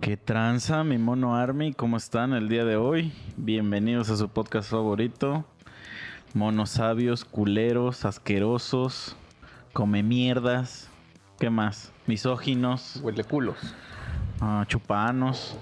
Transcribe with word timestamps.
¿Qué 0.00 0.16
tranza, 0.16 0.82
mi 0.82 0.98
mono 0.98 1.36
Army? 1.36 1.72
¿Cómo 1.74 1.96
están 1.96 2.32
el 2.32 2.48
día 2.48 2.64
de 2.64 2.76
hoy? 2.76 3.12
Bienvenidos 3.36 4.08
a 4.10 4.16
su 4.16 4.28
podcast 4.28 4.70
favorito. 4.70 5.44
Monos 6.32 6.70
sabios, 6.70 7.24
culeros, 7.24 8.04
asquerosos, 8.04 9.16
come 9.72 10.02
mierdas. 10.02 10.88
¿Qué 11.38 11.50
más? 11.50 11.92
Misóginos, 12.06 13.00
Huele 13.02 13.24
culos. 13.24 13.58
ah, 14.40 14.64
chupanos. 14.66 15.58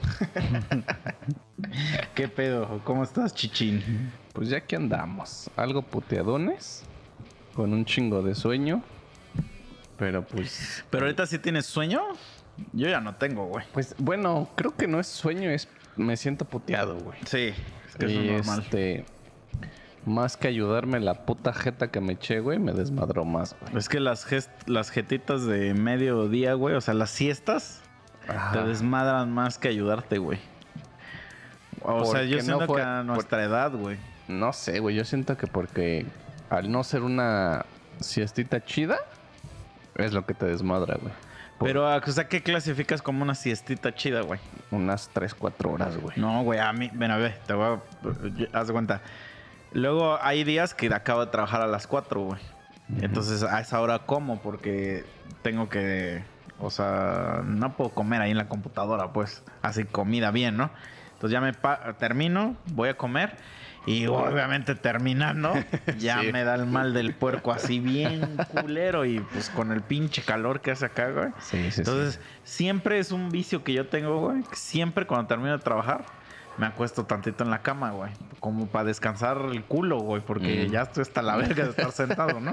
¿Qué 2.14 2.28
pedo? 2.28 2.80
¿Cómo 2.84 3.02
estás, 3.02 3.34
chichín? 3.34 4.12
Pues 4.32 4.48
ya 4.50 4.60
que 4.60 4.76
andamos, 4.76 5.50
algo 5.56 5.82
puteadones, 5.82 6.84
con 7.54 7.72
un 7.72 7.84
chingo 7.84 8.22
de 8.22 8.34
sueño, 8.34 8.82
pero 9.98 10.24
pues, 10.24 10.84
¿Pero 10.90 11.06
ahorita 11.06 11.26
sí 11.26 11.38
tienes 11.40 11.66
sueño? 11.66 12.00
Yo 12.72 12.88
ya 12.88 13.00
no 13.00 13.14
tengo, 13.16 13.46
güey. 13.46 13.64
pues 13.72 13.94
bueno, 13.98 14.48
creo 14.56 14.74
que 14.76 14.86
no 14.86 14.98
es 15.00 15.06
sueño, 15.06 15.50
es 15.50 15.68
me 15.96 16.16
siento 16.16 16.44
puteado, 16.44 16.96
güey. 16.98 17.18
Sí, 17.26 17.52
es 17.88 17.96
que 17.98 18.06
y 18.10 18.28
es 18.30 18.46
normal. 18.46 18.60
este, 18.64 19.04
más 20.06 20.36
que 20.36 20.48
ayudarme 20.48 21.00
la 21.00 21.14
puta 21.26 21.52
jeta 21.52 21.90
que 21.90 22.00
me 22.00 22.14
eché, 22.14 22.40
güey, 22.40 22.58
me 22.58 22.72
desmadró 22.72 23.24
más, 23.24 23.56
güey. 23.60 23.76
Es 23.76 23.88
que 23.88 24.00
las, 24.00 24.26
gest- 24.26 24.48
las 24.66 24.90
jetitas 24.90 25.44
de 25.44 25.74
mediodía, 25.74 26.54
güey, 26.54 26.74
o 26.76 26.80
sea, 26.80 26.94
las 26.94 27.10
siestas, 27.10 27.80
Ajá. 28.28 28.52
te 28.52 28.68
desmadran 28.68 29.32
más 29.32 29.58
que 29.58 29.68
ayudarte, 29.68 30.18
güey. 30.18 30.38
O 31.82 32.04
sea, 32.04 32.24
yo 32.24 32.38
no 32.38 32.42
siento 32.42 32.66
fue- 32.66 32.76
que 32.76 32.82
a 32.82 33.02
nuestra 33.02 33.42
edad, 33.44 33.72
güey. 33.72 33.96
No 34.28 34.52
sé, 34.52 34.78
güey, 34.80 34.94
yo 34.96 35.04
siento 35.04 35.36
que 35.36 35.46
porque 35.46 36.06
al 36.50 36.70
no 36.70 36.84
ser 36.84 37.02
una 37.02 37.64
siestita 38.00 38.64
chida, 38.64 38.98
es 39.94 40.12
lo 40.12 40.24
que 40.26 40.34
te 40.34 40.46
desmadra, 40.46 40.96
güey. 41.00 41.12
Pero, 41.60 41.86
o 41.96 42.12
sea, 42.12 42.28
¿qué 42.28 42.42
clasificas 42.42 43.02
como 43.02 43.22
una 43.22 43.34
siestita 43.34 43.94
chida, 43.94 44.20
güey? 44.20 44.40
unas 44.70 45.10
3, 45.12 45.34
4 45.34 45.70
horas, 45.70 45.96
güey. 45.96 46.16
No, 46.16 46.42
güey, 46.42 46.60
a 46.60 46.72
mí, 46.72 46.90
ven 46.92 47.10
a 47.10 47.16
ver, 47.16 47.38
te 47.46 47.52
voy 47.54 47.78
a... 48.52 48.58
Haz 48.58 48.70
cuenta. 48.70 49.00
Luego 49.72 50.18
hay 50.22 50.44
días 50.44 50.74
que 50.74 50.86
acabo 50.94 51.24
de 51.24 51.30
trabajar 51.30 51.60
a 51.60 51.66
las 51.66 51.86
4, 51.86 52.20
güey. 52.20 52.40
Entonces, 53.00 53.42
a 53.42 53.60
esa 53.60 53.80
hora 53.80 54.00
como 54.00 54.40
porque 54.40 55.04
tengo 55.42 55.68
que... 55.68 56.22
O 56.60 56.70
sea, 56.70 57.42
no 57.44 57.76
puedo 57.76 57.90
comer 57.90 58.22
ahí 58.22 58.30
en 58.30 58.38
la 58.38 58.48
computadora, 58.48 59.12
pues. 59.12 59.42
Así 59.62 59.84
comida 59.84 60.30
bien, 60.30 60.56
¿no? 60.56 60.70
Entonces 61.14 61.32
ya 61.32 61.40
me 61.40 61.52
termino, 61.94 62.56
voy 62.66 62.88
a 62.88 62.96
comer. 62.96 63.36
Y 63.86 64.06
obviamente 64.06 64.74
terminando, 64.74 65.54
ya 65.98 66.20
Sí. 66.20 66.32
me 66.32 66.44
da 66.44 66.54
el 66.56 66.66
mal 66.66 66.92
del 66.92 67.14
puerco 67.14 67.52
así 67.52 67.80
bien 67.80 68.36
culero. 68.60 69.04
Y 69.06 69.20
pues 69.20 69.48
con 69.50 69.72
el 69.72 69.80
pinche 69.82 70.22
calor 70.22 70.60
que 70.60 70.72
hace 70.72 70.84
acá, 70.86 71.10
güey. 71.10 71.28
Sí, 71.40 71.62
sí, 71.64 71.70
sí. 71.70 71.80
Entonces, 71.80 72.20
siempre 72.44 72.98
es 72.98 73.12
un 73.12 73.30
vicio 73.30 73.64
que 73.64 73.72
yo 73.72 73.86
tengo, 73.86 74.20
güey. 74.28 74.42
Siempre 74.52 75.06
cuando 75.06 75.26
termino 75.26 75.52
de 75.56 75.62
trabajar, 75.64 76.04
me 76.58 76.66
acuesto 76.66 77.04
tantito 77.04 77.44
en 77.44 77.50
la 77.50 77.62
cama, 77.62 77.92
güey. 77.92 78.10
Como 78.40 78.66
para 78.66 78.84
descansar 78.84 79.38
el 79.50 79.64
culo, 79.64 80.00
güey. 80.00 80.20
Porque 80.20 80.66
Mm. 80.66 80.70
ya 80.72 80.82
estoy 80.82 81.02
hasta 81.02 81.22
la 81.22 81.36
verga 81.36 81.64
de 81.64 81.70
estar 81.70 81.92
sentado, 81.92 82.40
¿no? 82.40 82.52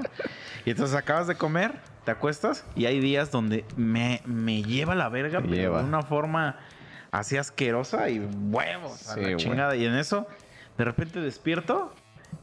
Y 0.64 0.70
entonces 0.70 0.96
acabas 0.96 1.26
de 1.26 1.34
comer, 1.34 1.72
te 2.04 2.12
acuestas 2.12 2.64
y 2.76 2.86
hay 2.86 2.98
días 3.00 3.30
donde 3.30 3.64
me, 3.76 4.22
me 4.24 4.62
lleva 4.62 4.94
la 4.94 5.08
verga, 5.10 5.40
pero 5.42 5.76
de 5.76 5.84
una 5.84 6.02
forma 6.02 6.56
así 7.10 7.36
asquerosa 7.36 8.08
y 8.08 8.20
huevos 8.20 9.08
a 9.08 9.16
la 9.16 9.22
güey. 9.22 9.36
chingada. 9.36 9.76
Y 9.76 9.84
en 9.84 9.96
eso, 9.96 10.26
de 10.76 10.84
repente 10.84 11.20
despierto 11.20 11.92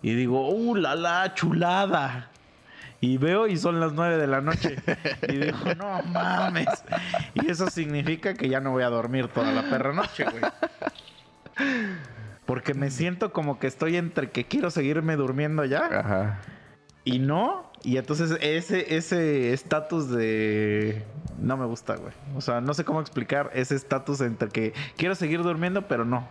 y 0.01 0.13
digo, 0.13 0.49
¡uh, 0.49 0.75
la 0.75 0.95
la 0.95 1.33
chulada! 1.33 2.29
Y 3.03 3.17
veo 3.17 3.47
y 3.47 3.57
son 3.57 3.81
las 3.81 3.91
9 3.91 4.17
de 4.17 4.27
la 4.27 4.39
noche. 4.39 4.77
Y 5.27 5.35
digo, 5.35 5.57
no 5.77 6.01
mames. 6.03 6.69
Y 7.33 7.51
eso 7.51 7.69
significa 7.69 8.33
que 8.33 8.47
ya 8.47 8.61
no 8.61 8.71
voy 8.71 8.83
a 8.83 8.89
dormir 8.89 9.27
toda 9.27 9.51
la 9.51 9.63
perra 9.69 9.91
noche, 9.91 10.23
güey. 10.23 10.41
Porque 12.45 12.73
me 12.73 12.89
siento 12.91 13.33
como 13.33 13.59
que 13.59 13.67
estoy 13.67 13.97
entre 13.97 14.31
que 14.31 14.45
quiero 14.45 14.71
seguirme 14.71 15.17
durmiendo 15.17 15.65
ya 15.65 15.85
Ajá. 15.85 16.39
y 17.03 17.19
no. 17.19 17.71
Y 17.83 17.97
entonces 17.97 18.37
ese 18.39 18.95
ese 18.95 19.51
estatus 19.51 20.09
de... 20.09 21.03
No 21.39 21.57
me 21.57 21.65
gusta, 21.65 21.97
güey. 21.97 22.13
O 22.35 22.41
sea, 22.41 22.61
no 22.61 22.73
sé 22.73 22.85
cómo 22.85 23.01
explicar 23.01 23.51
ese 23.53 23.75
estatus 23.75 24.21
entre 24.21 24.47
que 24.47 24.73
quiero 24.95 25.15
seguir 25.15 25.43
durmiendo, 25.43 25.89
pero 25.89 26.05
no. 26.05 26.25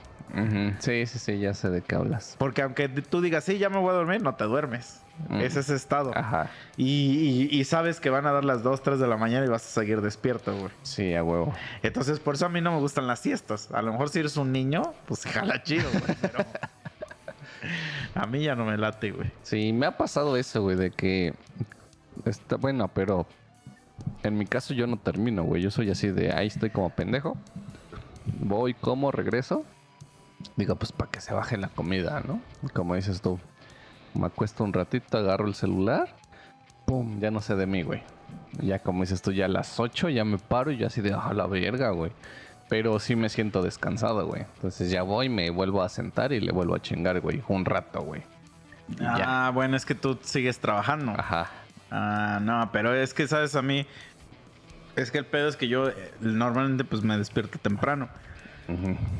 Sí, 0.78 1.06
sí, 1.06 1.19
sí, 1.19 1.38
ya 1.38 1.53
sé 1.54 1.69
de 1.70 1.82
qué 1.82 1.94
hablas. 1.94 2.37
Porque 2.38 2.62
aunque 2.62 2.88
tú 2.88 3.20
digas, 3.20 3.44
sí, 3.44 3.59
ya 3.59 3.69
me 3.69 3.78
voy 3.78 3.91
a 3.91 3.93
dormir, 3.93 4.22
no 4.22 4.34
te 4.34 4.44
duermes. 4.44 5.03
Mm. 5.28 5.41
Es 5.43 5.56
ese 5.56 5.75
estado. 5.75 6.10
Ajá. 6.16 6.48
Y, 6.78 7.48
y- 7.50 7.60
y 7.60 7.65
sabes 7.65 8.00
que 8.00 8.09
van 8.09 8.26
a 8.26 8.32
dar 8.32 8.44
las 8.44 8.62
2, 8.62 8.82
3 8.82 8.98
de 8.98 9.06
la 9.06 9.19
mañana 9.19 9.44
y 9.44 9.48
vas 9.50 9.62
a 9.66 9.69
seguir 9.81 10.00
despierto, 10.00 10.56
güey. 10.56 10.71
Sí, 10.82 11.15
a 11.15 11.22
huevo. 11.22 11.53
Entonces, 11.82 12.19
por 12.19 12.34
eso 12.37 12.47
a 12.47 12.48
mí 12.48 12.62
no 12.62 12.72
me 12.72 12.78
gustan 12.78 13.06
las 13.06 13.21
siestas. 13.21 13.71
A 13.72 13.82
lo 13.82 13.92
mejor 13.92 14.09
si 14.09 14.21
eres 14.21 14.37
un 14.38 14.53
niño, 14.53 14.94
pues 15.06 15.25
jala 15.26 15.62
chido, 15.62 15.88
güey. 15.91 16.16
Pero 16.21 16.38
a 18.15 18.26
mí 18.26 18.42
ya 18.42 18.54
no 18.54 18.65
me 18.65 18.76
late, 18.78 19.10
güey. 19.12 19.31
Sí, 19.42 19.72
me 19.72 19.87
ha 19.87 19.97
pasado 19.97 20.37
eso, 20.37 20.62
güey, 20.62 20.76
de 20.76 20.91
que 20.91 21.34
está 22.25 22.56
bueno, 22.56 22.88
pero 22.88 23.26
en 24.22 24.37
mi 24.38 24.47
caso 24.47 24.72
yo 24.75 24.87
no 24.87 24.97
termino, 24.98 25.42
güey. 25.44 25.62
Yo 25.62 25.71
soy 25.71 25.91
así 25.91 26.09
de 26.09 26.32
ahí 26.32 26.47
estoy 26.47 26.71
como 26.71 26.88
pendejo. 26.91 27.37
Voy, 28.41 28.75
como, 28.75 29.10
regreso. 29.12 29.65
Digo, 30.56 30.76
pues 30.76 30.92
para 30.92 31.10
que 31.10 31.20
se 31.20 31.32
baje 31.34 31.56
la 31.56 31.69
comida, 31.69 32.22
¿no? 32.26 32.41
Como 32.72 32.94
dices 32.94 33.20
tú. 33.20 33.38
Me 34.14 34.26
acuesto 34.26 34.64
un 34.64 34.72
ratito, 34.72 35.19
agarro 35.19 35.47
el 35.47 35.54
celular. 35.54 36.08
Pum, 36.84 37.19
ya 37.20 37.30
no 37.30 37.41
sé 37.41 37.54
de 37.56 37.66
mí, 37.66 37.82
güey. 37.82 38.03
Ya 38.60 38.78
como 38.78 39.03
dices 39.03 39.22
tú, 39.22 39.32
ya 39.32 39.47
a 39.47 39.48
las 39.48 39.80
8 39.80 40.10
ya 40.10 40.25
me 40.25 40.38
paro 40.38 40.70
y 40.70 40.78
ya 40.78 40.88
así 40.88 41.00
de, 41.00 41.14
a 41.14 41.32
la 41.32 41.47
verga, 41.47 41.91
güey. 41.91 42.12
Pero 42.69 42.98
sí 42.98 43.16
me 43.16 43.28
siento 43.28 43.62
descansado, 43.62 44.26
güey. 44.26 44.42
Entonces 44.56 44.91
ya 44.91 45.03
voy, 45.03 45.28
me 45.28 45.50
vuelvo 45.50 45.82
a 45.82 45.88
sentar 45.88 46.32
y 46.32 46.41
le 46.41 46.53
vuelvo 46.53 46.74
a 46.74 46.80
chingar, 46.80 47.20
güey. 47.20 47.42
Un 47.48 47.64
rato, 47.64 48.03
güey. 48.03 48.22
Ya. 48.98 49.47
Ah, 49.47 49.50
bueno, 49.50 49.76
es 49.76 49.86
que 49.86 49.94
tú 49.94 50.19
sigues 50.22 50.59
trabajando. 50.59 51.12
Ajá. 51.12 51.48
Ah, 51.91 52.38
no, 52.42 52.70
pero 52.72 52.94
es 52.94 53.14
que, 53.14 53.26
¿sabes? 53.28 53.54
A 53.54 53.62
mí... 53.62 53.86
Es 54.97 55.10
que 55.10 55.19
el 55.19 55.24
pedo 55.24 55.48
es 55.48 55.56
que 55.56 55.69
yo 55.69 55.88
eh, 55.88 56.12
normalmente 56.20 56.84
pues 56.84 57.03
me 57.03 57.16
despierto 57.16 57.59
temprano. 57.59 58.09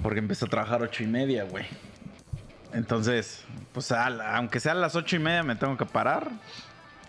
Porque 0.03 0.19
empecé 0.21 0.45
a 0.45 0.49
trabajar 0.49 0.83
ocho 0.83 1.03
y 1.03 1.07
media, 1.07 1.45
güey. 1.45 1.67
Entonces, 2.73 3.45
pues 3.73 3.93
a 3.93 4.09
la- 4.11 4.37
aunque 4.37 4.61
sea 4.61 4.73
a 4.73 4.75
las 4.75 4.97
ocho 4.97 5.17
y 5.17 5.19
media 5.19 5.43
me 5.43 5.57
tengo 5.57 5.77
que 5.77 5.87
parar. 5.87 6.31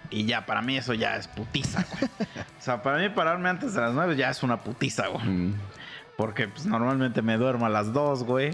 Y 0.10 0.26
ya, 0.26 0.46
para 0.46 0.62
mí 0.62 0.78
eso 0.78 0.94
ya 0.94 1.16
es 1.16 1.28
putiza, 1.28 1.86
güey. 1.92 2.12
o 2.60 2.62
sea, 2.62 2.82
para 2.84 2.98
mí 3.00 3.10
pararme 3.10 3.50
antes 3.50 3.74
de 3.74 3.82
las 3.82 3.94
nueve 3.94 4.16
ya 4.16 4.30
es 4.30 4.44
una 4.44 4.58
putiza, 4.58 5.08
güey. 5.08 5.26
Mm. 5.26 5.56
Porque 6.18 6.48
pues 6.48 6.66
normalmente 6.66 7.22
me 7.22 7.38
duermo 7.38 7.66
a 7.66 7.70
las 7.70 7.94
dos, 7.94 8.24
güey. 8.24 8.52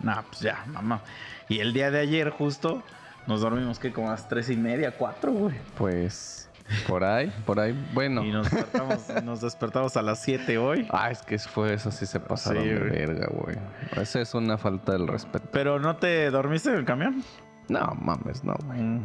Nah, 0.00 0.22
pues 0.22 0.40
ya, 0.40 0.64
mamá. 0.66 1.02
Y 1.48 1.60
el 1.60 1.72
día 1.72 1.90
de 1.90 2.00
ayer 2.00 2.30
justo 2.30 2.82
nos 3.26 3.40
dormimos 3.40 3.78
que 3.78 3.92
como 3.92 4.08
a 4.08 4.12
las 4.12 4.28
tres 4.28 4.50
y 4.50 4.56
media, 4.56 4.92
cuatro, 4.92 5.32
güey. 5.32 5.54
Pues 5.78 6.45
por 6.88 7.04
ahí, 7.04 7.32
por 7.44 7.60
ahí. 7.60 7.74
Bueno. 7.94 8.24
Y 8.24 8.30
nos 8.32 8.50
despertamos, 8.50 9.08
nos 9.24 9.40
despertamos 9.40 9.96
a 9.96 10.02
las 10.02 10.20
siete 10.22 10.58
hoy. 10.58 10.86
Ah, 10.90 11.10
es 11.10 11.22
que 11.22 11.38
fue 11.38 11.74
eso, 11.74 11.90
sí 11.90 12.06
se 12.06 12.20
pasaron 12.20 12.62
Sí, 12.62 12.68
de 12.68 12.78
güey. 12.78 12.90
verga, 12.90 13.28
güey. 13.32 13.56
Eso 14.00 14.18
es 14.20 14.34
una 14.34 14.58
falta 14.58 14.92
del 14.92 15.06
respeto. 15.08 15.48
Pero 15.52 15.78
¿no 15.78 15.96
te 15.96 16.30
dormiste 16.30 16.70
en 16.70 16.76
el 16.76 16.84
camión? 16.84 17.22
No, 17.68 17.96
mames, 18.00 18.44
no, 18.44 18.54
güey. 18.64 19.00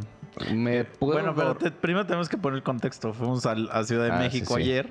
Me 0.55 0.85
puedo 0.85 1.13
Bueno, 1.13 1.35
pero 1.35 1.55
te- 1.55 1.71
primero 1.71 2.05
tenemos 2.05 2.29
que 2.29 2.37
poner 2.37 2.57
el 2.57 2.63
contexto. 2.63 3.13
Fuimos 3.13 3.45
a, 3.45 3.83
Ciudad 3.83 4.05
de 4.05 4.11
Ah, 4.11 4.17
México 4.19 4.55
sí, 4.55 4.63
sí. 4.63 4.69
ayer. 4.69 4.89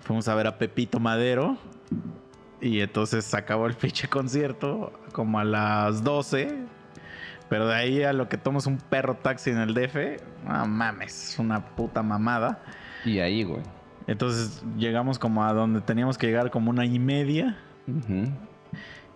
Fuimos 0.00 0.26
a 0.28 0.34
ver 0.34 0.46
a 0.46 0.58
Pepito 0.58 0.98
Madero. 1.00 1.56
Y 2.60 2.80
entonces 2.80 3.24
se 3.24 3.36
acabó 3.36 3.66
el 3.66 3.74
pinche 3.76 4.08
concierto 4.08 4.92
como 5.12 5.38
a 5.38 5.44
las 5.44 6.02
12. 6.04 6.56
Pero 7.52 7.66
de 7.68 7.74
ahí 7.74 8.02
a 8.02 8.14
lo 8.14 8.30
que 8.30 8.38
tomas 8.38 8.66
un 8.66 8.78
perro 8.78 9.14
taxi 9.14 9.50
en 9.50 9.58
el 9.58 9.74
DF, 9.74 10.22
no 10.48 10.66
mames, 10.66 11.32
es 11.32 11.38
una 11.38 11.62
puta 11.76 12.02
mamada. 12.02 12.62
Y 13.04 13.18
ahí, 13.18 13.44
güey. 13.44 13.60
Entonces 14.06 14.64
llegamos 14.78 15.18
como 15.18 15.44
a 15.44 15.52
donde 15.52 15.82
teníamos 15.82 16.16
que 16.16 16.28
llegar 16.28 16.50
como 16.50 16.70
una 16.70 16.86
y 16.86 16.98
media. 16.98 17.58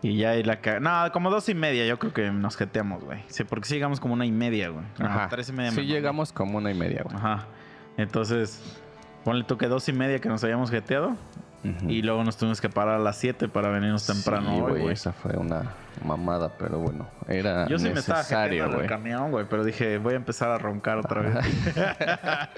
Y 0.02 0.18
ya 0.18 0.30
ahí 0.32 0.42
la 0.42 0.60
ca- 0.60 0.80
No, 0.80 1.10
como 1.12 1.30
dos 1.30 1.48
y 1.48 1.54
media, 1.54 1.86
yo 1.86 1.98
creo 1.98 2.12
que 2.12 2.30
nos 2.30 2.56
jeteamos, 2.58 3.02
güey. 3.02 3.22
Sí, 3.28 3.44
porque 3.44 3.66
sí 3.66 3.74
llegamos 3.74 4.00
como 4.00 4.12
una 4.12 4.26
y 4.26 4.32
media, 4.32 4.68
güey. 4.68 4.84
No, 4.98 5.06
Ajá. 5.06 5.28
tres 5.30 5.48
y 5.48 5.52
media. 5.52 5.70
Sí 5.70 5.82
llegamos 5.86 6.32
como 6.34 6.58
una 6.58 6.70
y 6.70 6.74
media, 6.74 7.02
güey. 7.04 7.16
Ajá. 7.16 7.46
Entonces, 7.96 8.62
ponle 9.24 9.44
tú 9.44 9.56
que 9.56 9.66
dos 9.66 9.88
y 9.88 9.94
media 9.94 10.18
que 10.18 10.28
nos 10.28 10.44
habíamos 10.44 10.70
jeteado. 10.70 11.16
Y 11.88 12.02
luego 12.02 12.24
nos 12.24 12.36
tuvimos 12.36 12.60
que 12.60 12.68
parar 12.68 12.96
a 12.96 12.98
las 12.98 13.16
7 13.16 13.48
para 13.48 13.68
venirnos 13.70 14.06
temprano 14.06 14.54
Sí, 14.54 14.60
güey. 14.60 14.88
Esa 14.88 15.12
fue 15.12 15.36
una 15.36 15.62
mamada, 16.04 16.56
pero 16.58 16.78
bueno. 16.78 17.08
Era 17.28 17.66
Yo 17.68 17.78
sí 17.78 17.88
me 17.88 17.98
estaba 18.00 18.18
necesario, 18.20 18.64
jeteando 18.64 18.76
en 18.76 18.82
el 18.82 18.88
camión, 18.88 19.30
güey, 19.30 19.46
pero 19.48 19.64
dije, 19.64 19.98
voy 19.98 20.14
a 20.14 20.16
empezar 20.16 20.50
a 20.50 20.58
roncar 20.58 20.98
otra 20.98 21.22
vez. 21.22 21.34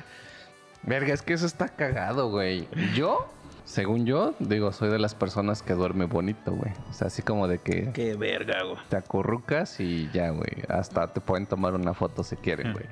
Verga, 0.82 1.12
es 1.12 1.22
que 1.22 1.34
eso 1.34 1.46
está 1.46 1.68
cagado, 1.68 2.30
güey. 2.30 2.68
Yo, 2.94 3.28
según 3.64 4.06
yo, 4.06 4.34
digo, 4.38 4.72
soy 4.72 4.90
de 4.90 4.98
las 4.98 5.14
personas 5.14 5.62
que 5.62 5.74
duerme 5.74 6.06
bonito, 6.06 6.52
güey. 6.52 6.72
O 6.88 6.92
sea, 6.92 7.08
así 7.08 7.22
como 7.22 7.48
de 7.48 7.58
que 7.58 7.90
Qué 7.92 8.14
verga, 8.14 8.62
güey. 8.62 8.78
te 8.88 8.96
acurrucas 8.96 9.80
y 9.80 10.08
ya, 10.12 10.30
güey. 10.30 10.50
Hasta 10.68 11.12
te 11.12 11.20
pueden 11.20 11.46
tomar 11.46 11.74
una 11.74 11.94
foto 11.94 12.22
si 12.22 12.36
quieren, 12.36 12.72
güey. 12.72 12.86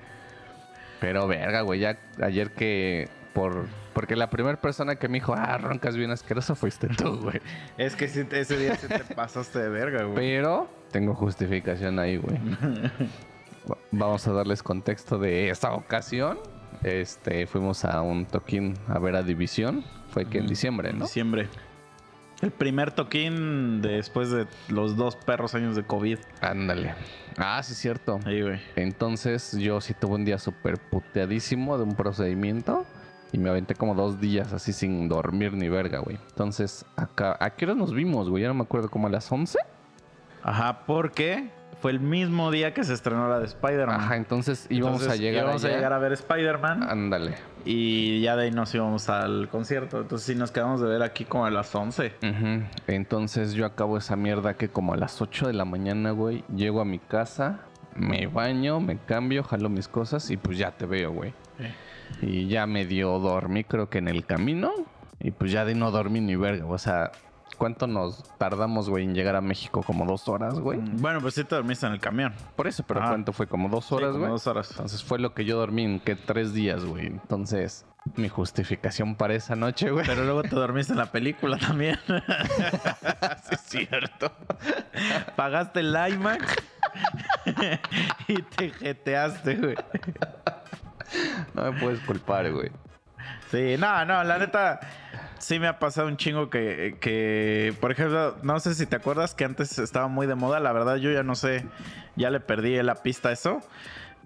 Pero 1.00 1.26
verga, 1.26 1.60
güey, 1.62 1.80
ya 1.80 1.98
ayer 2.22 2.52
que 2.52 3.08
por... 3.36 3.66
Porque 3.92 4.16
la 4.16 4.28
primera 4.30 4.60
persona 4.60 4.96
que 4.96 5.08
me 5.08 5.14
dijo, 5.14 5.34
ah, 5.36 5.58
roncas 5.58 5.96
bien 5.96 6.10
asqueroso 6.10 6.54
fuiste 6.54 6.88
tú, 6.88 7.18
güey. 7.20 7.40
Es 7.78 7.94
que 7.94 8.06
ese 8.06 8.56
día 8.56 8.74
sí 8.76 8.88
te 8.88 9.14
pasaste 9.14 9.58
de 9.58 9.68
verga, 9.68 10.04
güey. 10.04 10.16
Pero 10.16 10.68
tengo 10.90 11.14
justificación 11.14 11.98
ahí, 11.98 12.16
güey. 12.16 12.38
Va- 13.70 13.78
Vamos 13.90 14.26
a 14.26 14.32
darles 14.32 14.62
contexto 14.62 15.18
de 15.18 15.50
esta 15.50 15.72
ocasión. 15.72 16.38
Este, 16.82 17.46
fuimos 17.46 17.84
a 17.84 18.00
un 18.02 18.26
toquín 18.26 18.74
a 18.88 18.98
ver 18.98 19.16
a 19.16 19.22
División. 19.22 19.84
Fue 20.10 20.24
que 20.26 20.38
en 20.38 20.46
diciembre, 20.46 20.92
¿no? 20.92 21.04
Diciembre. 21.04 21.48
El 22.42 22.50
primer 22.50 22.90
toquín 22.92 23.80
después 23.80 24.30
de 24.30 24.46
los 24.68 24.96
dos 24.96 25.16
perros 25.16 25.54
años 25.54 25.74
de 25.74 25.84
COVID. 25.84 26.18
Ándale. 26.42 26.94
Ah, 27.38 27.62
sí, 27.62 27.74
cierto. 27.74 28.20
Ahí, 28.26 28.42
güey. 28.42 28.60
Entonces 28.76 29.52
yo 29.58 29.80
sí 29.80 29.94
tuve 29.94 30.16
un 30.16 30.24
día 30.26 30.38
súper 30.38 30.78
puteadísimo 30.78 31.78
de 31.78 31.84
un 31.84 31.94
procedimiento. 31.94 32.84
Y 33.32 33.38
me 33.38 33.50
aventé 33.50 33.74
como 33.74 33.94
dos 33.94 34.20
días 34.20 34.52
así 34.52 34.72
sin 34.72 35.08
dormir 35.08 35.52
ni 35.52 35.68
verga, 35.68 35.98
güey. 35.98 36.18
Entonces, 36.28 36.84
acá, 36.96 37.36
¿a 37.40 37.50
qué 37.50 37.64
hora 37.66 37.74
nos 37.74 37.92
vimos, 37.92 38.30
güey? 38.30 38.42
Ya 38.42 38.48
no 38.48 38.54
me 38.54 38.62
acuerdo, 38.62 38.88
como 38.88 39.08
a 39.08 39.10
las 39.10 39.30
11. 39.30 39.58
Ajá, 40.42 40.84
porque 40.86 41.50
fue 41.80 41.90
el 41.90 42.00
mismo 42.00 42.50
día 42.50 42.72
que 42.72 42.84
se 42.84 42.94
estrenó 42.94 43.28
la 43.28 43.40
de 43.40 43.46
Spider-Man. 43.46 44.00
Ajá, 44.00 44.16
entonces 44.16 44.66
íbamos 44.70 45.02
Entonces, 45.02 45.18
a 45.18 45.22
llegar 45.22 45.42
íbamos 45.44 45.64
a 45.64 45.66
allá. 45.66 45.76
llegar 45.76 45.92
a 45.92 45.98
ver 45.98 46.12
Spider-Man. 46.12 46.82
Ándale. 46.84 47.34
Y 47.64 48.20
ya 48.20 48.36
de 48.36 48.44
ahí 48.44 48.50
nos 48.52 48.72
íbamos 48.74 49.08
al 49.10 49.48
concierto. 49.48 50.00
Entonces 50.00 50.24
sí 50.26 50.34
nos 50.36 50.52
quedamos 50.52 50.80
de 50.80 50.86
ver 50.86 51.02
aquí 51.02 51.24
como 51.24 51.44
a 51.46 51.50
las 51.50 51.74
11. 51.74 52.14
Ujú. 52.22 52.62
Entonces 52.86 53.52
yo 53.54 53.66
acabo 53.66 53.98
esa 53.98 54.14
mierda 54.16 54.54
que 54.54 54.68
como 54.68 54.94
a 54.94 54.96
las 54.96 55.20
8 55.20 55.48
de 55.48 55.52
la 55.52 55.64
mañana, 55.64 56.12
güey, 56.12 56.44
llego 56.54 56.80
a 56.80 56.84
mi 56.84 57.00
casa, 57.00 57.58
me 57.94 58.26
baño, 58.28 58.78
me 58.80 58.98
cambio, 58.98 59.42
jalo 59.42 59.68
mis 59.68 59.88
cosas 59.88 60.30
y 60.30 60.36
pues 60.36 60.56
ya 60.58 60.70
te 60.70 60.86
veo, 60.86 61.10
güey. 61.12 61.34
Y 62.22 62.48
ya 62.48 62.66
medio 62.66 63.18
dormí, 63.18 63.64
creo 63.64 63.88
que 63.88 63.98
en 63.98 64.08
el 64.08 64.24
camino. 64.26 64.72
Y 65.20 65.30
pues 65.30 65.50
ya 65.52 65.64
de 65.64 65.74
no 65.74 65.90
dormí 65.90 66.20
ni 66.20 66.36
verga. 66.36 66.66
O 66.66 66.78
sea, 66.78 67.10
¿cuánto 67.58 67.86
nos 67.86 68.22
tardamos, 68.38 68.88
güey, 68.90 69.04
en 69.04 69.14
llegar 69.14 69.34
a 69.36 69.40
México? 69.40 69.82
Como 69.82 70.04
dos 70.06 70.28
horas, 70.28 70.58
güey. 70.60 70.78
Bueno, 70.78 71.20
pues 71.20 71.34
sí 71.34 71.44
te 71.44 71.54
dormiste 71.54 71.86
en 71.86 71.92
el 71.92 72.00
camión. 72.00 72.34
Por 72.54 72.66
eso, 72.66 72.84
pero 72.86 73.00
Ah. 73.02 73.08
¿cuánto 73.08 73.32
fue? 73.32 73.46
Como 73.46 73.68
dos 73.68 73.90
horas, 73.92 74.08
como 74.10 74.20
güey. 74.20 74.30
dos 74.30 74.46
horas. 74.46 74.70
Entonces 74.72 75.02
fue 75.02 75.18
lo 75.18 75.32
que 75.34 75.44
yo 75.44 75.56
dormí 75.58 75.84
en 75.84 76.00
que 76.00 76.16
tres 76.16 76.52
días, 76.52 76.84
güey. 76.84 77.06
Entonces, 77.06 77.86
mi 78.16 78.28
justificación 78.28 79.16
para 79.16 79.34
esa 79.34 79.56
noche, 79.56 79.90
güey. 79.90 80.06
Pero 80.06 80.24
luego 80.24 80.42
te 80.42 80.50
dormiste 80.50 80.92
en 80.92 80.98
la 80.98 81.10
película 81.10 81.56
también. 81.58 81.98
sí, 82.06 83.54
es 83.54 83.60
cierto. 83.62 84.30
Pagaste 85.34 85.80
el 85.80 85.96
IMAX 86.12 86.56
y 88.28 88.42
te 88.42 88.70
jeteaste, 88.70 89.56
güey. 89.56 89.74
No 91.54 91.72
me 91.72 91.80
puedes 91.80 92.00
culpar, 92.00 92.50
güey. 92.52 92.70
Sí, 93.50 93.76
no, 93.78 94.04
no, 94.04 94.24
la 94.24 94.38
neta, 94.38 94.80
sí 95.38 95.58
me 95.58 95.68
ha 95.68 95.78
pasado 95.78 96.08
un 96.08 96.16
chingo 96.16 96.50
que, 96.50 96.96
que, 97.00 97.74
por 97.80 97.92
ejemplo, 97.92 98.36
no 98.42 98.58
sé 98.60 98.74
si 98.74 98.86
te 98.86 98.96
acuerdas 98.96 99.34
que 99.34 99.44
antes 99.44 99.78
estaba 99.78 100.08
muy 100.08 100.26
de 100.26 100.34
moda, 100.34 100.60
la 100.60 100.72
verdad 100.72 100.96
yo 100.96 101.10
ya 101.10 101.22
no 101.22 101.34
sé, 101.34 101.64
ya 102.16 102.30
le 102.30 102.40
perdí 102.40 102.80
la 102.82 102.96
pista 102.96 103.30
a 103.30 103.32
eso, 103.32 103.60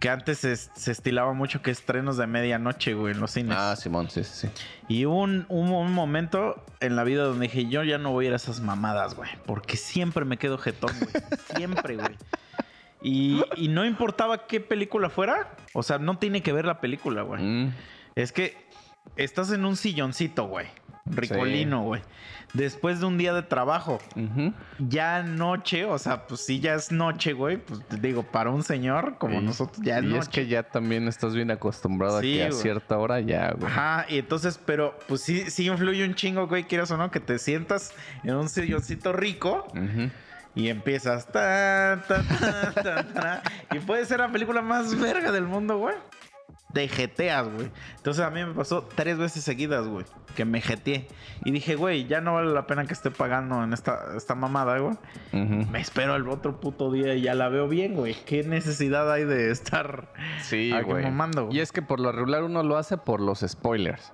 que 0.01 0.09
antes 0.09 0.39
se, 0.39 0.57
se 0.57 0.91
estilaba 0.91 1.35
mucho 1.35 1.61
que 1.61 1.71
estrenos 1.71 2.17
de 2.17 2.27
medianoche, 2.27 2.95
güey, 2.95 3.13
en 3.13 3.21
los 3.21 3.33
cines. 3.33 3.57
Ah, 3.59 3.77
Simón, 3.77 4.09
sí, 4.09 4.25
sí, 4.25 4.49
sí. 4.49 4.51
Y 4.89 5.05
hubo 5.05 5.21
un, 5.21 5.45
un, 5.51 5.71
un 5.71 5.93
momento 5.93 6.65
en 6.81 6.97
la 6.97 7.05
vida 7.05 7.25
donde 7.25 7.47
dije, 7.49 7.67
yo 7.67 7.83
ya 7.85 7.99
no 7.99 8.11
voy 8.11 8.25
a 8.25 8.29
ir 8.29 8.33
a 8.33 8.37
esas 8.37 8.61
mamadas, 8.61 9.15
güey. 9.15 9.29
Porque 9.45 9.77
siempre 9.77 10.25
me 10.25 10.39
quedo 10.39 10.57
jetón, 10.57 10.93
güey. 10.99 11.25
Siempre, 11.55 11.97
güey. 11.97 12.17
Y, 13.03 13.43
y 13.57 13.69
no 13.69 13.85
importaba 13.85 14.47
qué 14.47 14.61
película 14.61 15.09
fuera. 15.11 15.51
O 15.73 15.83
sea, 15.83 15.99
no 15.99 16.19
tiene 16.19 16.43
que 16.43 16.53
ver 16.53 16.65
la 16.67 16.81
película, 16.81 17.23
güey. 17.23 17.43
Mm, 17.43 17.73
Es 18.15 18.33
que 18.33 18.57
estás 19.17 19.51
en 19.53 19.65
un 19.65 19.77
silloncito, 19.77 20.45
güey. 20.47 20.67
Ricolino, 21.07 21.83
güey. 21.83 22.03
Después 22.53 23.01
de 23.01 23.07
un 23.07 23.17
día 23.17 23.33
de 23.33 23.43
trabajo. 23.43 23.99
Ya 24.79 25.23
noche, 25.23 25.85
o 25.85 25.99
sea, 25.99 26.27
pues 26.27 26.45
sí, 26.45 26.61
ya 26.61 26.75
es 26.75 26.93
noche, 26.93 27.33
güey. 27.33 27.57
Pues 27.57 27.81
te 27.87 27.97
digo, 27.97 28.23
para 28.25 28.51
un 28.51 28.63
señor 28.63 29.17
como 29.19 29.41
nosotros, 29.41 29.85
ya 29.85 29.99
es 29.99 30.05
y 30.05 30.07
noche. 30.09 30.19
es 30.21 30.29
que 30.29 30.47
ya 30.47 30.63
también 30.65 31.09
estás 31.09 31.35
bien 31.35 31.51
acostumbrado 31.51 32.19
a 32.19 32.21
que 32.21 32.45
a 32.45 32.53
cierta 32.53 32.99
hora 32.99 33.21
ya, 33.21 33.53
güey. 33.53 33.71
Ajá, 33.71 34.07
y 34.09 34.19
entonces, 34.19 34.61
pero 34.65 34.97
pues 35.09 35.23
sí, 35.23 35.51
sí 35.51 35.67
influye 35.67 36.05
un 36.05 36.15
chingo, 36.15 36.47
güey, 36.49 36.65
quieras 36.65 36.91
o 36.91 36.97
no, 36.97 37.11
que 37.11 37.21
te 37.21 37.39
sientas 37.39 37.95
en 38.25 38.35
un 38.35 38.49
silloncito 38.49 39.13
rico 39.13 39.67
Ujú. 39.71 40.11
Y 40.55 40.69
empiezas. 40.69 41.27
ta, 41.27 42.03
ta, 42.07 42.23
ta, 43.13 43.43
y 43.73 43.79
puede 43.81 44.05
ser 44.05 44.21
la 44.21 44.29
película 44.31 44.63
más 44.63 44.99
verga 44.99 45.33
del 45.33 45.45
mundo, 45.45 45.79
güey. 45.79 45.95
Te 46.73 46.87
jeteas, 46.87 47.49
güey. 47.49 47.69
Entonces 47.97 48.25
a 48.25 48.31
mí 48.31 48.45
me 48.45 48.55
pasó 48.55 48.85
tres 48.95 49.19
veces 49.19 49.43
seguidas, 49.43 49.89
güey, 49.89 50.05
que 50.37 50.45
me 50.45 50.61
jeteé. 50.61 51.09
Y 51.45 51.51
dije, 51.51 51.75
güey, 51.75 52.07
ya 52.07 52.21
no 52.21 52.35
vale 52.35 52.53
la 52.53 52.69
pena 52.69 52.85
que 52.85 52.93
esté 52.93 53.11
pagando 53.11 53.65
en 53.65 53.73
esta, 53.73 53.99
esta 54.17 54.37
mamada, 54.37 54.79
güey. 54.79 54.97
Me 55.33 55.81
espero 55.81 56.15
al 56.15 56.29
otro 56.29 56.61
puto 56.61 56.93
día 56.93 57.15
y 57.17 57.23
ya 57.23 57.35
la 57.35 57.49
veo 57.49 57.67
bien, 57.67 57.95
güey. 57.95 58.15
¿Qué 58.25 58.45
necesidad 58.45 59.11
hay 59.11 59.25
de 59.25 59.51
estar 59.51 60.13
Sí, 60.43 60.73
aquí 60.73 60.85
güey. 60.85 61.03
mamando, 61.03 61.47
güey? 61.47 61.57
Y 61.57 61.61
es 61.61 61.73
que 61.73 61.83
por 61.83 61.99
lo 61.99 62.13
regular 62.13 62.45
uno 62.45 62.63
lo 62.63 62.77
hace 62.77 62.97
por 62.97 63.21
los 63.21 63.41
spoilers. 63.41 64.13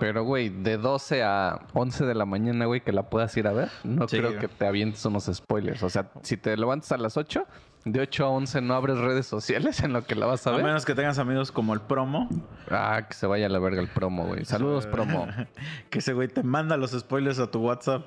Pero, 0.00 0.24
güey, 0.24 0.48
de 0.48 0.76
12 0.78 1.22
a 1.22 1.60
11 1.72 2.04
de 2.06 2.14
la 2.14 2.24
mañana, 2.24 2.66
güey, 2.66 2.80
que 2.82 2.92
la 2.92 3.04
puedas 3.10 3.36
ir 3.36 3.46
a 3.48 3.52
ver, 3.52 3.68
no 3.84 4.06
Sí, 4.08 4.18
creo 4.18 4.30
güey. 4.30 4.40
que 4.40 4.48
te 4.48 4.66
avientes 4.66 5.04
unos 5.04 5.24
spoilers. 5.32 5.82
O 5.82 5.90
sea, 5.90 6.08
si 6.22 6.36
te 6.36 6.56
levantas 6.56 6.92
a 6.92 6.96
las 6.98 7.16
8, 7.16 7.44
de 7.84 8.00
8 8.00 8.24
a 8.26 8.28
11 8.30 8.60
no 8.62 8.74
abres 8.74 8.98
redes 8.98 9.26
sociales 9.26 9.80
en 9.80 9.92
lo 9.92 10.04
que 10.04 10.16
la 10.16 10.26
vas 10.26 10.44
a 10.46 10.50
A 10.50 10.54
ver. 10.54 10.64
menos 10.64 10.84
que 10.84 10.94
tengas 10.94 11.18
amigos 11.18 11.52
como 11.52 11.72
el 11.74 11.80
promo. 11.80 12.28
Ah, 12.70 13.02
que 13.08 13.14
se 13.14 13.26
vaya 13.28 13.46
a 13.46 13.48
la 13.48 13.58
verga 13.60 13.80
el 13.80 13.86
promo, 13.88 14.26
güey. 14.26 14.44
Saludos, 14.44 14.86
promo. 14.86 15.26
Que 15.90 16.00
ese 16.00 16.12
güey 16.12 16.26
te 16.28 16.42
manda 16.42 16.76
los 16.76 16.90
spoilers 16.92 17.38
a 17.38 17.48
tu 17.50 17.60
WhatsApp. 17.60 18.02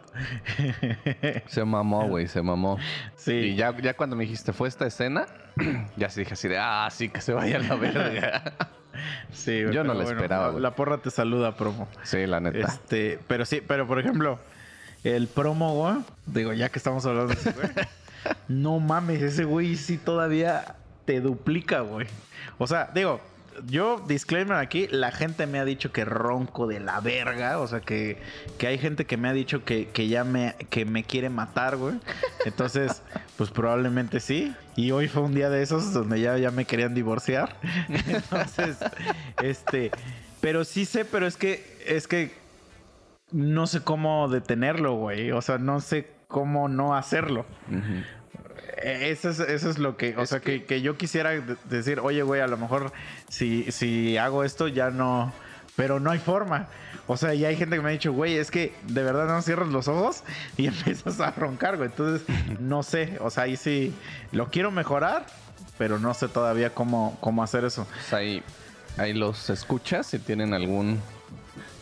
Se 1.47 1.63
mamó, 1.63 2.07
güey, 2.07 2.27
se 2.27 2.41
mamó. 2.41 2.77
sí. 3.15 3.31
Y 3.33 3.55
ya, 3.55 3.75
ya 3.77 3.95
cuando 3.95 4.15
me 4.15 4.23
dijiste, 4.23 4.53
¿fue 4.53 4.67
esta 4.67 4.85
escena? 4.85 5.25
ya 5.97 6.09
sí 6.09 6.21
dije 6.21 6.33
así 6.33 6.47
de, 6.47 6.57
ah, 6.59 6.87
sí, 6.91 7.09
que 7.09 7.21
se 7.21 7.33
vaya 7.33 7.57
a 7.57 7.59
la 7.59 7.75
verga. 7.75 8.43
sí, 9.31 9.61
yo 9.71 9.83
no 9.83 9.93
la 9.93 10.03
esperaba, 10.03 10.51
La, 10.53 10.59
la 10.59 10.75
porra 10.75 10.97
te 10.97 11.11
saluda, 11.11 11.55
promo. 11.55 11.87
sí, 12.03 12.25
la 12.25 12.39
neta. 12.39 12.59
Este, 12.59 13.19
pero 13.27 13.45
sí, 13.45 13.61
pero 13.65 13.87
por 13.87 13.99
ejemplo, 13.99 14.39
el 15.03 15.27
promo, 15.27 15.73
güey. 15.75 15.95
Digo, 16.25 16.53
ya 16.53 16.69
que 16.69 16.79
estamos 16.79 17.05
hablando 17.05 17.33
de 17.33 17.39
ese 17.39 17.51
güey. 17.51 17.69
no 18.47 18.79
mames, 18.79 19.21
ese 19.21 19.43
güey 19.45 19.75
sí 19.75 19.97
todavía 19.97 20.75
te 21.05 21.21
duplica, 21.21 21.81
güey. 21.81 22.07
O 22.57 22.67
sea, 22.67 22.89
digo, 22.93 23.21
yo, 23.67 24.03
disclaimer 24.07 24.57
aquí, 24.57 24.87
la 24.89 25.11
gente 25.11 25.47
me 25.47 25.59
ha 25.59 25.65
dicho 25.65 25.91
que 25.91 26.05
ronco 26.05 26.67
de 26.67 26.79
la 26.79 26.99
verga. 26.99 27.59
O 27.59 27.67
sea, 27.67 27.81
que, 27.81 28.21
que 28.57 28.67
hay 28.67 28.77
gente 28.77 29.05
que 29.05 29.17
me 29.17 29.29
ha 29.29 29.33
dicho 29.33 29.63
que, 29.65 29.89
que 29.89 30.07
ya 30.07 30.23
me, 30.23 30.55
que 30.69 30.85
me 30.85 31.03
quiere 31.03 31.29
matar, 31.29 31.77
güey. 31.77 31.95
Entonces, 32.45 33.01
pues 33.37 33.49
probablemente 33.49 34.19
sí. 34.19 34.55
Y 34.75 34.91
hoy 34.91 35.07
fue 35.07 35.23
un 35.23 35.33
día 35.33 35.49
de 35.49 35.61
esos 35.61 35.93
donde 35.93 36.21
ya, 36.21 36.37
ya 36.37 36.51
me 36.51 36.65
querían 36.65 36.93
divorciar. 36.93 37.55
Entonces, 38.07 38.77
este. 39.41 39.91
Pero 40.41 40.63
sí 40.63 40.85
sé, 40.85 41.03
pero 41.03 41.27
es 41.27 41.35
que, 41.35 41.77
es 41.85 42.07
que 42.07 42.31
no 43.31 43.67
sé 43.67 43.81
cómo 43.81 44.29
detenerlo, 44.29 44.95
güey. 44.95 45.31
O 45.31 45.41
sea, 45.41 45.57
no 45.57 45.81
sé 45.81 46.09
cómo 46.27 46.69
no 46.69 46.95
hacerlo. 46.95 47.45
Eh, 47.71 48.03
Eso 48.83 49.29
es, 49.29 49.39
eso 49.39 49.69
es 49.69 49.77
lo 49.77 49.97
que, 49.97 50.15
o 50.17 50.21
Es 50.23 50.29
sea, 50.29 50.39
que, 50.39 50.63
que 50.63 50.81
yo 50.81 50.97
quisiera 50.97 51.31
de- 51.31 51.55
decir, 51.65 51.99
oye, 51.99 52.21
güey, 52.23 52.41
a 52.41 52.47
lo 52.47 52.57
mejor 52.57 52.91
si, 53.29 53.71
si 53.71 54.17
hago 54.17 54.43
esto 54.43 54.67
ya 54.67 54.89
no, 54.89 55.33
pero 55.75 55.99
no 55.99 56.11
hay 56.11 56.19
forma. 56.19 56.67
O 57.07 57.17
sea, 57.17 57.33
y 57.33 57.43
hay 57.45 57.55
gente 57.55 57.75
que 57.75 57.81
me 57.81 57.89
ha 57.89 57.91
dicho, 57.91 58.13
güey, 58.13 58.37
es 58.37 58.51
que 58.51 58.73
de 58.83 59.01
verdad 59.03 59.27
no 59.27 59.41
cierras 59.41 59.69
los 59.69 59.87
ojos 59.87 60.23
y 60.57 60.67
empiezas 60.67 61.19
a 61.19 61.31
roncar, 61.31 61.77
güey. 61.77 61.89
Entonces, 61.89 62.27
no 62.59 62.83
sé, 62.83 63.17
o 63.19 63.29
sea, 63.29 63.43
ahí 63.43 63.57
sí 63.57 63.93
lo 64.31 64.49
quiero 64.49 64.69
mejorar, 64.71 65.25
pero 65.77 65.97
no 65.99 66.13
sé 66.13 66.27
todavía 66.27 66.73
cómo, 66.73 67.17
cómo 67.21 67.41
hacer 67.43 67.63
eso. 67.65 67.87
Pues 67.91 68.13
ahí, 68.13 68.43
ahí 68.97 69.13
los 69.13 69.49
escuchas 69.49 70.07
si 70.07 70.19
tienen 70.19 70.53
algún 70.53 70.99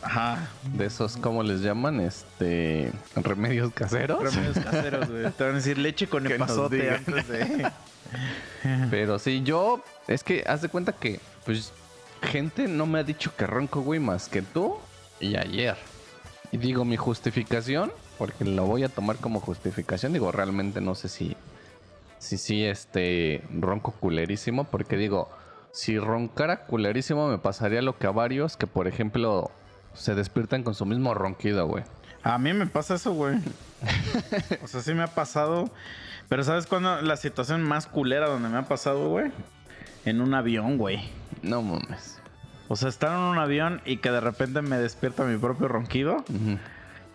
Ajá. 0.08 0.48
de 0.74 0.86
esos, 0.86 1.18
¿cómo 1.18 1.44
les 1.44 1.62
llaman? 1.62 2.00
Este, 2.00 2.92
remedios 3.16 3.74
caseros. 3.74 4.24
Remedios 4.24 4.58
caseros, 4.64 5.10
güey. 5.10 5.32
Te 5.38 5.44
van 5.44 5.54
a 5.54 5.56
decir 5.56 5.78
leche 5.78 6.08
con 6.08 6.26
epazote 6.26 6.90
antes 6.92 7.28
de. 7.28 7.72
Pero 8.90 9.20
sí, 9.20 9.44
yo, 9.44 9.84
es 10.08 10.24
que 10.24 10.44
haz 10.48 10.62
de 10.62 10.70
cuenta 10.70 10.94
que, 10.94 11.20
pues, 11.46 11.74
gente 12.22 12.68
no 12.68 12.86
me 12.86 13.00
ha 13.00 13.04
dicho 13.04 13.36
que 13.36 13.46
ronco, 13.46 13.82
güey, 13.82 14.00
más 14.00 14.30
que 14.30 14.42
tú 14.42 14.78
y 15.20 15.36
ayer. 15.36 15.76
Y 16.52 16.58
digo, 16.58 16.86
mi 16.86 16.96
justificación, 16.96 17.92
porque 18.18 18.46
lo 18.46 18.66
voy 18.66 18.84
a 18.84 18.90
tomar 18.90 19.18
como 19.18 19.42
justificación, 19.42 20.14
digo, 20.14 20.32
realmente 20.32 20.80
no 20.80 20.96
sé 20.96 21.10
si, 21.10 21.36
si, 22.20 22.38
sí, 22.38 22.64
este, 22.64 23.44
ronco 23.54 23.92
culerísimo, 23.92 24.64
porque 24.64 24.96
digo, 24.96 25.30
si 25.72 26.00
roncara 26.00 26.66
culerísimo 26.66 27.28
me 27.28 27.38
pasaría 27.38 27.82
lo 27.82 27.98
que 27.98 28.08
a 28.08 28.12
varios 28.12 28.56
que, 28.58 28.66
por 28.66 28.88
ejemplo, 28.88 29.52
se 29.98 30.16
despiertan 30.16 30.64
con 30.64 30.76
su 30.76 30.86
mismo 30.86 31.14
ronquido, 31.14 31.68
güey. 31.68 31.84
A 32.24 32.38
mí 32.38 32.54
me 32.54 32.68
pasa 32.68 32.96
eso, 32.96 33.14
güey. 33.14 33.38
O 34.64 34.68
sea, 34.68 34.82
sí 34.82 34.94
me 34.94 35.04
ha 35.04 35.08
pasado. 35.08 35.70
Pero 36.30 36.44
¿sabes 36.44 36.66
cuándo 36.68 37.02
la 37.02 37.16
situación 37.16 37.64
más 37.64 37.88
culera 37.88 38.28
donde 38.28 38.50
me 38.50 38.58
ha 38.58 38.64
pasado, 38.64 39.10
güey? 39.10 39.32
En 40.06 40.22
un 40.22 40.34
avión, 40.34 40.78
güey. 40.78 41.10
No 41.42 41.62
mames. 41.62 42.20
O 42.68 42.76
sea, 42.76 42.90
estar 42.90 43.12
en 43.12 43.24
un 43.24 43.38
avión 43.38 43.82
y 43.86 43.98
que 43.98 44.12
de 44.12 44.20
repente 44.20 44.62
me 44.62 44.78
despierta 44.78 45.24
mi 45.24 45.38
propio 45.38 45.68
ronquido. 45.68 46.24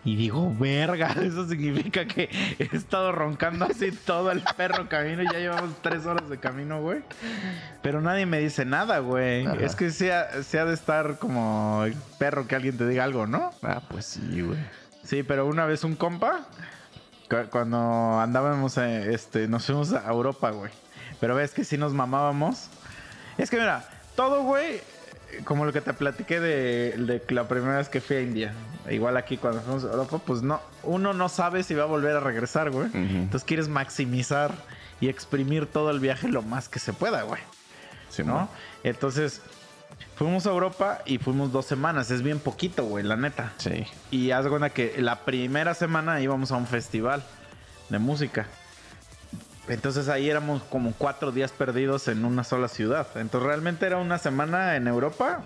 Y 0.05 0.15
digo, 0.17 0.53
verga, 0.59 1.13
eso 1.21 1.47
significa 1.47 2.05
que 2.05 2.29
he 2.59 2.75
estado 2.75 3.11
roncando 3.13 3.65
así 3.65 3.91
todo 3.91 4.31
el 4.31 4.43
perro 4.57 4.89
camino 4.89 5.23
y 5.23 5.27
ya 5.31 5.39
llevamos 5.39 5.81
tres 5.81 6.05
horas 6.05 6.29
de 6.29 6.37
camino, 6.39 6.81
güey. 6.81 6.99
Pero 7.81 8.01
nadie 8.01 8.25
me 8.25 8.39
dice 8.39 8.65
nada, 8.65 8.99
güey. 8.99 9.45
Es 9.63 9.75
que 9.75 9.91
sea, 9.91 10.43
sea 10.43 10.65
de 10.65 10.73
estar 10.73 11.19
como 11.19 11.83
el 11.85 11.95
perro 12.19 12.47
que 12.47 12.55
alguien 12.55 12.77
te 12.77 12.85
diga 12.87 13.05
algo, 13.05 13.27
¿no? 13.27 13.51
Ah, 13.63 13.81
pues 13.89 14.05
sí, 14.05 14.41
güey. 14.41 14.59
Sí, 15.03 15.23
pero 15.23 15.45
una 15.47 15.65
vez 15.65 15.83
un 15.85 15.95
compa, 15.95 16.47
cu- 17.29 17.49
cuando 17.49 18.19
andábamos, 18.19 18.77
eh, 18.77 19.13
este, 19.13 19.47
nos 19.47 19.65
fuimos 19.65 19.93
a 19.93 20.05
Europa, 20.09 20.49
güey. 20.51 20.71
Pero 21.21 21.35
ves 21.35 21.51
que 21.53 21.63
sí 21.63 21.77
nos 21.77 21.93
mamábamos. 21.93 22.67
Es 23.37 23.49
que 23.49 23.57
mira, 23.57 23.85
todo, 24.15 24.43
güey, 24.43 24.81
como 25.43 25.65
lo 25.65 25.73
que 25.73 25.81
te 25.81 25.93
platiqué 25.93 26.39
de, 26.39 26.91
de 26.97 27.21
la 27.33 27.47
primera 27.47 27.77
vez 27.77 27.89
que 27.89 28.01
fui 28.01 28.17
a 28.17 28.21
India. 28.21 28.53
Igual 28.89 29.17
aquí 29.17 29.37
cuando 29.37 29.61
fuimos 29.61 29.83
a 29.85 29.87
Europa, 29.87 30.19
pues 30.25 30.41
no, 30.41 30.61
uno 30.83 31.13
no 31.13 31.29
sabe 31.29 31.63
si 31.63 31.73
va 31.73 31.83
a 31.83 31.87
volver 31.87 32.15
a 32.15 32.19
regresar, 32.19 32.69
güey. 32.71 32.89
Entonces 32.93 33.43
quieres 33.43 33.67
maximizar 33.67 34.53
y 34.99 35.09
exprimir 35.09 35.65
todo 35.65 35.89
el 35.89 35.99
viaje 35.99 36.27
lo 36.27 36.41
más 36.41 36.69
que 36.69 36.79
se 36.79 36.93
pueda, 36.93 37.23
güey. 37.23 37.41
Sí, 38.09 38.23
¿No? 38.23 38.47
Entonces, 38.83 39.41
fuimos 40.15 40.45
a 40.45 40.51
Europa 40.51 40.99
y 41.05 41.17
fuimos 41.17 41.51
dos 41.51 41.65
semanas. 41.65 42.11
Es 42.11 42.21
bien 42.21 42.39
poquito, 42.39 42.83
güey, 42.85 43.03
la 43.03 43.15
neta. 43.15 43.53
Sí. 43.57 43.85
Y 44.11 44.31
haz 44.31 44.47
cuenta 44.47 44.69
que 44.69 45.01
la 45.01 45.25
primera 45.25 45.73
semana 45.73 46.21
íbamos 46.21 46.51
a 46.51 46.57
un 46.57 46.67
festival 46.67 47.23
de 47.89 47.99
música. 47.99 48.47
Entonces 49.67 50.09
ahí 50.09 50.29
éramos 50.29 50.61
como 50.63 50.93
cuatro 50.97 51.31
días 51.31 51.51
perdidos 51.51 52.07
en 52.07 52.25
una 52.25 52.43
sola 52.43 52.67
ciudad. 52.67 53.07
Entonces 53.15 53.47
realmente 53.47 53.85
era 53.85 53.97
una 53.97 54.17
semana 54.17 54.75
en 54.75 54.87
Europa 54.87 55.43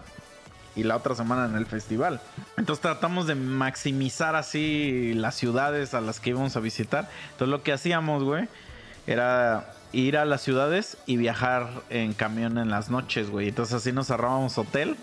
y 0.76 0.84
la 0.84 0.96
otra 0.96 1.16
semana 1.16 1.46
en 1.46 1.56
el 1.56 1.66
festival. 1.66 2.20
Entonces 2.58 2.82
tratamos 2.82 3.28
de 3.28 3.36
maximizar 3.36 4.36
así 4.36 5.14
las 5.16 5.36
ciudades 5.36 5.94
a 5.94 6.02
las 6.02 6.20
que 6.20 6.32
íbamos 6.32 6.56
a 6.56 6.60
visitar. 6.60 7.10
Entonces 7.32 7.50
lo 7.50 7.64
que 7.64 7.74
hacíamos, 7.74 8.24
güey, 8.24 8.48
era 9.06 9.74
ir 9.92 10.18
a 10.18 10.26
las 10.26 10.42
ciudades 10.42 10.98
y 11.06 11.18
viajar 11.18 11.70
en 11.90 12.14
camión 12.14 12.58
en 12.58 12.70
las 12.70 12.90
noches, 12.90 13.30
güey. 13.30 13.50
Entonces 13.50 13.76
así 13.76 13.92
nos 13.92 14.12
ahorrábamos 14.12 14.58
hotel 14.58 14.98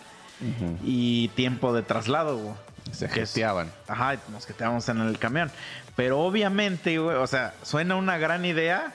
y 0.85 1.28
tiempo 1.28 1.73
de 1.73 1.83
traslado, 1.83 2.37
güey. 2.37 2.54
Se 2.92 3.09
gesteaban. 3.09 3.73
Ajá, 3.88 4.16
nos 4.30 4.47
quedamos 4.47 4.88
en 4.88 5.00
el 5.00 5.18
camión. 5.18 5.50
Pero 5.96 6.20
obviamente, 6.20 6.98
güey, 6.98 7.16
o 7.16 7.26
sea, 7.26 7.54
suena 7.62 7.96
una 7.96 8.18
gran 8.18 8.44
idea 8.44 8.92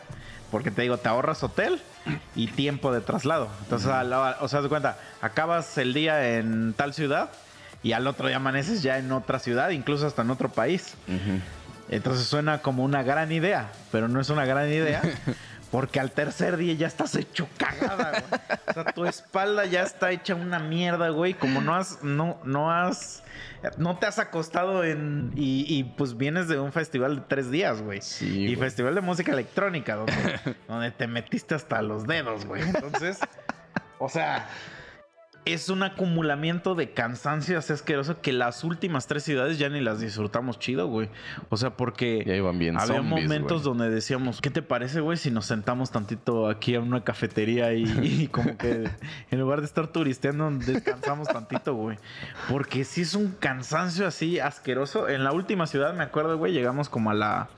porque 0.52 0.72
te 0.72 0.82
digo, 0.82 0.98
te 0.98 1.08
ahorras 1.10 1.44
hotel 1.44 1.82
y 2.36 2.48
tiempo 2.48 2.92
de 2.92 3.02
traslado. 3.02 3.50
Entonces, 3.64 3.88
a 3.90 4.04
la- 4.04 4.38
o 4.42 4.48
sea, 4.48 4.62
de 4.62 4.70
cuenta, 4.70 4.98
acabas 5.22 5.78
el 5.78 5.94
día 5.94 6.36
en 6.38 6.74
tal 6.74 6.94
ciudad 6.94 7.30
y 7.84 7.92
al 7.94 8.08
otro 8.08 8.28
día 8.28 8.38
amaneces 8.38 8.82
ya 8.82 8.98
en 8.98 9.12
otra 9.12 9.40
ciudad, 9.40 9.70
incluso 9.70 10.08
hasta 10.08 10.24
en 10.24 10.32
otro 10.32 10.50
país. 10.50 10.96
Entonces 11.90 12.28
suena 12.28 12.60
como 12.62 12.84
una 12.84 13.02
gran 13.04 13.32
idea, 13.32 13.70
pero 13.92 14.08
no 14.08 14.20
es 14.20 14.30
una 14.30 14.46
gran 14.46 14.68
idea. 14.70 15.02
Porque 15.72 16.00
al 16.00 16.12
tercer 16.12 16.58
día 16.58 16.74
ya 16.74 16.88
estás 16.88 17.16
hecho 17.16 17.48
cagada, 17.58 18.12
güey. 18.12 18.42
O 18.68 18.74
sea, 18.74 18.86
tu 18.86 19.06
espalda 19.06 19.66
ya 19.66 19.84
está 19.84 20.12
hecha 20.12 20.34
una 20.34 20.58
mierda, 20.60 21.10
güey. 21.10 21.36
Como 21.36 21.62
no 21.62 21.76
has, 21.76 22.04
no, 22.04 22.40
no 22.44 22.72
has, 22.72 23.24
no 23.78 23.98
te 23.98 24.08
has 24.08 24.18
acostado 24.18 24.84
en, 24.84 25.32
y, 25.36 25.66
y, 25.68 25.84
pues 25.84 26.18
vienes 26.18 26.48
de 26.48 26.60
un 26.60 26.72
festival 26.72 27.18
de 27.18 27.22
tres 27.28 27.52
días, 27.52 27.82
güey. 27.84 28.02
Sí, 28.02 28.26
y 28.26 28.56
güey. 28.56 28.56
festival 28.56 28.96
de 28.96 29.02
música 29.02 29.32
electrónica, 29.32 29.96
donde, 29.96 30.40
donde 30.68 30.92
te 30.92 31.06
metiste 31.06 31.54
hasta 31.54 31.82
los 31.84 32.08
dedos, 32.08 32.46
güey. 32.46 32.64
Entonces, 32.64 33.20
o 34.00 34.10
sea, 34.10 34.50
es 35.54 35.70
un 35.70 35.84
acumulamiento 35.84 36.76
de 36.76 36.92
cansancio 36.92 37.58
así 37.58 37.74
asqueroso 37.74 38.22
que 38.22 38.34
las 38.34 38.64
últimas 38.64 39.08
tres 39.08 39.24
ciudades 39.24 39.58
ya 39.60 39.70
ni 39.70 39.82
las 39.82 40.00
disfrutamos 40.00 40.60
chido, 40.60 40.88
güey. 40.88 41.10
O 41.50 41.58
sea, 41.58 41.72
porque 41.78 42.24
Ya 42.26 42.36
iban 42.36 42.58
bien 42.60 42.78
había 42.80 42.98
zombies, 42.98 43.24
momentos 43.24 43.64
güey. 43.64 43.78
donde 43.78 43.90
decíamos, 43.94 44.42
¿qué 44.42 44.50
te 44.50 44.62
parece, 44.62 45.00
güey, 45.02 45.18
si 45.18 45.32
nos 45.32 45.46
sentamos 45.46 45.92
tantito 45.92 46.50
aquí 46.50 46.76
en 46.76 46.84
una 46.84 47.04
cafetería 47.04 47.74
y, 47.74 47.84
y 48.24 48.28
como 48.28 48.58
que 48.58 48.90
en 49.32 49.40
lugar 49.40 49.60
de 49.60 49.66
estar 49.66 49.88
turisteando, 49.88 50.50
descansamos 50.52 51.28
tantito, 51.28 51.74
güey? 51.74 51.98
Porque 52.50 52.84
sí 52.84 53.02
es 53.02 53.16
un 53.16 53.32
cansancio 53.32 54.08
así 54.08 54.40
asqueroso. 54.40 55.10
En 55.10 55.24
la 55.24 55.32
última 55.32 55.68
ciudad, 55.68 55.94
me 55.94 56.04
acuerdo, 56.04 56.38
güey, 56.38 56.54
llegamos 56.54 56.90
como 56.90 57.12
a 57.12 57.14
la... 57.14 57.50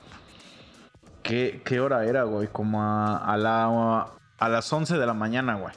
¿Qué, 1.22 1.62
qué 1.64 1.80
hora 1.80 2.04
era, 2.04 2.24
güey? 2.24 2.48
Como 2.48 2.82
a, 2.82 3.16
a 3.16 3.36
la, 3.36 4.08
a 4.38 4.48
las 4.48 4.72
11 4.72 4.98
de 4.98 5.06
la 5.06 5.14
mañana, 5.14 5.54
güey. 5.54 5.72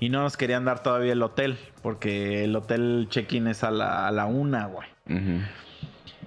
Y 0.00 0.08
no 0.08 0.22
nos 0.22 0.36
querían 0.36 0.64
dar 0.64 0.82
todavía 0.82 1.12
el 1.12 1.22
hotel, 1.22 1.58
porque 1.82 2.44
el 2.44 2.56
hotel 2.56 3.06
check-in 3.08 3.46
es 3.46 3.62
a 3.62 3.70
la, 3.70 4.08
a 4.08 4.10
la 4.10 4.26
una, 4.26 4.66
güey. 4.66 4.88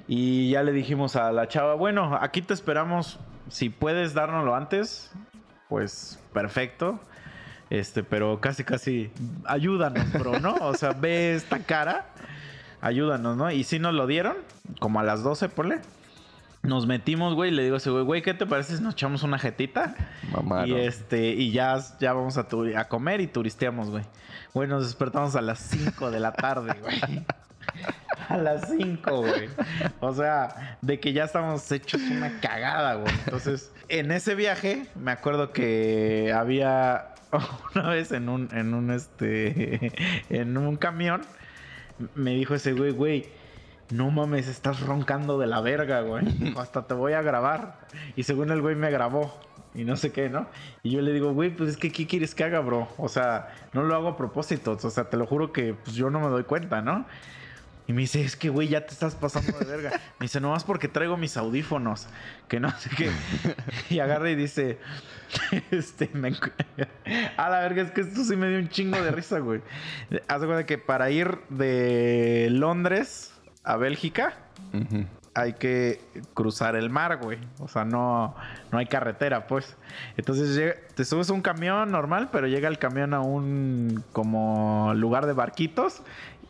Y 0.08 0.52
ya 0.52 0.64
le 0.64 0.72
dijimos 0.72 1.16
a 1.16 1.32
la 1.32 1.48
chava, 1.48 1.74
bueno, 1.74 2.18
aquí 2.22 2.42
te 2.42 2.54
esperamos. 2.54 3.20
Si 3.50 3.70
puedes 3.70 4.14
dárnoslo 4.14 4.56
antes, 4.56 5.12
pues 5.68 6.20
perfecto. 6.34 7.00
Este, 7.70 8.04
pero 8.04 8.40
casi, 8.40 8.64
casi, 8.64 9.12
ayúdanos, 9.46 10.12
bro, 10.14 10.40
¿no? 10.40 10.56
O 10.62 10.76
sea, 10.76 10.92
ve 10.92 11.34
esta 11.36 11.60
cara, 11.60 12.06
ayúdanos, 12.82 13.36
¿no? 13.36 13.52
Y 13.52 13.64
si 13.64 13.80
nos 13.80 13.94
lo 13.94 14.06
dieron, 14.06 14.36
como 14.80 15.00
a 15.00 15.04
las 15.04 15.24
12, 15.24 15.50
ponle. 15.50 15.82
Nos 16.66 16.88
metimos, 16.88 17.36
güey, 17.36 17.52
y 17.52 17.54
le 17.54 17.64
digo 17.64 17.76
a 17.76 17.78
ese 17.78 17.90
güey, 17.90 18.04
güey, 18.04 18.22
¿qué 18.22 18.34
te 18.34 18.46
parece 18.46 18.78
si 18.78 18.84
nos 18.84 18.94
echamos 18.94 19.24
una 19.24 19.38
jetita? 19.38 19.96
Mamaron. 20.32 20.70
Y 20.70 20.76
este, 20.76 21.28
y 21.28 21.52
ya, 21.52 21.78
ya 22.00 22.14
vamos 22.14 22.38
a, 22.38 22.48
a 22.78 22.88
comer 22.88 23.22
y 23.22 23.28
turisteamos, 23.28 23.90
güey. 23.90 24.04
Güey, 24.54 24.68
nos 24.68 24.86
despertamos 24.86 25.36
a 25.36 25.42
las 25.42 25.60
5 25.60 26.12
de 26.12 26.20
la 26.20 26.34
tarde, 26.34 26.74
güey. 26.82 27.26
A 28.30 28.38
las 28.38 28.70
5, 28.70 29.18
güey. 29.18 29.50
O 30.00 30.14
sea, 30.14 30.78
de 30.82 31.00
que 31.00 31.14
ya 31.14 31.26
estamos 31.26 31.72
hechos 31.72 32.02
una 32.10 32.40
cagada, 32.40 32.96
güey. 32.96 33.14
Entonces, 33.26 33.72
en 33.88 34.12
ese 34.12 34.34
viaje, 34.34 34.88
me 34.96 35.12
acuerdo 35.12 35.52
que 35.52 36.34
había 36.36 37.14
una 37.76 37.90
vez 37.90 38.12
en 38.12 38.30
un, 38.30 38.50
en 38.52 38.74
un, 38.74 38.92
este, 38.92 39.92
en 40.30 40.58
un 40.58 40.78
camión, 40.78 41.22
me 42.16 42.32
dijo 42.32 42.56
ese 42.56 42.74
güey, 42.74 42.92
güey, 42.92 43.30
no 43.92 44.10
mames, 44.10 44.48
estás 44.48 44.80
roncando 44.82 45.38
de 45.38 45.48
la 45.48 45.62
verga, 45.62 46.02
güey. 46.02 46.26
Hasta 46.58 46.88
te 46.88 46.94
voy 46.94 47.14
a 47.14 47.22
grabar. 47.22 47.80
Y 48.16 48.24
según 48.24 48.52
el 48.52 48.62
güey 48.62 48.76
me 48.76 48.90
grabó. 48.90 49.34
Y 49.74 49.84
no 49.84 49.98
sé 49.98 50.12
qué, 50.12 50.30
¿no? 50.30 50.48
Y 50.84 50.92
yo 50.92 51.02
le 51.02 51.12
digo, 51.12 51.34
güey, 51.34 51.50
pues 51.50 51.72
es 51.72 51.78
que 51.78 51.92
¿qué 51.92 52.08
quieres 52.08 52.34
que 52.34 52.46
haga, 52.46 52.62
bro? 52.62 52.88
O 52.98 53.10
sea, 53.10 53.54
no 53.74 53.84
lo 53.84 53.94
hago 53.94 54.08
a 54.08 54.18
propósito. 54.18 54.78
O 54.82 54.90
sea, 54.90 55.10
te 55.10 55.18
lo 55.18 55.28
juro 55.28 55.52
que 55.52 55.74
pues, 55.74 55.96
yo 55.96 56.10
no 56.10 56.22
me 56.22 56.28
doy 56.28 56.44
cuenta, 56.44 56.82
¿no? 56.82 57.06
Y 57.88 57.94
me 57.94 58.02
dice, 58.02 58.24
es 58.24 58.36
que, 58.36 58.50
güey, 58.50 58.70
ya 58.70 58.86
te 58.86 58.94
estás 58.94 59.14
pasando 59.14 59.60
de 59.60 59.66
verga. 59.66 59.92
Me 60.18 60.24
dice, 60.24 60.40
nomás 60.40 60.64
porque 60.64 60.88
traigo 60.88 61.18
mis 61.18 61.38
audífonos. 61.38 62.08
Que 62.48 62.60
no 62.60 62.72
sé 62.80 62.90
qué. 62.98 63.12
Y 63.94 64.00
agarra 64.00 64.32
y 64.32 64.36
dice, 64.36 64.80
este, 65.72 66.10
me... 66.14 66.34
A 67.38 67.50
la 67.50 67.60
verga, 67.60 67.84
es 67.84 67.92
que 67.92 68.02
esto 68.02 68.24
sí 68.24 68.36
me 68.38 68.50
dio 68.50 68.58
un 68.58 68.70
chingo 68.70 69.00
de 69.00 69.12
risa, 69.12 69.40
güey. 69.40 69.62
Haz 70.28 70.42
de 70.42 70.48
cuenta 70.48 70.66
que 70.66 70.78
para 70.80 71.12
ir 71.12 71.38
de 71.50 72.48
Londres 72.50 73.35
a 73.66 73.76
Bélgica 73.78 74.34
hay 75.34 75.54
que 75.54 76.02
cruzar 76.34 76.76
el 76.76 76.90
mar, 76.90 77.18
güey. 77.22 77.38
O 77.60 77.68
sea, 77.68 77.84
no, 77.84 78.36
no 78.72 78.78
hay 78.78 78.86
carretera, 78.86 79.48
pues. 79.48 79.76
Entonces 80.16 80.56
llega- 80.56 80.76
te 80.96 81.04
subes 81.04 81.30
a 81.30 81.34
un 81.34 81.42
camión 81.42 81.92
normal, 81.92 82.30
pero 82.32 82.48
llega 82.48 82.70
el 82.70 82.78
camión 82.80 83.14
a 83.14 83.20
un 83.22 84.04
como 84.14 84.94
lugar 84.96 85.26
de 85.26 85.34
barquitos 85.34 86.02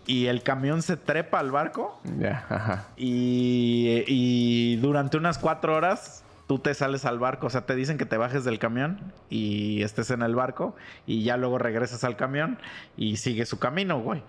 y 0.05 0.27
el 0.27 0.43
camión 0.43 0.83
se 0.83 0.97
trepa 0.97 1.39
al 1.39 1.49
barco 1.49 1.99
Ya, 2.19 2.45
ajá. 2.47 2.87
y, 2.95 4.03
y 4.07 4.75
durante 4.75 5.17
unas 5.17 5.39
cuatro 5.39 5.75
horas 5.75 6.23
tú 6.47 6.59
te 6.59 6.75
sales 6.75 7.05
al 7.05 7.17
barco. 7.17 7.47
O 7.47 7.49
sea, 7.49 7.65
te 7.65 7.73
dicen 7.75 7.97
que 7.97 8.05
te 8.05 8.17
bajes 8.17 8.43
del 8.43 8.59
camión 8.59 8.99
y 9.31 9.81
estés 9.81 10.11
en 10.11 10.21
el 10.21 10.35
barco 10.35 10.75
y 11.07 11.23
ya 11.23 11.37
luego 11.37 11.57
regresas 11.57 12.03
al 12.03 12.17
camión 12.17 12.59
y 12.97 13.17
sigue 13.17 13.47
su 13.47 13.57
camino, 13.57 13.99
güey. 13.99 14.21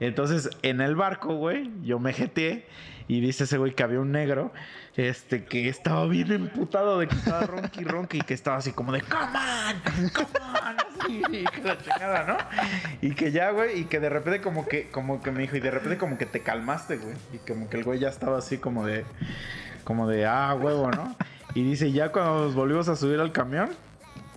Entonces, 0.00 0.50
en 0.62 0.80
el 0.80 0.96
barco, 0.96 1.34
güey, 1.36 1.70
yo 1.82 1.98
me 1.98 2.12
jeteé 2.12 2.66
y 3.06 3.20
dice 3.20 3.44
ese 3.44 3.58
güey 3.58 3.74
que 3.74 3.82
había 3.82 4.00
un 4.00 4.12
negro, 4.12 4.52
este, 4.96 5.44
que 5.44 5.68
estaba 5.68 6.06
bien 6.06 6.32
emputado 6.32 6.98
de 6.98 7.06
que 7.06 7.14
estaba 7.14 7.42
ronqui 7.42 7.84
ronqui 7.84 8.18
y 8.18 8.20
que 8.22 8.34
estaba 8.34 8.56
así 8.56 8.72
como 8.72 8.92
de, 8.92 9.02
come 9.02 9.24
on, 9.24 10.08
come 10.10 10.28
on, 10.40 10.76
así, 10.78 11.22
y 11.30 11.62
la 11.62 11.78
chingada, 11.78 12.24
¿no? 12.24 12.36
Y 13.02 13.14
que 13.14 13.30
ya, 13.30 13.50
güey, 13.50 13.80
y 13.80 13.84
que 13.84 14.00
de 14.00 14.08
repente 14.08 14.40
como 14.40 14.66
que, 14.66 14.90
como 14.90 15.22
que 15.22 15.30
me 15.30 15.42
dijo, 15.42 15.56
y 15.56 15.60
de 15.60 15.70
repente 15.70 15.98
como 15.98 16.16
que 16.16 16.26
te 16.26 16.40
calmaste, 16.40 16.96
güey, 16.96 17.14
y 17.32 17.38
como 17.38 17.68
que 17.68 17.76
el 17.76 17.84
güey 17.84 18.00
ya 18.00 18.08
estaba 18.08 18.38
así 18.38 18.58
como 18.58 18.86
de, 18.86 19.04
como 19.84 20.08
de, 20.08 20.26
ah, 20.26 20.54
huevo, 20.54 20.90
¿no? 20.90 21.14
Y 21.54 21.62
dice, 21.62 21.92
ya 21.92 22.10
cuando 22.10 22.44
nos 22.44 22.54
volvimos 22.54 22.88
a 22.88 22.96
subir 22.96 23.20
al 23.20 23.32
camión, 23.32 23.70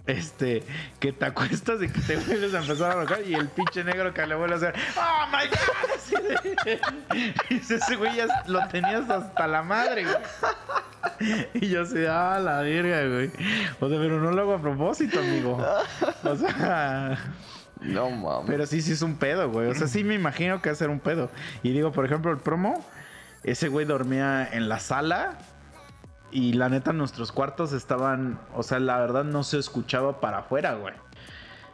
este, 0.08 0.64
que 1.00 1.12
te 1.12 1.26
acuestas 1.26 1.82
y 1.82 1.90
que 1.90 2.00
te 2.02 2.18
vuelves 2.18 2.54
a 2.54 2.60
empezar 2.60 2.92
a 2.92 2.96
roncar 2.96 3.22
y 3.26 3.36
el 3.36 3.50
pinche 3.50 3.84
negro 3.84 4.14
que 4.14 4.26
le 4.26 4.36
vuelve 4.36 4.56
a 4.56 4.58
hacer, 4.58 4.76
¡Oh 4.98 5.28
my 5.28 5.48
god! 5.50 5.88
Y 7.50 7.56
ese 7.74 7.96
güey 7.96 8.16
ya 8.16 8.28
lo 8.48 8.68
tenías 8.70 9.10
hasta 9.10 9.48
la 9.48 9.62
madre, 9.62 10.06
güey. 10.06 10.16
Y 11.54 11.70
yo 11.70 11.84
así, 11.84 12.06
ah, 12.10 12.40
la 12.40 12.62
verga, 12.62 13.06
güey. 13.08 13.32
O 13.80 13.90
sea, 13.90 13.98
pero 14.00 14.20
no 14.20 14.32
lo 14.32 14.42
hago 14.42 14.54
a 14.56 14.62
propósito, 14.62 15.20
amigo. 15.20 15.58
O 16.24 16.36
sea, 16.36 17.18
No 17.82 18.10
mames. 18.10 18.48
Pero 18.48 18.66
sí, 18.66 18.82
sí 18.82 18.94
es 18.94 19.02
un 19.02 19.16
pedo, 19.18 19.50
güey. 19.50 19.68
O 19.68 19.76
sea, 19.76 19.88
sí 19.88 20.04
me 20.04 20.16
imagino 20.16 20.62
que 20.62 20.70
va 20.70 20.74
a 20.74 20.78
ser 20.78 20.90
un 20.90 21.00
pedo. 21.00 21.30
Y 21.64 21.72
digo, 21.72 21.92
por 21.92 22.06
ejemplo, 22.06 22.32
el 22.32 22.38
promo, 22.40 22.86
ese 23.44 23.68
güey 23.68 23.86
dormía 23.86 24.48
en 24.52 24.70
la 24.70 24.80
sala. 24.80 25.38
Y 26.32 26.54
la 26.54 26.70
neta, 26.70 26.94
nuestros 26.94 27.32
cuartos 27.32 27.72
estaban. 27.74 28.40
O 28.54 28.64
sea, 28.64 28.80
la 28.80 28.98
verdad 29.00 29.24
no 29.24 29.44
se 29.44 29.58
escuchaba 29.60 30.20
para 30.20 30.40
afuera, 30.40 30.74
güey. 30.76 30.94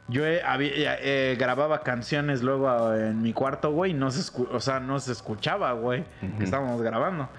Yo 0.10 0.26
eh, 0.26 0.42
había- 0.46 0.98
eh, 1.00 1.36
grababa 1.40 1.82
canciones 1.82 2.44
luego 2.44 2.94
eh, 2.94 3.10
en 3.10 3.22
mi 3.22 3.34
cuarto, 3.34 3.72
güey. 3.72 3.92
y 3.92 3.94
No 3.94 4.12
se 4.12 4.20
escu- 4.22 4.48
o 4.52 4.60
sea, 4.60 4.80
no 4.80 5.00
se 5.00 5.12
escuchaba, 5.12 5.72
güey. 5.74 6.04
Que 6.38 6.44
estábamos 6.44 6.82
grabando. 6.82 7.30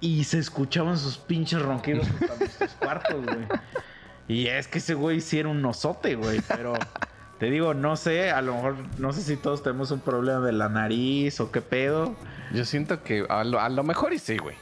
Y 0.00 0.24
se 0.24 0.38
escuchaban 0.38 0.98
sus 0.98 1.18
pinches 1.18 1.62
ronquidos 1.62 2.08
hasta 2.10 2.36
nuestros 2.36 2.70
cuartos, 2.80 3.24
güey. 3.24 3.46
Y 4.26 4.46
es 4.48 4.66
que 4.66 4.78
ese 4.78 4.94
güey 4.94 5.20
sí 5.20 5.38
era 5.38 5.48
un 5.50 5.64
osote, 5.64 6.14
güey. 6.16 6.40
Pero 6.48 6.72
te 7.38 7.46
digo, 7.50 7.74
no 7.74 7.94
sé, 7.96 8.30
a 8.32 8.42
lo 8.42 8.54
mejor, 8.54 8.76
no 8.98 9.12
sé 9.12 9.22
si 9.22 9.36
todos 9.36 9.62
tenemos 9.62 9.90
un 9.92 10.00
problema 10.00 10.40
de 10.44 10.52
la 10.52 10.68
nariz 10.68 11.38
o 11.40 11.52
qué 11.52 11.60
pedo. 11.60 12.16
Yo 12.52 12.64
siento 12.64 13.02
que 13.02 13.24
a 13.28 13.44
lo, 13.44 13.60
a 13.60 13.68
lo 13.68 13.82
mejor 13.84 14.12
y 14.14 14.18
sí, 14.18 14.36
güey. 14.38 14.56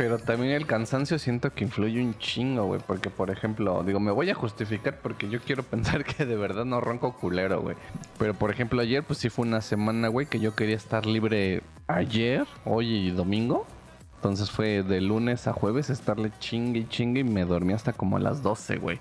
Pero 0.00 0.18
también 0.18 0.54
el 0.54 0.64
cansancio 0.64 1.18
siento 1.18 1.52
que 1.52 1.62
influye 1.62 2.00
un 2.00 2.16
chingo, 2.16 2.64
güey. 2.64 2.80
Porque, 2.86 3.10
por 3.10 3.28
ejemplo, 3.30 3.82
digo, 3.84 4.00
me 4.00 4.10
voy 4.10 4.30
a 4.30 4.34
justificar 4.34 4.98
porque 5.02 5.28
yo 5.28 5.40
quiero 5.40 5.62
pensar 5.70 6.06
que 6.06 6.24
de 6.24 6.36
verdad 6.36 6.64
no 6.64 6.80
ronco 6.80 7.12
culero, 7.18 7.60
güey. 7.60 7.76
Pero, 8.18 8.32
por 8.32 8.50
ejemplo, 8.50 8.80
ayer, 8.80 9.04
pues 9.04 9.18
sí 9.18 9.28
fue 9.28 9.46
una 9.46 9.60
semana, 9.60 10.08
güey, 10.08 10.26
que 10.26 10.40
yo 10.40 10.54
quería 10.54 10.76
estar 10.76 11.04
libre 11.04 11.62
ayer, 11.86 12.46
hoy 12.64 13.08
y 13.08 13.10
domingo. 13.10 13.66
Entonces 14.14 14.50
fue 14.50 14.82
de 14.82 15.02
lunes 15.02 15.46
a 15.46 15.52
jueves 15.52 15.90
estarle 15.90 16.32
chingue 16.38 16.80
y 16.80 16.88
chingue 16.88 17.20
y 17.20 17.24
me 17.24 17.44
dormí 17.44 17.74
hasta 17.74 17.92
como 17.92 18.16
a 18.16 18.20
las 18.20 18.42
12, 18.42 18.78
güey. 18.78 19.00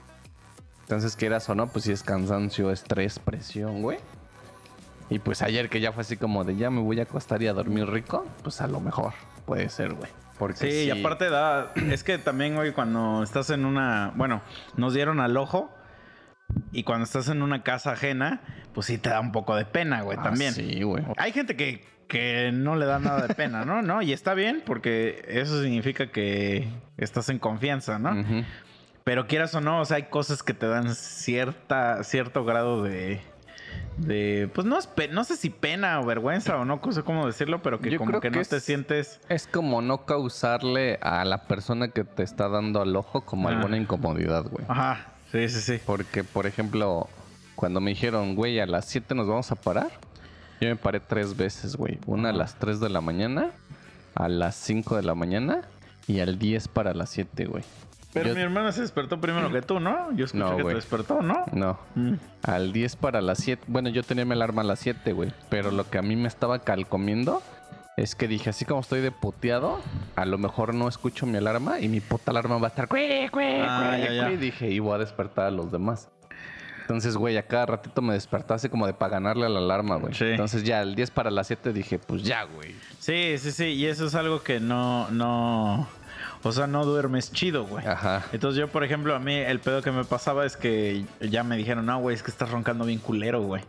Entonces, 0.81 1.15
quieras 1.15 1.47
o 1.47 1.55
no, 1.55 1.67
pues 1.67 1.85
sí 1.85 1.93
es 1.93 2.03
cansancio, 2.03 2.71
estrés, 2.71 3.19
presión, 3.19 3.83
güey. 3.83 3.99
Y 5.09 5.19
pues 5.19 5.43
ayer 5.43 5.69
que 5.69 5.79
ya 5.79 5.93
fue 5.93 6.01
así 6.01 6.17
como 6.17 6.43
de 6.43 6.57
ya 6.57 6.69
me 6.69 6.81
voy 6.81 6.99
a 6.99 7.03
acostar 7.03 7.41
y 7.41 7.47
a 7.47 7.53
dormir 7.53 7.87
rico, 7.87 8.25
pues 8.43 8.59
a 8.59 8.67
lo 8.67 8.81
mejor 8.81 9.13
puede 9.45 9.69
ser, 9.69 9.93
güey. 9.93 10.09
Porque 10.39 10.57
Sí, 10.57 10.85
y 10.85 10.89
aparte 10.89 11.29
da. 11.29 11.71
Es 11.91 12.03
que 12.03 12.17
también, 12.17 12.55
güey, 12.55 12.71
cuando 12.71 13.21
estás 13.21 13.51
en 13.51 13.65
una. 13.65 14.11
Bueno, 14.15 14.41
nos 14.77 14.95
dieron 14.95 15.19
al 15.19 15.37
ojo. 15.37 15.75
Y 16.71 16.81
cuando 16.81 17.03
estás 17.03 17.29
en 17.29 17.43
una 17.43 17.61
casa 17.61 17.91
ajena, 17.91 18.41
pues 18.73 18.87
sí 18.87 18.97
te 18.97 19.11
da 19.11 19.19
un 19.19 19.31
poco 19.31 19.55
de 19.55 19.65
pena, 19.65 20.01
güey, 20.01 20.17
Ah, 20.19 20.23
también. 20.23 20.53
Sí, 20.53 20.81
güey. 20.81 21.03
Hay 21.17 21.31
gente 21.31 21.55
que, 21.55 21.85
que 22.07 22.49
no 22.51 22.75
le 22.75 22.87
da 22.87 22.97
nada 22.97 23.27
de 23.27 23.35
pena, 23.35 23.65
¿no? 23.65 23.83
¿no? 23.83 24.01
Y 24.01 24.13
está 24.13 24.33
bien, 24.33 24.63
porque 24.65 25.23
eso 25.27 25.61
significa 25.61 26.07
que 26.07 26.67
estás 26.97 27.29
en 27.29 27.37
confianza, 27.37 27.99
¿no? 27.99 28.43
Pero 29.03 29.27
quieras 29.27 29.53
o 29.53 29.61
no, 29.61 29.81
o 29.81 29.85
sea, 29.85 29.97
hay 29.97 30.03
cosas 30.03 30.41
que 30.41 30.55
te 30.55 30.67
dan 30.67 30.95
cierta, 30.95 32.03
cierto 32.03 32.43
grado 32.45 32.81
de. 32.81 33.21
De 33.99 34.49
pues 34.53 34.65
no, 34.65 34.77
es 34.79 34.89
no 35.11 35.23
sé 35.23 35.35
si 35.35 35.49
pena 35.49 35.99
o 35.99 36.05
vergüenza 36.05 36.57
o 36.57 36.65
no 36.65 36.79
sé 36.91 37.03
cómo 37.03 37.25
decirlo, 37.27 37.61
pero 37.61 37.79
que 37.79 37.91
Yo 37.91 37.97
como 37.97 38.11
creo 38.11 38.21
que, 38.21 38.31
que 38.31 38.37
no 38.37 38.43
te 38.45 38.57
es- 38.57 38.63
sientes. 38.63 39.19
Es 39.29 39.47
como 39.47 39.81
no 39.81 40.05
causarle 40.05 40.97
a 41.01 41.25
la 41.25 41.43
persona 41.47 41.89
que 41.89 42.03
te 42.03 42.23
está 42.23 42.47
dando 42.49 42.81
al 42.81 42.95
ojo 42.95 43.21
como 43.21 43.49
Ah. 43.49 43.51
alguna 43.51 43.77
incomodidad, 43.77 44.45
güey. 44.49 44.65
Ajá, 44.67 45.13
sí, 45.31 45.47
sí, 45.49 45.59
sí. 45.61 45.81
Porque, 45.85 46.23
por 46.23 46.47
ejemplo, 46.47 47.07
cuando 47.55 47.81
me 47.81 47.91
dijeron, 47.91 48.35
güey, 48.35 48.59
a 48.59 48.65
las 48.65 48.85
7 48.85 49.15
nos 49.15 49.27
vamos 49.27 49.51
a 49.51 49.55
parar, 49.55 49.89
yo 50.61 50.69
me 50.69 50.75
paré 50.75 50.99
tres 50.99 51.35
veces, 51.37 51.75
güey. 51.75 51.99
Una 52.05 52.29
a 52.29 52.33
las 52.33 52.55
3 52.59 52.79
de 52.79 52.89
la 52.89 53.01
mañana, 53.01 53.51
a 54.15 54.27
las 54.29 54.55
5 54.55 54.95
de 54.95 55.03
la 55.03 55.15
mañana 55.15 55.61
y 56.07 56.19
al 56.21 56.39
10 56.39 56.67
para 56.67 56.93
las 56.93 57.09
7, 57.09 57.45
güey. 57.45 57.63
Pero 58.13 58.29
Yo- 58.29 58.35
mi 58.35 58.41
hermana 58.41 58.71
se 58.71 58.81
despertó 58.81 59.21
primero 59.21 59.51
que 59.51 59.61
tú, 59.61 59.79
¿no? 59.79 60.11
Yo 60.15 60.25
escuché 60.25 60.43
No, 60.43 60.49
que 60.51 60.55
te 60.57 60.63
güey. 60.63 60.75
despertó, 60.75 61.21
¿no? 61.21 61.45
No, 61.51 61.79
Mm. 61.95 62.13
Al 62.43 62.73
10 62.73 62.95
para 62.95 63.21
las 63.21 63.37
7. 63.39 63.63
Bueno, 63.67 63.89
yo 63.89 64.01
tenía 64.03 64.25
mi 64.25 64.31
alarma 64.33 64.61
a 64.61 64.65
las 64.65 64.79
7, 64.79 65.13
güey. 65.13 65.31
Pero 65.49 65.69
lo 65.71 65.87
que 65.89 65.97
a 65.99 66.01
mí 66.01 66.15
me 66.15 66.27
estaba 66.27 66.59
calcomiendo 66.59 67.43
es 67.97 68.15
que 68.15 68.27
dije, 68.27 68.49
así 68.49 68.65
como 68.65 68.79
estoy 68.81 69.01
de 69.01 69.11
puteado, 69.11 69.79
a 70.15 70.25
lo 70.25 70.37
mejor 70.39 70.73
no 70.73 70.87
escucho 70.87 71.25
mi 71.27 71.37
alarma 71.37 71.79
y 71.81 71.87
mi 71.89 71.99
puta 71.99 72.31
alarma 72.31 72.57
va 72.57 72.67
a 72.67 72.69
estar... 72.69 72.87
"Cue, 72.87 73.29
cue, 73.31 73.61
Ah, 73.67 73.89
cue, 73.91 74.03
ya, 74.05 74.11
ya. 74.13 74.23
cue", 74.25 74.33
Y 74.33 74.37
dije, 74.37 74.69
y 74.71 74.79
voy 74.79 74.95
a 74.95 74.97
despertar 74.99 75.45
a 75.47 75.51
los 75.51 75.71
demás. 75.71 76.09
Entonces, 76.81 77.15
güey, 77.17 77.37
a 77.37 77.43
cada 77.45 77.67
ratito 77.67 78.01
me 78.01 78.13
despertaba 78.15 78.55
así 78.55 78.67
como 78.69 78.87
de 78.87 78.93
para 78.93 79.11
ganarle 79.11 79.45
a 79.45 79.49
la 79.49 79.59
alarma, 79.59 79.97
güey. 79.97 80.15
Sí. 80.15 80.25
Entonces 80.25 80.63
ya 80.63 80.79
al 80.79 80.95
10 80.95 81.11
para 81.11 81.29
las 81.29 81.45
7 81.45 81.71
dije, 81.71 81.99
pues 81.99 82.23
ya, 82.23 82.45
güey. 82.45 82.73
Sí, 82.97 83.37
sí, 83.37 83.51
sí. 83.51 83.65
Y 83.65 83.85
eso 83.85 84.07
es 84.07 84.15
algo 84.15 84.41
que 84.41 84.59
no, 84.59 85.07
no. 85.11 85.87
O 86.43 86.51
sea, 86.51 86.67
no 86.67 86.85
duermes 86.85 87.31
chido, 87.31 87.65
güey. 87.65 87.85
Ajá. 87.85 88.23
Entonces 88.31 88.59
yo, 88.59 88.67
por 88.69 88.83
ejemplo, 88.83 89.15
a 89.15 89.19
mí 89.19 89.35
el 89.35 89.59
pedo 89.59 89.81
que 89.81 89.91
me 89.91 90.05
pasaba 90.05 90.45
es 90.45 90.55
que 90.55 91.05
ya 91.19 91.43
me 91.43 91.57
dijeron, 91.57 91.85
no, 91.85 91.99
güey, 91.99 92.15
es 92.15 92.23
que 92.23 92.31
estás 92.31 92.49
roncando 92.49 92.85
bien 92.85 92.99
culero, 92.99 93.41
güey. 93.41 93.63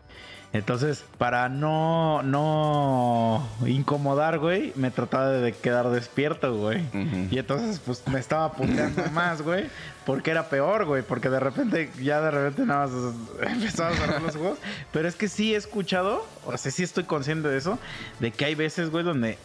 Entonces, 0.53 1.05
para 1.17 1.49
no, 1.49 2.25
no 2.25 3.49
incomodar, 3.65 4.41
güey, 4.41 4.73
me 4.75 4.91
trataba 4.91 5.29
de 5.29 5.53
quedar 5.53 5.91
despierto, 5.91 6.57
güey. 6.57 6.83
Y 7.31 7.39
entonces, 7.39 7.81
pues, 7.85 8.03
me 8.09 8.19
estaba 8.19 8.53
puteando 8.53 9.05
más, 9.13 9.43
güey. 9.43 9.67
Porque 10.05 10.33
era 10.33 10.49
peor, 10.49 10.87
güey. 10.87 11.03
Porque 11.03 11.31
de 11.31 11.39
repente, 11.39 11.91
ya 12.03 12.21
de 12.21 12.33
repente 12.33 12.67
nada 12.67 12.89
más 12.89 13.15
empezaba 13.43 13.91
a 13.91 13.95
cerrar 13.95 14.23
los 14.23 14.35
ojos. 14.35 14.59
Pero 14.93 15.07
es 15.07 15.15
que 15.15 15.29
sí 15.29 15.55
he 15.55 15.57
escuchado, 15.57 16.27
o 16.45 16.57
sea, 16.57 16.73
sí 16.73 16.83
estoy 16.83 17.05
consciente 17.05 17.47
de 17.49 17.57
eso, 17.57 17.79
de 18.19 18.33
que 18.33 18.45
hay 18.45 18.57
veces, 18.57 18.91
güey, 18.91 19.05
donde 19.05 19.39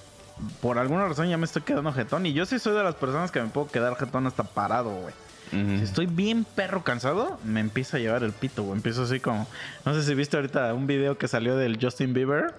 por 0.61 0.77
alguna 0.77 1.07
razón 1.07 1.27
ya 1.29 1.37
me 1.37 1.45
estoy 1.45 1.61
quedando 1.63 1.91
jetón. 1.93 2.25
Y 2.25 2.33
yo 2.33 2.45
sí 2.45 2.59
soy 2.59 2.75
de 2.75 2.83
las 2.83 2.95
personas 2.95 3.31
que 3.31 3.41
me 3.41 3.47
puedo 3.47 3.67
quedar 3.67 3.95
jetón 3.95 4.27
hasta 4.27 4.43
parado, 4.43 4.89
güey. 4.91 5.13
Si 5.51 5.83
estoy 5.83 6.07
bien 6.07 6.43
perro 6.43 6.83
cansado, 6.83 7.39
me 7.45 7.59
empieza 7.61 7.95
a 7.97 7.99
llevar 7.99 8.23
el 8.23 8.31
pito, 8.33 8.63
güey. 8.63 8.75
Empiezo 8.77 9.03
así 9.03 9.19
como. 9.19 9.47
No 9.85 9.93
sé 9.93 10.03
si 10.03 10.13
viste 10.15 10.35
ahorita 10.35 10.73
un 10.73 10.85
video 10.87 11.17
que 11.17 11.27
salió 11.29 11.55
del 11.55 11.77
Justin 11.81 12.13
Bieber. 12.13 12.53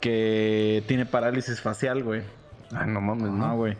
Que 0.00 0.82
tiene 0.88 1.06
parálisis 1.06 1.60
facial, 1.60 2.02
güey. 2.02 2.22
Ah, 2.72 2.86
no 2.86 3.00
mames, 3.00 3.30
No, 3.30 3.48
¿no? 3.48 3.56
güey. 3.56 3.76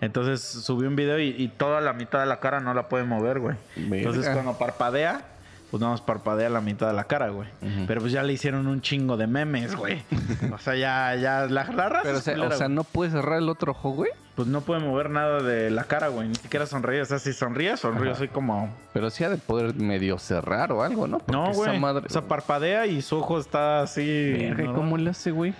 Entonces 0.00 0.42
subí 0.42 0.86
un 0.86 0.96
video 0.96 1.18
y, 1.18 1.28
y 1.28 1.48
toda 1.48 1.80
la 1.80 1.92
mitad 1.92 2.20
de 2.20 2.26
la 2.26 2.40
cara 2.40 2.60
no 2.60 2.74
la 2.74 2.88
puede 2.88 3.04
mover, 3.04 3.38
güey. 3.38 3.56
Entonces 3.76 4.28
cuando 4.28 4.58
parpadea, 4.58 5.22
pues 5.70 5.80
nada 5.80 5.92
más 5.92 6.00
parpadea 6.00 6.48
la 6.48 6.60
mitad 6.60 6.86
de 6.86 6.92
la 6.94 7.04
cara, 7.04 7.28
güey. 7.30 7.48
Pero 7.86 8.00
pues 8.00 8.12
ya 8.12 8.22
le 8.22 8.32
hicieron 8.32 8.66
un 8.66 8.80
chingo 8.80 9.16
de 9.16 9.26
memes, 9.26 9.74
güey. 9.76 10.02
O 10.52 10.58
sea, 10.58 10.74
ya, 10.76 11.14
ya, 11.16 11.46
la, 11.46 11.64
la 11.64 11.88
raza 11.88 12.02
Pero, 12.04 12.18
o 12.18 12.20
sea, 12.20 12.34
culera, 12.34 12.54
o 12.54 12.58
sea, 12.58 12.66
güey. 12.66 12.76
¿no 12.76 12.84
puedes 12.84 13.12
cerrar 13.12 13.38
el 13.38 13.48
otro 13.48 13.72
ojo, 13.72 13.90
güey? 13.90 14.10
Pues 14.36 14.48
no 14.48 14.60
puede 14.60 14.80
mover 14.80 15.08
nada 15.10 15.42
de 15.42 15.70
la 15.70 15.84
cara, 15.84 16.08
güey. 16.08 16.28
Ni 16.28 16.34
siquiera 16.34 16.66
sonríe. 16.66 17.00
O 17.00 17.04
sea, 17.06 17.18
si 17.18 17.32
sonríe, 17.32 17.76
sonríe 17.78 18.10
Ajá. 18.12 18.18
así 18.18 18.28
como... 18.28 18.70
Pero 18.92 19.08
sí 19.10 19.24
ha 19.24 19.30
de 19.30 19.38
poder 19.38 19.74
medio 19.74 20.18
cerrar 20.18 20.72
o 20.72 20.82
algo, 20.82 21.06
¿no? 21.08 21.18
Porque 21.20 21.32
No, 21.32 21.52
güey. 21.52 21.80
madre- 21.80 22.04
O 22.06 22.10
sea, 22.10 22.22
parpadea 22.22 22.86
y 22.86 23.00
su 23.02 23.16
ojo 23.16 23.38
está 23.40 23.80
así... 23.80 24.32
Verga, 24.34 24.62
¿y 24.64 24.66
¿no? 24.66 24.74
¿Cómo 24.74 24.98
le 24.98 25.10
hace, 25.10 25.30
güey? 25.30 25.54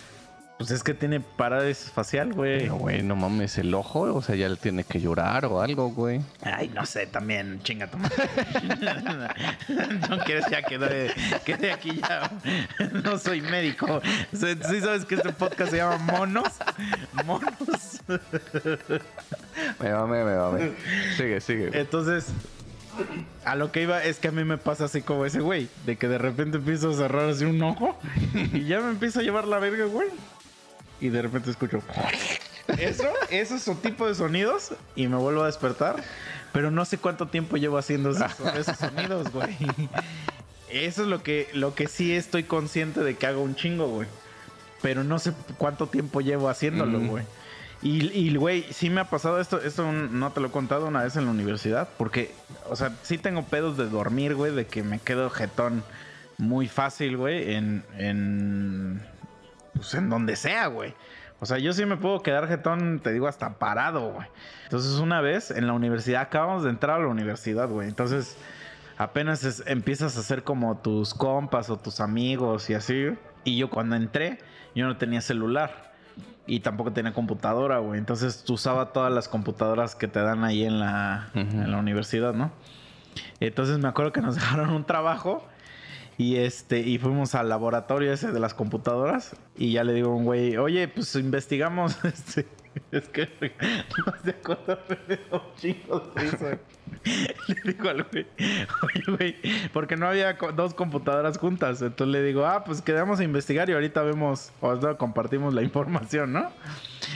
Pues 0.59 0.71
es 0.71 0.83
que 0.83 0.95
tiene 0.95 1.21
parálisis 1.21 1.91
facial, 1.91 2.33
güey. 2.33 2.61
Pero, 2.61 2.77
güey, 2.77 3.03
no 3.03 3.15
mames, 3.15 3.59
el 3.59 3.75
ojo, 3.75 4.15
o 4.15 4.23
sea, 4.23 4.37
ya 4.37 4.49
le 4.49 4.57
tiene 4.57 4.85
que 4.85 4.99
llorar 5.01 5.45
o 5.45 5.61
algo, 5.61 5.91
güey. 5.91 6.23
Ay, 6.41 6.71
no 6.75 6.87
sé, 6.87 7.07
también, 7.07 7.61
chinga 7.63 7.91
tu 7.91 7.99
no 7.99 8.09
quieres 10.25 10.47
ya 10.51 10.63
que 10.63 10.79
de, 10.79 11.13
que 11.45 11.59
de 11.59 11.73
aquí 11.73 12.01
ya. 12.01 12.31
No 13.05 13.19
soy 13.19 13.43
médico. 13.43 14.01
Sí 14.33 14.47
sí 14.69 14.81
sabes 14.81 15.05
que 15.05 15.17
este 15.17 15.33
podcast 15.35 15.73
se 15.73 15.77
llama 15.77 15.99
Monos. 15.99 16.53
Monos. 17.27 18.01
Me 19.79 19.93
mame, 19.93 20.25
me 20.25 20.37
mame. 20.37 20.73
Sigue, 21.19 21.41
sigue. 21.43 21.69
güey. 21.69 21.81
Entonces, 21.81 22.29
a 23.45 23.55
lo 23.57 23.73
que 23.73 23.83
iba 23.83 24.03
es 24.03 24.19
que 24.19 24.29
a 24.29 24.33
mí 24.33 24.45
me 24.45 24.57
pasa 24.59 24.87
así 24.87 25.03
como 25.03 25.25
ese 25.27 25.41
güey, 25.41 25.69
de 25.85 25.97
que 25.97 26.09
de 26.09 26.17
repente 26.19 26.57
empiezo 26.59 26.91
a 26.91 26.95
cerrar 26.95 27.29
así 27.29 27.45
un 27.45 27.63
ojo 27.63 27.99
y 28.55 28.65
ya 28.65 28.81
me 28.81 28.89
empieza 28.91 29.21
a 29.21 29.23
llevar 29.23 29.47
la 29.47 29.59
verga, 29.59 29.85
güey. 29.85 30.09
Y 31.01 31.09
de 31.09 31.23
repente 31.23 31.51
escucho. 31.51 31.81
Eso, 32.79 33.05
eso 33.31 33.55
es 33.55 33.63
su 33.63 33.77
tipo 33.77 34.09
de 34.09 34.15
sonidos 34.17 34.73
y 34.97 35.07
me 35.07 35.17
vuelvo 35.17 35.43
a 35.45 35.47
despertar. 35.47 36.03
Pero 36.53 36.73
no 36.73 36.85
sé 36.85 36.99
cuánto 36.99 37.29
tiempo 37.29 37.57
llevo 37.57 37.79
haciendo 37.79 38.11
esos, 38.11 38.33
esos 38.59 38.77
sonidos, 38.77 39.31
güey. 39.31 39.57
Eso 40.69 41.03
es 41.03 41.09
lo 41.09 41.23
que, 41.23 41.49
lo 41.53 41.77
que 41.77 41.87
sí 41.87 42.13
estoy 42.13 42.43
consciente 42.43 43.05
de 43.05 43.15
que 43.15 43.27
hago 43.29 43.41
un 43.43 43.55
chingo, 43.55 43.87
güey. 43.87 44.09
Pero 44.83 45.05
no 45.05 45.21
sé 45.21 45.33
cuánto 45.59 45.87
tiempo 45.87 46.21
llevo 46.21 46.49
haciéndolo, 46.49 46.99
Mm. 46.99 47.07
güey. 47.09 47.25
Y, 47.83 48.07
y, 48.13 48.35
güey, 48.35 48.67
sí 48.73 48.91
me 48.91 49.01
ha 49.03 49.11
pasado 49.11 49.41
esto, 49.41 49.61
esto 49.63 49.93
no 49.93 50.33
te 50.33 50.41
lo 50.41 50.49
he 50.49 50.51
contado 50.51 50.87
una 50.87 51.05
vez 51.05 51.15
en 51.15 51.27
la 51.27 51.31
universidad, 51.31 51.89
porque, 51.99 52.35
o 52.69 52.75
sea, 52.75 52.93
sí 53.03 53.17
tengo 53.17 53.45
pedos 53.45 53.77
de 53.77 53.87
dormir, 53.89 54.35
güey, 54.35 54.53
de 54.53 54.67
que 54.67 54.83
me 54.83 54.99
quedo 54.99 55.31
jetón 55.31 55.85
muy 56.39 56.67
fácil, 56.69 57.17
güey, 57.17 57.55
en, 57.55 57.85
en, 57.99 59.03
pues 59.77 59.95
en 59.95 60.09
donde 60.11 60.37
sea, 60.37 60.67
güey. 60.69 60.95
O 61.39 61.47
sea, 61.47 61.59
yo 61.59 61.73
sí 61.73 61.85
me 61.85 61.97
puedo 61.99 62.23
quedar 62.23 62.49
jetón, 62.49 63.01
te 63.01 63.13
digo, 63.13 63.29
hasta 63.29 63.59
parado, 63.59 64.13
güey. 64.13 64.27
Entonces, 64.65 64.99
una 64.99 65.21
vez 65.21 65.51
en 65.51 65.67
la 65.67 65.75
universidad, 65.75 66.23
acabamos 66.23 66.65
de 66.65 66.71
entrar 66.71 66.97
a 66.99 67.03
la 67.03 67.09
universidad, 67.09 67.69
güey. 67.69 67.89
Entonces, 67.89 68.39
apenas 68.97 69.45
es- 69.45 69.63
empiezas 69.67 70.17
a 70.17 70.21
hacer 70.21 70.45
como 70.45 70.79
tus 70.79 71.13
compas 71.13 71.69
o 71.69 71.77
tus 71.79 72.01
amigos 72.01 72.71
y 72.71 72.75
así. 72.75 73.11
Y 73.45 73.59
yo 73.59 73.69
cuando 73.69 73.97
entré, 73.97 74.39
yo 74.75 74.87
no 74.87 74.97
tenía 74.97 75.21
celular. 75.21 75.93
Y 76.47 76.61
tampoco 76.61 76.93
tenía 76.93 77.13
computadora, 77.13 77.79
güey. 77.79 77.99
Entonces 77.99 78.45
tú 78.45 78.55
usaba 78.55 78.93
todas 78.93 79.13
las 79.13 79.29
computadoras 79.29 79.95
que 79.97 80.07
te 80.09 80.21
dan 80.21 80.43
ahí 80.45 80.65
en 80.65 80.79
la, 80.81 81.29
en 81.35 81.71
la 81.71 81.77
universidad, 81.77 82.33
¿no? 82.35 82.53
Entonces 83.41 83.79
me 83.79 83.89
acuerdo 83.89 84.13
que 84.13 84.21
nos 84.23 84.35
dejaron 84.37 84.71
un 84.71 84.85
trabajo. 84.85 85.47
Y 86.19 86.37
este, 86.37 86.81
y 86.81 86.99
fuimos 86.99 87.35
al 87.35 87.49
laboratorio 87.51 88.13
ese 88.13 88.33
de 88.33 88.41
las 88.41 88.55
computadoras. 88.55 89.37
Y 89.57 89.73
ya 89.73 89.85
le 89.85 89.93
digo 89.93 90.11
a 90.13 90.15
un 90.17 90.25
güey, 90.25 90.57
oye, 90.57 90.89
pues 90.89 91.15
investigamos 91.17 91.97
este. 92.05 92.47
Es 92.91 93.09
que 93.09 93.27
no 94.07 94.13
se 94.23 94.31
acuerda 94.31 94.79
de 95.09 95.19
risa. 96.17 96.59
Le 97.65 97.73
digo 97.73 97.89
al 97.89 98.03
güey, 98.05 98.27
oye, 98.83 99.17
güey, 99.17 99.37
porque 99.73 99.97
no 99.97 100.07
había 100.09 100.35
dos 100.55 100.75
computadoras 100.75 101.39
juntas. 101.39 101.81
Entonces 101.81 102.13
le 102.13 102.23
digo, 102.23 102.45
ah, 102.45 102.65
pues 102.65 102.83
quedamos 102.83 103.19
a 103.21 103.25
investigar 103.25 103.71
y 103.71 103.73
ahorita 103.73 104.03
vemos, 104.03 104.53
o 104.61 104.79
sea, 104.81 104.95
compartimos 104.99 105.55
la 105.55 105.63
información, 105.63 106.33
¿no? 106.35 106.51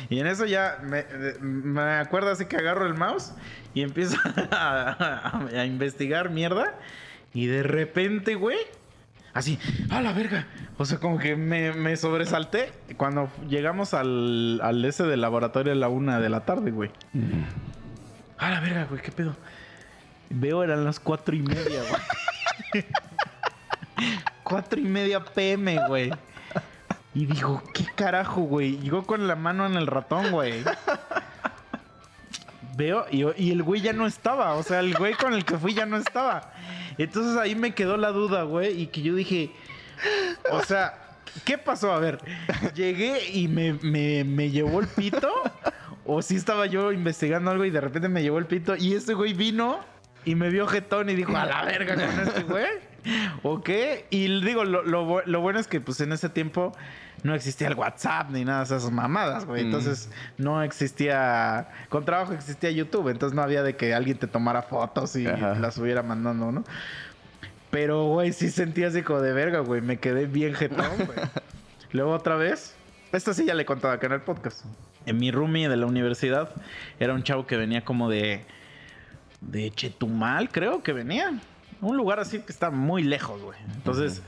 Y 0.08 0.18
en 0.20 0.28
eso 0.28 0.46
ya 0.46 0.78
me, 0.82 1.04
me 1.42 1.80
acuerdo 1.98 2.30
así 2.30 2.46
que 2.46 2.56
agarro 2.56 2.86
el 2.86 2.94
mouse 2.94 3.32
y 3.74 3.82
empiezo 3.82 4.16
a, 4.50 4.96
a- 4.98 5.46
a 5.60 5.66
investigar 5.66 6.30
mierda. 6.30 6.74
Y 7.34 7.46
de 7.46 7.62
repente, 7.62 8.34
güey, 8.34 8.58
así, 9.34 9.58
a 9.90 10.00
la 10.00 10.12
verga. 10.12 10.46
O 10.78 10.84
sea, 10.84 10.98
como 10.98 11.18
que 11.18 11.36
me, 11.36 11.72
me 11.72 11.96
sobresalté 11.96 12.72
cuando 12.96 13.28
llegamos 13.48 13.94
al, 13.94 14.60
al 14.62 14.84
ese 14.84 15.04
del 15.04 15.20
laboratorio 15.20 15.72
a 15.72 15.76
la 15.76 15.88
una 15.88 16.20
de 16.20 16.28
la 16.28 16.44
tarde, 16.44 16.70
güey. 16.70 16.90
A 18.38 18.50
la 18.50 18.60
verga, 18.60 18.86
güey, 18.88 19.02
¿qué 19.02 19.12
pedo? 19.12 19.36
Veo 20.30 20.62
eran 20.62 20.84
las 20.84 21.00
cuatro 21.00 21.34
y 21.34 21.42
media, 21.42 21.82
güey. 21.88 22.84
cuatro 24.42 24.80
y 24.80 24.84
media 24.84 25.24
pm, 25.24 25.86
güey. 25.88 26.10
Y 27.12 27.26
digo, 27.26 27.62
¿qué 27.74 27.84
carajo, 27.94 28.42
güey? 28.42 28.78
Llegó 28.78 29.02
con 29.02 29.26
la 29.26 29.34
mano 29.34 29.66
en 29.66 29.74
el 29.74 29.86
ratón, 29.86 30.30
güey. 30.30 30.62
Veo, 32.76 33.06
y, 33.10 33.50
el 33.50 33.62
güey 33.62 33.80
ya 33.80 33.92
no 33.92 34.06
estaba. 34.06 34.54
O 34.54 34.62
sea, 34.62 34.80
el 34.80 34.94
güey 34.94 35.14
con 35.14 35.34
el 35.34 35.44
que 35.44 35.58
fui 35.58 35.74
ya 35.74 35.86
no 35.86 35.96
estaba. 35.96 36.52
Entonces 36.98 37.36
ahí 37.36 37.54
me 37.54 37.74
quedó 37.74 37.96
la 37.96 38.10
duda, 38.10 38.42
güey. 38.42 38.80
Y 38.82 38.86
que 38.88 39.02
yo 39.02 39.14
dije, 39.14 39.52
o 40.50 40.62
sea, 40.62 40.94
¿qué 41.44 41.58
pasó? 41.58 41.92
A 41.92 41.98
ver, 41.98 42.18
llegué 42.74 43.30
y 43.30 43.48
me, 43.48 43.74
me, 43.74 44.24
me 44.24 44.50
llevó 44.50 44.80
el 44.80 44.86
pito. 44.88 45.32
O 46.04 46.22
si 46.22 46.36
estaba 46.36 46.66
yo 46.66 46.92
investigando 46.92 47.50
algo 47.50 47.64
y 47.64 47.70
de 47.70 47.80
repente 47.80 48.08
me 48.08 48.22
llevó 48.22 48.38
el 48.38 48.46
pito. 48.46 48.76
Y 48.76 48.94
ese 48.94 49.14
güey 49.14 49.32
vino 49.32 49.80
y 50.24 50.34
me 50.34 50.50
vio 50.50 50.66
jetón 50.66 51.08
y 51.08 51.14
dijo, 51.14 51.36
a 51.36 51.46
la 51.46 51.64
verga 51.64 51.94
con 51.94 52.20
este 52.20 52.42
güey. 52.42 52.89
¿O 53.42 53.62
qué? 53.62 54.06
Y 54.10 54.26
digo, 54.44 54.64
lo, 54.64 54.82
lo 54.82 55.06
bu- 55.06 55.24
lo 55.26 55.40
bueno 55.40 55.58
es 55.58 55.66
que 55.66 55.80
pues 55.80 56.00
en 56.00 56.12
ese 56.12 56.28
tiempo 56.28 56.72
no 57.22 57.34
existía 57.34 57.68
el 57.68 57.74
WhatsApp 57.74 58.30
ni 58.30 58.44
nada 58.44 58.58
de 58.60 58.64
esas 58.64 58.90
mamadas, 58.90 59.44
güey. 59.44 59.62
Mm. 59.62 59.66
Entonces 59.66 60.10
no 60.38 60.62
existía... 60.62 61.68
Con 61.88 62.04
trabajo 62.04 62.32
existía 62.32 62.70
YouTube. 62.70 63.08
Entonces 63.08 63.34
no 63.36 63.42
había 63.42 63.62
de 63.62 63.76
que 63.76 63.92
alguien 63.94 64.18
te 64.18 64.26
tomara 64.26 64.62
fotos 64.62 65.16
y 65.16 65.26
Ajá. 65.26 65.54
las 65.54 65.76
hubiera 65.78 66.02
mandando, 66.02 66.50
¿no? 66.52 66.64
Pero, 67.70 68.06
güey, 68.06 68.32
sí 68.32 68.50
sentía 68.50 68.88
así 68.88 69.02
como 69.02 69.20
de 69.20 69.32
verga, 69.32 69.60
güey. 69.60 69.80
Me 69.80 69.98
quedé 69.98 70.26
bien 70.26 70.54
jetón, 70.54 70.90
güey. 71.06 71.18
Luego 71.92 72.12
otra 72.12 72.36
vez. 72.36 72.74
Esta 73.12 73.34
sí 73.34 73.44
ya 73.44 73.54
le 73.54 73.64
contaba 73.64 73.94
acá 73.94 74.06
en 74.06 74.12
el 74.14 74.20
podcast. 74.22 74.64
En 75.06 75.18
mi 75.18 75.30
roomie 75.30 75.68
de 75.68 75.76
la 75.76 75.86
universidad 75.86 76.50
era 76.98 77.14
un 77.14 77.22
chavo 77.22 77.46
que 77.46 77.56
venía 77.56 77.84
como 77.84 78.08
de... 78.08 78.44
De 79.40 79.70
Chetumal, 79.70 80.50
creo 80.50 80.82
que 80.82 80.92
venía. 80.92 81.38
Un 81.80 81.96
lugar 81.96 82.20
así 82.20 82.40
que 82.40 82.52
está 82.52 82.70
muy 82.70 83.02
lejos, 83.02 83.40
güey. 83.42 83.58
Entonces... 83.74 84.22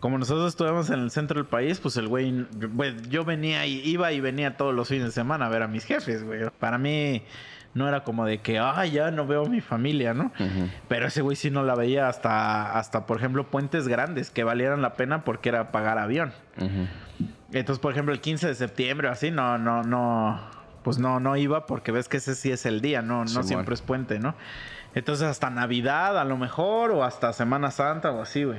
Como 0.00 0.16
nosotros 0.16 0.48
estuvimos 0.48 0.88
en 0.88 1.00
el 1.00 1.10
centro 1.10 1.36
del 1.36 1.44
país, 1.46 1.78
pues 1.78 1.98
el 1.98 2.08
güey, 2.08 2.46
güey, 2.72 2.96
yo 3.10 3.22
venía 3.22 3.66
y 3.66 3.80
iba 3.86 4.10
y 4.12 4.20
venía 4.20 4.56
todos 4.56 4.74
los 4.74 4.88
fines 4.88 5.04
de 5.04 5.10
semana 5.12 5.44
a 5.44 5.48
ver 5.50 5.62
a 5.62 5.68
mis 5.68 5.84
jefes, 5.84 6.24
güey. 6.24 6.48
Para 6.58 6.78
mí 6.78 7.22
no 7.74 7.86
era 7.86 8.02
como 8.02 8.24
de 8.24 8.38
que, 8.38 8.58
ah, 8.58 8.84
ya 8.86 9.10
no 9.10 9.26
veo 9.26 9.44
a 9.44 9.48
mi 9.48 9.60
familia, 9.60 10.14
¿no? 10.14 10.32
Pero 10.88 11.06
ese 11.06 11.20
güey 11.20 11.36
sí 11.36 11.50
no 11.50 11.62
la 11.64 11.74
veía 11.74 12.08
hasta, 12.08 12.78
hasta, 12.78 13.04
por 13.04 13.18
ejemplo, 13.18 13.50
puentes 13.50 13.88
grandes 13.88 14.30
que 14.30 14.42
valieran 14.42 14.80
la 14.80 14.94
pena 14.94 15.22
porque 15.22 15.50
era 15.50 15.70
pagar 15.70 15.98
avión. 15.98 16.32
Entonces, 17.52 17.78
por 17.78 17.92
ejemplo, 17.92 18.14
el 18.14 18.20
15 18.20 18.48
de 18.48 18.54
septiembre 18.54 19.08
o 19.08 19.10
así, 19.10 19.30
no, 19.30 19.58
no, 19.58 19.82
no, 19.82 20.40
pues 20.82 20.98
no, 20.98 21.20
no 21.20 21.36
iba 21.36 21.66
porque 21.66 21.92
ves 21.92 22.08
que 22.08 22.16
ese 22.16 22.34
sí 22.34 22.50
es 22.50 22.64
el 22.64 22.80
día, 22.80 23.02
no, 23.02 23.24
no 23.26 23.42
siempre 23.42 23.74
es 23.74 23.82
puente, 23.82 24.18
¿no? 24.18 24.34
Entonces, 24.94 25.26
hasta 25.26 25.50
Navidad 25.50 26.18
a 26.18 26.24
lo 26.24 26.36
mejor 26.36 26.90
o 26.90 27.04
hasta 27.04 27.32
Semana 27.32 27.70
Santa 27.70 28.10
o 28.10 28.22
así, 28.22 28.44
güey. 28.44 28.58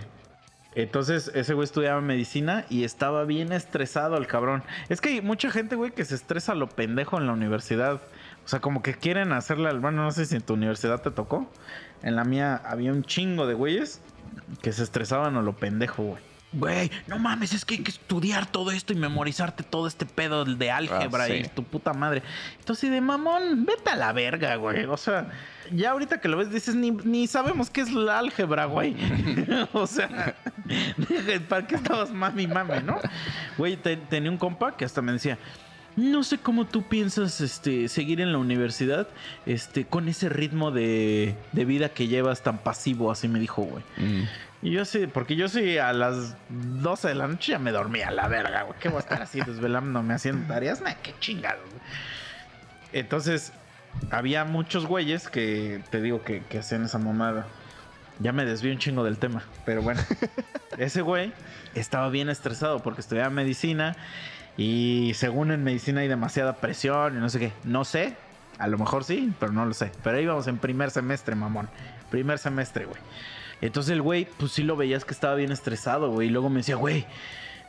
Entonces, 0.74 1.32
ese 1.36 1.54
güey 1.54 1.65
estudiaba 1.65 2.00
medicina 2.00 2.65
y 2.70 2.86
estaba 2.86 3.26
bien 3.26 3.52
estresado 3.52 4.15
el 4.17 4.28
cabrón. 4.28 4.63
Es 4.88 5.02
que 5.02 5.10
hay 5.10 5.22
mucha 5.22 5.52
gente, 5.52 5.76
güey, 5.76 5.91
que 5.91 6.06
se 6.06 6.15
estresa 6.15 6.56
lo 6.56 6.70
pendejo 6.70 7.17
en 7.17 7.28
la 7.28 7.34
universidad. 7.34 8.02
O 8.46 8.48
sea, 8.48 8.62
como 8.62 8.82
que 8.82 8.94
quieren 8.94 9.34
hacerle 9.34 9.70
al... 9.70 9.82
Bueno, 9.82 10.04
no 10.04 10.12
sé 10.12 10.26
si 10.26 10.36
en 10.36 10.41
tu 10.41 10.54
universidad 10.54 11.02
te 11.02 11.12
tocó. 11.12 11.50
En 12.04 12.15
la 12.15 12.24
mía 12.24 12.62
había 12.65 12.91
un 12.94 13.04
chingo 13.04 13.48
de 13.48 13.54
güeyes 13.54 14.02
que 14.62 14.72
se 14.72 14.84
estresaban 14.84 15.36
a 15.36 15.41
lo 15.41 15.58
pendejo, 15.58 16.04
güey. 16.04 16.31
Güey, 16.54 16.92
no 17.08 17.18
mames, 17.18 17.54
es 17.54 17.64
que 17.64 17.76
hay 17.76 17.80
que 17.84 17.92
estudiar 17.92 18.46
todo 18.46 18.72
esto 18.72 18.92
y 18.92 18.98
memorizarte 18.98 19.64
todo 19.64 19.88
este 19.88 20.06
pedo 20.06 20.44
de 20.44 20.70
álgebra 20.70 21.24
Ah, 21.24 21.28
sí. 21.28 21.34
y 21.46 21.48
tu 21.48 21.64
puta 21.64 21.94
madre. 21.94 22.24
Entonces, 22.60 22.92
de 22.92 23.00
mamón, 23.00 23.66
vete 23.66 23.90
a 23.92 23.96
la 23.96 24.12
verga, 24.12 24.56
güey. 24.58 24.84
O 24.84 24.98
sea, 24.98 25.30
ya 25.72 25.92
ahorita 25.92 26.20
que 26.20 26.28
lo 26.28 26.36
ves, 26.36 26.52
dices, 26.52 26.76
ni, 26.76 26.92
ni 26.92 27.28
sabemos 27.28 27.70
qué 27.70 27.80
es 27.80 27.94
la 27.94 28.20
álgebra, 28.20 28.66
güey. 28.66 28.96
o 29.74 29.88
sea, 29.88 30.36
¿para 31.50 31.66
qué 31.68 31.76
estabas 31.76 32.12
mami, 32.12 32.48
mami, 32.48 32.84
no? 32.84 32.98
Güey, 33.58 33.78
te- 33.78 33.96
tenía 33.98 34.30
un 34.30 34.38
compa 34.38 34.76
que 34.76 34.84
hasta 34.84 35.02
me 35.02 35.14
decía, 35.14 35.38
no 35.96 36.22
sé 36.24 36.38
cómo 36.38 36.66
tú 36.66 36.84
piensas 36.84 37.40
este, 37.42 37.88
seguir 37.88 38.20
en 38.22 38.32
la 38.34 38.38
universidad 38.38 39.08
este, 39.46 39.86
con 39.86 40.08
ese 40.10 40.28
ritmo 40.30 40.72
de, 40.72 41.36
de 41.54 41.66
vida 41.66 41.90
que 41.90 42.08
llevas 42.08 42.42
tan 42.44 42.58
pasivo, 42.58 43.10
así 43.12 43.28
me 43.30 43.40
dijo, 43.40 43.62
güey. 43.64 43.84
Mm. 43.98 44.24
Y 44.62 44.71
yo 44.71 44.86
sí, 44.86 45.08
porque 45.08 45.36
yo 45.36 45.47
sí 45.47 45.78
a 45.78 45.91
las 45.91 46.36
12 46.50 47.10
de 47.10 47.15
la 47.15 47.28
noche 47.28 47.54
ya 47.54 47.60
me 47.60 47.71
dormía 47.71 48.10
a 48.10 48.12
la 48.12 48.28
verga, 48.28 48.63
güey. 48.63 48.80
¿Qué 48.80 48.89
voy 48.89 48.97
a 48.97 49.00
estar 49.00 49.21
así 49.21 49.41
desvelándome 49.41 50.13
haciendo 50.13 50.47
tareas? 50.47 50.82
Nah, 50.82 50.93
qué 51.02 51.15
chingado, 51.19 51.62
güey. 51.63 51.82
Entonces, 52.93 53.54
había 54.12 54.45
muchos 54.45 54.86
güeyes 54.86 55.30
que 55.30 55.84
te 55.89 56.02
digo 56.02 56.24
que, 56.24 56.43
que 56.43 56.60
hacían 56.60 56.86
esa 56.86 57.00
mamada. 57.00 57.47
Ya 58.19 58.34
me 58.34 58.45
desvío 58.45 58.71
un 58.71 58.78
chingo 58.78 59.04
del 59.04 59.17
tema, 59.17 59.43
pero 59.65 59.82
bueno. 59.82 60.02
ese 60.78 61.02
güey 61.02 61.34
estaba 61.74 62.10
bien 62.10 62.30
estresado 62.30 62.84
porque 62.84 63.02
estudiaba 63.02 63.32
medicina 63.32 63.95
y 64.58 65.13
según 65.15 65.52
en 65.52 65.63
medicina 65.63 66.02
hay 66.02 66.08
demasiada 66.08 66.58
presión 66.58 67.17
y 67.17 67.19
no 67.19 67.30
sé 67.30 67.39
qué. 67.39 67.54
No 67.63 67.84
sé, 67.84 68.15
a 68.60 68.67
lo 68.67 68.78
mejor 68.78 69.04
sí, 69.04 69.34
pero 69.39 69.52
no 69.52 69.65
lo 69.65 69.74
sé. 69.74 69.91
Pero 70.04 70.19
íbamos 70.19 70.45
en 70.47 70.60
primer 70.60 70.91
semestre, 70.91 71.34
mamón. 71.34 71.67
Primer 72.12 72.38
semestre, 72.38 72.86
güey. 72.86 73.00
Entonces 73.62 73.91
el 73.93 74.02
güey, 74.02 74.28
pues 74.38 74.52
sí 74.52 74.63
lo 74.63 74.76
veías 74.76 75.06
que 75.06 75.13
estaba 75.13 75.36
bien 75.36 75.52
estresado, 75.52 76.10
güey. 76.12 76.28
Y 76.28 76.32
luego 76.32 76.50
me 76.50 76.58
decía, 76.58 76.76
güey, 76.76 77.06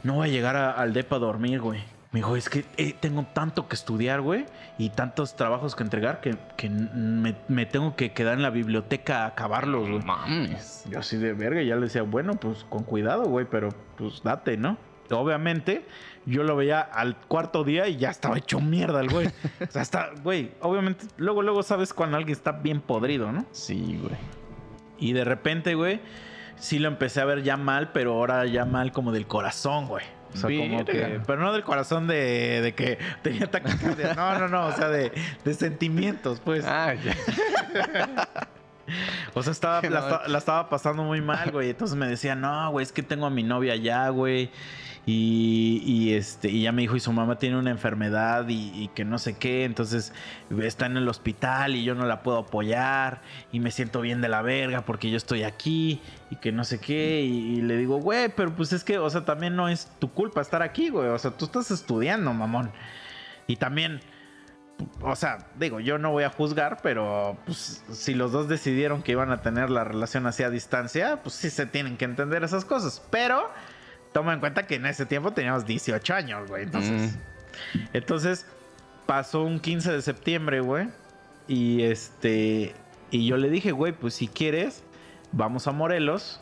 no 0.03 0.15
voy 0.15 0.29
a 0.29 0.33
llegar 0.33 0.57
a- 0.57 0.73
al 0.73 0.93
depa 0.93 1.17
a 1.17 1.19
dormir, 1.21 1.61
güey. 1.61 1.81
Me 2.13 2.19
dijo, 2.21 2.37
es 2.37 2.51
que 2.51 2.67
eh, 2.77 2.95
tengo 2.99 3.25
tanto 3.33 3.69
que 3.69 3.75
estudiar, 3.75 4.21
güey, 4.21 4.45
y 4.77 4.91
tantos 4.91 5.35
trabajos 5.35 5.75
que 5.75 5.83
entregar 5.83 6.21
que, 6.21 6.37
me, 6.69 7.35
me 7.49 7.65
tengo 7.65 7.97
que 7.97 8.13
quedar 8.13 8.35
en 8.35 8.43
la 8.43 8.51
biblioteca 8.51 9.23
a 9.25 9.27
acabarlos, 9.29 9.89
güey. 9.89 10.03
Mames. 10.03 10.85
Yo 10.91 10.99
así 10.99 11.17
de 11.17 11.33
verga, 11.33 11.63
ya 11.63 11.75
le 11.77 11.83
decía, 11.83 12.03
bueno, 12.03 12.35
pues 12.35 12.65
con 12.69 12.85
cuidado, 12.85 13.25
güey, 13.25 13.47
pero 13.51 13.71
pues 13.97 14.23
date, 14.23 14.59
¿no? 14.59 14.77
Obviamente, 15.11 15.87
yo 16.27 16.43
lo 16.43 16.55
veía 16.57 16.81
al 16.81 17.17
cuarto 17.17 17.65
día 17.65 17.89
y 17.89 17.97
ya 17.97 18.11
estaba 18.11 18.37
hecho 18.39 18.61
mierda 18.61 19.01
el 19.01 19.09
güey. 19.11 19.29
o 19.29 19.71
sea, 19.71 19.81
está, 19.83 20.11
güey, 20.23 20.53
obviamente, 20.61 21.07
luego, 21.17 21.41
luego 21.43 21.63
sabes 21.63 21.95
cuando 21.95 22.17
alguien 22.19 22.37
está 22.37 22.53
bien 22.53 22.81
podrido, 22.83 23.33
¿no? 23.33 23.47
Sí, 23.53 23.99
güey. 24.03 24.17
Y 25.03 25.13
de 25.15 25.25
repente, 25.25 25.75
güey, 25.75 26.01
sí 26.57 26.79
lo 26.79 26.87
empecé 26.87 27.21
a 27.21 27.25
ver 27.25 27.43
ya 27.43 27.57
mal, 27.57 27.91
pero 27.93 28.13
ahora 28.13 28.47
ya 28.47 28.65
mal 28.65 28.93
como 28.93 29.11
del 29.11 29.27
corazón, 29.27 29.89
güey. 29.89 30.05
O 30.33 30.37
sea, 30.37 30.49
como 30.57 30.85
que. 30.85 31.21
Pero 31.27 31.43
no 31.43 31.53
del 31.53 31.65
corazón 31.65 32.07
de, 32.07 32.61
de 32.63 32.75
que 32.75 32.99
tenía 33.23 33.51
taquicardia. 33.51 34.15
No, 34.15 34.39
no, 34.39 34.49
no. 34.49 34.67
O 34.67 34.73
sea, 34.73 34.89
de, 34.89 35.13
de 35.45 35.55
sentimientos, 35.55 36.41
pues. 36.41 36.65
Ah, 36.65 36.95
ya. 36.95 37.17
O 39.35 39.43
sea, 39.43 39.53
estaba, 39.53 39.81
la, 39.81 40.25
la 40.27 40.39
estaba 40.39 40.69
pasando 40.69 41.05
muy 41.05 41.21
mal, 41.23 41.51
güey. 41.53 41.71
Entonces 41.71 41.97
me 41.97 42.07
decía, 42.07 42.35
no, 42.35 42.71
güey, 42.73 42.83
es 42.83 42.93
que 42.93 43.03
tengo 43.03 43.27
a 43.27 43.31
mi 43.31 43.43
novia 43.43 43.75
allá, 43.75 44.09
güey. 44.11 44.51
Y, 45.05 45.83
y, 45.85 46.15
este, 46.15 46.49
y 46.49 46.63
ya 46.63 46.71
me 46.71 46.83
dijo, 46.83 46.95
y 46.95 47.01
su 47.01 47.13
mamá 47.13 47.37
tiene 47.37 47.59
una 47.59 47.71
enfermedad 47.71 48.47
y, 48.49 48.89
que 48.95 49.05
no 49.05 49.19
sé 49.19 49.37
qué. 49.37 49.65
Entonces 49.65 50.13
está 50.63 50.87
en 50.87 50.97
el 50.97 51.09
hospital 51.09 51.75
y 51.75 51.83
yo 51.83 51.95
no 51.95 52.07
la 52.07 52.23
puedo 52.23 52.39
apoyar. 52.39 53.21
Y 53.51 53.59
me 53.59 53.73
siento 53.73 54.01
bien 54.01 54.21
de 54.21 54.29
la 54.29 54.43
verga 54.43 54.83
porque 54.83 55.11
yo 55.11 55.17
estoy 55.17 55.43
aquí 55.43 56.01
y 56.31 56.37
que 56.37 56.53
no 56.53 56.65
sé 56.65 56.79
qué. 56.79 57.23
Y, 57.23 57.63
le 57.63 57.77
digo, 57.77 57.99
güey, 57.99 58.29
pero 58.29 58.55
pues 58.55 58.73
es 58.73 58.85
que, 58.85 58.99
o 58.99 59.11
sea, 59.11 59.25
también 59.25 59.57
no 59.57 59.69
es 59.69 59.91
tu 59.99 60.11
culpa 60.13 60.41
estar 60.41 60.63
aquí, 60.63 60.89
güey. 60.89 61.09
O 61.09 61.19
sea, 61.19 61.33
tú 61.33 61.47
estás 61.47 61.71
estudiando, 61.73 62.33
mamón. 62.33 62.71
Y 63.49 63.57
también 63.57 64.01
o 65.01 65.15
sea, 65.15 65.39
digo, 65.59 65.79
yo 65.79 65.99
no 65.99 66.11
voy 66.11 66.25
a 66.25 66.31
juzgar, 66.31 66.79
pero 66.83 67.37
pues, 67.45 67.85
si 67.93 68.15
los 68.15 68.33
dos 68.33 68.49
decidieron 68.49 69.03
que 69.03 69.13
iban 69.13 69.31
a 69.31 69.41
tener 69.41 69.71
la 69.71 69.85
relación 69.85 70.27
así 70.27 70.43
a 70.43 70.51
distancia, 70.51 71.23
pues 71.23 71.37
sí 71.37 71.51
se 71.51 71.67
tienen 71.67 71.97
que 71.97 72.05
entender 72.05 72.43
esas 72.43 72.65
cosas. 72.65 73.03
Pero 73.11 73.49
toma 74.13 74.35
en 74.35 74.41
cuenta 74.41 74.67
que 74.67 74.77
en 74.77 74.87
ese 74.87 75.07
tiempo 75.07 75.33
teníamos 75.33 75.67
18 75.67 76.15
años, 76.15 76.49
güey. 76.49 76.65
Entonces, 76.65 77.19
entonces 77.93 78.47
pasó 79.07 79.43
un 79.43 79.61
15 79.61 79.93
de 79.93 80.03
septiembre, 80.03 80.61
güey. 80.61 80.89
Y 81.49 81.83
este, 81.83 82.75
y 83.11 83.27
yo 83.27 83.37
le 83.37 83.51
dije, 83.51 83.73
güey, 83.73 83.93
pues 83.93 84.15
si 84.15 84.29
quieres, 84.29 84.85
vamos 85.33 85.67
a 85.67 85.73
Morelos. 85.73 86.41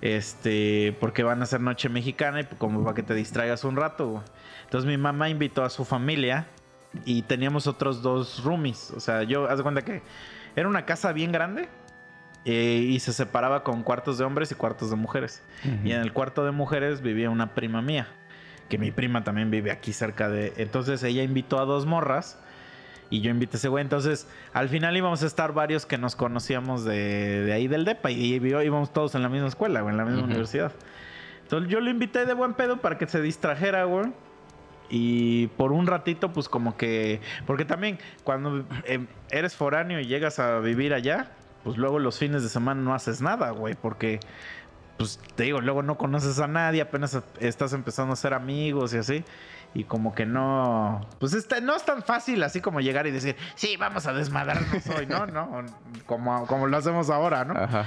Este, 0.00 0.94
porque 1.00 1.22
van 1.22 1.40
a 1.40 1.46
ser 1.46 1.60
noche 1.60 1.88
mexicana 1.88 2.40
y 2.40 2.44
como 2.44 2.82
para 2.82 2.94
que 2.94 3.02
te 3.02 3.14
distraigas 3.14 3.64
un 3.64 3.76
rato, 3.76 4.08
güey. 4.08 4.24
Entonces 4.64 4.86
mi 4.86 4.98
mamá 4.98 5.28
invitó 5.30 5.64
a 5.64 5.70
su 5.70 5.84
familia 5.84 6.46
y 7.04 7.22
teníamos 7.22 7.66
otros 7.66 8.02
dos 8.02 8.44
roomies. 8.44 8.90
O 8.90 9.00
sea, 9.00 9.22
yo, 9.22 9.48
haz 9.48 9.58
de 9.58 9.62
cuenta 9.62 9.82
que 9.82 10.02
era 10.56 10.68
una 10.68 10.84
casa 10.84 11.12
bien 11.12 11.32
grande 11.32 11.68
eh, 12.44 12.84
y 12.86 13.00
se 13.00 13.12
separaba 13.12 13.64
con 13.64 13.82
cuartos 13.82 14.18
de 14.18 14.24
hombres 14.24 14.52
y 14.52 14.54
cuartos 14.54 14.90
de 14.90 14.96
mujeres. 14.96 15.42
Y 15.84 15.92
en 15.92 16.00
el 16.00 16.12
cuarto 16.12 16.44
de 16.44 16.50
mujeres 16.50 17.00
vivía 17.00 17.30
una 17.30 17.54
prima 17.54 17.80
mía, 17.80 18.08
que 18.68 18.76
mi 18.76 18.90
prima 18.90 19.24
también 19.24 19.50
vive 19.50 19.70
aquí 19.70 19.92
cerca 19.92 20.28
de... 20.28 20.52
Entonces 20.58 21.02
ella 21.02 21.22
invitó 21.22 21.58
a 21.58 21.64
dos 21.64 21.86
morras 21.86 22.38
y 23.08 23.20
yo 23.20 23.30
invité 23.30 23.56
a 23.56 23.58
ese 23.58 23.68
güey. 23.68 23.82
Entonces 23.82 24.28
al 24.52 24.68
final 24.68 24.96
íbamos 24.96 25.22
a 25.22 25.26
estar 25.26 25.54
varios 25.54 25.86
que 25.86 25.96
nos 25.96 26.16
conocíamos 26.16 26.84
de, 26.84 27.44
de 27.44 27.52
ahí 27.52 27.66
del 27.66 27.84
DEPA 27.86 28.10
y, 28.10 28.34
íbamos 28.34 28.92
todos 28.92 29.14
en 29.14 29.22
la 29.22 29.30
misma 29.30 29.48
escuela, 29.48 29.80
güey, 29.80 29.92
en 29.92 29.98
la 29.98 30.04
misma 30.04 30.24
universidad. 30.24 30.72
Entonces 31.42 31.70
yo 31.70 31.80
lo 31.80 31.90
invité 31.90 32.26
de 32.26 32.34
buen 32.34 32.54
pedo 32.54 32.78
para 32.78 32.98
que 32.98 33.06
se 33.06 33.22
distrajera, 33.22 33.84
güey. 33.84 34.12
Y 34.90 35.46
por 35.56 35.72
un 35.72 35.86
ratito, 35.86 36.32
pues 36.32 36.48
como 36.48 36.76
que... 36.76 37.20
Porque 37.46 37.64
también 37.64 37.98
cuando 38.22 38.66
eh, 38.84 39.06
eres 39.30 39.56
foráneo 39.56 39.98
y 39.98 40.06
llegas 40.06 40.38
a 40.38 40.58
vivir 40.58 40.92
allá, 40.92 41.30
pues 41.64 41.76
luego 41.76 41.98
los 41.98 42.18
fines 42.18 42.42
de 42.42 42.48
semana 42.48 42.80
no 42.80 42.94
haces 42.94 43.20
nada, 43.20 43.50
güey, 43.50 43.74
porque, 43.74 44.20
pues 44.98 45.18
te 45.34 45.44
digo, 45.44 45.60
luego 45.60 45.82
no 45.82 45.96
conoces 45.96 46.38
a 46.38 46.46
nadie, 46.46 46.82
apenas 46.82 47.18
estás 47.40 47.72
empezando 47.72 48.12
a 48.12 48.16
ser 48.16 48.34
amigos 48.34 48.94
y 48.94 48.98
así. 48.98 49.24
Y 49.76 49.82
como 49.84 50.14
que 50.14 50.24
no, 50.24 51.04
pues 51.18 51.32
está, 51.32 51.60
no 51.60 51.74
es 51.74 51.84
tan 51.84 52.04
fácil 52.04 52.44
así 52.44 52.60
como 52.60 52.80
llegar 52.80 53.08
y 53.08 53.10
decir, 53.10 53.34
sí, 53.56 53.76
vamos 53.76 54.06
a 54.06 54.12
desmadrarnos 54.12 54.86
hoy, 54.96 55.06
¿no? 55.06 55.26
¿No? 55.26 55.64
Como, 56.06 56.46
como 56.46 56.68
lo 56.68 56.76
hacemos 56.76 57.10
ahora, 57.10 57.44
¿no? 57.44 57.54
Ajá. 57.58 57.86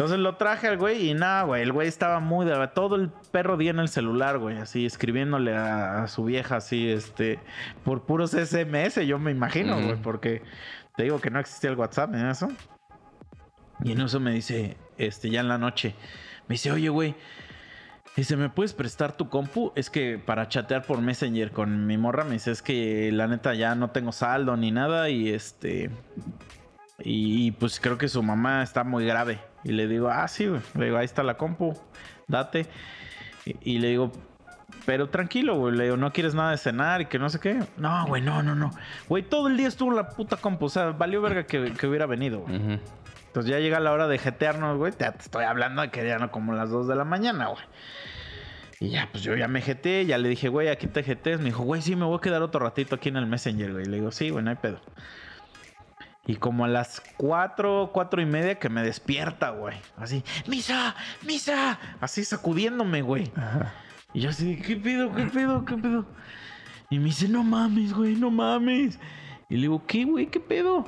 Entonces 0.00 0.18
lo 0.18 0.36
traje 0.36 0.66
al 0.66 0.78
güey 0.78 1.10
y 1.10 1.14
nada, 1.14 1.42
güey. 1.42 1.62
El 1.62 1.72
güey 1.72 1.86
estaba 1.86 2.20
muy 2.20 2.46
de... 2.46 2.68
Todo 2.68 2.96
el 2.96 3.10
perro 3.32 3.56
día 3.56 3.70
en 3.70 3.80
el 3.80 3.88
celular, 3.88 4.38
güey. 4.38 4.56
Así 4.56 4.86
escribiéndole 4.86 5.54
a, 5.54 6.06
su 6.06 6.24
vieja, 6.24 6.56
así, 6.56 6.88
este... 6.88 7.38
Por 7.84 8.04
puros 8.04 8.30
SMS, 8.30 9.04
yo 9.06 9.18
me 9.18 9.30
imagino, 9.30 9.74
güey. 9.74 9.96
Porque 10.00 10.42
te 10.96 11.02
digo 11.02 11.20
que 11.20 11.30
no 11.30 11.38
existía 11.38 11.68
el 11.68 11.76
WhatsApp 11.76 12.12
ni 12.12 12.30
eso. 12.30 12.48
Y 13.82 13.92
en 13.92 14.00
eso 14.00 14.20
me 14.20 14.32
dice, 14.32 14.76
este, 14.98 15.30
ya 15.30 15.40
en 15.40 15.48
la 15.48 15.58
noche, 15.58 15.94
me 16.48 16.54
dice, 16.54 16.70
oye, 16.70 16.88
güey, 16.88 17.14
dice, 18.16 18.36
¿me 18.36 18.50
puedes 18.50 18.72
prestar 18.72 19.16
tu 19.16 19.28
compu? 19.28 19.72
Es 19.74 19.90
que 19.90 20.18
para 20.18 20.48
chatear 20.48 20.82
por 20.82 21.00
Messenger 21.00 21.50
con 21.50 21.86
mi 21.86 21.96
morra, 21.96 22.24
me 22.24 22.32
dice, 22.32 22.50
es 22.50 22.62
que 22.62 23.10
la 23.12 23.26
neta 23.26 23.54
ya 23.54 23.74
no 23.74 23.90
tengo 23.90 24.12
saldo 24.12 24.56
ni 24.56 24.70
nada 24.70 25.08
y 25.10 25.30
este... 25.30 25.90
Y 27.02 27.52
pues 27.52 27.80
creo 27.80 27.96
que 27.96 28.08
su 28.08 28.22
mamá 28.22 28.62
está 28.62 28.84
muy 28.84 29.06
grave. 29.06 29.38
Y 29.64 29.72
le 29.72 29.88
digo, 29.88 30.08
ah, 30.10 30.28
sí, 30.28 30.46
güey. 30.46 30.60
Le 30.74 30.86
digo, 30.86 30.98
ahí 30.98 31.06
está 31.06 31.22
la 31.22 31.38
compu, 31.38 31.74
date. 32.28 32.66
Y, 33.62 33.78
le 33.78 33.88
digo, 33.88 34.12
pero 34.84 35.08
tranquilo, 35.08 35.56
güey. 35.56 35.74
Le 35.76 35.84
digo, 35.84 35.96
no 35.96 36.12
quieres 36.12 36.34
nada 36.34 36.50
de 36.50 36.58
cenar 36.58 37.00
y 37.00 37.06
que 37.06 37.18
no 37.18 37.30
sé 37.30 37.40
qué. 37.40 37.58
No, 37.78 38.06
güey, 38.06 38.20
no, 38.20 38.42
no, 38.42 38.54
no. 38.54 38.70
Güey, 39.08 39.22
todo 39.22 39.48
el 39.48 39.56
día 39.56 39.68
estuvo 39.68 39.92
la 39.92 40.10
puta 40.10 40.36
compu. 40.36 40.66
O 40.66 40.68
sea, 40.68 40.90
valió 40.90 41.22
verga 41.22 41.44
que, 41.44 41.86
hubiera 41.86 42.04
venido, 42.04 42.40
güey. 42.40 42.78
Entonces 43.30 43.52
ya 43.52 43.60
llega 43.60 43.78
la 43.78 43.92
hora 43.92 44.08
de 44.08 44.18
jetearnos, 44.18 44.76
güey. 44.76 44.90
Te, 44.90 45.06
estoy 45.06 45.44
hablando 45.44 45.82
de 45.82 45.90
que 45.92 46.04
ya 46.04 46.18
no 46.18 46.32
como 46.32 46.52
las 46.52 46.68
2 46.68 46.88
de 46.88 46.96
la 46.96 47.04
mañana, 47.04 47.46
güey. 47.46 47.62
Y 48.80 48.88
ya, 48.90 49.08
pues 49.12 49.22
yo 49.22 49.36
ya 49.36 49.46
me 49.46 49.60
jeté, 49.60 50.04
ya 50.04 50.18
le 50.18 50.28
dije, 50.28 50.48
güey, 50.48 50.66
aquí 50.66 50.88
te 50.88 51.04
jetes. 51.04 51.38
Me 51.38 51.44
dijo, 51.46 51.62
güey, 51.62 51.80
sí, 51.80 51.94
me 51.94 52.06
voy 52.06 52.16
a 52.16 52.20
quedar 52.20 52.42
otro 52.42 52.58
ratito 52.58 52.96
aquí 52.96 53.08
en 53.08 53.18
el 53.18 53.26
Messenger, 53.26 53.72
güey. 53.72 53.84
Le 53.84 53.98
digo, 53.98 54.10
sí, 54.10 54.30
güey, 54.30 54.42
no 54.42 54.50
hay 54.50 54.56
pedo. 54.56 54.80
Y 56.26 56.34
como 56.36 56.64
a 56.64 56.68
las 56.68 57.00
4, 57.18 57.90
4 57.92 58.20
y 58.20 58.26
media 58.26 58.58
que 58.58 58.68
me 58.68 58.82
despierta, 58.82 59.50
güey. 59.50 59.76
Así, 59.96 60.24
misa, 60.48 60.96
misa. 61.24 61.78
Así 62.00 62.24
sacudiéndome, 62.24 63.02
güey. 63.02 63.30
Y 64.12 64.22
yo 64.22 64.30
así, 64.30 64.56
¿qué 64.56 64.74
pedo, 64.74 65.14
qué 65.14 65.26
pedo, 65.26 65.64
qué 65.64 65.76
pedo? 65.76 66.04
Y 66.90 66.98
me 66.98 67.04
dice, 67.04 67.28
no 67.28 67.44
mames, 67.44 67.92
güey, 67.92 68.16
no 68.16 68.28
mames. 68.32 68.98
Y 69.48 69.54
le 69.54 69.60
digo, 69.62 69.86
¿qué, 69.86 70.04
güey, 70.04 70.26
qué 70.26 70.40
pedo? 70.40 70.84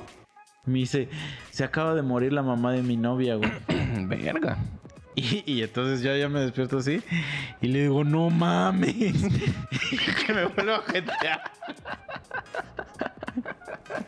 Me 0.65 0.79
dice, 0.79 1.09
se 1.51 1.65
acaba 1.65 1.93
de 1.93 2.01
morir 2.01 2.31
la 2.31 2.41
mamá 2.41 2.71
de 2.71 2.81
mi 2.83 2.95
novia, 2.95 3.35
güey. 3.35 3.51
Verga. 4.07 4.57
Y, 5.15 5.61
entonces 5.61 6.01
yo 6.01 6.15
ya 6.15 6.29
me 6.29 6.39
despierto 6.39 6.77
así 6.77 7.03
y 7.61 7.67
le 7.67 7.83
digo, 7.83 8.03
no 8.03 8.29
mames. 8.29 8.95
que 10.25 10.33
me 10.33 10.45
vuelvo 10.45 10.75
a 10.75 10.81
jetear. 10.83 11.41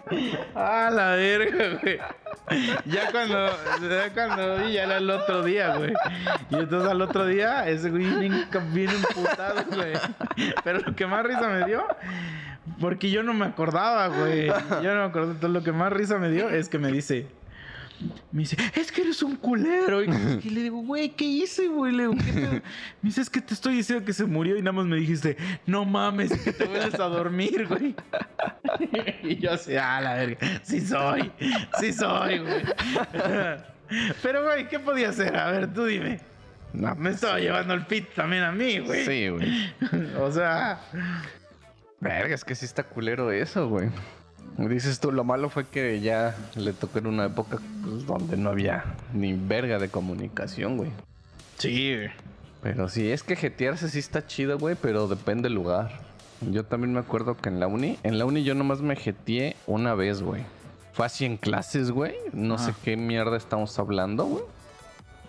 ah, 0.56 0.90
la 0.92 1.16
verga, 1.16 1.80
güey. 1.82 2.00
Ya 2.86 3.12
cuando, 3.12 3.50
ya 3.82 4.14
cuando 4.14 4.58
vi, 4.58 4.74
ya 4.74 4.84
era 4.84 4.98
el 4.98 5.10
otro 5.10 5.44
día, 5.44 5.76
güey. 5.76 5.94
Y 6.50 6.56
entonces 6.56 6.90
al 6.90 7.02
otro 7.02 7.26
día, 7.26 7.68
ese 7.68 7.90
güey 7.90 8.06
viene, 8.06 8.48
viene 8.72 8.94
emputado, 8.94 9.64
güey. 9.76 9.94
Pero 10.64 10.80
lo 10.80 10.96
que 10.96 11.06
más 11.06 11.24
risa 11.26 11.50
me 11.50 11.66
dio 11.66 11.86
porque 12.80 13.10
yo 13.10 13.24
no 13.24 13.34
me 13.34 13.46
acordaba, 13.46 14.08
güey. 14.08 14.48
Yo 14.48 14.94
no 14.94 15.02
me 15.02 15.04
acordaba. 15.04 15.34
Entonces, 15.34 15.50
lo 15.52 15.64
que 15.64 15.72
más 15.72 15.92
risa 15.92 16.18
me 16.18 16.30
dio 16.30 16.50
es 16.50 16.70
que 16.70 16.80
me 16.80 16.92
dice. 16.92 17.28
Me 18.32 18.42
dice, 18.42 18.58
es 18.76 18.92
que 18.92 19.02
eres 19.02 19.24
un 19.24 19.38
culero. 19.38 20.04
Y, 20.04 20.08
le 20.50 20.64
digo, 20.64 20.82
güey, 20.82 21.10
¿qué 21.10 21.24
hice, 21.24 21.68
güey? 21.68 21.94
Le 21.94 22.04
digo, 22.04 22.16
¿qué 22.16 22.62
Me 23.02 23.10
dice, 23.10 23.22
es 23.22 23.30
que 23.30 23.40
te 23.40 23.54
estoy 23.54 23.76
diciendo 23.76 24.04
que 24.04 24.12
se 24.12 24.26
murió 24.26 24.58
y 24.58 24.62
nada 24.62 24.74
más 24.74 24.86
me 24.86 24.98
dijiste, 24.98 25.38
no 25.66 25.86
mames, 25.86 26.34
que 26.44 26.52
te 26.52 26.66
vuelves 26.66 26.96
a 26.96 27.06
dormir, 27.06 27.68
güey. 27.68 27.96
y 29.24 29.38
yo 29.38 29.54
así, 29.54 29.78
ah, 29.78 30.02
la 30.02 30.16
verga, 30.16 30.38
sí 30.64 30.82
soy, 30.82 31.32
sí 31.80 31.94
soy, 31.94 32.40
güey. 32.40 32.64
Pero, 34.22 34.44
güey, 34.44 34.68
¿qué 34.68 34.80
podía 34.80 35.10
hacer? 35.10 35.36
A 35.38 35.52
ver, 35.52 35.74
tú 35.74 35.86
dime. 35.86 36.20
No, 36.74 36.94
me 36.96 37.12
estaba 37.12 37.40
llevando 37.40 37.74
el 37.74 37.86
pit 37.86 38.10
también 38.14 38.44
a 38.44 38.52
mí, 38.52 38.80
güey. 38.80 39.06
Sí, 39.06 39.30
güey. 39.30 39.74
o 40.20 40.32
sea, 40.32 40.82
Verga, 42.00 42.36
es 42.36 42.44
que 42.44 42.56
sí 42.56 42.66
está 42.66 42.84
culero 42.84 43.32
eso, 43.32 43.68
güey. 43.70 43.90
Dices 44.58 45.00
tú, 45.00 45.12
lo 45.12 45.24
malo 45.24 45.50
fue 45.50 45.66
que 45.66 46.00
ya 46.00 46.36
le 46.56 46.72
tocó 46.72 47.00
en 47.00 47.08
una 47.08 47.26
época 47.26 47.60
pues, 47.84 48.06
donde 48.06 48.38
no 48.38 48.50
había 48.50 48.86
ni 49.14 49.34
verga 49.34 49.80
de 49.80 49.90
comunicación, 49.90 50.78
güey. 50.78 50.92
Sí, 51.58 51.98
Pero 52.62 52.88
sí, 52.88 53.12
es 53.12 53.24
que 53.24 53.36
jetearse 53.36 53.90
sí 53.90 54.00
está 54.00 54.26
chido, 54.26 54.58
güey, 54.58 54.76
pero 54.82 55.08
depende 55.08 55.44
del 55.44 55.56
lugar. 55.56 56.00
Yo 56.52 56.66
también 56.66 56.94
me 56.94 57.00
acuerdo 57.00 57.36
que 57.38 57.50
en 57.50 57.60
la 57.60 57.68
uni, 57.68 57.98
en 58.04 58.18
la 58.18 58.26
uni 58.26 58.44
yo 58.44 58.56
nomás 58.56 58.82
me 58.82 58.96
jeteé 58.96 59.56
una 59.68 59.94
vez, 59.94 60.22
güey. 60.22 60.44
Fue 60.94 61.06
así 61.06 61.26
en 61.26 61.38
clases, 61.38 61.92
güey. 61.92 62.16
No 62.32 62.58
sé 62.58 62.74
qué 62.84 62.96
mierda 62.96 63.36
estamos 63.36 63.78
hablando, 63.80 64.26
güey. 64.26 64.44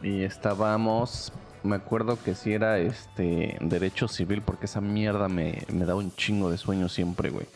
Y 0.02 0.22
estábamos 0.22 1.33
me 1.66 1.76
acuerdo 1.76 2.18
que 2.22 2.35
si 2.35 2.52
era 2.52 2.79
este 2.79 3.57
derecho 3.61 4.09
civil, 4.09 4.42
porque 4.42 4.66
esa 4.66 4.81
mierda 4.81 5.29
me, 5.29 5.62
me 5.72 5.85
da 5.85 5.94
un 5.94 6.14
chingo 6.14 6.50
de 6.50 6.59
sueño 6.59 6.88
siempre, 6.88 7.31
güey. 7.31 7.46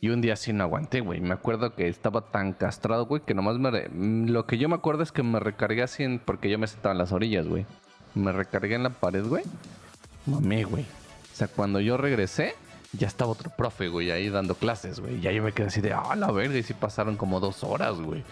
Y 0.00 0.08
un 0.08 0.22
día 0.22 0.34
sí 0.36 0.52
no 0.52 0.64
aguanté, 0.64 1.00
güey. 1.00 1.20
Me 1.20 1.34
acuerdo 1.34 1.74
que 1.74 1.86
estaba 1.86 2.22
tan 2.22 2.54
castrado, 2.54 3.04
güey, 3.04 3.22
que 3.22 3.34
nomás 3.34 3.58
me... 3.58 3.88
Lo 4.30 4.46
que 4.46 4.56
yo 4.56 4.68
me 4.68 4.76
acuerdo 4.76 5.02
es 5.02 5.12
que 5.12 5.22
me 5.22 5.40
recargué 5.40 5.82
así 5.82 6.18
porque 6.24 6.48
yo 6.48 6.58
me 6.58 6.66
sentaba 6.66 6.92
en 6.92 6.98
las 6.98 7.12
orillas, 7.12 7.46
güey. 7.46 7.66
Me 8.14 8.32
recargué 8.32 8.76
en 8.76 8.82
la 8.82 8.90
pared, 8.90 9.24
güey. 9.26 9.44
Mamé, 10.24 10.64
güey. 10.64 10.84
O 10.84 11.36
sea, 11.36 11.48
cuando 11.48 11.80
yo 11.80 11.98
regresé, 11.98 12.54
ya 12.92 13.06
estaba 13.06 13.32
otro 13.32 13.50
profe, 13.50 13.88
güey, 13.88 14.10
ahí 14.10 14.30
dando 14.30 14.54
clases, 14.54 15.00
güey. 15.00 15.18
Y 15.18 15.26
ahí 15.26 15.36
yo 15.36 15.42
me 15.42 15.52
quedé 15.52 15.66
así 15.66 15.80
de, 15.82 15.92
ah, 15.92 16.16
la 16.16 16.30
verga, 16.32 16.56
y 16.56 16.62
sí 16.62 16.72
pasaron 16.72 17.16
como 17.16 17.38
dos 17.38 17.62
horas, 17.62 18.00
güey. 18.00 18.24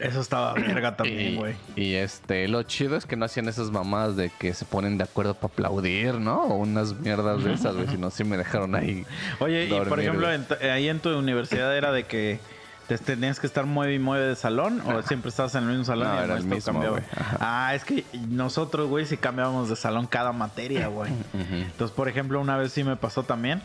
Eso 0.00 0.20
estaba 0.20 0.54
verga 0.54 0.96
también, 0.96 1.36
güey. 1.36 1.54
Y, 1.76 1.94
este, 1.94 2.48
lo 2.48 2.62
chido 2.62 2.96
es 2.96 3.06
que 3.06 3.16
no 3.16 3.24
hacían 3.26 3.48
esas 3.48 3.70
mamás 3.70 4.16
de 4.16 4.30
que 4.30 4.54
se 4.54 4.64
ponen 4.64 4.98
de 4.98 5.04
acuerdo 5.04 5.34
para 5.34 5.52
aplaudir, 5.52 6.14
¿no? 6.14 6.42
O 6.42 6.56
unas 6.56 6.94
mierdas 6.94 7.44
de 7.44 7.52
esas, 7.52 7.74
güey. 7.74 7.86
Si 7.88 7.96
no, 7.96 8.10
sí 8.10 8.24
me 8.24 8.36
dejaron 8.36 8.74
ahí. 8.74 9.04
Oye, 9.38 9.66
y 9.66 9.80
por 9.84 10.00
ejemplo, 10.00 10.28
ahí 10.72 10.88
en 10.88 11.00
tu 11.00 11.16
universidad 11.16 11.76
era 11.76 11.92
de 11.92 12.04
que 12.04 12.40
te 12.88 12.98
tenías 12.98 13.38
que 13.38 13.46
estar 13.46 13.66
mueve 13.66 13.94
y 13.94 13.98
mueve 14.00 14.26
de 14.26 14.34
salón 14.34 14.80
o 14.80 15.02
siempre 15.02 15.28
estabas 15.28 15.54
en 15.54 15.62
el 15.62 15.68
mismo 15.68 15.84
salón 15.84 16.08
no, 16.08 16.22
era 16.22 16.36
el 16.36 16.44
mismo, 16.44 16.80
güey. 16.80 17.02
Ah, 17.38 17.72
es 17.72 17.84
que 17.84 18.04
nosotros, 18.28 18.88
güey, 18.88 19.06
sí 19.06 19.16
cambiábamos 19.16 19.68
de 19.68 19.76
salón 19.76 20.08
cada 20.08 20.32
materia, 20.32 20.88
güey. 20.88 21.12
Entonces, 21.32 21.94
por 21.94 22.08
ejemplo, 22.08 22.40
una 22.40 22.56
vez 22.56 22.72
sí 22.72 22.82
me 22.82 22.96
pasó 22.96 23.22
también 23.22 23.62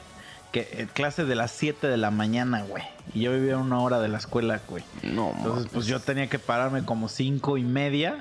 que 0.56 0.70
eh, 0.72 0.88
clase 0.94 1.26
de 1.26 1.36
las 1.36 1.52
7 1.52 1.86
de 1.86 1.98
la 1.98 2.12
mañana, 2.12 2.62
güey. 2.64 2.82
Y 3.14 3.24
yo 3.24 3.34
vivía 3.34 3.58
una 3.58 3.82
hora 3.82 4.00
de 4.00 4.08
la 4.08 4.18
escuela, 4.20 4.62
güey. 4.70 4.86
No, 5.04 5.34
Entonces, 5.38 5.68
pues 5.70 5.86
yo 5.86 6.00
tenía 6.00 6.28
que 6.28 6.40
pararme 6.40 6.86
como 6.86 7.10
cinco 7.10 7.58
y 7.58 7.64
media 7.64 8.16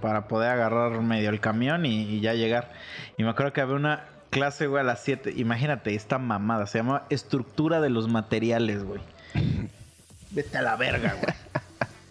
para 0.00 0.28
poder 0.28 0.50
agarrar 0.50 1.00
medio 1.02 1.28
el 1.28 1.40
camión 1.40 1.84
y, 1.84 2.20
ya 2.20 2.34
llegar. 2.34 2.72
Y 3.18 3.24
me 3.24 3.30
acuerdo 3.30 3.52
que 3.52 3.62
había 3.62 3.74
una 3.74 4.04
clase, 4.30 4.68
güey, 4.68 4.80
a 4.80 4.84
las 4.84 5.02
7. 5.02 5.34
Imagínate, 5.38 5.96
esta 5.96 6.18
mamada. 6.18 6.68
Se 6.68 6.78
llama 6.78 7.02
Estructura 7.10 7.80
de 7.80 7.90
los 7.90 8.06
Materiales, 8.06 8.84
güey. 8.84 9.00
Vete 10.30 10.58
a 10.58 10.62
la 10.62 10.76
verga, 10.76 11.16
güey. 11.20 11.34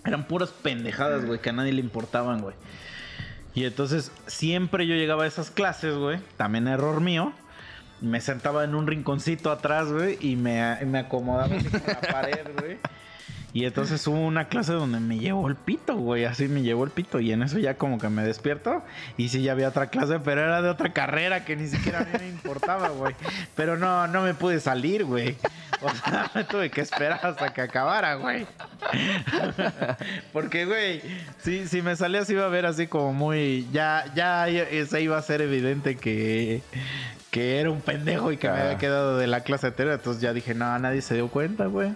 Eran 0.04 0.26
puras 0.26 0.50
pendejadas, 0.50 1.24
güey, 1.26 1.40
que 1.40 1.52
a 1.52 1.54
nadie 1.54 1.72
le 1.72 1.80
importaban, 1.80 2.42
güey. 2.42 2.56
Y 3.54 3.64
entonces 3.64 4.12
siempre 4.28 4.86
yo 4.86 4.96
llegaba 4.96 5.24
a 5.24 5.28
esas 5.28 5.50
clases, 5.50 5.96
güey. 5.96 6.20
También 6.36 6.68
error 6.68 7.00
mío 7.00 7.32
me 8.02 8.22
sentaba 8.22 8.64
en 8.64 8.76
un 8.76 8.88
rinconcito 8.88 9.52
atrás, 9.52 9.92
güey, 9.92 10.18
y 10.22 10.36
me, 10.36 10.78
me 10.86 11.00
acomodaba 11.00 11.56
así 11.56 11.68
la 11.88 12.02
pared, 12.02 12.48
güey. 12.60 12.78
Y 13.56 13.64
entonces 13.64 14.06
hubo 14.06 14.20
una 14.20 14.50
clase 14.50 14.74
donde 14.74 15.00
me 15.00 15.18
llevó 15.18 15.48
el 15.48 15.56
pito, 15.56 15.96
güey. 15.96 16.26
Así 16.26 16.50
me 16.50 16.62
llevó 16.62 16.84
el 16.84 16.90
pito. 16.92 17.22
Y 17.22 17.32
en 17.32 17.42
eso 17.42 17.58
ya 17.58 17.76
como 17.76 18.00
que 18.00 18.10
me 18.10 18.22
despierto. 18.22 18.84
Y 19.16 19.30
sí, 19.30 19.44
ya 19.44 19.54
había 19.54 19.70
otra 19.70 19.88
clase, 19.88 20.20
pero 20.20 20.42
era 20.42 20.62
de 20.62 20.68
otra 20.68 20.92
carrera 20.92 21.46
que 21.46 21.56
ni 21.56 21.70
siquiera 21.70 22.06
me 22.20 22.28
importaba, 22.28 22.90
güey. 22.90 23.16
Pero 23.56 23.78
no, 23.78 24.08
no 24.08 24.24
me 24.24 24.34
pude 24.34 24.60
salir, 24.60 25.06
güey. 25.06 25.38
O 25.82 25.90
sea, 25.90 26.30
me 26.36 26.44
tuve 26.44 26.70
que 26.70 26.82
esperar 26.82 27.22
hasta 27.24 27.54
que 27.54 27.62
acabara, 27.62 28.16
güey. 28.16 28.46
Porque, 30.34 30.66
güey, 30.66 31.02
si, 31.42 31.66
si 31.70 31.82
me 31.82 31.96
salía 31.96 32.24
así 32.24 32.34
iba 32.34 32.44
a 32.44 32.50
ver 32.50 32.66
así 32.66 32.88
como 32.88 33.14
muy... 33.14 33.70
Ya, 33.72 34.04
ya 34.14 34.48
se 34.86 35.02
iba 35.02 35.18
a 35.18 35.22
ser 35.22 35.42
evidente 35.42 35.96
que, 35.96 36.62
que 37.36 37.60
era 37.60 37.70
un 37.70 37.82
pendejo 37.82 38.32
y 38.32 38.38
que 38.38 38.50
me 38.50 38.58
había 38.58 38.78
quedado 38.78 39.18
de 39.18 39.28
la 39.28 39.42
clase 39.42 39.68
entera. 39.68 39.96
Entonces 39.96 40.22
ya 40.22 40.32
dije, 40.32 40.56
no, 40.56 40.80
nadie 40.80 41.02
se 41.02 41.16
dio 41.16 41.28
cuenta, 41.28 41.66
güey. 41.66 41.92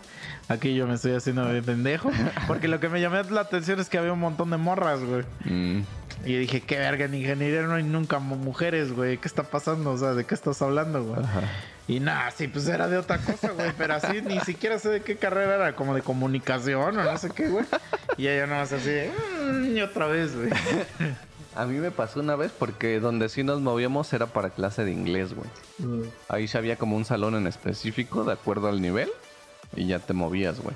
Aquí 0.50 0.76
yo 0.76 0.86
me 0.86 0.96
estoy 0.96 1.14
haciendo 1.14 1.46
de 1.46 1.64
pendejo. 1.64 2.12
Porque 2.48 2.68
lo 2.68 2.82
que 2.82 2.90
me 2.90 3.00
llamó 3.00 3.16
la 3.22 3.40
atención 3.40 3.80
es 3.80 3.88
que 3.88 3.98
había 3.98 4.12
un 4.12 4.20
montón 4.20 4.50
de 4.50 4.58
morras, 4.58 5.00
güey. 5.00 5.24
Mm. 5.46 5.84
Y 6.26 6.36
dije, 6.40 6.60
qué 6.60 6.78
verga, 6.80 7.06
en 7.06 7.14
ingeniería 7.14 7.62
no 7.62 7.76
hay 7.76 7.84
nunca 7.84 8.20
mujeres, 8.20 8.92
güey. 8.92 9.18
¿Qué 9.18 9.30
está 9.30 9.44
pasando? 9.44 9.92
O 9.92 9.98
sea, 9.98 10.14
¿de 10.14 10.26
qué 10.26 10.36
estás 10.36 10.62
hablando, 10.62 11.06
güey? 11.06 11.22
Y 11.88 12.02
nada, 12.02 12.30
sí, 12.32 12.50
pues 12.50 12.68
era 12.68 12.90
de 12.90 12.98
otra 12.98 13.20
cosa, 13.20 13.52
güey. 13.52 13.72
Pero 13.78 13.94
así 13.94 14.22
ni 14.22 14.42
siquiera 14.42 14.78
sé 14.78 14.90
de 14.90 15.02
qué 15.04 15.16
carrera 15.16 15.56
era, 15.56 15.74
como 15.74 15.96
de 15.96 16.02
comunicación 16.02 16.98
o 16.98 17.02
no 17.02 17.18
sé 17.18 17.30
qué, 17.30 17.48
güey. 17.48 17.64
Y 18.18 18.28
ella 18.28 18.46
nomás 18.46 18.74
así, 18.74 18.92
mmm, 19.42 19.78
y 19.78 19.82
otra 19.82 20.08
vez, 20.08 20.36
güey. 20.36 20.50
A 21.56 21.66
mí 21.66 21.78
me 21.78 21.92
pasó 21.92 22.20
una 22.20 22.36
vez 22.36 22.52
porque 22.58 23.00
donde 23.00 23.30
sí 23.30 23.44
nos 23.44 23.62
movíamos 23.62 24.14
era 24.14 24.28
para 24.28 24.52
clase 24.52 24.86
de 24.86 24.92
inglés, 24.92 25.34
güey. 25.34 25.50
Mm. 25.80 26.04
Ahí 26.28 26.48
ya 26.48 26.60
había 26.60 26.78
como 26.78 26.96
un 26.96 27.06
salón 27.06 27.36
en 27.36 27.48
específico 27.48 28.24
de 28.24 28.34
acuerdo 28.34 28.68
al 28.68 28.82
nivel 28.82 29.10
y 29.76 29.88
ya 29.88 30.00
te 30.00 30.14
movías, 30.14 30.62
güey. 30.62 30.76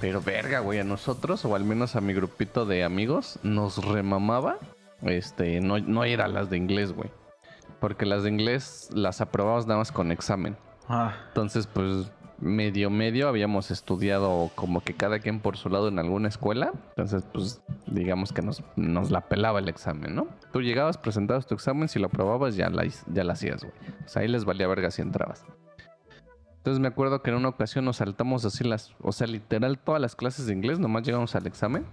Pero 0.00 0.20
verga, 0.20 0.60
güey, 0.60 0.78
a 0.78 0.84
nosotros, 0.84 1.44
o 1.44 1.56
al 1.56 1.64
menos 1.64 1.96
a 1.96 2.00
mi 2.00 2.12
grupito 2.14 2.66
de 2.66 2.84
amigos, 2.84 3.40
nos 3.42 3.84
remamaba 3.84 4.58
este, 5.02 5.60
no, 5.60 5.78
no 5.78 6.06
ir 6.06 6.20
a 6.20 6.28
las 6.28 6.50
de 6.50 6.56
inglés, 6.56 6.92
güey. 6.92 7.10
Porque 7.80 8.06
las 8.06 8.24
de 8.24 8.30
inglés 8.30 8.88
las 8.92 9.20
aprobamos 9.20 9.66
nada 9.66 9.78
más 9.78 9.92
con 9.92 10.10
examen. 10.10 10.56
Ah. 10.88 11.14
Entonces, 11.28 11.66
pues, 11.66 12.10
medio 12.40 12.90
medio 12.90 13.28
habíamos 13.28 13.70
estudiado 13.70 14.50
como 14.54 14.80
que 14.80 14.94
cada 14.94 15.18
quien 15.18 15.40
por 15.40 15.56
su 15.56 15.68
lado 15.68 15.88
en 15.88 15.98
alguna 15.98 16.28
escuela. 16.28 16.72
Entonces, 16.90 17.24
pues, 17.32 17.60
digamos 17.86 18.32
que 18.32 18.42
nos, 18.42 18.62
nos 18.76 19.10
la 19.10 19.22
pelaba 19.22 19.58
el 19.58 19.68
examen, 19.68 20.14
¿no? 20.14 20.28
Tú 20.52 20.62
llegabas, 20.62 20.98
presentabas 20.98 21.46
tu 21.46 21.54
examen, 21.54 21.88
si 21.88 21.98
lo 21.98 22.06
aprobabas, 22.06 22.56
ya 22.56 22.70
la, 22.70 22.84
ya 22.84 23.24
la 23.24 23.32
hacías, 23.32 23.62
güey. 23.62 23.74
O 24.04 24.08
sea, 24.08 24.22
ahí 24.22 24.28
les 24.28 24.44
valía 24.44 24.66
verga 24.68 24.90
si 24.90 25.02
entrabas. 25.02 25.44
Entonces 26.58 26.80
me 26.80 26.88
acuerdo 26.88 27.22
que 27.22 27.30
en 27.30 27.36
una 27.36 27.48
ocasión 27.48 27.84
nos 27.84 27.96
saltamos 27.96 28.44
así 28.44 28.64
las, 28.64 28.94
o 29.00 29.12
sea, 29.12 29.26
literal 29.26 29.78
todas 29.78 30.00
las 30.00 30.14
clases 30.14 30.46
de 30.46 30.52
inglés, 30.52 30.78
nomás 30.78 31.04
llegamos 31.04 31.34
al 31.34 31.46
examen. 31.46 31.86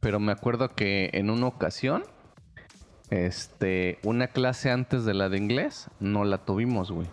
Pero 0.00 0.18
me 0.18 0.32
acuerdo 0.32 0.68
que 0.74 1.10
en 1.12 1.30
una 1.30 1.46
ocasión, 1.46 2.02
este, 3.10 3.98
una 4.02 4.26
clase 4.28 4.70
antes 4.70 5.04
de 5.04 5.14
la 5.14 5.28
de 5.28 5.38
inglés, 5.38 5.88
no 6.00 6.24
la 6.24 6.38
tuvimos, 6.38 6.90
güey. 6.90 7.06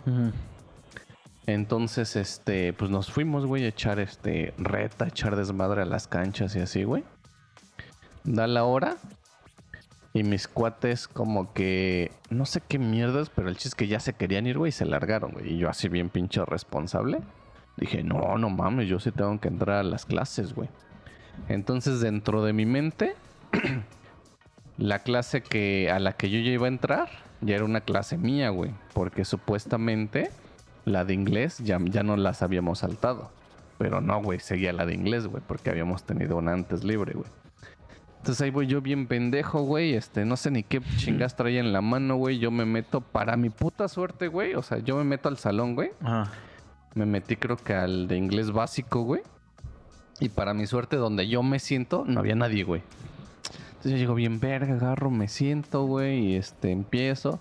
Entonces, 1.46 2.16
este, 2.16 2.72
pues 2.72 2.90
nos 2.90 3.10
fuimos, 3.10 3.46
güey, 3.46 3.64
a 3.64 3.68
echar 3.68 3.98
este 3.98 4.54
reta, 4.58 5.06
a 5.06 5.08
echar 5.08 5.36
desmadre 5.36 5.82
a 5.82 5.86
las 5.86 6.06
canchas 6.06 6.54
y 6.56 6.60
así, 6.60 6.84
güey. 6.84 7.04
Da 8.24 8.46
la 8.46 8.64
hora 8.64 8.96
y 10.12 10.22
mis 10.22 10.48
cuates 10.48 11.08
como 11.08 11.52
que... 11.52 12.12
No 12.30 12.46
sé 12.46 12.60
qué 12.66 12.78
mierdas, 12.78 13.30
pero 13.30 13.48
el 13.48 13.54
chiste 13.54 13.68
es 13.68 13.74
que 13.74 13.86
ya 13.88 14.00
se 14.00 14.12
querían 14.12 14.46
ir, 14.46 14.58
güey, 14.58 14.70
y 14.70 14.72
se 14.72 14.84
largaron, 14.84 15.32
güey. 15.32 15.54
Y 15.54 15.58
yo 15.58 15.68
así 15.68 15.88
bien 15.88 16.10
pinche 16.10 16.44
responsable. 16.44 17.20
Dije, 17.76 18.02
no, 18.02 18.36
no 18.36 18.50
mames, 18.50 18.88
yo 18.88 19.00
sí 19.00 19.10
tengo 19.10 19.40
que 19.40 19.48
entrar 19.48 19.78
a 19.78 19.82
las 19.82 20.04
clases, 20.04 20.54
güey. 20.54 20.68
Entonces 21.48 22.00
dentro 22.00 22.44
de 22.44 22.52
mi 22.52 22.66
mente, 22.66 23.14
la 24.78 24.98
clase 24.98 25.42
que, 25.42 25.90
a 25.90 25.98
la 25.98 26.12
que 26.12 26.28
yo 26.30 26.38
ya 26.40 26.50
iba 26.50 26.66
a 26.66 26.68
entrar 26.68 27.08
ya 27.40 27.54
era 27.54 27.64
una 27.64 27.80
clase 27.80 28.18
mía, 28.18 28.50
güey. 28.50 28.72
Porque 28.92 29.24
supuestamente 29.24 30.30
la 30.84 31.04
de 31.04 31.14
inglés 31.14 31.58
ya, 31.58 31.78
ya 31.82 32.02
no 32.02 32.16
las 32.16 32.42
habíamos 32.42 32.80
saltado. 32.80 33.30
Pero 33.78 34.00
no, 34.00 34.22
güey, 34.22 34.40
seguía 34.40 34.72
la 34.72 34.84
de 34.84 34.94
inglés, 34.94 35.26
güey, 35.26 35.42
porque 35.46 35.70
habíamos 35.70 36.04
tenido 36.04 36.36
una 36.36 36.52
antes 36.52 36.84
libre, 36.84 37.14
güey. 37.14 37.28
Entonces 38.18 38.42
ahí 38.42 38.50
voy 38.50 38.66
yo 38.66 38.82
bien 38.82 39.06
pendejo, 39.06 39.62
güey. 39.62 39.94
Este, 39.94 40.26
no 40.26 40.36
sé 40.36 40.50
ni 40.50 40.62
qué 40.62 40.82
chingas 40.98 41.36
traía 41.36 41.60
en 41.60 41.72
la 41.72 41.80
mano, 41.80 42.16
güey. 42.16 42.38
Yo 42.38 42.50
me 42.50 42.66
meto 42.66 43.00
para 43.00 43.38
mi 43.38 43.48
puta 43.48 43.88
suerte, 43.88 44.28
güey. 44.28 44.54
O 44.54 44.62
sea, 44.62 44.78
yo 44.78 44.96
me 44.98 45.04
meto 45.04 45.30
al 45.30 45.38
salón, 45.38 45.74
güey. 45.74 45.92
Me 46.94 47.06
metí 47.06 47.36
creo 47.36 47.56
que 47.56 47.72
al 47.72 48.08
de 48.08 48.18
inglés 48.18 48.50
básico, 48.50 49.00
güey. 49.00 49.22
Y 50.20 50.28
para 50.28 50.52
mi 50.52 50.66
suerte, 50.66 50.96
donde 50.96 51.28
yo 51.28 51.42
me 51.42 51.58
siento, 51.58 52.04
no 52.06 52.20
había 52.20 52.34
nadie, 52.34 52.62
güey. 52.62 52.82
Entonces 53.68 53.92
yo 53.92 53.96
llego 53.96 54.14
bien 54.14 54.38
verga, 54.38 54.74
agarro, 54.74 55.10
me 55.10 55.26
siento, 55.26 55.84
güey. 55.86 56.32
Y 56.32 56.36
este, 56.36 56.70
empiezo. 56.72 57.40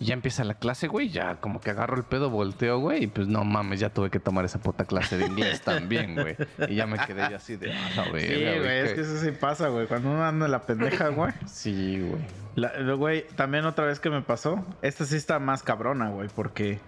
Y 0.00 0.06
ya 0.06 0.14
empieza 0.14 0.44
la 0.44 0.54
clase, 0.54 0.86
güey. 0.86 1.08
Ya 1.08 1.36
como 1.36 1.60
que 1.60 1.70
agarro 1.70 1.96
el 1.96 2.04
pedo, 2.04 2.30
volteo, 2.30 2.78
güey. 2.78 3.04
Y 3.04 3.06
pues 3.08 3.26
no 3.26 3.44
mames, 3.44 3.80
ya 3.80 3.90
tuve 3.90 4.10
que 4.10 4.20
tomar 4.20 4.44
esa 4.44 4.60
puta 4.60 4.84
clase 4.84 5.18
de 5.18 5.26
inglés 5.26 5.62
también, 5.62 6.14
güey. 6.14 6.36
Y 6.68 6.76
ya 6.76 6.86
me 6.86 6.98
quedé 6.98 7.22
así 7.22 7.56
de, 7.56 7.72
ah, 7.72 8.06
güey. 8.10 8.28
Sí, 8.28 8.34
güey, 8.34 8.78
es 8.78 8.92
que 8.92 9.00
eso 9.00 9.18
sí 9.18 9.32
pasa, 9.32 9.68
güey. 9.68 9.86
Cuando 9.88 10.10
uno 10.10 10.24
anda 10.24 10.46
en 10.46 10.52
la 10.52 10.62
pendeja, 10.62 11.08
güey. 11.08 11.32
Sí, 11.46 12.00
güey. 12.00 12.96
Güey, 12.96 13.26
también 13.36 13.64
otra 13.64 13.86
vez 13.86 13.98
que 13.98 14.10
me 14.10 14.22
pasó. 14.22 14.64
Esta 14.82 15.04
sí 15.04 15.16
está 15.16 15.40
más 15.40 15.62
cabrona, 15.64 16.10
güey. 16.10 16.28
Porque 16.34 16.78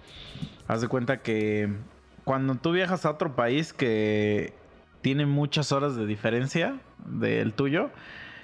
haz 0.68 0.80
de 0.80 0.88
cuenta 0.88 1.20
que 1.20 1.68
cuando 2.22 2.54
tú 2.54 2.70
viajas 2.70 3.06
a 3.06 3.10
otro 3.10 3.34
país 3.34 3.72
que 3.72 4.54
tiene 5.02 5.26
muchas 5.26 5.72
horas 5.72 5.96
de 5.96 6.06
diferencia 6.06 6.76
del 7.06 7.54
tuyo, 7.54 7.90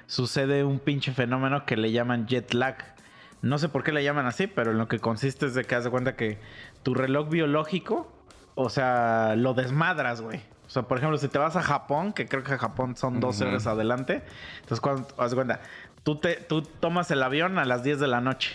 sucede 0.07 0.65
un 0.65 0.81
pinche 0.81 1.13
fenómeno 1.13 1.67
que 1.67 1.77
le 1.77 1.93
llaman 1.93 2.27
jet 2.27 2.53
lag 2.53 2.96
no 3.49 3.59
sé 3.59 3.69
por 3.69 3.83
qué 3.83 3.93
le 3.93 4.03
llaman 4.05 4.27
así, 4.27 4.47
pero 4.47 4.73
en 4.73 4.79
lo 4.79 4.89
que 4.89 4.99
consiste 4.99 5.47
es 5.47 5.55
de 5.55 5.65
que 5.65 5.75
haz 5.75 5.85
de 5.85 5.91
cuenta 5.91 6.17
que 6.17 6.39
tu 6.83 6.95
reloj 6.95 7.29
biológico, 7.29 8.13
o 8.55 8.69
sea, 8.69 9.35
lo 9.37 9.55
desmadras, 9.55 10.21
güey. 10.21 10.41
O 10.67 10.71
sea, 10.71 10.83
por 10.83 10.99
ejemplo, 10.99 11.17
si 11.19 11.29
te 11.29 11.39
vas 11.39 11.55
a 11.57 11.63
Japón, 11.63 12.13
que 12.13 12.27
creo 12.27 12.43
que 12.43 12.59
Japón 12.59 12.97
son 12.97 13.21
12 13.21 13.45
horas 13.45 13.67
adelante, 13.67 14.23
entonces 14.57 14.81
cuando, 14.81 15.07
haz 15.17 15.31
de 15.31 15.37
cuenta, 15.37 15.61
tú, 16.03 16.17
te, 16.17 16.37
tú 16.37 16.63
tomas 16.63 17.11
el 17.11 17.23
avión 17.23 17.59
a 17.59 17.65
las 17.65 17.85
10 17.85 18.01
de 18.01 18.09
la 18.09 18.21
noche. 18.21 18.55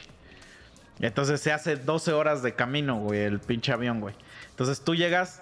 Entonces 0.99 1.39
se 1.39 1.51
hace 1.51 1.77
12 1.77 2.13
horas 2.13 2.43
de 2.43 2.53
camino, 2.53 2.99
güey, 2.99 3.21
el 3.21 3.39
pinche 3.39 3.71
avión, 3.71 4.01
güey. 4.01 4.13
Entonces 4.49 4.81
tú 4.81 4.93
llegas 4.93 5.41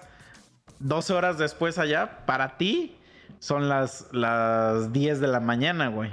12 0.78 1.12
horas 1.12 1.38
después 1.38 1.78
allá, 1.78 2.24
para 2.24 2.56
ti 2.56 2.96
son 3.40 3.68
las, 3.68 4.08
las 4.12 4.92
10 4.92 5.20
de 5.20 5.26
la 5.26 5.40
mañana, 5.40 5.88
güey. 5.88 6.10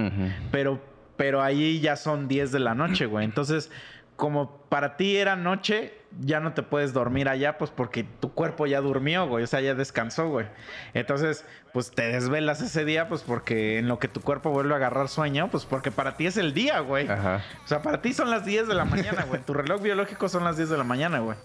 Pero 0.51 0.81
pero 1.17 1.41
ahí 1.41 1.79
ya 1.79 1.95
son 1.95 2.27
10 2.27 2.51
de 2.51 2.59
la 2.59 2.75
noche, 2.75 3.07
güey. 3.07 3.25
Entonces, 3.25 3.71
como 4.15 4.57
para 4.69 4.97
ti 4.97 5.17
era 5.17 5.35
noche, 5.35 5.93
ya 6.19 6.39
no 6.39 6.53
te 6.53 6.63
puedes 6.63 6.93
dormir 6.93 7.29
allá, 7.29 7.57
pues 7.57 7.71
porque 7.71 8.03
tu 8.03 8.33
cuerpo 8.33 8.65
ya 8.65 8.81
durmió, 8.81 9.27
güey. 9.27 9.43
O 9.43 9.47
sea, 9.47 9.61
ya 9.61 9.75
descansó, 9.75 10.29
güey. 10.29 10.47
Entonces, 10.93 11.45
pues 11.73 11.91
te 11.91 12.03
desvelas 12.07 12.61
ese 12.61 12.85
día, 12.85 13.07
pues 13.07 13.21
porque 13.21 13.77
en 13.79 13.87
lo 13.87 13.99
que 13.99 14.07
tu 14.07 14.21
cuerpo 14.21 14.49
vuelve 14.49 14.73
a 14.73 14.77
agarrar 14.77 15.09
sueño, 15.09 15.49
pues 15.49 15.65
porque 15.65 15.91
para 15.91 16.17
ti 16.17 16.25
es 16.25 16.37
el 16.37 16.53
día, 16.53 16.79
güey. 16.79 17.07
Ajá. 17.07 17.43
O 17.63 17.67
sea, 17.67 17.81
para 17.81 18.01
ti 18.01 18.13
son 18.13 18.29
las 18.29 18.45
10 18.45 18.67
de 18.67 18.73
la 18.73 18.85
mañana, 18.85 19.25
güey. 19.27 19.41
tu 19.41 19.53
reloj 19.53 19.81
biológico 19.81 20.29
son 20.29 20.43
las 20.43 20.57
10 20.57 20.69
de 20.69 20.77
la 20.77 20.83
mañana, 20.83 21.19
güey. 21.19 21.37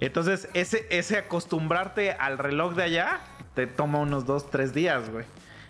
Entonces, 0.00 0.48
ese, 0.54 0.86
ese 0.90 1.18
acostumbrarte 1.18 2.12
al 2.12 2.38
reloj 2.38 2.74
de 2.74 2.82
allá 2.82 3.20
te 3.54 3.66
toma 3.66 4.00
unos 4.00 4.26
2, 4.26 4.50
3 4.50 4.74
días, 4.74 5.10
güey. 5.10 5.24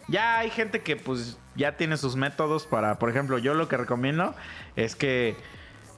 Ya 0.08 0.38
hay 0.38 0.50
gente 0.50 0.82
que 0.82 0.96
pues 0.96 1.38
ya 1.56 1.76
tiene 1.76 1.96
sus 1.96 2.16
métodos 2.16 2.66
para, 2.66 2.98
por 2.98 3.10
ejemplo, 3.10 3.38
yo 3.38 3.54
lo 3.54 3.68
que 3.68 3.76
recomiendo 3.76 4.34
es 4.76 4.96
que 4.96 5.36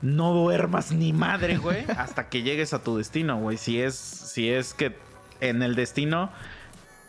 no 0.03 0.33
duermas 0.33 0.93
ni 0.93 1.13
madre, 1.13 1.57
güey, 1.57 1.85
hasta 1.97 2.29
que 2.29 2.43
llegues 2.43 2.73
a 2.73 2.83
tu 2.83 2.97
destino, 2.99 3.39
güey. 3.39 3.57
Si 3.57 3.81
es, 3.81 3.95
si 3.95 4.51
es 4.51 4.75
que 4.75 4.97
en 5.41 5.63
el 5.63 5.75
destino 5.75 6.31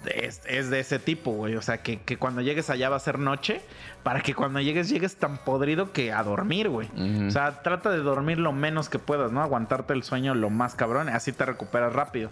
es, 0.05 0.69
de 0.69 0.79
ese 0.79 0.99
tipo, 0.99 1.31
güey. 1.31 1.55
O 1.55 1.62
sea, 1.62 1.81
que, 1.81 1.99
cuando 2.17 2.41
llegues 2.41 2.69
allá 2.69 2.89
va 2.89 2.97
a 2.97 2.99
ser 2.99 3.19
noche, 3.19 3.62
para 4.03 4.21
que 4.21 4.33
cuando 4.33 4.60
llegues 4.60 4.89
llegues 4.89 5.17
tan 5.17 5.38
podrido 5.38 5.91
que 5.91 6.13
a 6.13 6.23
dormir, 6.23 6.69
güey. 6.69 6.89
O 7.27 7.31
sea, 7.31 7.62
trata 7.63 7.89
de 7.89 8.00
dormir 8.00 8.39
lo 8.39 8.54
menos 8.54 8.89
que 8.89 9.00
puedas, 9.00 9.31
¿no? 9.31 9.41
Aguantarte 9.41 9.93
el 9.93 10.04
sueño 10.04 10.33
lo 10.35 10.50
más 10.50 10.75
cabrón, 10.75 11.10
así 11.10 11.31
te 11.31 11.45
recuperas 11.45 11.93
rápido. 11.93 12.29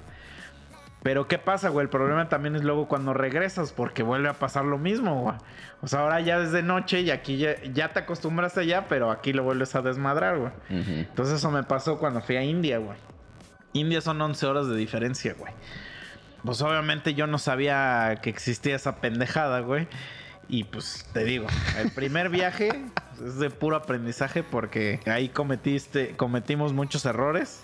Pero 1.06 1.28
¿qué 1.28 1.38
pasa, 1.38 1.70
güey? 1.70 1.84
El 1.84 1.90
problema 1.92 2.30
también 2.30 2.56
es 2.56 2.64
luego 2.64 2.88
cuando 2.88 3.14
regresas, 3.14 3.72
porque 3.72 4.02
vuelve 4.02 4.28
a 4.28 4.34
pasar 4.34 4.66
lo 4.66 4.80
mismo, 4.80 5.22
güey. 5.22 5.36
O 5.84 5.88
sea, 5.88 6.00
ahora 6.00 6.20
ya 6.20 6.40
desde 6.40 6.64
noche 6.64 7.02
y 7.02 7.12
aquí 7.12 7.38
ya, 7.38 7.94
te 7.94 8.00
acostumbraste 8.00 8.66
ya, 8.66 8.88
pero 8.88 9.12
aquí 9.12 9.32
lo 9.32 9.44
vuelves 9.44 9.76
a 9.76 9.84
desmadrar, 9.84 10.40
güey. 10.40 10.52
Entonces 10.68 11.36
eso 11.36 11.52
me 11.52 11.62
pasó 11.62 12.00
cuando 12.00 12.22
fui 12.22 12.38
a 12.38 12.44
India, 12.44 12.80
güey. 12.80 12.98
India 13.74 14.02
son 14.02 14.20
11 14.20 14.48
horas 14.48 14.68
de 14.68 14.76
diferencia, 14.76 15.36
güey. 15.38 15.54
Pues 16.44 16.60
obviamente 16.64 17.14
yo 17.14 17.28
no 17.28 17.38
sabía 17.38 18.18
que 18.24 18.32
existía 18.32 18.76
esa 18.76 18.96
pendejada, 18.96 19.60
güey. 19.60 19.88
Y 20.48 20.64
pues 20.64 21.08
te 21.14 21.24
digo, 21.24 21.46
el 21.78 21.92
primer 21.92 22.30
viaje 22.30 22.70
es 23.24 23.38
de 23.38 23.52
puro 23.52 23.76
aprendizaje 23.76 24.42
porque 24.42 25.00
ahí 25.06 25.30
cometiste, 25.30 26.16
cometimos 26.18 26.74
muchos 26.74 27.06
errores 27.06 27.62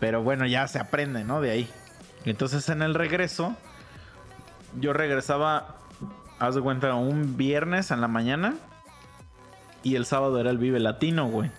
Pero 0.00 0.22
bueno, 0.22 0.44
ya 0.46 0.68
se 0.68 0.78
aprende, 0.78 1.24
¿no? 1.24 1.40
De 1.40 1.50
ahí. 1.50 1.70
Entonces 2.24 2.68
en 2.68 2.82
el 2.82 2.94
regreso, 2.94 3.56
yo 4.80 4.92
regresaba, 4.92 5.76
haz 6.38 6.54
de 6.54 6.60
cuenta, 6.60 6.94
un 6.94 7.36
viernes 7.36 7.90
en 7.90 8.00
la 8.00 8.08
mañana. 8.08 8.54
Y 9.82 9.96
el 9.96 10.06
sábado 10.06 10.40
era 10.40 10.50
el 10.50 10.58
Vive 10.58 10.80
Latino, 10.80 11.26
güey. 11.28 11.50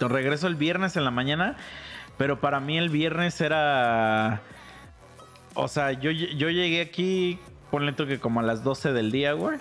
Regreso 0.00 0.48
el 0.48 0.56
viernes 0.56 0.96
en 0.96 1.04
la 1.04 1.10
mañana. 1.10 1.56
Pero 2.18 2.40
para 2.40 2.60
mí 2.60 2.76
el 2.76 2.90
viernes 2.90 3.40
era... 3.40 4.42
O 5.54 5.68
sea, 5.68 5.92
yo, 5.92 6.10
yo 6.10 6.50
llegué 6.50 6.80
aquí, 6.80 7.38
ponle 7.70 7.92
tú 7.92 8.06
que 8.06 8.18
como 8.18 8.40
a 8.40 8.42
las 8.42 8.64
12 8.64 8.92
del 8.92 9.12
día, 9.12 9.32
güey. 9.32 9.58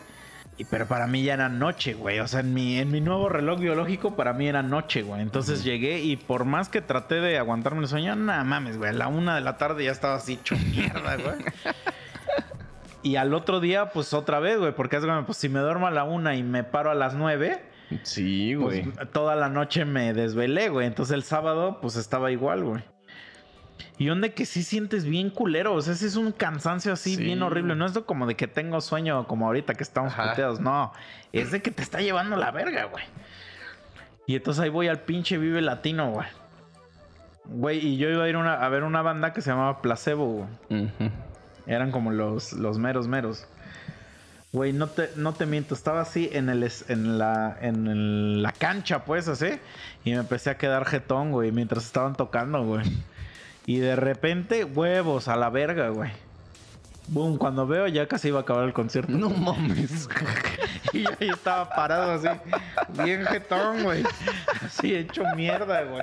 Y, 0.62 0.66
pero 0.66 0.86
para 0.86 1.08
mí 1.08 1.24
ya 1.24 1.34
era 1.34 1.50
noche, 1.50 1.96
güey. 1.96 2.20
O 2.20 2.28
sea, 2.28 2.42
en 2.42 2.54
mi, 2.54 2.78
en 2.78 2.92
mi 2.92 3.02
nuevo 3.02 3.30
reloj 3.30 3.60
biológico, 3.60 4.16
para 4.16 4.32
mí 4.34 4.48
era 4.48 4.62
noche, 4.62 5.02
güey. 5.02 5.20
Entonces 5.22 5.64
llegué 5.64 6.02
y 6.02 6.18
por 6.18 6.46
más 6.46 6.70
que 6.70 6.82
traté 6.82 7.16
de 7.16 7.40
aguantarme 7.40 7.82
el 7.82 7.88
sueño, 7.88 8.16
nada 8.16 8.44
mames, 8.44 8.78
güey. 8.78 8.92
A 8.92 8.94
la 8.94 9.08
una 9.08 9.34
de 9.34 9.42
la 9.42 9.58
tarde 9.58 9.86
ya 9.86 9.92
estaba 9.92 10.16
así 10.16 10.34
hecho 10.34 10.56
mierda, 10.72 11.16
güey. 11.16 11.36
y 13.02 13.16
al 13.16 13.34
otro 13.34 13.60
día, 13.60 13.90
pues 13.90 14.14
otra 14.14 14.40
vez, 14.40 14.60
güey. 14.60 14.72
Porque 14.76 14.98
es 14.98 15.04
pues 15.26 15.40
si 15.40 15.50
me 15.50 15.62
duermo 15.62 15.88
a 15.88 15.92
la 15.92 16.04
una 16.04 16.36
y 16.36 16.44
me 16.44 16.64
paro 16.64 16.92
a 16.92 16.96
las 16.96 17.16
nueve. 17.16 17.64
Sí, 18.04 18.56
pues, 18.56 18.86
güey. 18.86 19.08
toda 19.08 19.36
la 19.36 19.50
noche 19.50 19.84
me 19.86 20.14
desvelé, 20.14 20.70
güey. 20.70 20.86
Entonces 20.86 21.16
el 21.16 21.24
sábado, 21.24 21.80
pues 21.82 21.96
estaba 21.96 22.32
igual, 22.32 22.64
güey. 22.64 22.84
Y 23.98 24.08
donde 24.08 24.34
que 24.34 24.46
sí 24.46 24.64
sientes 24.64 25.06
bien 25.06 25.30
culero. 25.30 25.74
O 25.74 25.82
sea, 25.82 25.94
ese 25.94 26.08
es 26.08 26.16
un 26.16 26.32
cansancio 26.32 26.94
así 26.94 27.16
Sí. 27.16 27.24
bien 27.24 27.42
horrible. 27.42 27.76
No 27.76 27.86
es 27.86 27.94
de 27.94 28.04
como 28.04 28.26
de 28.28 28.36
que 28.36 28.48
tengo 28.48 28.82
sueño 28.82 29.28
como 29.28 29.46
ahorita 29.48 29.74
que 29.76 29.84
estamos 29.84 30.14
Ajá. 30.14 30.30
puteados. 30.32 30.60
No. 30.60 30.92
Es 31.34 31.52
de 31.52 31.62
que 31.62 31.72
te 31.72 31.82
está 31.84 32.02
llevando 32.02 32.36
la 32.36 32.52
verga, 32.52 32.86
güey. 32.86 33.04
Y 34.28 34.36
entonces 34.36 34.64
ahí 34.64 34.70
voy 34.70 34.88
al 34.88 35.00
pinche 35.00 35.38
Vive 35.38 35.62
Latino, 35.62 36.12
güey. 36.12 36.28
Güey, 37.46 37.86
y 37.86 37.98
yo 37.98 38.10
iba 38.10 38.24
a 38.24 38.30
ir 38.30 38.38
una- 38.38 38.54
a 38.64 38.70
ver 38.70 38.84
una 38.84 39.02
banda 39.02 39.34
que 39.34 39.42
se 39.42 39.50
llamaba 39.50 39.82
Placebo, 39.82 40.48
güey. 40.70 40.90
Eran 41.68 41.92
como 41.92 42.12
los, 42.12 42.54
los 42.54 42.78
meros 42.78 43.08
meros. 43.08 43.48
Güey, 44.54 44.74
no 44.74 44.88
te, 44.88 45.10
no 45.16 45.34
te 45.34 45.46
miento, 45.46 45.74
estaba 45.74 46.02
así 46.02 46.30
en 46.34 46.50
el 46.50 46.70
en 46.90 47.18
la 47.18 47.58
en 47.62 47.88
el- 47.88 48.44
la 48.44 48.52
cancha, 48.52 49.06
pues, 49.06 49.28
así. 49.30 49.60
Y 50.04 50.12
me 50.12 50.18
empecé 50.18 50.50
a 50.50 50.58
quedar 50.58 50.86
jetón, 50.86 51.32
güey, 51.32 51.52
mientras 51.52 51.86
estaban 51.86 52.16
tocando, 52.16 52.64
güey. 52.66 52.86
Y 53.66 53.78
de 53.80 53.96
repente, 53.96 54.64
huevos 54.66 55.28
a 55.28 55.36
la 55.36 55.50
verga, 55.50 55.90
güey. 55.90 56.12
Boom, 57.08 57.38
cuando 57.38 57.68
veo 57.68 57.88
ya 57.88 58.08
casi 58.08 58.30
iba 58.30 58.40
a 58.40 58.42
acabar 58.44 58.64
el 58.66 58.74
concierto. 58.74 59.12
No 59.12 59.30
mames. 59.30 60.08
Y 60.94 61.04
yo 61.04 61.10
ahí 61.22 61.30
estaba 61.30 61.70
parado 61.70 62.12
así, 62.12 62.28
bien 63.02 63.24
jetón, 63.26 63.84
güey. 63.84 64.04
Así 64.66 64.94
hecho 64.94 65.24
mierda, 65.38 65.84
güey. 65.84 66.02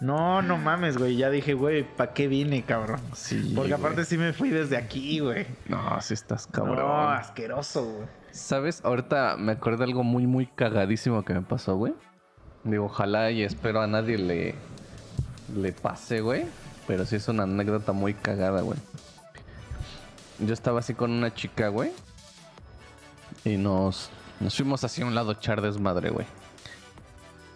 No, 0.00 0.40
no 0.40 0.56
mames, 0.56 0.96
güey. 0.98 1.16
Ya 1.16 1.30
dije, 1.30 1.54
güey, 1.54 1.82
¿para 1.82 2.12
qué 2.12 2.28
vine, 2.28 2.62
cabrón? 2.62 3.00
Sí, 3.14 3.52
Porque 3.56 3.72
güey. 3.72 3.80
aparte 3.80 4.04
sí 4.04 4.16
me 4.16 4.32
fui 4.32 4.50
desde 4.50 4.76
aquí, 4.76 5.18
güey. 5.18 5.46
No, 5.66 6.00
sí 6.00 6.14
estás 6.14 6.46
cabrón. 6.46 6.76
No, 6.76 7.08
asqueroso, 7.10 7.84
güey. 7.84 8.06
¿Sabes? 8.30 8.84
Ahorita 8.84 9.36
me 9.36 9.52
acuerdo 9.52 9.78
de 9.78 9.84
algo 9.84 10.04
muy, 10.04 10.28
muy 10.28 10.46
cagadísimo 10.46 11.24
que 11.24 11.34
me 11.34 11.42
pasó, 11.42 11.74
güey. 11.76 11.94
Digo, 12.62 12.84
ojalá 12.84 13.32
y 13.32 13.42
espero 13.42 13.80
a 13.80 13.88
nadie 13.88 14.16
le, 14.16 14.54
le 15.56 15.72
pase, 15.72 16.20
güey. 16.20 16.44
Pero 16.86 17.06
sí 17.06 17.16
es 17.16 17.28
una 17.28 17.44
anécdota 17.44 17.92
muy 17.92 18.14
cagada, 18.14 18.60
güey. 18.60 18.78
Yo 20.38 20.52
estaba 20.52 20.80
así 20.80 20.94
con 20.94 21.10
una 21.10 21.32
chica, 21.32 21.68
güey. 21.68 21.92
Y 23.44 23.56
nos, 23.56 24.10
nos 24.40 24.56
fuimos 24.56 24.84
así 24.84 25.02
a 25.02 25.06
un 25.06 25.14
lado 25.14 25.30
a 25.30 25.34
echar 25.34 25.60
desmadre, 25.62 26.10
güey. 26.10 26.26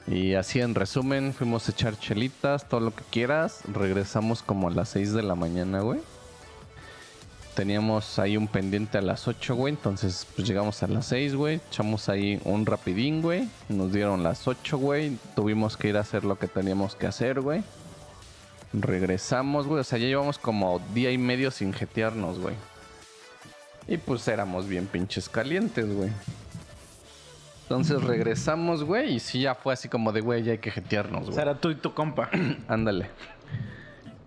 Y 0.06 0.34
así 0.34 0.60
en 0.60 0.74
resumen, 0.74 1.34
fuimos 1.34 1.68
a 1.68 1.72
echar 1.72 1.98
chelitas, 1.98 2.68
todo 2.68 2.80
lo 2.80 2.94
que 2.94 3.04
quieras. 3.10 3.60
Regresamos 3.72 4.42
como 4.42 4.68
a 4.68 4.70
las 4.70 4.90
6 4.90 5.12
de 5.12 5.22
la 5.22 5.34
mañana, 5.34 5.80
güey. 5.80 6.00
Teníamos 7.54 8.18
ahí 8.18 8.36
un 8.36 8.46
pendiente 8.46 8.96
a 8.96 9.02
las 9.02 9.28
8, 9.28 9.54
güey. 9.54 9.74
Entonces, 9.74 10.26
pues 10.34 10.48
llegamos 10.48 10.82
a 10.82 10.86
las 10.86 11.06
6, 11.06 11.34
güey. 11.34 11.60
Echamos 11.68 12.08
ahí 12.08 12.40
un 12.44 12.64
rapidín, 12.64 13.20
güey. 13.20 13.48
Nos 13.68 13.92
dieron 13.92 14.22
las 14.22 14.48
8, 14.48 14.78
güey. 14.78 15.18
Tuvimos 15.34 15.76
que 15.76 15.88
ir 15.88 15.96
a 15.96 16.00
hacer 16.00 16.24
lo 16.24 16.38
que 16.38 16.46
teníamos 16.46 16.94
que 16.94 17.06
hacer, 17.06 17.40
güey. 17.40 17.62
Regresamos, 18.72 19.66
güey. 19.66 19.80
O 19.80 19.84
sea, 19.84 19.98
ya 19.98 20.06
llevamos 20.06 20.38
como 20.38 20.80
día 20.94 21.10
y 21.10 21.18
medio 21.18 21.50
sin 21.50 21.72
jetearnos, 21.72 22.38
güey. 22.38 22.54
Y 23.86 23.96
pues 23.96 24.26
éramos 24.28 24.68
bien 24.68 24.86
pinches 24.86 25.28
calientes, 25.28 25.90
güey. 25.92 26.10
Entonces 27.62 28.02
regresamos, 28.02 28.84
güey. 28.84 29.14
Y 29.14 29.20
sí, 29.20 29.40
ya 29.42 29.54
fue 29.54 29.72
así 29.72 29.88
como 29.88 30.12
de, 30.12 30.20
güey, 30.20 30.42
ya 30.42 30.52
hay 30.52 30.58
que 30.58 30.70
jetearnos, 30.70 31.22
O 31.22 31.24
güey. 31.24 31.34
sea, 31.34 31.42
era 31.44 31.54
tú 31.60 31.70
y 31.70 31.74
tu 31.74 31.94
compa. 31.94 32.30
Ándale. 32.68 33.10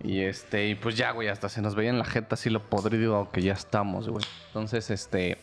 Y 0.02 0.20
este, 0.22 0.68
y 0.68 0.74
pues 0.74 0.96
ya, 0.96 1.12
güey, 1.12 1.28
hasta 1.28 1.48
se 1.48 1.62
nos 1.62 1.76
veía 1.76 1.90
en 1.90 1.98
la 1.98 2.04
jeta 2.04 2.34
así 2.34 2.50
lo 2.50 2.60
podrido 2.62 3.30
que 3.30 3.40
ya 3.42 3.52
estamos, 3.52 4.08
güey. 4.08 4.24
Entonces, 4.48 4.90
este, 4.90 5.38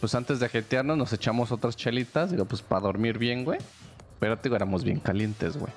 pues 0.00 0.14
antes 0.14 0.38
de 0.38 0.48
jetearnos 0.48 0.96
nos 0.96 1.12
echamos 1.12 1.50
otras 1.50 1.74
chelitas, 1.76 2.30
digo, 2.30 2.44
pues 2.44 2.62
para 2.62 2.82
dormir 2.82 3.18
bien, 3.18 3.44
güey. 3.44 3.58
Pero 4.20 4.36
te 4.36 4.44
digo, 4.44 4.54
éramos 4.54 4.84
bien 4.84 5.00
calientes, 5.00 5.56
güey. 5.56 5.72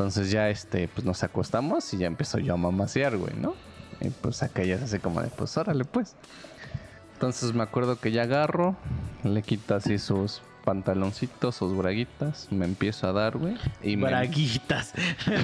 Entonces 0.00 0.30
ya, 0.30 0.48
este, 0.48 0.88
pues 0.88 1.04
nos 1.04 1.22
acostamos 1.24 1.92
y 1.92 1.98
ya 1.98 2.06
empezó 2.06 2.38
yo 2.38 2.54
a 2.54 2.56
mamasear, 2.56 3.18
güey, 3.18 3.34
¿no? 3.36 3.54
Y 4.00 4.08
pues 4.08 4.42
acá 4.42 4.64
ya 4.64 4.78
se 4.78 4.84
hace 4.84 4.98
como 4.98 5.20
de, 5.20 5.28
pues 5.28 5.58
órale, 5.58 5.84
pues. 5.84 6.16
Entonces 7.12 7.52
me 7.52 7.62
acuerdo 7.62 8.00
que 8.00 8.10
ya 8.10 8.22
agarro, 8.22 8.76
le 9.24 9.42
quito 9.42 9.74
así 9.74 9.98
sus 9.98 10.40
pantaloncitos, 10.70 11.56
sus 11.56 11.76
braguitas, 11.76 12.46
me 12.52 12.64
empiezo 12.64 13.08
a 13.08 13.12
dar, 13.12 13.36
güey. 13.36 13.56
Y 13.82 13.96
Braguitas. 13.96 14.92
Me 15.26 15.34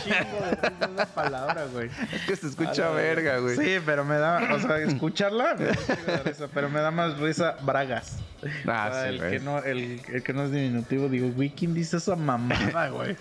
chingo 0.00 0.94
de 0.94 1.06
palabra, 1.06 1.64
güey. 1.72 1.88
Es 2.12 2.20
que 2.26 2.36
se 2.36 2.48
escucha 2.48 2.90
verga, 2.90 3.38
güey. 3.38 3.56
Sí, 3.56 3.82
pero 3.86 4.04
me 4.04 4.16
da, 4.16 4.54
o 4.54 4.60
sea, 4.60 4.76
escucharla 4.80 5.54
me 5.54 5.64
da 6.12 6.22
risa, 6.22 6.48
pero 6.52 6.68
me 6.68 6.80
da 6.80 6.90
más 6.90 7.16
risa 7.18 7.56
bragas. 7.62 8.18
Ah, 8.66 8.88
O 8.90 8.92
sea, 8.92 9.02
sí, 9.04 9.08
el, 9.08 9.18
güey. 9.20 9.30
que 9.30 9.40
no, 9.40 9.58
el, 9.60 10.00
el 10.12 10.22
que 10.22 10.32
no 10.34 10.42
es 10.42 10.52
diminutivo, 10.52 11.08
digo, 11.08 11.30
güey, 11.32 11.48
¿quién 11.48 11.72
dice 11.72 11.96
esa 11.96 12.14
mamada, 12.14 12.90
güey? 12.90 13.16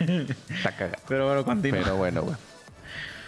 Está 0.00 0.72
cagado. 0.72 1.00
Pero 1.06 1.26
bueno, 1.28 1.44
continúa. 1.44 1.78
Pero 1.80 1.96
bueno, 1.96 2.22
güey. 2.22 2.36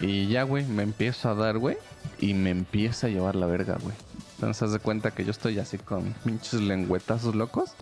Y 0.01 0.27
ya, 0.27 0.43
güey, 0.43 0.65
me 0.65 0.83
empiezo 0.83 1.31
a 1.31 1.35
dar, 1.37 1.59
güey. 1.59 1.77
Y 2.19 2.35
me 2.35 2.51
empieza 2.51 3.07
a 3.07 3.11
llevar 3.11 3.37
la 3.37 3.47
verga, 3.47 3.79
güey. 3.81 3.95
Entonces, 4.37 4.63
haz 4.63 4.73
de 4.73 4.79
cuenta 4.79 5.11
que 5.13 5.25
yo 5.25 5.31
estoy 5.31 5.59
así 5.59 5.79
con 5.79 6.13
pinches 6.25 6.61
lengüetazos 6.61 7.35
locos. 7.35 7.73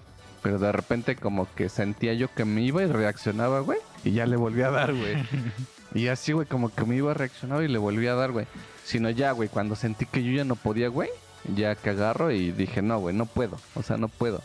Pero 0.40 0.58
de 0.58 0.72
repente, 0.72 1.16
como 1.16 1.52
que 1.54 1.68
sentía 1.68 2.12
yo 2.14 2.32
que 2.32 2.44
me 2.44 2.62
iba 2.62 2.82
y 2.82 2.86
reaccionaba, 2.86 3.60
güey. 3.60 3.78
Y 4.04 4.12
ya 4.12 4.26
le 4.26 4.36
volví 4.36 4.62
a 4.62 4.70
dar, 4.70 4.94
güey. 4.94 5.16
y 5.94 6.08
así, 6.08 6.32
güey, 6.32 6.46
como 6.46 6.72
que 6.72 6.84
me 6.84 6.96
iba 6.96 7.10
a 7.10 7.14
reaccionar 7.14 7.62
y 7.62 7.68
le 7.68 7.78
volví 7.78 8.06
a 8.06 8.14
dar, 8.14 8.30
güey. 8.30 8.46
Sino 8.84 9.10
ya, 9.10 9.32
güey, 9.32 9.48
cuando 9.48 9.74
sentí 9.74 10.06
que 10.06 10.22
yo 10.22 10.30
ya 10.32 10.44
no 10.44 10.54
podía, 10.54 10.88
güey. 10.88 11.08
Ya 11.56 11.74
que 11.74 11.90
agarro 11.90 12.30
y 12.30 12.52
dije, 12.52 12.82
no, 12.82 12.98
güey, 13.00 13.16
no 13.16 13.26
puedo. 13.26 13.58
O 13.74 13.82
sea, 13.82 13.96
no 13.96 14.08
puedo. 14.08 14.42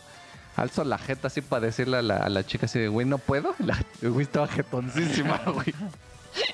Alzo 0.56 0.84
la 0.84 0.98
jeta 0.98 1.28
así 1.28 1.42
para 1.42 1.66
decirle 1.66 1.98
a 1.98 2.02
la, 2.02 2.16
a 2.16 2.28
la 2.28 2.44
chica 2.44 2.66
así 2.66 2.78
de, 2.78 2.88
güey, 2.88 3.06
no 3.06 3.18
puedo. 3.18 3.54
La 3.60 3.78
güey 4.02 4.22
estaba 4.22 4.48
jetoncísima, 4.48 5.38
güey. 5.46 5.74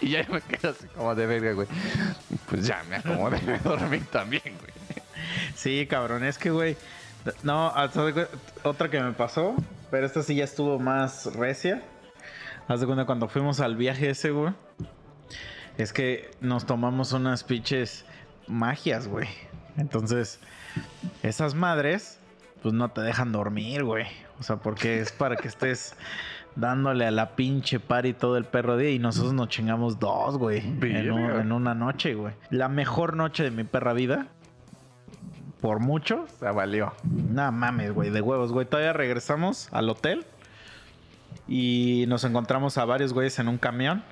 Y 0.01 0.11
ya 0.11 0.27
me 0.31 0.41
quedo 0.41 0.71
así 0.71 0.87
como 0.95 1.15
de 1.15 1.27
verga, 1.27 1.53
güey. 1.53 1.69
Pues 2.49 2.67
ya 2.67 2.83
me 2.89 2.97
acomodé, 2.97 3.41
me 3.43 3.59
dormí 3.59 4.01
también, 4.01 4.43
güey. 4.45 4.76
Sí, 5.57 5.87
cabrón, 5.87 6.23
es 6.25 6.39
que, 6.39 6.51
güey. 6.51 6.77
No, 7.43 7.73
otra 8.63 8.89
que 8.89 9.01
me 9.01 9.13
pasó, 9.13 9.57
pero 9.91 10.07
esta 10.07 10.23
sí 10.23 10.37
ya 10.37 10.45
estuvo 10.45 10.79
más 10.79 11.27
recia. 11.35 11.83
Haz 12.69 12.81
de 12.81 12.87
cuenta 12.87 13.05
cuando 13.05 13.27
fuimos 13.29 13.59
al 13.61 13.75
viaje 13.77 14.11
ese, 14.11 14.31
güey. 14.31 14.53
Es 15.77 15.93
que 15.93 16.31
nos 16.41 16.67
tomamos 16.67 17.13
unas 17.13 17.43
pinches 17.43 18.05
magias, 18.47 19.09
güey. 19.09 19.29
Entonces, 19.77 20.39
esas 21.23 21.55
madres, 21.55 22.19
pues 22.63 22.73
no 22.75 22.91
te 22.91 23.01
dejan 23.01 23.33
dormir, 23.33 23.83
güey. 23.85 24.07
O 24.39 24.43
sea, 24.43 24.57
porque 24.57 25.01
es 25.01 25.11
para 25.13 25.37
que 25.37 25.49
estés 25.49 25.97
dándole 26.55 27.07
a 27.07 27.11
la 27.11 27.35
pinche 27.37 27.81
party 27.81 28.13
todo 28.15 28.37
el 28.37 28.45
perro 28.45 28.77
día 28.77 28.91
y 28.91 28.99
nosotros 28.99 29.33
nos 29.35 29.49
chingamos 29.49 29.99
dos, 29.99 30.39
güey. 30.39 30.59
En, 30.61 31.11
un- 31.11 31.27
Verga. 31.27 31.41
en 31.43 31.53
una 31.53 31.75
noche, 31.75 32.15
güey. 32.15 32.35
La 32.51 32.69
mejor 32.69 33.17
noche 33.17 33.43
de 33.43 33.51
mi 33.51 33.65
perra 33.65 33.93
vida. 33.93 34.29
Por 35.61 35.81
mucho. 35.81 36.25
O 36.25 36.39
sea, 36.39 36.53
valió. 36.53 36.93
No 37.05 37.51
mames, 37.53 37.93
güey, 37.93 38.11
de 38.11 38.21
huevos, 38.21 38.53
güey. 38.53 38.67
Todavía 38.67 38.93
regresamos 38.93 39.69
al 39.73 39.89
hotel 39.89 40.27
y 41.49 42.05
nos 42.09 42.25
encontramos 42.25 42.77
a 42.79 42.85
varios 42.85 43.13
güeyes 43.13 43.39
en 43.39 43.49
un 43.49 43.59
camión 43.59 44.03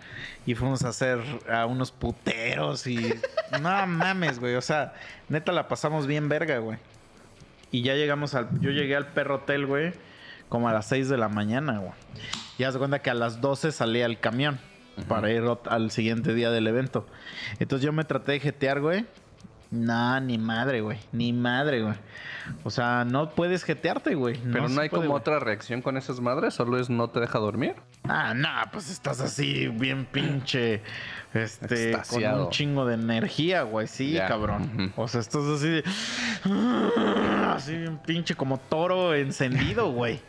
y 0.47 0.55
fuimos 0.55 0.85
a 0.85 0.89
hacer 0.89 1.19
a 1.51 1.67
unos 1.67 1.91
puteros 1.91 2.87
y 2.87 3.15
no 3.61 3.87
mames, 3.87 4.39
güey. 4.39 4.55
O 4.55 4.63
sea, 4.63 4.95
neta 5.29 5.53
la 5.53 5.69
pasamos 5.69 6.07
bien 6.07 6.29
verga, 6.29 6.59
güey. 6.59 6.79
Y 7.71 7.83
ya 7.83 7.95
llegamos 7.95 8.35
al 8.35 8.61
yo 8.61 8.71
llegué 8.71 8.95
al 8.95 9.09
perro 9.09 9.37
hotel, 9.37 9.67
güey, 9.67 9.93
como 10.49 10.69
a 10.69 10.73
las 10.73 10.87
6 10.87 11.09
de 11.09 11.17
la 11.17 11.29
mañana, 11.29 11.79
güey. 11.79 11.93
Y 12.57 12.65
haz 12.65 12.75
de 12.75 12.79
cuenta 12.79 13.01
que 13.01 13.11
a 13.11 13.15
las 13.15 13.41
12 13.41 13.73
salía 13.73 14.07
el 14.07 14.21
camión 14.21 14.61
para 15.09 15.31
ir 15.33 15.43
al 15.67 15.91
siguiente 15.91 16.35
día 16.35 16.53
del 16.53 16.69
evento. 16.69 17.05
Entonces 17.59 17.85
yo 17.85 17.93
me 17.93 18.05
traté 18.05 18.33
de 18.33 18.41
jetear, 18.41 18.81
güey. 18.81 19.07
No, 19.75 20.21
ni 20.21 20.39
madre, 20.39 20.81
güey. 20.81 20.99
Ni 21.13 21.33
madre, 21.33 21.83
güey. 21.83 21.95
O 22.63 22.71
sea, 22.71 23.05
no 23.05 23.31
puedes 23.31 23.65
jetearte, 23.65 24.15
güey. 24.15 24.39
Pero 24.53 24.69
no, 24.69 24.81
hay 24.83 24.89
puede, 24.89 25.03
como 25.03 25.13
güey. 25.15 25.21
otra 25.21 25.39
reacción 25.41 25.81
con 25.83 25.97
esas 25.97 26.21
madres, 26.21 26.55
solo 26.55 26.79
es 26.79 26.91
no 26.91 27.09
te 27.09 27.19
deja 27.21 27.39
dormir. 27.39 27.75
Ah, 28.07 28.35
no, 28.35 28.49
pues 28.71 28.91
estás 28.91 29.21
así 29.21 29.69
bien 29.69 30.05
pinche. 30.05 30.83
Este, 31.33 31.67
con 31.67 32.01
Extasiado. 32.01 32.45
un 32.45 32.51
chingo 32.51 32.87
de 32.87 32.95
energía, 32.95 33.63
güey. 33.63 33.87
Sí, 33.89 34.13
Ya, 34.13 34.29
cabrón. 34.29 34.93
O 34.97 35.09
sea, 35.09 35.21
estás 35.21 35.43
así 35.45 35.69
de. 35.69 35.85
Así 37.55 37.77
bien 37.77 37.99
pinche 37.99 38.35
como 38.35 38.59
toro 38.59 39.15
encendido, 39.15 39.91
güey. 39.93 40.21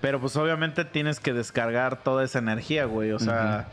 Pero 0.00 0.20
pues 0.20 0.36
obviamente 0.36 0.84
tienes 0.84 1.18
que 1.20 1.32
descargar 1.32 2.02
toda 2.02 2.24
esa 2.24 2.38
energía, 2.40 2.84
güey. 2.84 3.12
O 3.12 3.18
sea, 3.18 3.68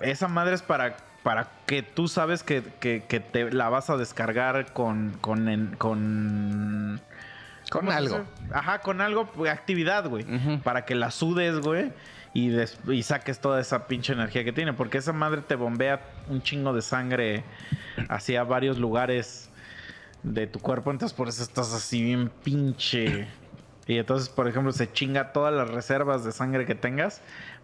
esa 0.00 0.28
madre 0.28 0.54
es 0.54 0.62
para, 0.62 0.96
para 1.22 1.48
que 1.66 1.82
tú 1.82 2.08
sabes 2.08 2.42
que, 2.42 2.62
que- 2.80 3.04
que 3.08 3.20
te 3.20 3.50
la 3.52 3.68
vas 3.68 3.90
a 3.90 3.96
descargar 3.96 4.72
con. 4.72 5.16
con, 5.20 5.74
con 5.78 7.00
Con 7.70 7.80
¿cómo 7.80 7.90
se 7.92 7.96
algo. 7.96 8.24
Ajá, 8.52 8.80
con 8.80 9.00
algo, 9.00 9.26
pues, 9.26 9.50
actividad, 9.52 10.08
güey. 10.08 10.24
Para 10.62 10.84
que 10.84 10.94
la 10.94 11.10
sudes, 11.10 11.60
güey. 11.60 11.92
Y, 12.34 12.48
des- 12.48 12.78
y 12.88 13.02
saques 13.02 13.40
toda 13.40 13.60
esa 13.60 13.86
pinche 13.86 14.12
energía 14.14 14.42
que 14.44 14.52
tiene. 14.52 14.72
Porque 14.72 14.98
esa 14.98 15.12
madre 15.12 15.42
te 15.42 15.54
bombea 15.54 16.00
un 16.28 16.42
chingo 16.42 16.72
de 16.72 16.82
sangre 16.82 17.44
hacia 18.08 18.42
varios 18.44 18.78
lugares 18.78 19.50
de 20.22 20.46
tu 20.46 20.58
cuerpo. 20.58 20.90
Entonces 20.90 21.16
por 21.16 21.28
eso 21.28 21.42
estás 21.42 21.72
así 21.74 22.02
bien 22.02 22.30
pinche. 22.42 23.28
Y 23.86 23.98
entonces, 23.98 24.28
por 24.28 24.46
ejemplo, 24.48 24.70
se 24.72 24.90
chinga 24.92 25.32
todas 25.32 25.52
las 25.52 25.68
reservas 25.68 26.24
de 26.24 26.30
sangre 26.32 26.64
que 26.66 26.74
tengas 26.76 27.20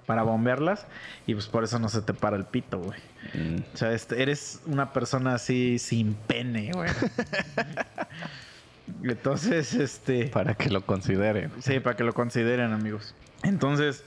para 0.09 0.23
bombearlas. 0.23 0.87
Y 1.27 1.35
pues 1.35 1.49
por 1.49 1.65
eso 1.65 1.79
no 1.79 1.91
se 1.91 2.01
te 2.01 2.15
para 2.15 2.35
el 2.39 2.47
pito, 2.47 2.79
güey. 2.81 2.99
Mm. 3.35 3.57
O 3.75 3.77
sea, 3.77 3.93
este- 3.93 4.23
eres 4.23 4.63
una 4.65 4.95
persona 4.95 5.35
así 5.35 5.79
sin 5.79 6.15
pene, 6.15 6.73
güey. 6.73 6.89
Entonces, 9.05 9.75
este... 9.75 10.29
Para 10.29 10.55
que 10.55 10.71
lo 10.71 10.81
consideren. 10.87 11.53
Sí, 11.61 11.79
para 11.81 11.95
que 11.95 12.05
lo 12.05 12.15
consideren, 12.15 12.73
amigos. 12.73 13.15
Entonces, 13.43 14.03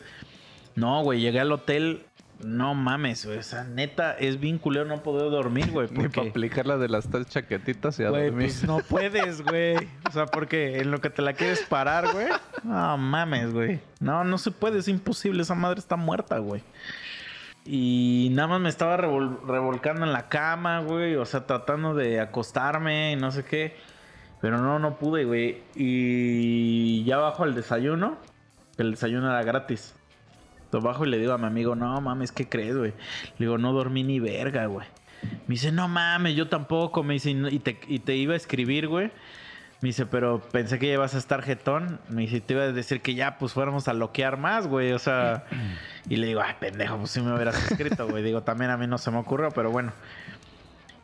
no, 0.73 1.03
güey, 1.03 1.21
llegué 1.21 1.39
al 1.39 1.51
hotel. 1.51 2.03
No 2.45 2.73
mames, 2.75 3.25
güey. 3.25 3.37
O 3.37 3.43
sea, 3.43 3.63
neta, 3.63 4.13
es 4.13 4.39
bien 4.39 4.57
culero 4.57 4.85
no 4.85 5.03
poder 5.03 5.29
dormir, 5.31 5.71
güey. 5.71 5.87
Ni 5.89 5.95
para 5.95 6.09
Porque, 6.09 6.29
aplicar 6.29 6.65
la 6.67 6.77
de 6.77 6.89
las 6.89 7.09
tres 7.09 7.27
chaquetitas 7.27 7.99
y 7.99 8.03
a 8.03 8.09
güey, 8.09 8.25
dormir. 8.25 8.47
pues 8.47 8.63
no 8.63 8.79
puedes, 8.89 9.41
güey. 9.41 9.75
O 10.07 10.11
sea, 10.11 10.25
porque 10.25 10.79
en 10.79 10.91
lo 10.91 10.99
que 10.99 11.09
te 11.09 11.21
la 11.21 11.33
quieres 11.33 11.61
parar, 11.61 12.11
güey. 12.13 12.27
No 12.63 12.97
mames, 12.97 13.53
güey. 13.53 13.79
No, 13.99 14.23
no 14.23 14.37
se 14.37 14.51
puede, 14.51 14.79
es 14.79 14.87
imposible. 14.87 15.41
Esa 15.43 15.55
madre 15.55 15.79
está 15.79 15.95
muerta, 15.95 16.37
güey. 16.39 16.63
Y 17.65 18.29
nada 18.33 18.47
más 18.47 18.61
me 18.61 18.69
estaba 18.69 18.97
revol- 18.97 19.39
revolcando 19.45 20.03
en 20.05 20.13
la 20.13 20.29
cama, 20.29 20.79
güey. 20.79 21.15
O 21.15 21.25
sea, 21.25 21.45
tratando 21.45 21.93
de 21.93 22.19
acostarme 22.19 23.11
y 23.11 23.15
no 23.15 23.31
sé 23.31 23.43
qué. 23.45 23.75
Pero 24.41 24.57
no, 24.57 24.79
no 24.79 24.97
pude, 24.97 25.25
güey. 25.25 25.61
Y 25.75 27.03
ya 27.03 27.17
bajo 27.17 27.45
el 27.45 27.53
desayuno. 27.53 28.17
El 28.77 28.91
desayuno 28.91 29.29
era 29.29 29.43
gratis. 29.43 29.93
Lo 30.71 30.81
bajo 30.81 31.05
y 31.05 31.09
le 31.09 31.17
digo 31.17 31.33
a 31.33 31.37
mi 31.37 31.45
amigo, 31.45 31.75
no 31.75 31.99
mames, 32.01 32.31
¿qué 32.31 32.47
crees, 32.47 32.77
güey? 32.77 32.91
Le 33.37 33.45
digo, 33.45 33.57
no 33.57 33.73
dormí 33.73 34.03
ni 34.03 34.19
verga, 34.19 34.65
güey. 34.67 34.87
Me 35.47 35.55
dice, 35.55 35.71
no 35.71 35.87
mames, 35.87 36.35
yo 36.35 36.47
tampoco. 36.47 37.03
Me 37.03 37.13
dice, 37.15 37.31
y 37.31 37.59
te, 37.99 38.15
iba 38.15 38.33
a 38.33 38.37
escribir, 38.37 38.87
güey. 38.87 39.11
Me 39.81 39.89
dice, 39.89 40.05
pero 40.05 40.41
pensé 40.51 40.79
que 40.79 40.91
ibas 40.91 41.15
a 41.15 41.17
estar 41.17 41.41
jetón. 41.41 41.99
Me 42.09 42.21
dice, 42.21 42.39
te 42.41 42.53
iba 42.53 42.63
a 42.63 42.71
decir 42.71 43.01
que 43.01 43.15
ya, 43.15 43.37
pues 43.37 43.53
fuéramos 43.53 43.87
a 43.87 43.93
loquear 43.93 44.37
más, 44.37 44.67
güey. 44.67 44.91
O 44.93 44.99
sea, 44.99 45.45
y 46.07 46.15
le 46.15 46.27
digo, 46.27 46.41
ay, 46.41 46.55
pendejo, 46.59 46.97
pues 46.97 47.11
si 47.11 47.21
me 47.21 47.33
hubieras 47.33 47.71
escrito, 47.71 48.07
güey. 48.07 48.23
Digo, 48.23 48.43
también 48.43 48.71
a 48.71 48.77
mí 48.77 48.87
no 48.87 48.97
se 48.97 49.11
me 49.11 49.17
ocurrió, 49.17 49.49
pero 49.51 49.71
bueno. 49.71 49.91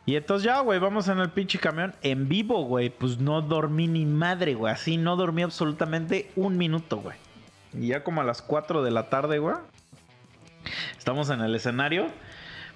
Y 0.06 0.16
entonces 0.16 0.44
ya, 0.44 0.60
güey, 0.60 0.78
vamos 0.78 1.08
en 1.08 1.18
el 1.18 1.28
pinche 1.30 1.58
camión 1.58 1.94
en 2.02 2.28
vivo, 2.28 2.64
güey. 2.64 2.88
Pues 2.88 3.18
no 3.18 3.42
dormí 3.42 3.88
ni 3.88 4.06
madre, 4.06 4.54
güey. 4.54 4.72
Así 4.72 4.96
no 4.96 5.16
dormí 5.16 5.42
absolutamente 5.42 6.30
un 6.34 6.56
minuto, 6.56 6.96
güey. 6.96 7.16
Y 7.74 7.88
ya 7.88 8.02
como 8.02 8.20
a 8.20 8.24
las 8.24 8.42
4 8.42 8.82
de 8.82 8.90
la 8.90 9.08
tarde, 9.08 9.38
güey. 9.38 9.56
Estamos 10.96 11.30
en 11.30 11.40
el 11.40 11.54
escenario. 11.54 12.08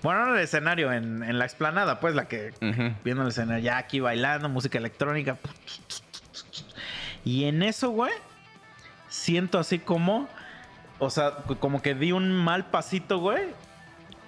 Bueno, 0.03 0.25
no 0.25 0.31
en 0.33 0.39
el 0.39 0.45
escenario, 0.45 0.93
en, 0.93 1.23
en 1.23 1.39
la 1.39 1.45
explanada, 1.45 2.01
pues, 2.01 2.15
la 2.15 2.27
que 2.27 2.53
viendo 3.05 3.23
el 3.23 3.29
escenario, 3.29 3.63
ya 3.63 3.79
aquí 3.79 4.01
bailando, 4.01 4.49
música 4.49 4.79
electrónica. 4.79 5.37
Y 7.25 7.45
en 7.45 7.63
eso, 7.63 7.91
güey, 7.91 8.13
siento 9.09 9.59
así 9.61 9.79
como, 9.79 10.29
o 10.99 11.11
sea, 11.11 11.33
como 11.61 11.83
que 11.83 11.95
di 11.95 12.11
un 12.11 12.33
mal 12.33 12.67
pasito, 12.67 13.19
güey. 13.19 13.45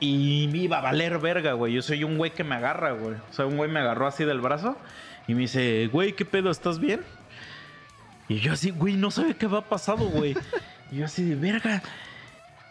Y 0.01 0.49
me 0.53 0.59
iba 0.59 0.79
a 0.79 0.81
valer 0.81 1.19
verga, 1.19 1.55
güey. 1.55 1.73
Yo 1.73 1.83
soy 1.83 2.05
un 2.05 2.19
güey 2.19 2.33
que 2.33 2.45
me 2.45 2.55
agarra, 2.55 2.93
güey. 2.93 3.17
O 3.31 3.33
sea, 3.33 3.47
un 3.47 3.57
güey 3.57 3.71
me 3.71 3.81
agarró 3.81 4.07
así 4.07 4.25
del 4.25 4.41
brazo 4.41 4.77
y 5.27 5.35
me 5.35 5.43
dice, 5.43 5.89
güey, 5.91 6.13
¿qué 6.13 6.25
pedo? 6.25 6.51
¿Estás 6.51 6.79
bien? 6.79 7.01
Y 8.29 8.41
yo 8.41 8.53
así, 8.53 8.71
güey, 8.71 8.95
no 8.97 9.11
sabe 9.11 9.35
qué 9.37 9.47
va 9.47 9.63
pasado, 9.63 10.07
güey. 10.09 10.35
y 10.91 10.97
yo 10.97 11.05
así 11.07 11.25
de 11.25 11.35
verga. 11.35 11.83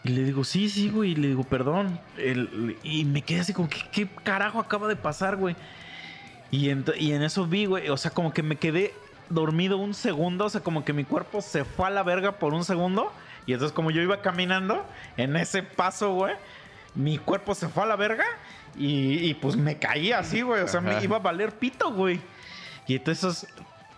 Y 0.02 0.08
le 0.10 0.22
digo, 0.24 0.44
sí, 0.44 0.68
sí, 0.68 0.90
güey. 0.90 1.12
Y 1.12 1.16
le 1.16 1.28
digo, 1.28 1.44
perdón. 1.44 1.98
El- 2.18 2.76
y 2.82 3.04
me 3.04 3.22
quedé 3.22 3.40
así 3.40 3.52
como, 3.52 3.68
¿qué, 3.68 3.80
qué 3.90 4.08
carajo 4.22 4.60
acaba 4.60 4.88
de 4.88 4.96
pasar, 4.96 5.36
güey? 5.36 5.56
Y, 6.50 6.66
ent- 6.68 6.94
y 6.98 7.12
en 7.12 7.22
eso 7.22 7.46
vi, 7.46 7.66
güey. 7.66 7.88
O 7.88 7.96
sea, 7.96 8.10
como 8.10 8.32
que 8.32 8.42
me 8.42 8.56
quedé 8.56 8.92
dormido 9.30 9.78
un 9.78 9.94
segundo. 9.94 10.44
O 10.46 10.50
sea, 10.50 10.60
como 10.60 10.84
que 10.84 10.92
mi 10.92 11.04
cuerpo 11.04 11.40
se 11.40 11.64
fue 11.64 11.86
a 11.86 11.90
la 11.90 12.02
verga 12.02 12.32
por 12.32 12.52
un 12.52 12.64
segundo. 12.64 13.12
Y 13.46 13.52
entonces, 13.52 13.74
como 13.74 13.90
yo 13.90 14.02
iba 14.02 14.20
caminando, 14.22 14.84
en 15.16 15.36
ese 15.36 15.62
paso, 15.62 16.12
güey, 16.14 16.34
mi 16.94 17.18
cuerpo 17.18 17.54
se 17.54 17.68
fue 17.68 17.84
a 17.84 17.86
la 17.86 17.96
verga. 17.96 18.24
Y, 18.76 19.28
y, 19.30 19.34
pues 19.34 19.56
me 19.56 19.78
caí 19.78 20.12
así, 20.12 20.42
güey. 20.42 20.62
O 20.62 20.68
sea, 20.68 20.80
me 20.80 21.02
iba 21.02 21.16
a 21.16 21.20
valer 21.20 21.52
pito, 21.52 21.92
güey. 21.92 22.20
Y 22.86 22.96
entonces, 22.96 23.46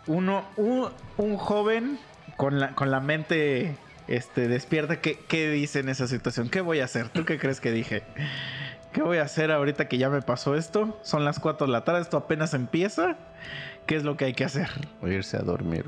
uno, 0.06 0.44
un, 0.56 0.88
un 1.16 1.36
joven 1.36 1.98
con 2.36 2.60
la, 2.60 2.74
con 2.74 2.90
la 2.90 3.00
mente 3.00 3.76
este, 4.08 4.48
despierta, 4.48 5.00
¿qué, 5.00 5.18
¿qué 5.28 5.50
dice 5.50 5.80
en 5.80 5.88
esa 5.88 6.06
situación? 6.06 6.48
¿Qué 6.48 6.60
voy 6.60 6.80
a 6.80 6.84
hacer? 6.84 7.08
¿Tú 7.08 7.24
qué 7.24 7.38
crees 7.38 7.60
que 7.60 7.72
dije? 7.72 8.02
¿Qué 8.92 9.02
voy 9.02 9.18
a 9.18 9.22
hacer 9.22 9.50
ahorita 9.50 9.88
que 9.88 9.98
ya 9.98 10.08
me 10.08 10.22
pasó 10.22 10.54
esto? 10.54 10.98
Son 11.02 11.24
las 11.24 11.38
4 11.38 11.66
de 11.66 11.72
la 11.72 11.84
tarde, 11.84 12.00
esto 12.00 12.16
apenas 12.16 12.54
empieza. 12.54 13.16
¿Qué 13.86 13.96
es 13.96 14.04
lo 14.04 14.16
que 14.16 14.24
hay 14.24 14.32
que 14.32 14.44
hacer? 14.44 14.68
O 15.02 15.08
irse 15.08 15.36
a 15.36 15.40
dormir. 15.40 15.84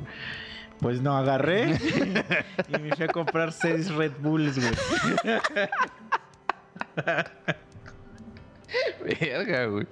Pues 0.81 1.01
no, 1.01 1.17
agarré 1.17 1.71
y 2.69 2.79
me 2.79 2.95
fui 2.95 3.07
a 3.07 3.09
comprar 3.09 3.53
6 3.53 3.95
Red 3.95 4.13
Bulls, 4.21 4.59
güey. 4.59 4.73
Verga, 9.03 9.67
güey. 9.67 9.87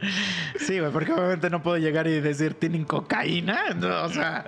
Sí, 0.58 0.78
güey, 0.78 0.92
porque 0.92 1.12
obviamente 1.12 1.48
no 1.50 1.62
puedo 1.62 1.78
llegar 1.78 2.06
y 2.06 2.20
decir, 2.20 2.54
¿tienen 2.54 2.84
cocaína? 2.84 3.70
No, 3.76 4.02
o 4.04 4.08
sea, 4.08 4.46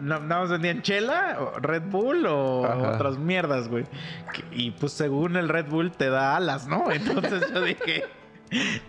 no, 0.00 0.20
más 0.20 0.50
vendían 0.50 0.82
chela, 0.82 1.38
o 1.40 1.58
Red 1.58 1.82
Bull 1.90 2.26
o 2.26 2.64
Ajá. 2.64 2.92
otras 2.94 3.18
mierdas, 3.18 3.68
güey. 3.68 3.84
Y 4.52 4.70
pues 4.72 4.92
según 4.92 5.36
el 5.36 5.48
Red 5.48 5.66
Bull 5.66 5.92
te 5.92 6.08
da 6.10 6.36
alas, 6.36 6.66
¿no? 6.68 6.90
Entonces 6.92 7.52
yo 7.52 7.62
dije, 7.62 8.04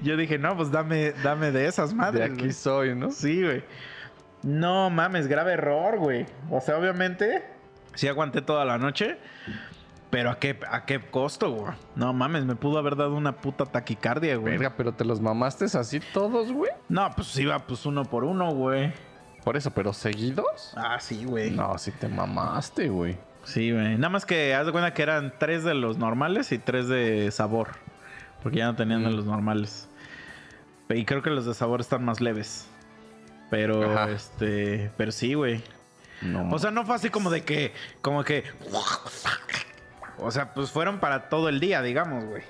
yo 0.02 0.18
dije, 0.18 0.38
no, 0.38 0.56
pues 0.56 0.72
dame, 0.72 1.14
dame 1.24 1.52
de 1.52 1.66
esas 1.68 1.90
De 1.90 1.96
madres. 1.96 2.30
aquí 2.32 2.40
güey". 2.42 2.54
soy, 2.54 2.96
¿no? 2.96 3.12
Sí, 3.12 3.42
güey. 3.44 3.64
No 4.44 4.90
mames, 4.92 5.28
grave 5.28 5.54
error, 5.54 5.98
güey. 5.98 6.26
O 6.52 6.62
sea, 6.62 6.78
obviamente, 6.78 7.44
sí 7.96 8.08
aguanté 8.08 8.42
toda 8.42 8.64
la 8.66 8.78
noche. 8.78 9.18
Pero 10.16 10.30
¿a 10.32 10.39
qué, 10.39 10.57
a 10.72 10.86
qué 10.86 11.01
costo, 11.01 11.51
güey? 11.51 11.74
No 11.97 12.13
mames, 12.13 12.45
me 12.45 12.55
pudo 12.55 12.78
haber 12.80 12.95
dado 12.95 13.16
una 13.16 13.36
puta 13.41 13.66
taquicardia, 13.66 14.38
güey. 14.38 14.53
Verga, 14.53 14.74
pero 14.78 14.93
te 14.93 15.03
los 15.03 15.20
mamaste 15.20 15.66
así 15.66 15.99
todos, 16.13 16.53
güey. 16.53 16.72
No, 16.88 17.09
pues 17.13 17.38
iba 17.38 17.59
pues 17.59 17.86
uno 17.86 18.05
por 18.05 18.24
uno, 18.24 18.49
güey. 18.51 18.93
Por 19.43 19.57
eso, 19.57 19.72
pero 19.72 19.91
seguidos. 19.91 20.72
Ah, 20.78 21.01
sí, 21.01 21.26
güey. 21.26 21.51
No, 21.51 21.78
sí 21.78 21.91
te 21.91 22.07
mamaste, 22.07 22.88
güey. 22.88 23.18
Sí, 23.43 23.74
güey. 23.74 23.95
Nada 23.97 24.07
más 24.07 24.26
que 24.26 24.55
haz 24.55 24.66
de 24.66 24.72
cuenta 24.72 24.93
que 24.93 25.03
eran 25.03 25.34
tres 25.38 25.66
de 25.66 25.74
los 25.74 25.97
normales 25.97 26.53
y 26.53 26.59
tres 26.59 26.88
de 26.88 27.30
sabor. 27.32 27.72
Porque 28.41 28.59
ya 28.59 28.68
no 28.68 28.76
tenían 28.78 29.03
de 29.03 29.09
Mm. 29.09 29.16
los 29.18 29.26
normales. 29.26 29.89
Y 30.91 31.03
creo 31.03 31.24
que 31.24 31.30
los 31.30 31.45
de 31.45 31.53
sabor 31.53 31.82
están 31.82 32.05
más 32.05 32.22
leves. 32.22 32.70
Pero, 33.49 33.84
Ajá. 33.91 34.11
este. 34.11 34.91
Pero 34.95 35.11
sí, 35.11 35.34
güey. 35.34 35.61
No, 36.22 36.49
O 36.51 36.57
sea, 36.57 36.72
no 36.72 36.86
fue 36.86 36.95
así 36.95 37.09
como 37.09 37.30
de 37.30 37.43
que. 37.43 37.74
Como 38.01 38.24
que. 38.24 38.45
O 40.20 40.32
sea, 40.32 40.53
pues 40.53 40.72
fueron 40.72 40.99
para 40.99 41.30
todo 41.30 41.49
el 41.49 41.59
día, 41.59 41.82
digamos, 41.82 42.24
güey. 42.26 42.43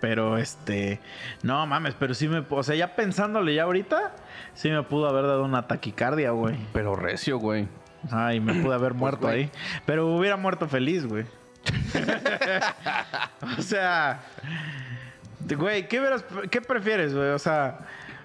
Pero 0.00 0.36
este. 0.38 1.00
No 1.42 1.66
mames, 1.66 1.94
pero 1.98 2.12
sí 2.14 2.28
me. 2.28 2.44
O 2.50 2.62
sea, 2.62 2.74
ya 2.74 2.94
pensándole 2.94 3.54
ya 3.54 3.62
ahorita. 3.62 4.12
Sí 4.54 4.68
me 4.70 4.82
pudo 4.82 5.08
haber 5.08 5.24
dado 5.24 5.44
una 5.44 5.66
taquicardia, 5.66 6.30
güey. 6.32 6.58
pero 6.72 6.94
recio, 6.96 7.38
güey. 7.38 7.68
Ay, 8.10 8.38
me 8.40 8.54
pude 8.62 8.74
haber 8.74 8.92
muerto 8.92 9.28
güey. 9.28 9.44
ahí. 9.44 9.50
Pero 9.86 10.08
hubiera 10.14 10.36
muerto 10.36 10.68
feliz, 10.68 11.06
güey. 11.06 11.24
o 13.58 13.62
sea, 13.62 14.20
güey, 15.56 15.88
¿qué, 15.88 16.00
hubieras- 16.00 16.24
¿qué 16.50 16.60
prefieres, 16.60 17.14
güey? 17.14 17.30
O 17.30 17.38
sea, 17.38 17.78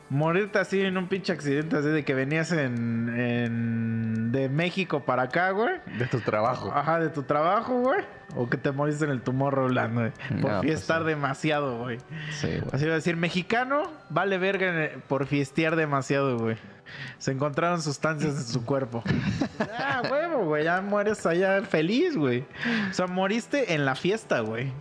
morirte 0.10 0.60
así 0.60 0.82
en 0.82 0.98
un 0.98 1.08
pinche 1.08 1.32
accidente, 1.34 1.78
así 1.78 1.88
de 1.90 2.04
que 2.04 2.14
venías 2.14 2.52
en, 2.52 3.10
en 3.18 4.32
de 4.32 4.50
México 4.50 5.02
para 5.06 5.24
acá, 5.24 5.52
güey. 5.52 5.76
De 5.98 6.06
tu 6.06 6.20
trabajo. 6.22 6.72
Ajá, 6.74 7.00
de 7.00 7.10
tu 7.10 7.24
trabajo, 7.24 7.80
güey. 7.80 8.02
O 8.36 8.48
que 8.50 8.58
te 8.58 8.72
moriste 8.72 9.06
en 9.06 9.12
el 9.12 9.22
Tomorrowland, 9.22 9.94
güey. 9.94 10.12
Por 10.12 10.52
No, 10.52 10.62
pues 10.62 10.62
fiestar 10.62 11.02
sí. 11.02 11.08
demasiado, 11.10 11.80
güey. 11.80 11.98
Sí, 12.32 12.48
güey. 12.48 12.64
Así 12.74 12.86
iba 12.86 12.94
a 12.94 12.98
decir, 12.98 13.18
mexicano 13.18 13.84
vale 14.10 14.38
verga 14.38 14.68
en 14.70 14.76
el- 14.76 15.02
por 15.02 15.26
fiestear 15.26 15.76
demasiado, 15.76 16.38
güey. 16.38 16.58
Se 17.18 17.32
encontraron 17.32 17.82
sustancias 17.82 18.36
en 18.36 18.44
su 18.44 18.66
cuerpo. 18.66 19.04
ah, 19.80 20.02
huevo, 20.10 20.46
güey. 20.46 20.64
Ya 20.64 20.82
mueres 20.82 21.26
allá 21.26 21.62
feliz, 21.64 22.16
güey. 22.18 22.46
O 22.90 22.94
sea, 22.94 23.08
moriste 23.08 23.74
en 23.74 23.86
la 23.86 23.96
fiesta, 23.96 24.40
güey. 24.42 24.72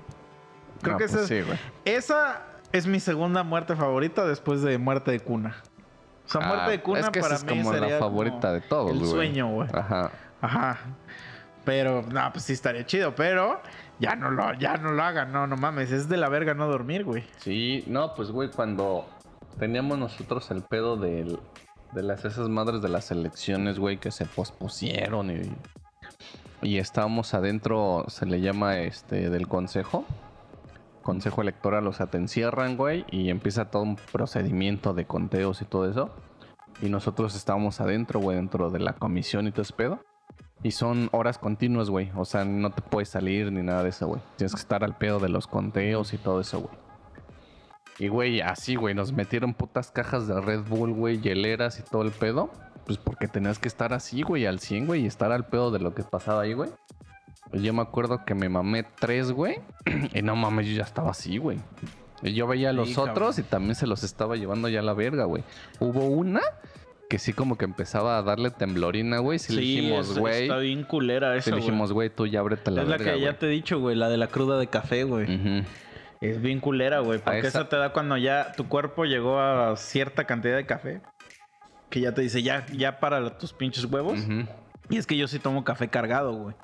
Creo 0.83 0.93
No, 0.93 0.99
que 0.99 1.05
pues 1.09 1.15
esa, 1.15 1.27
sí, 1.27 1.41
güey. 1.43 1.59
esa 1.85 2.43
es 2.73 2.87
mi 2.87 3.01
segunda 3.01 3.43
muerte 3.43 3.77
favorita 3.77 4.25
después 4.27 4.63
de 4.63 4.79
muerte 4.79 5.11
de 5.11 5.21
cuna. 5.21 5.57
O 6.27 6.31
sea, 6.31 6.41
muerte 6.43 6.65
Ah, 6.67 6.71
de 6.71 6.83
cuna 6.83 7.01
es 7.01 7.11
que 7.11 7.21
para 7.21 7.35
es 7.37 7.45
mí 7.45 7.59
como 7.59 7.73
sería 7.73 7.89
la 7.95 7.99
favorita 7.99 8.41
como 8.41 8.53
de 8.53 8.61
todos, 8.63 8.91
el 8.93 8.99
güey. 8.99 9.11
sueño, 9.11 9.49
güey. 9.49 9.69
Ajá. 9.73 10.11
Ajá. 10.43 10.79
Pero, 11.65 12.03
no, 12.03 12.33
pues 12.33 12.45
sí 12.45 12.53
estaría 12.53 12.85
chido. 12.87 13.15
Pero 13.15 13.61
ya 13.99 14.15
no 14.17 14.31
lo, 14.31 14.53
ya 14.55 14.77
no 14.77 14.93
lo 14.93 15.03
hagan. 15.03 15.33
No, 15.33 15.47
no 15.47 15.57
mames. 15.57 15.91
Es 15.93 16.09
de 16.09 16.17
la 16.17 16.29
verga 16.29 16.55
no 16.55 16.67
dormir, 16.67 17.05
güey. 17.05 17.25
Sí, 17.39 17.85
no, 17.87 18.15
pues 18.15 18.31
güey, 18.31 18.51
cuando 18.51 19.07
teníamos 19.59 19.99
nosotros 19.99 20.51
el 20.51 20.63
pedo 20.63 20.97
del- 20.97 21.39
de 21.93 22.03
las 22.03 22.25
esas 22.27 22.49
madres 22.51 22.83
de 22.83 22.89
las 22.91 23.11
elecciones, 23.11 23.79
güey, 23.79 23.97
que 23.97 24.11
se 24.11 24.27
pospusieron 24.27 25.31
y, 25.31 25.51
y 26.61 26.79
estábamos 26.79 27.33
adentro, 27.33 28.05
se 28.09 28.27
le 28.27 28.41
llama 28.43 28.79
este 28.81 29.31
del 29.31 29.49
consejo. 29.49 30.05
Consejo 31.09 31.41
electoral, 31.41 31.87
o 31.87 31.95
sea, 31.95 32.09
te 32.09 32.19
encierran, 32.19 32.77
güey, 32.77 33.07
y 33.11 33.31
empieza 33.31 33.71
todo 33.71 33.83
un 33.83 33.97
procedimiento 33.97 34.93
de 34.93 35.07
conteos 35.07 35.63
y 35.63 35.65
todo 35.65 35.89
eso. 35.89 36.11
Y 36.83 36.91
nosotros 36.91 37.35
estábamos 37.35 37.81
adentro, 37.81 38.21
güey, 38.21 38.37
dentro 38.37 38.69
de 38.69 38.79
la 38.79 38.93
comisión 38.93 39.47
y 39.47 39.51
todo 39.51 39.63
ese 39.63 39.73
pedo. 39.73 40.05
Y 40.63 40.73
son 40.73 41.09
horas 41.13 41.39
continuas, 41.39 41.89
güey. 41.89 42.11
O 42.15 42.27
sea, 42.27 42.45
no 42.45 42.73
te 42.73 42.83
puedes 42.83 43.09
salir 43.09 43.51
ni 43.51 43.63
nada 43.63 43.85
de 43.85 43.89
eso, 43.89 44.07
güey. 44.07 44.21
Tienes 44.37 44.55
que 44.55 44.61
estar 44.61 44.85
al 44.85 44.99
pedo 44.99 45.19
de 45.19 45.31
los 45.31 45.47
conteos 45.47 46.13
y 46.13 46.19
todo 46.19 46.43
eso, 46.43 46.61
güey. 46.61 46.77
Y, 47.99 48.09
güey, 48.09 48.43
así, 48.43 48.77
güey, 48.77 48.95
nos 48.95 49.11
metieron 49.15 49.55
putas 49.55 49.91
cajas 49.91 50.29
de 50.29 50.39
Red 50.39 50.65
Bull, 50.69 50.93
güey, 50.93 51.23
hieleras 51.23 51.81
y 51.81 51.85
todo 51.85 52.03
el 52.03 52.11
pedo. 52.11 52.51
Pues 52.85 52.99
porque 52.99 53.29
tenías 53.29 53.59
que 53.59 53.69
estar 53.69 53.95
así, 53.95 54.21
güey, 54.21 54.45
al 54.45 54.59
100, 54.59 54.87
güey, 54.87 55.05
y 55.05 55.07
estar 55.07 55.33
al 55.33 55.47
pedo 55.47 55.71
de 55.71 55.79
lo 55.79 55.95
que 55.95 56.03
pasaba 56.03 56.43
ahí, 56.43 56.53
güey. 56.53 56.69
Yo 57.53 57.73
me 57.73 57.83
acuerdo 57.83 58.25
que 58.25 58.35
me 58.35 58.49
mamé 58.49 58.85
tres, 58.99 59.33
güey. 59.33 59.61
Y 60.15 60.23
no 60.23 60.37
mames, 60.37 60.67
yo 60.67 60.75
ya 60.75 60.83
estaba 60.85 61.11
así, 61.11 61.39
güey. 61.39 61.59
Y 62.23 62.35
yo 62.35 62.47
veía 62.47 62.71
a 62.71 62.73
los 62.73 62.99
otros 62.99 63.39
y 63.39 63.43
también 63.43 63.75
se 63.75 63.87
los 63.87 64.03
estaba 64.03 64.37
llevando 64.37 64.69
ya 64.69 64.81
a 64.81 64.83
la 64.83 64.93
verga, 64.93 65.25
güey. 65.25 65.45
Hubo 65.79 66.05
una 66.07 66.41
que 67.09 67.19
sí 67.19 67.33
como 67.33 67.57
que 67.57 67.65
empezaba 67.65 68.19
a 68.19 68.23
darle 68.23 68.51
temblorina, 68.51 69.19
güey. 69.19 69.39
Sí, 69.39 69.55
le 69.55 69.61
dijimos, 69.63 70.19
güey. 70.19 70.43
Está 70.43 70.59
bien 70.59 70.83
culera 70.83 71.37
esa, 71.37 71.51
le 71.51 71.57
güey. 71.57 71.63
dijimos, 71.65 71.93
güey, 71.93 72.11
tú 72.11 72.27
ya 72.27 72.41
ábrete 72.41 72.71
la 72.71 72.83
es 72.83 72.89
la 72.89 72.99
que 72.99 73.05
ya 73.05 73.13
güey. 73.29 73.39
te 73.39 73.47
he 73.47 73.51
dicho, 73.51 73.79
güey. 73.81 73.95
La 73.97 74.09
de 74.09 74.17
la 74.19 74.27
cruda 74.27 74.59
de 74.59 74.67
café, 74.67 75.05
güey. 75.05 75.65
Es 76.21 76.43
bien 76.43 76.59
culera, 76.61 76.99
güey. 76.99 77.21
Porque 77.21 77.39
esa- 77.39 77.49
esa... 77.49 77.69
te 77.69 77.77
da 77.77 77.93
cuando 77.93 78.17
ya 78.17 78.53
tu 78.57 78.69
cuerpo 78.69 79.05
llegó 79.05 79.39
a 79.41 79.77
cierta 79.77 80.25
cantidad 80.25 80.57
de 80.57 80.67
café. 80.67 81.01
Que 81.89 82.01
ya 82.01 82.13
te 82.13 82.21
dice, 82.21 82.43
ya, 82.43 82.67
ya 82.67 82.99
para 83.01 83.39
tus 83.39 83.53
pinches 83.55 83.85
huevos. 83.87 84.19
Ujú. 84.21 84.45
Y 84.91 84.97
es 84.97 85.07
que 85.07 85.17
yo 85.17 85.29
sí 85.29 85.39
tomo 85.39 85.65
café 85.65 85.89
cargado, 85.89 86.33
güey. 86.33 86.55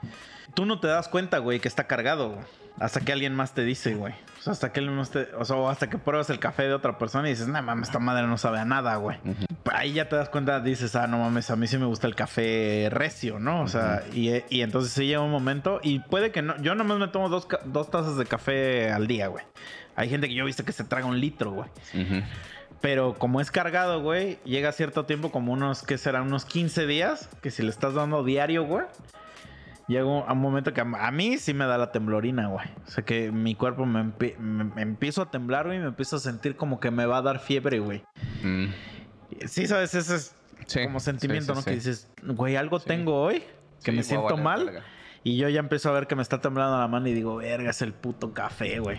Tú 0.55 0.67
no 0.67 0.79
te 0.81 0.87
das 0.87 1.09
cuenta, 1.09 1.39
güey, 1.39 1.61
que 1.61 1.69
está 1.69 1.87
cargado, 1.87 2.31
güey. 2.31 2.45
Hasta 2.79 3.01
que 3.01 3.13
alguien 3.13 3.35
más 3.35 3.55
te 3.55 3.63
dice, 3.63 3.95
güey. 3.95 4.15
O 4.39 4.43
sea, 4.43 4.53
hasta 4.53 4.73
que 4.73 4.81
alguien 4.81 4.97
más 4.97 5.11
te... 5.11 5.29
O 5.39 5.45
sea, 5.45 5.57
hasta 5.71 5.89
que 5.89 5.97
pruebas 5.97 6.29
el 6.31 6.41
café 6.41 6.65
de 6.65 6.75
otra 6.75 6.99
persona 6.99 7.29
y 7.29 7.33
dices, 7.33 7.47
no 7.47 7.63
mames, 7.63 7.89
esta 7.89 8.01
madre 8.01 8.27
no 8.27 8.37
sabe 8.37 8.59
a 8.59 8.65
nada, 8.65 8.97
güey. 8.97 9.17
Ahí 9.73 9.93
ya 9.93 10.09
te 10.09 10.17
das 10.17 10.29
cuenta, 10.29 10.61
dices, 10.61 10.97
ah, 10.97 11.07
no 11.07 11.19
mames, 11.19 11.51
a 11.51 11.57
mí 11.57 11.67
sí 11.69 11.79
me 11.79 11.87
gusta 11.87 12.07
el 12.09 12.17
café 12.17 12.89
recio, 12.91 13.39
¿no? 13.39 13.63
O 13.63 13.69
sea, 13.69 14.03
y, 14.13 14.31
y 14.49 14.63
entonces 14.63 14.93
sí 14.93 15.07
llega 15.07 15.21
un 15.21 15.31
momento 15.31 15.81
y 15.83 16.01
puede 16.01 16.33
que 16.33 16.43
no... 16.43 16.61
Yo 16.63 16.75
nomás 16.75 16.99
me 16.99 17.09
tomo 17.09 17.29
dos, 17.29 17.47
dos 17.65 17.91
tazas 17.91 18.17
de 18.17 18.27
café 18.27 18.91
al 18.91 19.07
día, 19.07 19.29
güey. 19.29 19.45
Hay 19.97 20.09
gente 20.09 20.27
que 20.29 20.35
yo 20.35 20.43
he 20.43 20.47
visto 20.47 20.65
que 20.65 20.73
se 20.73 20.83
traga 20.83 21.07
un 21.07 21.21
litro, 21.21 21.53
güey. 21.53 21.69
Ujú. 21.95 22.23
Pero 22.85 23.15
como 23.15 23.41
es 23.41 23.51
cargado, 23.51 24.03
güey, 24.03 24.39
llega 24.45 24.71
cierto 24.71 25.07
tiempo, 25.07 25.33
como 25.33 25.55
unos, 25.55 25.83
¿qué 25.85 25.97
será? 25.97 26.21
Unos 26.21 26.45
15 26.45 26.87
días, 26.87 27.31
que 27.41 27.51
si 27.51 27.63
le 27.63 27.71
estás 27.71 27.95
dando 27.95 28.23
diario, 28.25 28.65
güey, 28.67 28.85
llega 29.89 30.05
un, 30.05 30.23
a 30.29 30.35
un 30.35 30.39
momento 30.41 30.75
que 30.75 30.83
a, 30.83 30.85
a 30.85 31.11
mí 31.11 31.39
sí 31.39 31.55
me 31.55 31.65
da 31.65 31.79
la 31.79 31.93
temblorina, 31.93 32.49
güey. 32.49 32.67
O 32.87 32.91
sea 32.91 33.03
que 33.03 33.33
mi 33.33 33.55
cuerpo 33.55 33.87
me, 33.87 34.01
empie- 34.01 34.37
me- 34.37 34.65
me 34.65 34.83
empiezo 34.83 35.23
a 35.23 35.31
temblar, 35.31 35.65
güey, 35.65 35.79
y 35.79 35.81
me 35.81 35.87
empiezo 35.89 36.17
a 36.17 36.19
sentir 36.19 36.57
como 36.57 36.79
que 36.79 36.91
me 36.91 37.07
va 37.07 37.17
a 37.17 37.23
dar 37.23 37.39
fiebre, 37.41 37.79
güey. 37.79 38.03
Mm. 38.43 38.67
Sí, 39.47 39.67
sabes, 39.67 39.95
ese 39.95 40.17
es 40.17 40.37
Sí, 40.67 40.85
como 40.85 41.01
sentimiento, 41.01 41.55
sí, 41.55 41.61
sí, 41.61 41.61
¿no? 41.61 41.65
Que 41.65 41.75
dices, 41.77 42.11
güey, 42.23 42.57
algo 42.57 42.81
tengo 42.81 43.19
hoy, 43.19 43.45
que 43.83 43.93
me 43.93 44.01
a 44.01 44.03
siento 44.03 44.37
mal. 44.37 44.83
Y 45.25 45.39
yo 45.39 45.49
ya 45.49 45.61
empiezo 45.61 45.89
a 45.89 45.93
ver 45.93 46.07
que 46.07 46.15
me 46.15 46.23
está 46.23 46.41
temblando 46.41 46.79
la 46.79 46.87
mano 46.87 47.09
y 47.09 47.15
digo, 47.15 47.37
verga, 47.37 47.71
es 47.71 47.81
el 47.81 47.95
puto 47.95 48.35
café, 48.35 48.79
güey. 48.79 48.99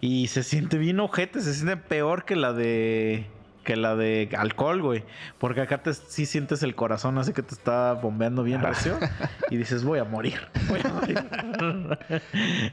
Y 0.00 0.28
se 0.28 0.42
siente 0.42 0.78
bien 0.78 0.98
ojete, 1.00 1.42
se 1.42 1.52
siente 1.52 1.76
peor 1.76 2.24
que 2.24 2.34
la 2.34 2.54
de 2.54 3.26
que 3.64 3.76
la 3.76 3.96
de 3.96 4.28
alcohol, 4.36 4.80
güey. 4.80 5.02
Porque 5.38 5.62
acá 5.62 5.82
te, 5.82 5.92
sí 5.94 6.26
sientes 6.26 6.62
el 6.62 6.74
corazón 6.74 7.18
así 7.18 7.32
que 7.32 7.42
te 7.42 7.54
está 7.54 7.94
bombeando 7.94 8.44
bien 8.44 8.62
recio. 8.62 8.98
y 9.50 9.56
dices, 9.56 9.82
voy 9.82 9.98
a 9.98 10.04
morir. 10.04 10.40
Voy 10.68 10.80
a 10.84 10.88
morir. 10.88 11.24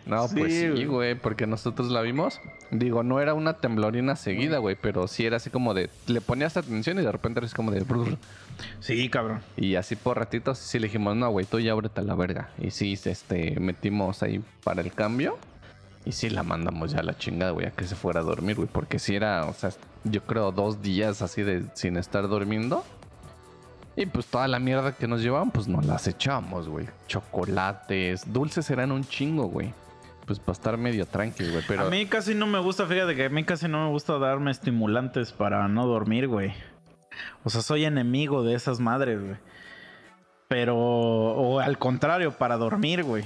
No, 0.05 0.27
pues 0.27 0.53
sí, 0.53 0.85
güey. 0.85 1.15
porque 1.15 1.47
nosotros 1.47 1.89
la 1.89 2.01
vimos. 2.01 2.41
Digo, 2.71 3.03
no 3.03 3.21
era 3.21 3.33
una 3.33 3.53
temblorina 3.53 4.15
seguida, 4.15 4.57
güey, 4.57 4.75
pero 4.79 5.07
sí 5.07 5.25
era 5.25 5.37
así 5.37 5.49
como 5.49 5.73
de. 5.73 5.89
Le 6.07 6.19
ponías 6.19 6.57
atención 6.57 6.99
y 6.99 7.01
de 7.01 7.11
repente 7.11 7.39
era 7.39 7.45
así 7.45 7.55
como 7.55 7.71
de. 7.71 7.81
brr. 7.81 8.17
Sí, 8.79 9.09
cabrón. 9.09 9.41
Y 9.57 9.75
así 9.75 9.95
por 9.95 10.17
ratitos 10.17 10.57
sí 10.57 10.79
le 10.79 10.87
dijimos, 10.87 11.15
no, 11.15 11.29
güey, 11.29 11.45
tú 11.45 11.59
ya 11.59 11.71
ábrete 11.71 12.01
a 12.01 12.03
la 12.03 12.15
verga. 12.15 12.49
Y 12.59 12.71
sí, 12.71 12.99
este, 13.05 13.59
metimos 13.59 14.23
ahí 14.23 14.43
para 14.63 14.81
el 14.81 14.91
cambio. 14.93 15.37
Y 16.03 16.13
sí 16.13 16.29
la 16.29 16.43
mandamos 16.43 16.91
ya 16.91 16.99
a 16.99 17.03
la 17.03 17.17
chingada, 17.17 17.51
güey, 17.51 17.67
a 17.67 17.71
que 17.71 17.85
se 17.85 17.95
fuera 17.95 18.21
a 18.21 18.23
dormir, 18.23 18.55
güey. 18.55 18.67
Porque 18.71 18.97
sí 18.97 19.15
era, 19.15 19.45
o 19.45 19.53
sea, 19.53 19.71
yo 20.03 20.23
creo 20.23 20.51
dos 20.51 20.81
días 20.81 21.21
así 21.21 21.43
de 21.43 21.63
sin 21.75 21.97
estar 21.97 22.27
durmiendo. 22.27 22.83
Y 23.95 24.05
pues 24.05 24.25
toda 24.25 24.47
la 24.47 24.59
mierda 24.59 24.95
que 24.95 25.07
nos 25.07 25.21
llevaban, 25.21 25.51
pues 25.51 25.67
nos 25.67 25.85
las 25.85 26.07
echamos, 26.07 26.67
güey. 26.67 26.87
Chocolates, 27.07 28.31
dulces 28.31 28.69
eran 28.69 28.91
un 28.91 29.03
chingo, 29.03 29.45
güey. 29.45 29.73
Pues 30.25 30.39
para 30.39 30.53
estar 30.53 30.77
medio 30.77 31.05
tranquilo, 31.05 31.51
güey. 31.51 31.63
Pero 31.67 31.87
A 31.87 31.89
mí 31.89 32.05
casi 32.05 32.33
no 32.33 32.47
me 32.47 32.59
gusta, 32.59 32.85
fíjate 32.85 33.15
que 33.15 33.25
a 33.25 33.29
mí 33.29 33.43
casi 33.43 33.67
no 33.67 33.85
me 33.85 33.91
gusta 33.91 34.17
darme 34.17 34.49
estimulantes 34.51 35.31
para 35.33 35.67
no 35.67 35.85
dormir, 35.85 36.27
güey. 36.27 36.53
O 37.43 37.49
sea, 37.49 37.61
soy 37.61 37.85
enemigo 37.85 38.43
de 38.43 38.55
esas 38.55 38.79
madres, 38.79 39.19
güey. 39.21 39.35
Pero, 40.47 40.75
o 40.77 41.59
al 41.59 41.77
contrario, 41.77 42.31
para 42.33 42.57
dormir, 42.57 43.03
güey. 43.03 43.23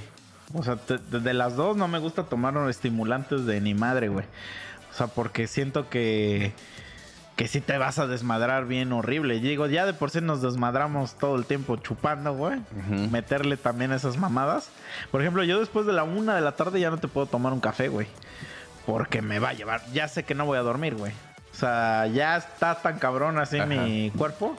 O 0.54 0.62
sea, 0.62 0.76
te- 0.76 0.98
de, 0.98 1.34
las 1.34 1.56
dos 1.56 1.76
no 1.76 1.88
me 1.88 1.98
gusta 1.98 2.24
tomar 2.24 2.56
estimulantes 2.68 3.46
de 3.46 3.60
ni 3.60 3.74
madre, 3.74 4.08
güey. 4.08 4.24
O 4.90 4.94
sea, 4.94 5.08
porque 5.08 5.48
siento 5.48 5.88
que, 5.90 6.52
que 7.34 7.48
sí 7.48 7.60
te 7.60 7.76
vas 7.78 7.98
a 7.98 8.06
desmadrar 8.06 8.66
bien 8.66 8.92
horrible. 8.92 9.34
Y 9.34 9.40
digo, 9.40 9.66
ya 9.66 9.84
de 9.86 9.92
por 9.92 10.10
sí 10.10 10.20
nos 10.20 10.40
desmadramos 10.40 11.18
todo 11.18 11.34
el 11.36 11.44
tiempo 11.46 11.76
chupando, 11.76 12.32
güey 12.34 12.60
meterle 13.10 13.56
también 13.56 13.90
esas 13.92 14.16
mamadas. 14.18 14.70
Por 15.10 15.20
ejemplo, 15.20 15.42
yo 15.42 15.58
después 15.58 15.84
de 15.84 15.92
la 15.92 16.04
una 16.04 16.36
de 16.36 16.40
la 16.42 16.52
tarde 16.52 16.78
ya 16.80 16.90
no 16.90 16.98
te 16.98 17.08
puedo 17.08 17.26
tomar 17.26 17.52
un 17.52 17.60
café, 17.60 17.88
güey. 17.88 18.06
Porque 18.86 19.20
me 19.20 19.40
va 19.40 19.48
a 19.48 19.52
llevar. 19.54 19.82
Ya 19.92 20.06
sé 20.06 20.22
que 20.22 20.36
no 20.36 20.46
voy 20.46 20.58
a 20.58 20.62
dormir, 20.62 20.94
güey. 20.94 21.12
O 21.56 21.58
sea, 21.58 22.06
ya 22.08 22.36
está 22.36 22.74
tan 22.82 22.98
cabrón 22.98 23.38
así 23.38 23.56
Ajá. 23.58 23.64
mi 23.66 24.10
cuerpo. 24.16 24.54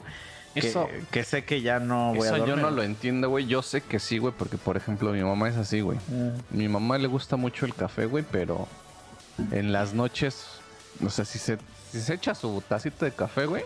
Que, 0.52 0.60
Eso- 0.66 0.88
que 1.12 1.22
sé 1.22 1.44
que 1.44 1.60
ya 1.62 1.78
no 1.78 2.08
voy 2.14 2.26
a 2.26 2.30
Eso 2.30 2.38
dormir. 2.38 2.56
yo 2.56 2.60
no 2.60 2.70
lo 2.72 2.82
entiendo, 2.82 3.28
güey. 3.30 3.46
Yo 3.46 3.62
sé 3.62 3.82
que 3.82 4.00
sí, 4.00 4.18
güey, 4.18 4.34
porque 4.36 4.58
por 4.58 4.76
ejemplo 4.76 5.12
mi 5.12 5.22
mamá 5.22 5.48
es 5.48 5.56
así, 5.56 5.80
güey. 5.80 5.98
Mm. 6.08 6.30
Mi 6.50 6.68
mamá 6.68 6.98
le 6.98 7.06
gusta 7.06 7.36
mucho 7.36 7.66
el 7.66 7.74
café, 7.74 8.06
güey, 8.06 8.24
pero 8.28 8.66
en 9.52 9.70
las 9.72 9.94
noches, 9.94 10.44
o 11.06 11.08
sea, 11.10 11.24
si 11.24 11.38
se, 11.38 11.58
si 11.92 12.00
se 12.00 12.14
echa 12.14 12.34
su 12.34 12.60
tacita 12.68 13.04
de 13.04 13.12
café, 13.12 13.46
güey, 13.46 13.62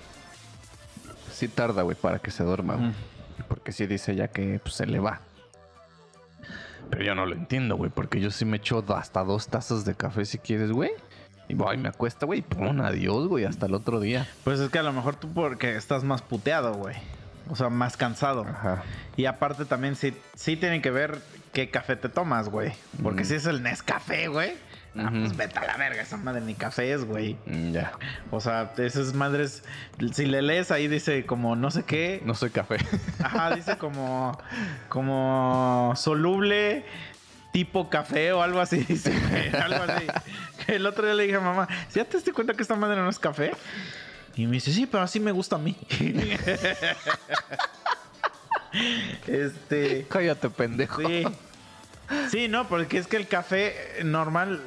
sí 1.32 1.48
tarda, 1.48 1.80
güey, 1.80 1.96
para 1.96 2.18
que 2.18 2.30
se 2.30 2.44
duerma, 2.44 2.74
güey. 2.74 2.92
Porque 3.48 3.72
sí 3.72 3.86
dice 3.86 4.14
ya 4.14 4.28
que 4.28 4.60
pues, 4.62 4.74
se 4.74 4.84
le 4.84 4.98
va. 4.98 5.22
Pero 6.90 7.02
yo 7.02 7.14
no 7.14 7.24
lo 7.24 7.34
entiendo, 7.34 7.76
güey, 7.76 7.90
porque 7.90 8.20
yo 8.20 8.30
sí 8.30 8.44
me 8.44 8.58
echo 8.58 8.84
hasta 8.94 9.24
dos 9.24 9.48
tazas 9.48 9.86
de 9.86 9.94
café 9.94 10.26
si 10.26 10.36
quieres, 10.36 10.70
güey. 10.70 10.90
Y 11.52 11.54
voy, 11.54 11.76
me 11.76 11.90
acuesta, 11.90 12.24
güey, 12.24 12.40
pum, 12.40 12.80
adiós, 12.80 13.28
güey, 13.28 13.44
hasta 13.44 13.66
el 13.66 13.74
otro 13.74 14.00
día. 14.00 14.26
Pues 14.42 14.58
es 14.58 14.70
que 14.70 14.78
a 14.78 14.82
lo 14.82 14.90
mejor 14.94 15.16
tú 15.16 15.30
porque 15.34 15.76
estás 15.76 16.02
más 16.02 16.22
puteado, 16.22 16.72
güey. 16.72 16.96
O 17.50 17.56
sea, 17.56 17.68
más 17.68 17.98
cansado. 17.98 18.46
Ajá. 18.48 18.82
Y 19.18 19.26
aparte 19.26 19.66
también 19.66 19.94
sí, 19.94 20.16
sí 20.34 20.56
tienen 20.56 20.80
que 20.80 20.90
ver 20.90 21.18
qué 21.52 21.68
café 21.68 21.96
te 21.96 22.08
tomas, 22.08 22.48
güey. 22.48 22.72
Porque 23.02 23.20
Mm. 23.20 23.26
si 23.26 23.34
es 23.34 23.44
el 23.44 23.62
Nescafé, 23.62 24.28
güey. 24.28 24.54
Ah, 24.96 25.08
Ujú. 25.10 25.20
pues 25.20 25.36
vete 25.36 25.58
a 25.58 25.66
la 25.66 25.76
verga, 25.76 26.00
esa 26.00 26.16
madre 26.16 26.40
ni 26.40 26.54
café 26.54 26.90
es, 26.90 27.04
güey. 27.04 27.36
Mm, 27.44 27.72
Ya. 27.72 27.92
O 28.30 28.40
sea, 28.40 28.72
esas 28.78 29.12
madres, 29.12 29.62
si 30.12 30.24
le 30.24 30.40
lees 30.40 30.70
ahí 30.70 30.88
dice 30.88 31.26
como 31.26 31.54
no 31.54 31.70
sé 31.70 31.82
qué. 31.82 32.22
No 32.24 32.32
soy 32.34 32.48
café. 32.48 32.76
Ajá, 33.22 33.54
dice 33.54 33.76
como, 33.76 34.38
como 34.88 35.92
soluble 35.96 36.84
tipo 37.52 37.88
café 37.88 38.32
o 38.32 38.42
algo 38.42 38.60
así, 38.60 38.78
dice, 38.88 39.12
algo 39.62 39.84
así. 39.84 40.06
El 40.66 40.86
otro 40.86 41.04
día 41.04 41.14
le 41.14 41.24
dije 41.24 41.36
a 41.36 41.40
mamá, 41.40 41.68
¿ya 41.94 42.04
te 42.04 42.16
diste 42.16 42.32
cuenta 42.32 42.54
que 42.54 42.62
esta 42.62 42.74
madre 42.74 42.96
no 42.96 43.08
es 43.08 43.18
café? 43.18 43.52
Y 44.34 44.46
me 44.46 44.52
dice, 44.52 44.72
sí, 44.72 44.86
pero 44.86 45.02
así 45.02 45.20
me 45.20 45.30
gusta 45.30 45.56
a 45.56 45.58
mí. 45.58 45.76
este. 49.26 50.06
Cállate, 50.08 50.48
pendejo. 50.50 51.02
Sí. 51.06 51.24
Sí, 52.30 52.48
no, 52.48 52.68
porque 52.68 52.98
es 52.98 53.06
que 53.06 53.16
el 53.16 53.26
café 53.26 53.74
normal, 54.04 54.60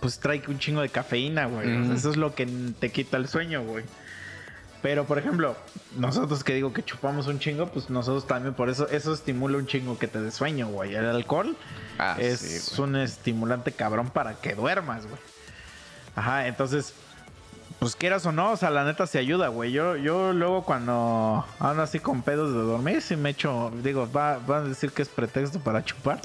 pues 0.00 0.18
trae 0.18 0.42
un 0.48 0.58
chingo 0.58 0.80
de 0.80 0.88
cafeína, 0.88 1.46
güey. 1.46 1.68
O 1.68 1.74
sea, 1.74 1.82
Ujú. 1.82 1.92
eso 1.92 2.10
es 2.10 2.16
lo 2.16 2.34
que 2.34 2.46
te 2.78 2.90
quita 2.90 3.16
el 3.16 3.28
sueño, 3.28 3.62
güey. 3.62 3.84
Pero, 4.86 5.04
por 5.04 5.18
ejemplo, 5.18 5.56
nosotros 5.96 6.44
que 6.44 6.54
digo 6.54 6.72
que 6.72 6.84
chupamos 6.84 7.26
un 7.26 7.40
chingo, 7.40 7.66
pues 7.66 7.90
nosotros 7.90 8.24
también, 8.24 8.54
por 8.54 8.68
eso, 8.68 8.88
eso 8.88 9.12
estimula 9.12 9.58
un 9.58 9.66
chingo 9.66 9.98
que 9.98 10.06
te 10.06 10.20
dé 10.20 10.30
sueño, 10.30 10.68
güey. 10.68 10.94
El 10.94 11.06
alcohol 11.06 11.56
Ah, 11.98 12.14
es 12.20 12.38
sí, 12.38 12.80
un 12.80 12.94
estimulante 12.94 13.72
cabrón 13.72 14.10
para 14.10 14.34
que 14.34 14.54
duermas, 14.54 15.08
güey. 15.08 15.18
Ajá, 16.14 16.46
entonces, 16.46 16.94
pues 17.80 17.96
quieras 17.96 18.26
o 18.26 18.30
no, 18.30 18.52
o 18.52 18.56
sea, 18.56 18.70
la 18.70 18.84
neta 18.84 19.08
se 19.08 19.18
ayuda, 19.18 19.48
güey. 19.48 19.72
Yo, 19.72 19.96
yo 19.96 20.32
luego 20.32 20.62
cuando 20.64 21.44
ando 21.58 21.82
así 21.82 21.98
con 21.98 22.22
pedos 22.22 22.52
de 22.52 22.60
dormir, 22.60 23.02
sí 23.02 23.16
me 23.16 23.30
echo, 23.30 23.72
digo, 23.82 24.08
va, 24.12 24.38
van 24.38 24.66
a 24.66 24.68
decir 24.68 24.92
que 24.92 25.02
es 25.02 25.08
pretexto 25.08 25.58
para 25.58 25.84
chupar, 25.84 26.20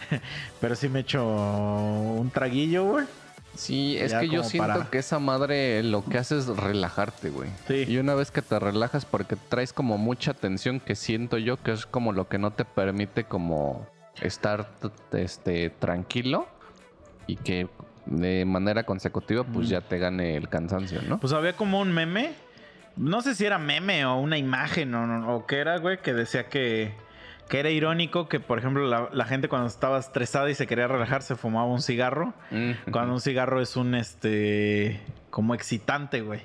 pero 0.62 0.74
sí 0.74 0.88
me 0.88 1.00
echo 1.00 1.22
un 1.22 2.30
traguillo, 2.30 2.84
güey. 2.84 3.04
Sí, 3.56 3.96
es 3.98 4.14
que 4.14 4.28
yo 4.28 4.44
siento 4.44 4.68
para- 4.68 4.90
que 4.90 4.98
esa 4.98 5.18
madre 5.18 5.82
lo 5.82 6.04
que 6.04 6.18
hace 6.18 6.38
es 6.38 6.46
relajarte, 6.46 7.30
güey. 7.30 7.48
Sí. 7.66 7.84
Y 7.88 7.98
una 7.98 8.14
vez 8.14 8.30
que 8.30 8.42
te 8.42 8.58
relajas 8.58 9.04
porque 9.04 9.36
traes 9.36 9.72
como 9.72 9.98
mucha 9.98 10.34
tensión 10.34 10.80
que 10.80 10.94
siento 10.94 11.38
yo 11.38 11.56
que 11.62 11.72
es 11.72 11.86
como 11.86 12.12
lo 12.12 12.28
que 12.28 12.38
no 12.38 12.52
te 12.52 12.64
permite 12.64 13.24
como 13.24 13.86
estar 14.20 14.68
este 15.12 15.70
tranquilo 15.70 16.46
y 17.26 17.36
que 17.36 17.68
de 18.06 18.44
manera 18.44 18.84
consecutiva 18.84 19.42
pues 19.44 19.66
Mm. 19.66 19.70
ya 19.70 19.80
te 19.80 19.98
gane 19.98 20.36
el 20.36 20.48
cansancio, 20.48 21.02
¿no? 21.02 21.18
Pues 21.18 21.32
había 21.32 21.54
como 21.54 21.80
un 21.80 21.92
meme, 21.92 22.32
no 22.96 23.20
sé 23.20 23.34
si 23.34 23.44
era 23.44 23.58
meme 23.58 24.06
o 24.06 24.16
una 24.16 24.38
imagen 24.38 24.94
o 24.94 25.44
qué 25.46 25.58
era, 25.58 25.78
güey, 25.78 26.00
que 26.00 26.14
decía 26.14 26.48
que, 26.48 26.94
que 27.48 27.60
era 27.60 27.70
irónico 27.70 28.28
que, 28.28 28.40
por 28.40 28.58
ejemplo, 28.58 28.86
la, 28.86 29.08
la 29.12 29.24
gente 29.24 29.48
cuando 29.48 29.68
estaba 29.68 29.98
estresada 29.98 30.50
y 30.50 30.54
se 30.54 30.66
quería 30.66 30.88
relajar 30.88 31.22
se 31.22 31.36
fumaba 31.36 31.66
un 31.66 31.80
cigarro. 31.82 32.34
Mm, 32.50 32.90
Cuando 32.90 33.14
un 33.14 33.20
cigarro 33.20 33.60
es 33.60 33.76
un, 33.76 33.94
este, 33.94 35.00
como 35.30 35.54
excitante, 35.54 36.22
güey. 36.22 36.42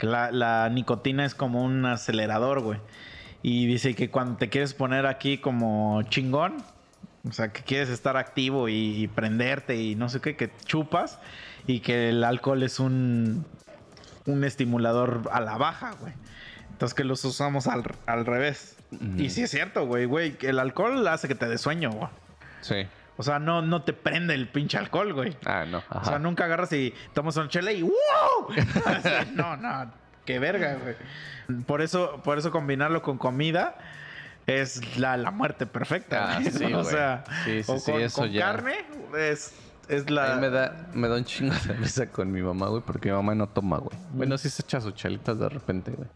la 0.00 0.68
nicotina 0.70 1.24
es 1.24 1.34
como 1.34 1.64
un 1.64 1.84
acelerador, 1.86 2.60
güey. 2.60 2.78
Y 3.42 3.66
dice 3.66 3.94
que 3.94 4.10
cuando 4.10 4.36
te 4.36 4.48
quieres 4.50 4.74
poner 4.74 5.06
aquí 5.06 5.38
como 5.38 6.02
chingón, 6.04 6.58
o 7.28 7.32
sea, 7.32 7.52
que 7.52 7.62
quieres 7.62 7.88
estar 7.88 8.16
activo 8.16 8.68
y, 8.68 9.02
y 9.02 9.08
prenderte 9.08 9.76
y 9.76 9.94
no 9.94 10.08
sé 10.08 10.20
qué, 10.20 10.36
que 10.36 10.50
chupas 10.64 11.18
y 11.66 11.80
que 11.80 12.10
el 12.10 12.22
alcohol 12.24 12.62
es 12.62 12.80
un, 12.80 13.44
un 14.26 14.44
estimulador 14.44 15.22
a 15.32 15.40
la 15.40 15.56
baja, 15.56 15.92
güey. 16.00 16.12
Entonces 16.70 16.94
que 16.94 17.04
los 17.04 17.24
usamos 17.24 17.66
al, 17.66 17.82
al 18.06 18.24
revés. 18.26 18.76
Y 19.16 19.30
sí 19.30 19.42
es 19.42 19.50
cierto, 19.50 19.86
güey, 19.86 20.04
güey, 20.06 20.32
que 20.36 20.48
el 20.48 20.58
alcohol 20.58 21.06
hace 21.08 21.28
que 21.28 21.34
te 21.34 21.48
dé 21.48 21.58
sueño, 21.58 21.90
güey. 21.90 22.08
Sí. 22.60 22.86
O 23.16 23.22
sea, 23.22 23.38
no, 23.38 23.62
no 23.62 23.82
te 23.82 23.92
prende 23.92 24.34
el 24.34 24.48
pinche 24.48 24.78
alcohol, 24.78 25.12
güey. 25.12 25.36
Ah, 25.44 25.64
no. 25.66 25.82
O 25.90 26.04
sea, 26.04 26.18
nunca 26.18 26.44
agarras 26.44 26.72
y 26.72 26.94
tomas 27.12 27.36
un 27.36 27.48
chile 27.48 27.74
y 27.74 27.82
¡wow! 27.82 27.92
No, 29.34 29.56
no, 29.56 29.92
qué 30.24 30.38
verga, 30.38 30.76
güey. 30.82 30.96
Por 31.64 31.82
eso, 31.82 32.20
por 32.24 32.38
eso 32.38 32.50
combinarlo 32.50 33.02
con 33.02 33.18
comida 33.18 33.76
es 34.46 34.96
la, 34.98 35.16
la 35.16 35.30
muerte 35.30 35.66
perfecta. 35.66 36.36
Ah, 36.36 36.40
güey. 36.40 36.50
sí, 36.52 36.72
o 36.72 36.82
sea, 36.84 37.24
Sí, 37.44 37.62
sí, 37.62 37.70
o 37.72 37.80
con, 37.82 38.00
eso 38.00 38.22
con 38.22 38.30
ya. 38.30 38.40
carne 38.40 38.74
es, 39.18 39.54
es 39.88 40.06
A 40.06 40.10
la. 40.10 40.34
mí 40.36 40.40
me 40.40 40.50
da, 40.50 40.86
me 40.94 41.08
da 41.08 41.16
un 41.16 41.24
chingo 41.24 41.54
de 41.54 41.74
risa 41.78 42.06
con 42.10 42.32
mi 42.32 42.40
mamá, 42.42 42.68
güey, 42.68 42.82
porque 42.82 43.10
mi 43.10 43.14
mamá 43.16 43.34
no 43.34 43.48
toma, 43.48 43.78
güey. 43.78 43.96
Bueno, 44.12 44.36
sí 44.38 44.48
se 44.48 44.62
echa 44.62 44.80
sus 44.80 44.94
chalitas 44.94 45.38
de 45.38 45.48
repente, 45.48 45.90
güey. 45.92 46.08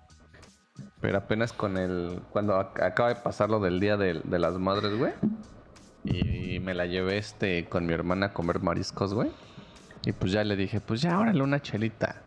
Pero 1.04 1.18
apenas 1.18 1.52
con 1.52 1.76
el... 1.76 2.22
Cuando 2.30 2.54
ac- 2.58 2.82
acaba 2.82 3.10
de 3.10 3.16
pasar 3.16 3.50
lo 3.50 3.60
del 3.60 3.78
Día 3.78 3.98
de, 3.98 4.22
de 4.24 4.38
las 4.38 4.54
Madres, 4.54 4.96
güey. 4.96 5.12
Y, 6.02 6.60
me 6.60 6.72
la 6.72 6.86
llevé 6.86 7.18
este 7.18 7.66
con 7.68 7.84
mi 7.84 7.92
hermana 7.92 8.26
a 8.26 8.32
comer 8.32 8.60
mariscos, 8.60 9.12
güey. 9.12 9.30
Y 10.06 10.12
pues 10.12 10.32
ya 10.32 10.42
le 10.44 10.56
dije, 10.56 10.80
pues 10.80 11.02
ya, 11.02 11.18
órale 11.18 11.42
una 11.42 11.60
chelita. 11.60 12.22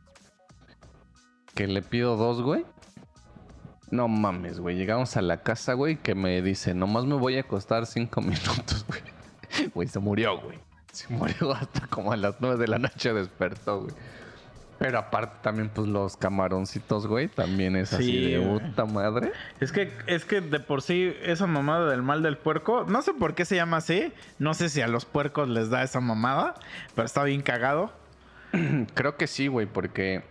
Que 1.55 1.65
le 1.65 1.81
pido 1.81 2.17
dos, 2.17 2.43
güey. 2.43 2.67
No 3.89 4.07
mames, 4.07 4.59
güey. 4.59 4.75
Llegamos 4.75 5.17
a 5.17 5.23
la 5.23 5.41
casa, 5.41 5.73
güey, 5.73 5.95
que 5.97 6.13
me 6.13 6.39
dice, 6.43 6.75
nomás 6.75 7.05
me 7.05 7.15
voy 7.15 7.37
a 7.37 7.41
acostar 7.41 7.87
cinco 7.87 8.21
minutos, 8.21 8.85
güey. 8.87 9.01
Güey, 9.73 9.87
se 9.87 9.97
murió, 9.97 10.39
güey. 10.39 10.59
Se 10.91 11.11
murió 11.11 11.51
hasta 11.51 11.87
como 11.87 12.11
a 12.11 12.15
las 12.15 12.35
nueve 12.41 12.57
de 12.57 12.67
la 12.67 12.77
noche 12.77 13.11
despertó, 13.11 13.81
güey. 13.81 13.95
Pero 14.79 14.99
aparte 14.99 15.37
también, 15.41 15.69
pues 15.73 15.87
los 15.87 16.17
camaroncitos, 16.17 17.07
güey, 17.07 17.27
también 17.27 17.75
es 17.75 17.93
así 17.93 18.03
Sí, 18.03 18.31
de 18.31 18.39
puta 18.39 18.85
madre. 18.85 19.31
Es 19.59 19.71
que, 19.71 19.91
es 20.05 20.23
que 20.25 20.41
de 20.41 20.59
por 20.59 20.81
sí, 20.81 21.13
esa 21.23 21.47
mamada 21.47 21.89
del 21.89 22.03
mal 22.03 22.21
del 22.21 22.37
puerco, 22.37 22.85
no 22.87 23.01
sé 23.01 23.13
por 23.13 23.33
qué 23.33 23.45
se 23.45 23.55
llama 23.55 23.77
así. 23.77 24.13
No 24.37 24.53
sé 24.53 24.69
si 24.69 24.81
a 24.81 24.87
los 24.87 25.05
puercos 25.05 25.49
les 25.49 25.69
da 25.69 25.81
esa 25.83 25.99
mamada, 25.99 26.55
pero 26.95 27.05
está 27.05 27.23
bien 27.23 27.41
cagado. 27.41 27.91
Creo 28.93 29.17
que 29.17 29.25
sí, 29.27 29.47
güey, 29.47 29.65
porque 29.65 30.23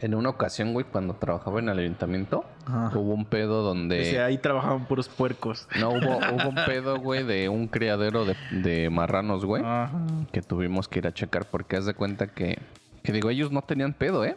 en 0.00 0.14
una 0.14 0.30
ocasión, 0.30 0.72
güey, 0.72 0.84
cuando 0.86 1.14
trabajaba 1.14 1.60
en 1.60 1.68
el 1.68 1.78
ayuntamiento, 1.78 2.44
Ajá. 2.66 2.90
hubo 2.98 3.12
un 3.14 3.26
pedo 3.26 3.62
donde... 3.62 4.00
O 4.00 4.04
sea, 4.04 4.24
ahí 4.26 4.38
trabajaban 4.38 4.86
puros 4.86 5.08
puercos. 5.08 5.68
No, 5.78 5.90
hubo, 5.90 6.16
hubo 6.34 6.48
un 6.48 6.54
pedo, 6.66 6.98
güey, 6.98 7.22
de 7.22 7.48
un 7.48 7.68
criadero 7.68 8.24
de, 8.24 8.34
de 8.50 8.88
marranos, 8.90 9.44
güey. 9.44 9.62
Ajá. 9.64 9.92
que 10.32 10.42
tuvimos 10.42 10.88
que 10.88 11.00
ir 11.00 11.06
a 11.06 11.12
checar 11.12 11.44
porque 11.50 11.76
haz 11.76 11.84
de 11.86 11.94
cuenta 11.94 12.28
que, 12.28 12.58
que 13.02 13.12
digo, 13.12 13.30
ellos 13.30 13.50
no 13.52 13.62
tenían 13.62 13.92
pedo, 13.94 14.24
¿eh? 14.24 14.36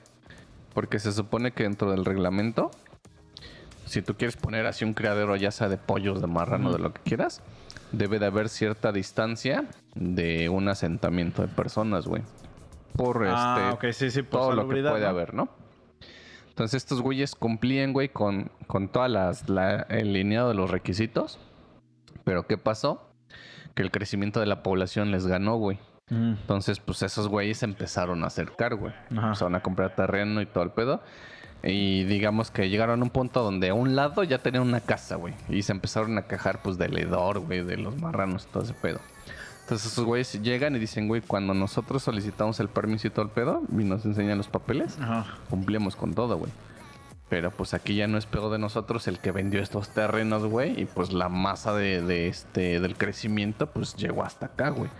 Porque 0.74 1.00
se 1.00 1.12
supone 1.12 1.52
que 1.52 1.64
dentro 1.64 1.92
del 1.92 2.06
reglamento, 2.06 2.72
si 3.86 4.02
tú 4.02 4.16
quieres 4.16 4.38
poner 4.38 4.66
así 4.66 4.86
un 4.86 4.94
criadero, 4.94 5.36
ya 5.36 5.52
sea 5.52 5.70
de 5.70 5.78
pollos, 5.78 6.22
de 6.22 6.28
marrano, 6.28 6.72
de 6.72 6.80
lo 6.80 6.94
que 6.94 7.02
quieras, 7.02 7.42
debe 7.92 8.18
de 8.20 8.26
haber 8.26 8.50
cierta 8.50 8.92
distancia 8.92 9.66
de 9.96 10.50
un 10.50 10.68
asentamiento 10.68 11.42
de 11.42 11.48
personas, 11.48 12.08
güey. 12.08 12.24
Por 12.96 13.26
Ah, 13.28 13.70
este, 13.74 13.88
ok, 13.88 13.94
sí, 13.94 14.12
sí, 14.12 14.22
por 14.24 14.40
todo 14.42 14.52
lo 14.54 14.68
que 14.68 14.76
puede 14.82 15.02
¿no? 15.02 15.08
haber, 15.08 15.34
¿no? 15.34 15.50
Entonces 16.50 16.78
estos 16.84 17.02
güeyes 17.02 17.34
cumplían, 17.36 17.94
güey, 17.94 18.10
con, 18.10 18.52
con 18.68 18.88
todas 18.88 19.10
las, 19.10 19.50
la- 19.50 19.82
el 19.90 20.14
lineado 20.14 20.50
de 20.50 20.54
los 20.54 20.70
requisitos. 20.70 21.40
Pero 22.24 22.46
¿qué 22.46 22.58
pasó? 22.58 23.10
Que 23.74 23.82
el 23.82 23.90
crecimiento 23.92 24.40
de 24.40 24.46
la 24.46 24.62
población 24.64 25.10
les 25.12 25.26
ganó, 25.26 25.56
güey. 25.58 25.80
Mm. 26.10 26.34
Entonces, 26.42 26.80
pues 26.80 27.02
esos 27.04 27.28
güeyes 27.28 27.60
se 27.60 27.66
empezaron 27.66 28.24
a 28.24 28.28
acercar, 28.28 28.76
güey. 28.76 28.94
Ajá. 29.12 29.28
Empezaron 29.28 29.56
a 29.56 29.62
comprar 29.62 29.96
terreno 29.96 30.42
y 30.42 30.46
todo 30.46 30.64
el 30.64 30.72
pedo. 30.72 31.02
Y 31.64 32.04
digamos 32.04 32.52
que 32.52 32.70
llegaron 32.70 33.00
a 33.00 33.04
un 33.04 33.10
punto 33.10 33.42
donde 33.42 33.70
a 33.70 33.74
un 33.74 33.96
lado 33.96 34.24
ya 34.24 34.40
tenían 34.40 34.64
una 34.64 34.82
casa, 34.82 35.16
güey. 35.16 35.34
Y 35.48 35.62
se 35.62 35.72
empezaron 35.72 36.18
a 36.18 36.24
quejar, 36.24 36.62
pues, 36.62 36.78
del 36.78 36.98
hedor, 36.98 37.40
güey, 37.40 37.64
de 37.64 37.78
los 37.78 37.96
marranos 38.02 38.46
y 38.46 38.52
todo 38.52 38.64
ese 38.64 38.74
pedo. 38.74 39.00
Entonces 39.62 39.94
esos 39.94 40.04
güeyes 40.04 40.42
llegan 40.42 40.76
y 40.76 40.80
dicen, 40.80 41.08
güey, 41.08 41.22
cuando 41.22 41.54
nosotros 41.54 42.04
solicitamos 42.04 42.60
el 42.60 42.68
permiso 42.68 43.08
y 43.08 43.12
todo 43.12 43.24
el 43.24 43.32
pedo, 43.32 43.62
y 43.72 43.76
nos 43.86 44.04
enseñan 44.04 44.38
los 44.38 44.50
papeles, 44.50 45.00
Ajá. 45.00 45.38
cumplimos 45.50 45.96
con 45.96 46.14
todo, 46.14 46.38
güey. 46.38 46.52
Pero 47.34 47.50
pues 47.50 47.74
aquí 47.74 47.96
ya 47.96 48.06
no 48.06 48.20
es 48.20 48.28
pedo 48.28 48.52
de 48.52 48.60
nosotros 48.60 49.08
el 49.08 49.18
que 49.18 49.32
vendió 49.32 49.60
estos 49.60 49.90
terrenos, 49.90 50.46
güey. 50.46 50.80
Y 50.80 50.86
pues 50.86 51.12
la 51.12 51.30
masa 51.30 51.74
de, 51.74 52.00
de 52.04 52.28
este, 52.28 52.80
del 52.80 52.96
crecimiento, 52.96 53.72
pues 53.72 53.96
llegó 53.96 54.24
hasta 54.24 54.46
acá, 54.46 54.70
güey. 54.70 54.92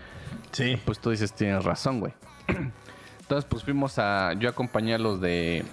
Sí. 0.50 0.76
Pues 0.84 0.98
tú 0.98 1.10
dices, 1.10 1.32
tienes 1.32 1.62
razón, 1.62 2.00
güey. 2.00 2.12
Entonces, 3.20 3.44
pues 3.48 3.62
fuimos 3.62 4.00
a. 4.00 4.32
Yo 4.32 4.48
acompañé 4.48 4.96
a 4.96 4.98
los 4.98 5.20
de. 5.20 5.64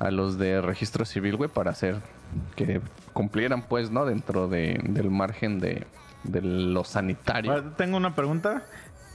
A 0.00 0.10
los 0.10 0.36
de 0.36 0.60
registro 0.60 1.04
civil, 1.04 1.36
güey, 1.36 1.48
para 1.48 1.70
hacer. 1.70 1.98
Que 2.56 2.80
cumplieran, 3.12 3.62
pues, 3.62 3.92
¿no? 3.92 4.04
Dentro 4.04 4.48
de, 4.48 4.80
del 4.82 5.10
margen 5.12 5.60
de, 5.60 5.86
de 6.24 6.42
lo 6.42 6.82
sanitario. 6.82 7.62
Tengo 7.76 7.98
una 7.98 8.16
pregunta. 8.16 8.64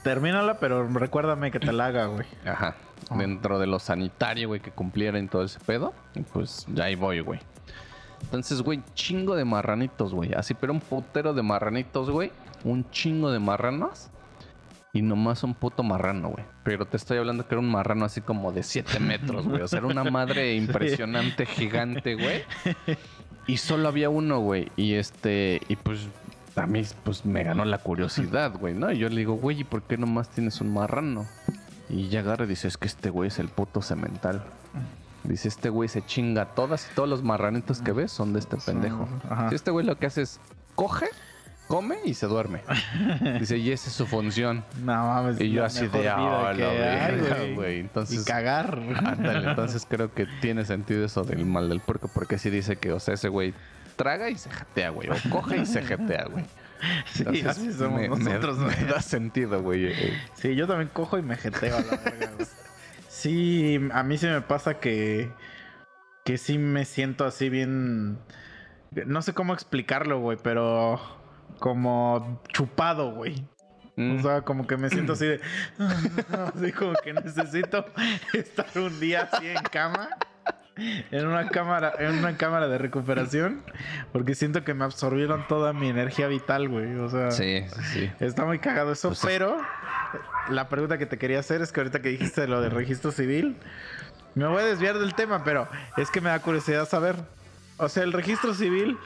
Termínala, 0.02 0.58
pero 0.60 0.88
recuérdame 0.88 1.50
que 1.50 1.60
te 1.60 1.74
la 1.74 1.88
haga, 1.88 2.06
güey. 2.06 2.26
Ajá. 2.46 2.74
Dentro 3.16 3.58
de 3.58 3.66
lo 3.66 3.78
sanitario, 3.78 4.48
güey, 4.48 4.60
que 4.60 4.70
cumplieran 4.70 5.28
todo 5.28 5.42
ese 5.42 5.58
pedo. 5.60 5.94
Y 6.14 6.20
pues 6.20 6.66
ya 6.68 6.84
ahí 6.84 6.94
voy, 6.94 7.20
güey. 7.20 7.40
Entonces, 8.22 8.62
güey, 8.62 8.82
chingo 8.94 9.34
de 9.36 9.44
marranitos, 9.44 10.12
güey. 10.12 10.32
Así, 10.34 10.54
pero 10.54 10.72
un 10.72 10.80
putero 10.80 11.32
de 11.32 11.42
marranitos, 11.42 12.10
güey. 12.10 12.32
Un 12.64 12.88
chingo 12.90 13.30
de 13.30 13.38
marranos. 13.38 14.10
Y 14.92 15.02
nomás 15.02 15.42
un 15.44 15.54
puto 15.54 15.82
marrano, 15.82 16.30
güey. 16.30 16.44
Pero 16.64 16.86
te 16.86 16.96
estoy 16.96 17.18
hablando 17.18 17.46
que 17.46 17.54
era 17.54 17.60
un 17.60 17.70
marrano 17.70 18.04
así 18.04 18.20
como 18.20 18.52
de 18.52 18.62
7 18.62 18.98
metros, 19.00 19.46
güey. 19.46 19.62
O 19.62 19.68
sea, 19.68 19.78
era 19.78 19.86
una 19.86 20.04
madre 20.04 20.54
impresionante, 20.56 21.46
gigante, 21.46 22.14
güey. 22.14 22.42
Y 23.46 23.58
solo 23.58 23.88
había 23.88 24.10
uno, 24.10 24.40
güey. 24.40 24.70
Y 24.76 24.94
este, 24.94 25.60
y 25.68 25.76
pues 25.76 26.08
a 26.56 26.66
mí 26.66 26.82
pues 27.04 27.24
me 27.24 27.44
ganó 27.44 27.64
la 27.64 27.78
curiosidad, 27.78 28.52
güey, 28.58 28.74
¿no? 28.74 28.90
Y 28.90 28.98
yo 28.98 29.08
le 29.08 29.16
digo, 29.16 29.34
güey, 29.34 29.60
¿y 29.60 29.64
por 29.64 29.82
qué 29.82 29.96
nomás 29.96 30.28
tienes 30.28 30.60
un 30.60 30.72
marrano? 30.72 31.26
Y 31.90 32.08
ya 32.08 32.20
agarra 32.20 32.44
y 32.44 32.48
dice, 32.48 32.68
es 32.68 32.76
que 32.76 32.86
este 32.86 33.10
güey 33.10 33.28
es 33.28 33.38
el 33.38 33.48
puto 33.48 33.80
cemental. 33.82 34.42
Dice, 35.24 35.48
este 35.48 35.68
güey 35.68 35.88
se 35.88 36.04
chinga 36.04 36.46
todas 36.54 36.88
y 36.90 36.94
todos 36.94 37.08
los 37.08 37.22
marranitos 37.22 37.80
que 37.82 37.92
ves 37.92 38.12
son 38.12 38.32
de 38.32 38.38
este 38.40 38.56
pendejo. 38.58 39.08
Si 39.48 39.54
este 39.54 39.70
güey 39.70 39.84
lo 39.84 39.98
que 39.98 40.06
hace 40.06 40.22
es 40.22 40.40
coge, 40.74 41.06
come 41.66 41.96
y 42.04 42.14
se 42.14 42.26
duerme. 42.26 42.62
Dice, 43.40 43.58
y 43.58 43.72
esa 43.72 43.88
es 43.88 43.94
su 43.96 44.06
función. 44.06 44.64
No 44.84 45.06
mames. 45.06 45.40
Y 45.40 45.50
yo 45.50 45.64
así 45.64 45.86
de, 45.88 46.08
"Ah, 46.08 46.52
la 46.54 47.54
güey". 47.54 47.80
Entonces- 47.80 48.22
Y 48.22 48.24
cagar. 48.24 48.78
Ándale, 49.04 49.48
entonces 49.50 49.86
creo 49.88 50.12
que 50.14 50.26
tiene 50.40 50.64
sentido 50.64 51.04
eso 51.04 51.24
del 51.24 51.44
mal 51.46 51.68
del 51.68 51.80
puerco, 51.80 52.08
porque 52.14 52.38
sí 52.38 52.48
dice 52.50 52.76
que, 52.76 52.92
o 52.92 53.00
sea, 53.00 53.14
ese 53.14 53.28
güey 53.28 53.54
traga 53.96 54.30
y 54.30 54.38
se 54.38 54.48
jatea, 54.50 54.90
güey. 54.90 55.08
O 55.10 55.14
coge 55.30 55.58
y 55.58 55.66
se 55.66 55.82
jatea, 55.82 56.26
güey. 56.30 56.44
Sí, 57.12 57.20
Entonces, 57.20 57.46
así 57.46 57.72
somos 57.72 58.00
me, 58.00 58.08
nosotros, 58.08 58.58
me 58.58 58.74
da 58.86 59.00
sentido, 59.00 59.62
güey. 59.62 59.86
eh. 59.86 60.18
Sí, 60.34 60.54
yo 60.54 60.66
también 60.66 60.90
cojo 60.92 61.18
y 61.18 61.22
me 61.22 61.36
jeteo 61.36 61.76
a 61.76 61.80
la 61.80 61.96
verga. 61.96 62.30
Sí, 63.08 63.80
a 63.92 64.02
mí 64.02 64.18
sí 64.18 64.26
me 64.26 64.40
pasa 64.42 64.74
que. 64.78 65.30
Que 66.24 66.38
sí 66.38 66.58
me 66.58 66.84
siento 66.84 67.24
así 67.24 67.48
bien. 67.48 68.18
No 69.06 69.22
sé 69.22 69.32
cómo 69.32 69.54
explicarlo, 69.54 70.20
güey, 70.20 70.38
pero. 70.42 71.00
Como 71.58 72.40
chupado, 72.52 73.12
güey. 73.12 73.44
Mm. 73.96 74.18
O 74.18 74.22
sea, 74.22 74.42
como 74.42 74.66
que 74.66 74.76
me 74.76 74.90
siento 74.90 75.14
así 75.14 75.26
de. 75.26 75.40
Así 76.54 76.72
como 76.72 76.92
que 77.02 77.12
necesito 77.12 77.84
estar 78.32 78.66
un 78.76 79.00
día 79.00 79.28
así 79.32 79.48
en 79.48 79.62
cama. 79.64 80.08
En 81.10 81.26
una 81.26 81.48
cámara, 81.48 81.92
en 81.98 82.18
una 82.18 82.36
cámara 82.36 82.68
de 82.68 82.78
recuperación. 82.78 83.62
Porque 84.12 84.34
siento 84.34 84.64
que 84.64 84.74
me 84.74 84.84
absorbieron 84.84 85.46
toda 85.48 85.72
mi 85.72 85.88
energía 85.88 86.28
vital, 86.28 86.68
güey. 86.68 86.96
O 86.96 87.08
sea. 87.10 87.30
Sí, 87.30 87.64
sí. 87.92 88.10
Está 88.20 88.44
muy 88.44 88.58
cagado 88.58 88.92
eso, 88.92 89.08
Pues 89.08 89.20
es- 89.20 89.24
pero 89.26 89.56
la 90.48 90.68
pregunta 90.68 90.98
que 90.98 91.06
te 91.06 91.18
quería 91.18 91.40
hacer 91.40 91.60
es 91.62 91.72
que 91.72 91.80
ahorita 91.80 92.00
que 92.00 92.10
dijiste 92.10 92.46
lo 92.46 92.60
del 92.60 92.70
registro 92.70 93.12
civil, 93.12 93.56
me 94.34 94.46
voy 94.46 94.62
a 94.62 94.66
desviar 94.66 94.98
del 94.98 95.14
tema, 95.14 95.42
pero 95.44 95.68
es 95.96 96.10
que 96.10 96.20
me 96.20 96.30
da 96.30 96.38
curiosidad 96.40 96.88
saber. 96.88 97.16
O 97.76 97.88
sea, 97.88 98.02
el 98.04 98.12
registro 98.12 98.54
civil, 98.54 98.96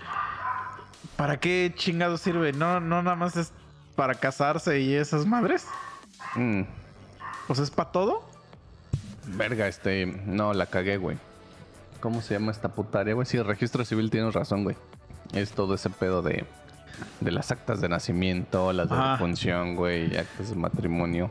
¿para 1.16 1.38
qué 1.38 1.72
chingado 1.74 2.16
sirve? 2.18 2.52
No, 2.52 2.80
no 2.80 3.02
nada 3.02 3.16
más 3.16 3.36
es 3.36 3.52
para 3.96 4.14
casarse 4.14 4.80
y 4.80 4.94
esas 4.94 5.26
madres. 5.26 5.66
Mm. 6.34 6.62
O 7.48 7.54
sea, 7.54 7.64
es 7.64 7.70
para 7.70 7.90
todo. 7.92 8.28
Verga, 9.26 9.68
este. 9.68 10.06
No, 10.06 10.52
la 10.54 10.66
cagué, 10.66 10.96
güey. 10.96 11.16
¿Cómo 12.02 12.20
se 12.20 12.34
llama 12.34 12.50
esta 12.52 12.68
putaria, 12.68 13.14
güey? 13.14 13.24
Sí, 13.26 13.36
el 13.38 13.46
registro 13.46 13.84
civil 13.84 14.10
tienes 14.10 14.34
razón, 14.34 14.64
güey. 14.64 14.76
Es 15.32 15.52
todo 15.52 15.74
ese 15.74 15.88
pedo 15.88 16.20
de. 16.20 16.44
De 17.20 17.30
las 17.32 17.50
actas 17.50 17.80
de 17.80 17.88
nacimiento, 17.88 18.72
las 18.72 18.88
de 18.90 18.94
Ajá. 18.94 19.12
defunción, 19.12 19.74
güey, 19.76 20.14
actas 20.16 20.50
de 20.50 20.56
matrimonio. 20.56 21.30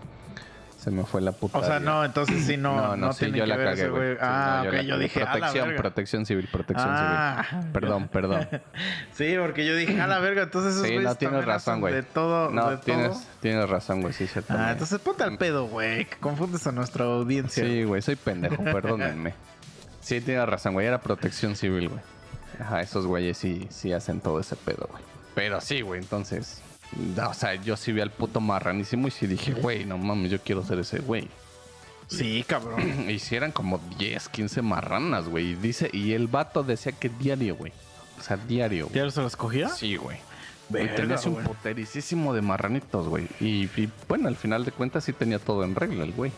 Se 0.78 0.90
me 0.90 1.04
fue 1.04 1.22
la 1.22 1.32
puta. 1.32 1.60
O 1.60 1.64
sea, 1.64 1.80
no, 1.80 2.04
entonces 2.04 2.44
sí 2.46 2.58
no, 2.58 2.96
no, 2.98 3.14
sí, 3.14 3.26
tiene 3.26 3.38
yo 3.38 3.44
que 3.44 3.48
la 3.50 3.56
ver 3.58 3.68
cagué, 3.68 3.90
güey. 3.90 4.14
Sí, 4.14 4.20
ah, 4.22 4.62
no, 4.64 4.70
ok, 4.70 4.76
la 4.78 4.82
yo 4.82 4.98
dije, 4.98 5.22
a 5.22 5.26
la 5.26 5.32
protección, 5.34 5.68
verga. 5.68 5.82
protección 5.82 6.26
civil, 6.26 6.50
protección 6.52 6.90
Ah, 6.92 7.46
civil. 7.50 7.66
Perdón, 7.72 8.08
perdón. 8.08 8.48
Sí, 9.14 9.36
porque 9.40 9.66
yo 9.68 9.76
dije, 9.76 10.02
a 10.02 10.08
la 10.08 10.20
verga, 10.20 10.44
entonces 10.44 10.74
esos 10.76 10.88
Sí, 10.88 10.98
no 10.98 11.14
tienes 11.16 11.46
razón, 11.46 11.80
güey. 11.82 11.94
De 11.94 12.04
todo, 12.04 12.50
No, 12.50 12.72
de 12.72 12.78
tienes, 12.78 13.12
todo. 13.12 13.22
tienes 13.42 13.70
razón, 13.70 14.02
güey, 14.02 14.14
sí, 14.14 14.26
cierto. 14.26 14.54
Ah, 14.58 14.72
entonces 14.72 15.00
ponte 15.00 15.24
al 15.24 15.38
pedo, 15.38 15.68
güey, 15.68 16.06
que 16.06 16.18
confundes 16.18 16.66
a 16.66 16.72
nuestra 16.72 17.06
audiencia. 17.06 17.64
Sí, 17.64 17.84
güey, 17.84 18.02
soy 18.02 18.16
pendejo, 18.16 18.56
perdónenme. 18.64 19.36
Sí, 20.12 20.20
tienes 20.20 20.46
razón, 20.46 20.74
güey, 20.74 20.86
era 20.86 21.00
protección 21.00 21.56
civil, 21.56 21.88
güey. 21.88 22.02
Ajá, 22.60 22.82
esos 22.82 23.08
güeyes 23.08 23.38
sí, 23.38 23.66
sí 23.70 23.94
hacen 23.94 24.20
todo 24.20 24.42
ese 24.42 24.58
pedo, 24.58 24.90
güey. 24.92 25.02
Pero 25.36 25.62
sí, 25.62 25.80
güey, 25.80 26.02
entonces. 26.02 26.62
no, 27.16 27.30
o 27.30 27.34
sea, 27.34 27.56
yo 27.56 27.78
sí 27.78 27.94
vi 27.94 28.02
al 28.02 28.12
puto 28.12 28.42
marranísimo 28.42 29.08
y 29.08 29.12
sí 29.12 29.26
dije, 29.26 29.54
güey, 29.54 29.86
no 29.86 29.98
mames, 29.98 30.30
yo 30.30 30.42
quiero 30.42 30.66
ser 30.66 30.80
ese 30.80 31.00
güey. 31.00 31.30
Sí, 32.08 32.44
cabrón. 32.46 33.10
Y 33.10 33.20
sí 33.20 33.38
eran 33.38 33.54
como 33.54 33.80
10, 33.98 34.28
15 34.28 34.62
marranas, 34.62 35.30
güey. 35.30 35.52
Y 35.52 35.56
dice, 35.56 35.90
y 35.94 36.12
el 36.12 36.28
vato 36.28 36.62
decía 36.62 36.92
que 36.92 37.08
diario, 37.08 37.56
güey. 37.56 37.72
O 38.20 38.22
sea, 38.22 38.36
diario, 38.36 38.90
güey. 38.90 38.98
¿Ya 38.98 39.10
se 39.10 39.22
los 39.22 39.38
cogía? 39.38 39.70
Sí, 39.70 39.96
güey. 39.96 40.18
Y 40.18 40.74
Verga, 40.74 40.96
tenía 40.96 41.16
así 41.16 41.30
un 41.30 42.26
güey. 42.26 42.36
de 42.36 42.42
marranitos, 42.42 43.08
güey. 43.08 43.30
Y, 43.40 43.70
y, 43.78 43.90
bueno, 44.10 44.28
al 44.28 44.36
final 44.36 44.66
de 44.66 44.74
cuentas 44.74 45.06
sí 45.06 45.14
tenía 45.14 45.40
todo 45.40 45.64
en 45.64 45.74
regla 45.74 46.04
el 46.04 46.12
güey. 46.12 46.34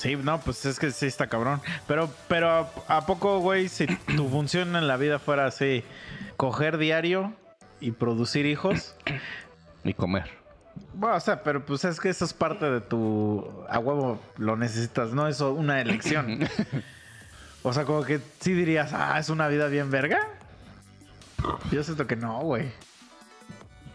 Sí, 0.00 0.16
no, 0.16 0.40
pues 0.40 0.64
es 0.64 0.78
que 0.78 0.90
sí 0.92 1.04
está 1.04 1.26
cabrón. 1.26 1.60
Pero, 1.86 2.10
pero 2.26 2.48
¿a, 2.48 2.70
a 2.88 3.04
poco, 3.04 3.40
güey, 3.40 3.68
si 3.68 3.86
tu 3.86 4.30
función 4.30 4.74
en 4.74 4.88
la 4.88 4.96
vida 4.96 5.18
fuera 5.18 5.44
así, 5.44 5.84
coger 6.38 6.78
diario 6.78 7.34
y 7.80 7.90
producir 7.90 8.46
hijos? 8.46 8.96
Y 9.84 9.92
comer. 9.92 10.30
Bueno, 10.94 11.16
o 11.16 11.20
sea, 11.20 11.42
pero 11.42 11.66
pues 11.66 11.84
es 11.84 12.00
que 12.00 12.08
eso 12.08 12.24
es 12.24 12.32
parte 12.32 12.70
de 12.70 12.80
tu... 12.80 13.46
A 13.68 13.78
huevo 13.78 14.18
lo 14.38 14.56
necesitas, 14.56 15.12
no 15.12 15.28
es 15.28 15.42
una 15.42 15.82
elección. 15.82 16.48
o 17.62 17.74
sea, 17.74 17.84
como 17.84 18.02
que 18.02 18.20
sí 18.40 18.54
dirías, 18.54 18.94
ah, 18.94 19.18
es 19.18 19.28
una 19.28 19.48
vida 19.48 19.66
bien 19.66 19.90
verga. 19.90 20.26
Yo 21.70 21.84
siento 21.84 22.06
que 22.06 22.16
no, 22.16 22.40
güey. 22.40 22.72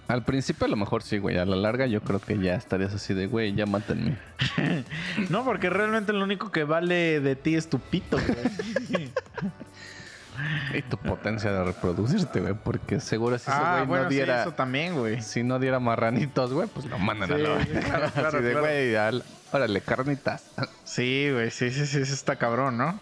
Al 0.08 0.24
principio 0.24 0.66
a 0.66 0.70
lo 0.70 0.76
mejor 0.76 1.02
sí, 1.02 1.18
güey. 1.18 1.38
A 1.38 1.46
la 1.46 1.56
larga 1.56 1.88
yo 1.88 2.02
creo 2.02 2.20
que 2.20 2.38
ya 2.38 2.56
estarías 2.56 2.94
así 2.94 3.14
de, 3.14 3.28
güey, 3.28 3.54
ya 3.56 3.66
mátenme. 3.66 4.18
No, 5.30 5.44
porque 5.44 5.70
realmente 5.70 6.14
lo 6.14 6.24
único 6.24 6.52
que 6.52 6.64
vale 6.64 7.20
de 7.20 7.36
ti 7.36 7.56
es 7.56 7.70
tu 7.70 7.80
pito, 7.80 8.18
güey. 8.18 9.12
Y 10.74 10.82
tu 10.82 10.98
potencia 10.98 11.52
de 11.52 11.64
reproducirte, 11.64 12.42
güey. 12.42 12.54
Porque 12.54 13.00
seguro 13.00 13.38
si 13.38 13.50
ese 13.50 13.52
ah, 13.54 13.76
güey 13.78 13.88
bueno, 13.88 14.04
no 14.06 14.10
sí, 14.10 14.16
diera... 14.18 14.42
eso 14.42 14.52
también, 14.52 14.96
güey. 14.96 15.22
si 15.22 15.44
no 15.44 15.60
diera 15.60 15.80
marranitos, 15.80 16.52
güey, 16.52 16.68
pues 16.68 16.86
lo 16.88 17.00
mandan 17.00 17.32
a 17.32 17.38
la 17.38 17.64
sí, 17.64 17.70
claro, 17.72 18.12
claro, 18.14 18.38
Así 18.38 18.38
de, 18.46 18.54
güey, 18.56 18.96
al- 18.96 19.24
órale, 19.54 19.82
carnitas. 19.82 20.52
Sí, 20.84 21.30
güey, 21.32 21.52
sí, 21.52 21.72
sí, 21.72 21.86
sí, 21.86 22.06
sí, 22.06 22.14
está 22.14 22.36
cabrón, 22.36 22.78
¿no? 22.78 23.00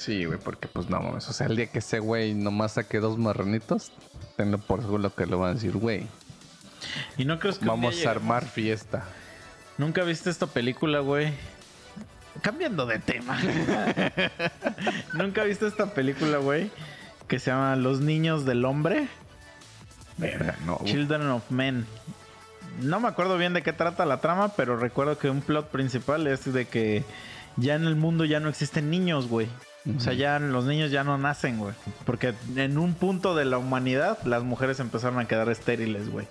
Sí, 0.00 0.24
güey, 0.24 0.38
porque 0.38 0.66
pues 0.66 0.88
no 0.88 0.98
mames. 0.98 1.28
O 1.28 1.34
sea, 1.34 1.46
el 1.46 1.56
día 1.56 1.66
que 1.66 1.80
ese 1.80 1.98
güey 1.98 2.32
nomás 2.32 2.72
saque 2.72 3.00
dos 3.00 3.18
marranitos, 3.18 3.92
tenlo 4.34 4.56
por 4.56 4.80
seguro 4.80 5.14
que 5.14 5.26
lo 5.26 5.38
van 5.38 5.50
a 5.50 5.54
decir, 5.54 5.76
güey. 5.76 6.06
Y 7.18 7.26
no 7.26 7.38
crees 7.38 7.58
que 7.58 7.66
Vamos 7.66 8.06
a 8.06 8.10
armar 8.10 8.46
fiesta. 8.46 9.04
¿Nunca 9.76 10.02
viste 10.02 10.30
esta 10.30 10.46
película, 10.46 11.00
güey? 11.00 11.34
Cambiando 12.40 12.86
de 12.86 12.98
tema. 12.98 13.38
¿Nunca 15.12 15.44
viste 15.44 15.66
esta 15.66 15.92
película, 15.92 16.38
güey? 16.38 16.70
Que 17.28 17.38
se 17.38 17.50
llama 17.50 17.76
Los 17.76 18.00
Niños 18.00 18.46
del 18.46 18.64
Hombre. 18.64 19.06
Verga, 20.16 20.56
no. 20.64 20.76
güey. 20.76 20.90
Children 20.90 21.28
of 21.28 21.50
Men. 21.50 21.84
No 22.80 23.00
me 23.00 23.08
acuerdo 23.08 23.36
bien 23.36 23.52
de 23.52 23.62
qué 23.62 23.74
trata 23.74 24.06
la 24.06 24.22
trama, 24.22 24.54
pero 24.56 24.78
recuerdo 24.78 25.18
que 25.18 25.28
un 25.28 25.42
plot 25.42 25.68
principal 25.68 26.26
es 26.26 26.50
de 26.50 26.64
que 26.64 27.04
ya 27.56 27.74
en 27.74 27.84
el 27.84 27.96
mundo 27.96 28.24
ya 28.24 28.40
no 28.40 28.48
existen 28.48 28.88
niños, 28.88 29.28
güey. 29.28 29.46
O 29.96 30.00
sea, 30.00 30.12
ya 30.12 30.38
los 30.38 30.66
niños 30.66 30.90
ya 30.90 31.04
no 31.04 31.16
nacen, 31.16 31.58
güey. 31.58 31.74
Porque 32.04 32.34
en 32.56 32.76
un 32.76 32.94
punto 32.94 33.34
de 33.34 33.44
la 33.46 33.56
humanidad 33.58 34.18
las 34.24 34.42
mujeres 34.42 34.78
empezaron 34.80 35.18
a 35.18 35.24
quedar 35.26 35.48
estériles, 35.48 36.10
güey. 36.10 36.26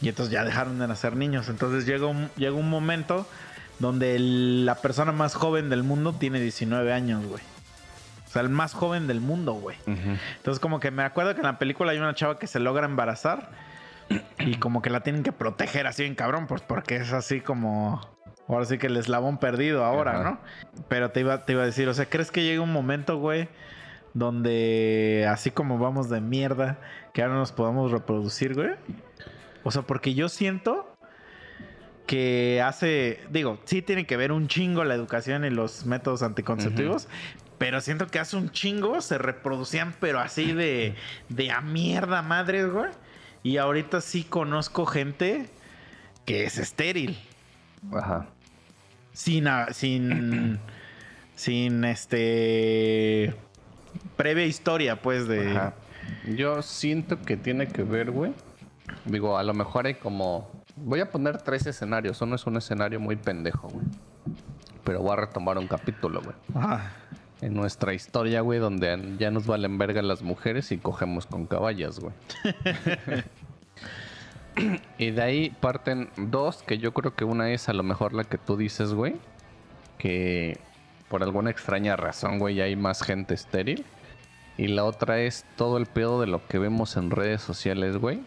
Y 0.00 0.08
entonces 0.08 0.32
ya 0.32 0.42
dejaron 0.44 0.78
de 0.78 0.88
nacer 0.88 1.16
niños. 1.16 1.48
Entonces 1.50 1.84
llega 1.84 2.06
un, 2.06 2.30
llega 2.36 2.54
un 2.54 2.70
momento 2.70 3.28
donde 3.78 4.16
el- 4.16 4.64
la 4.64 4.76
persona 4.76 5.12
más 5.12 5.34
joven 5.34 5.68
del 5.68 5.82
mundo 5.82 6.14
tiene 6.14 6.40
19 6.40 6.92
años, 6.94 7.24
güey. 7.26 7.42
O 8.26 8.30
sea, 8.30 8.40
el 8.42 8.48
más 8.48 8.72
joven 8.72 9.06
del 9.06 9.20
mundo, 9.20 9.52
güey. 9.52 9.76
Entonces 9.86 10.58
como 10.58 10.80
que 10.80 10.90
me 10.90 11.02
acuerdo 11.02 11.34
que 11.34 11.40
en 11.42 11.46
la 11.46 11.58
película 11.58 11.92
hay 11.92 11.98
una 11.98 12.14
chava 12.14 12.38
que 12.38 12.46
se 12.46 12.58
logra 12.58 12.86
embarazar 12.86 13.50
y 14.38 14.54
como 14.56 14.80
que 14.80 14.88
la 14.88 15.00
tienen 15.00 15.22
que 15.22 15.32
proteger 15.32 15.86
así 15.86 16.02
bien 16.04 16.14
cabrón, 16.14 16.46
pues 16.46 16.62
porque 16.62 16.96
es 16.96 17.12
así 17.12 17.40
como... 17.42 18.15
Ahora 18.48 18.64
sí 18.64 18.78
que 18.78 18.86
el 18.86 18.96
eslabón 18.96 19.38
perdido 19.38 19.84
ahora, 19.84 20.20
Ajá. 20.20 20.30
¿no? 20.30 20.38
Pero 20.88 21.10
te 21.10 21.20
iba, 21.20 21.44
te 21.44 21.52
iba 21.52 21.62
a 21.62 21.66
decir, 21.66 21.88
o 21.88 21.94
sea, 21.94 22.06
¿crees 22.06 22.30
que 22.30 22.44
llega 22.44 22.62
un 22.62 22.72
momento, 22.72 23.18
güey, 23.18 23.48
donde 24.14 25.26
así 25.28 25.50
como 25.50 25.78
vamos 25.78 26.08
de 26.08 26.20
mierda, 26.20 26.78
que 27.12 27.22
ahora 27.22 27.34
nos 27.34 27.52
podamos 27.52 27.90
reproducir, 27.90 28.54
güey? 28.54 28.70
O 29.64 29.70
sea, 29.70 29.82
porque 29.82 30.14
yo 30.14 30.28
siento 30.28 30.96
que 32.06 32.62
hace, 32.64 33.20
digo, 33.30 33.58
sí 33.64 33.82
tiene 33.82 34.06
que 34.06 34.16
ver 34.16 34.30
un 34.30 34.46
chingo 34.46 34.84
la 34.84 34.94
educación 34.94 35.44
y 35.44 35.50
los 35.50 35.86
métodos 35.86 36.22
anticonceptivos, 36.22 37.08
pero 37.58 37.80
siento 37.80 38.06
que 38.06 38.20
hace 38.20 38.36
un 38.36 38.50
chingo 38.50 39.00
se 39.00 39.18
reproducían, 39.18 39.94
pero 39.98 40.20
así 40.20 40.52
de, 40.52 40.94
de 41.28 41.50
a 41.50 41.60
mierda 41.60 42.22
madres, 42.22 42.70
güey. 42.70 42.90
Y 43.42 43.56
ahorita 43.56 44.00
sí 44.00 44.24
conozco 44.24 44.86
gente 44.86 45.50
que 46.24 46.44
es 46.44 46.58
estéril, 46.58 47.18
Ajá. 47.92 48.26
Sin, 49.16 49.48
sin, 49.72 50.58
sin 51.34 51.84
este, 51.84 53.34
previa 54.16 54.44
historia, 54.44 55.00
pues, 55.00 55.26
de... 55.26 55.50
Ajá. 55.50 55.74
Yo 56.26 56.62
siento 56.62 57.20
que 57.22 57.36
tiene 57.36 57.66
que 57.66 57.82
ver, 57.82 58.10
güey. 58.10 58.32
Digo, 59.06 59.38
a 59.38 59.42
lo 59.42 59.54
mejor 59.54 59.86
hay 59.86 59.94
como. 59.94 60.50
Voy 60.76 61.00
a 61.00 61.10
poner 61.10 61.38
tres 61.38 61.66
escenarios. 61.66 62.20
Uno 62.20 62.36
es 62.36 62.46
un 62.46 62.56
escenario 62.56 63.00
muy 63.00 63.16
pendejo, 63.16 63.68
güey. 63.68 63.86
Pero 64.84 65.00
voy 65.00 65.14
a 65.14 65.16
retomar 65.16 65.58
un 65.58 65.66
capítulo, 65.66 66.20
güey. 66.22 66.36
Ajá. 66.54 66.92
En 67.40 67.54
nuestra 67.54 67.92
historia, 67.92 68.42
güey, 68.42 68.60
donde 68.60 69.16
ya 69.18 69.32
nos 69.32 69.46
valen 69.46 69.78
verga 69.78 70.00
las 70.02 70.22
mujeres 70.22 70.70
y 70.70 70.78
cogemos 70.78 71.26
con 71.26 71.46
caballas, 71.46 71.98
güey. 71.98 72.14
y 74.98 75.10
de 75.10 75.22
ahí 75.22 75.50
parten 75.60 76.10
dos, 76.16 76.62
que 76.62 76.78
yo 76.78 76.92
creo 76.92 77.14
que 77.14 77.24
una 77.24 77.50
es 77.50 77.68
a 77.68 77.72
lo 77.72 77.82
mejor 77.82 78.12
la 78.12 78.24
que 78.24 78.38
tú 78.38 78.56
dices, 78.56 78.92
güey. 78.92 79.16
Que 79.98 80.58
por 81.08 81.22
alguna 81.22 81.50
extraña 81.50 81.96
razón, 81.96 82.38
güey, 82.38 82.60
hay 82.60 82.76
más 82.76 83.02
gente 83.02 83.34
estéril. 83.34 83.84
Y 84.58 84.68
la 84.68 84.84
otra 84.84 85.20
es 85.20 85.44
todo 85.56 85.76
el 85.76 85.86
pedo 85.86 86.20
de 86.20 86.26
lo 86.26 86.46
que 86.46 86.58
vemos 86.58 86.96
en 86.96 87.10
redes 87.10 87.42
sociales, 87.42 87.98
güey. 87.98 88.20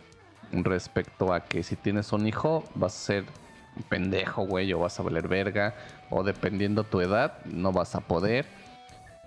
Respecto 0.51 1.33
a 1.33 1.41
que 1.45 1.63
si 1.63 1.75
tienes 1.75 2.13
un 2.13 2.27
hijo, 2.27 2.63
vas 2.75 2.95
a 2.95 3.05
ser 3.05 3.25
pendejo, 3.87 4.43
güey, 4.43 4.71
o 4.73 4.79
vas 4.79 4.99
a 4.99 5.03
valer 5.03 5.27
verga. 5.27 5.75
O 6.09 6.23
dependiendo 6.23 6.83
tu 6.83 7.01
edad, 7.01 7.43
no 7.45 7.71
vas 7.71 7.95
a 7.95 8.01
poder. 8.01 8.45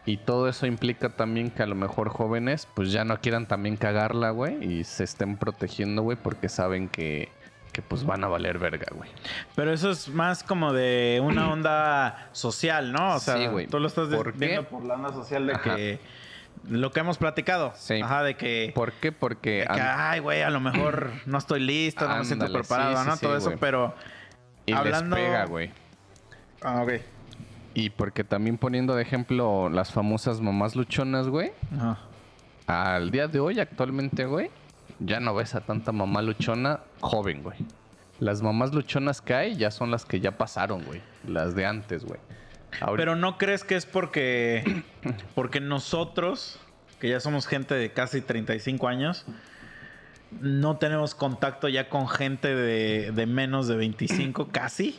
Y 0.05 0.17
todo 0.17 0.49
eso 0.49 0.67
implica 0.67 1.11
también 1.11 1.51
que 1.51 1.63
a 1.63 1.67
lo 1.67 1.77
mejor 1.77 2.09
jóvenes 2.09 2.67
pues 2.75 2.91
ya 2.91 3.05
no 3.05 3.21
quieran 3.21 3.47
también 3.47 3.77
cagarla, 3.77 4.31
güey, 4.31 4.63
y 4.65 4.85
se 4.85 5.05
estén 5.05 5.37
protegiendo, 5.37 6.03
güey, 6.03 6.17
porque 6.21 6.49
saben 6.49 6.89
que, 6.89 7.29
que 7.73 7.83
pues 7.83 8.05
van 8.05 8.25
a 8.25 8.27
valer 8.29 8.59
verga, 8.59 8.87
güey. 8.93 9.09
Pero 9.55 9.73
eso 9.73 9.91
es 9.93 10.09
más 10.09 10.43
como 10.43 10.73
de 10.73 11.21
una 11.23 11.53
onda 11.53 12.29
social, 12.33 12.93
¿no? 12.93 13.15
O 13.15 13.21
sea, 13.21 13.37
Sí, 13.37 13.47
güey. 13.47 13.69
tú 13.69 13.79
lo 13.79 13.87
estás 13.87 14.09
¿Por 14.09 14.35
qué? 14.35 14.63
por 14.69 14.85
la 14.85 14.95
onda 14.95 15.13
social 15.13 15.47
de 15.47 15.53
Ajá. 15.55 15.77
que 15.77 16.01
lo 16.69 16.91
que 16.91 16.99
hemos 17.01 17.17
platicado. 17.19 17.73
Sí. 17.77 18.01
Ajá, 18.03 18.25
de 18.25 18.37
que, 18.37 18.73
¿Por 18.75 18.93
qué? 18.95 19.13
Porque 19.13 19.61
de 19.61 19.67
que, 19.67 19.81
an- 19.81 19.95
ay, 19.99 20.19
güey, 20.21 20.43
a 20.43 20.51
lo 20.51 20.59
mejor 20.61 21.11
no 21.27 21.39
estoy 21.39 21.61
listo, 21.61 22.09
no 22.09 22.17
me 22.17 22.25
siento 22.25 22.53
preparado, 22.53 22.97
sí, 23.01 23.09
¿no? 23.09 23.15
sí, 23.17 23.21
Todo 23.25 23.37
eso, 23.37 23.53
pero 23.61 23.95
y 24.67 24.73
hablando- 24.73 25.15
les 25.17 25.25
pega, 25.27 25.45
güey. 25.45 25.71
ah, 26.63 26.83
ok. 26.83 26.93
Y 27.75 27.91
porque 27.91 28.25
también 28.25 28.59
poniendo 28.59 28.95
de 28.95 29.03
ejemplo 29.03 29.69
las 29.69 29.93
famosas 29.93 30.41
mamás 30.41 30.77
luchonas, 30.77 31.29
güey. 31.29 31.53
Al 32.67 33.11
día 33.11 33.29
de 33.29 33.41
hoy, 33.41 33.61
actualmente, 33.61 34.27
güey, 34.27 34.51
ya 34.99 35.21
no 35.21 35.35
ves 35.35 35.55
a 35.55 35.61
tanta 35.63 35.93
mamá 35.93 36.23
luchona 36.23 36.81
joven, 37.01 37.43
güey. 37.43 37.59
Las 38.21 38.43
mamás 38.43 38.73
luchonas 38.73 39.21
que 39.21 39.35
hay 39.35 39.57
ya 39.57 39.71
son 39.71 39.91
las 39.91 40.05
que 40.05 40.21
ya 40.21 40.33
pasaron, 40.39 40.85
güey. 40.85 41.01
Las 41.27 41.55
de 41.55 41.67
antes, 41.67 42.05
güey. 42.05 42.21
Pero 42.97 43.17
no 43.17 43.37
crees 43.39 43.65
que 43.65 43.77
es 43.77 43.87
porque 43.87 44.83
porque 45.35 45.61
nosotros, 45.61 46.59
que 47.01 47.09
ya 47.09 47.21
somos 47.21 47.47
gente 47.47 47.75
de 47.75 47.93
casi 47.93 48.21
35 48.21 48.89
años, 48.89 49.25
no 50.41 50.77
tenemos 50.79 51.15
contacto 51.15 51.69
ya 51.69 51.89
con 51.89 52.09
gente 52.09 52.55
de, 52.55 53.13
de 53.13 53.27
menos 53.27 53.67
de 53.67 53.77
25 53.77 54.49
casi. 54.49 54.99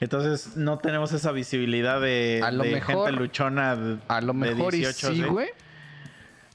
Entonces 0.00 0.56
no 0.56 0.78
tenemos 0.78 1.12
esa 1.12 1.32
visibilidad 1.32 2.00
de, 2.00 2.40
A 2.44 2.50
lo 2.52 2.62
de 2.64 2.72
mejor- 2.72 3.06
gente 3.06 3.12
luchona 3.20 3.74
de, 3.76 3.98
a 4.08 4.20
lo 4.20 4.32
de 4.32 4.38
mejor 4.54 4.72
18, 4.72 5.12
y 5.12 5.16
sí, 5.16 5.22
güey. 5.24 5.48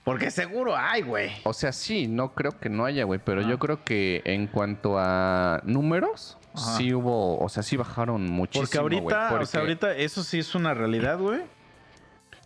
Porque 0.04 0.32
seguro 0.32 0.76
hay, 0.76 1.02
güey. 1.02 1.32
O 1.44 1.54
sea, 1.54 1.72
sí, 1.72 2.08
no 2.08 2.34
creo 2.34 2.60
que 2.60 2.70
no 2.70 2.84
haya, 2.86 3.06
güey. 3.06 3.22
Pero 3.24 3.42
Ah. 3.42 3.48
yo 3.50 3.58
creo 3.60 3.84
que 3.86 4.22
en 4.26 4.48
cuanto 4.48 4.98
a 5.00 5.62
números, 5.64 6.38
Ajá. 6.54 6.78
sí 6.78 6.94
hubo, 6.94 7.40
o 7.40 7.48
sea, 7.50 7.64
sí 7.64 7.78
bajaron 7.78 8.30
muchísimo. 8.30 8.64
Porque 8.66 8.78
ahorita, 8.80 9.30
güey, 9.30 9.44
o 9.44 9.46
sea, 9.46 9.62
ahorita 9.62 9.96
eso 9.96 10.24
sí 10.24 10.40
es 10.40 10.56
una 10.56 10.74
realidad, 10.74 11.18
güey. 11.20 11.42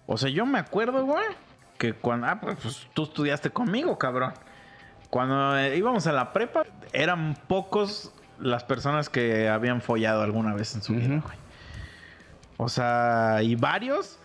O 0.05 0.17
sea, 0.17 0.29
yo 0.29 0.45
me 0.45 0.59
acuerdo, 0.59 1.03
güey, 1.05 1.25
que 1.79 1.93
cuando, 1.93 2.27
ah, 2.27 2.39
pues, 2.39 2.57
pues, 2.61 2.87
tú 2.93 3.03
estudiaste 3.03 3.49
conmigo, 3.49 3.97
cabrón. 3.97 4.33
Cuando 5.09 5.57
eh, 5.57 5.75
íbamos 5.77 6.05
a 6.05 6.11
la 6.11 6.33
prepa, 6.33 6.63
eran 6.93 7.35
pocos 7.47 8.11
las 8.39 8.63
personas 8.63 9.09
que 9.09 9.49
habían 9.49 9.81
follado 9.81 10.21
alguna 10.21 10.53
vez 10.53 10.75
en 10.75 10.81
su 10.83 10.93
vida, 10.93 11.21
güey. 11.23 11.37
O 12.57 12.69
sea, 12.69 13.39
y 13.43 13.55
varios 13.55 14.17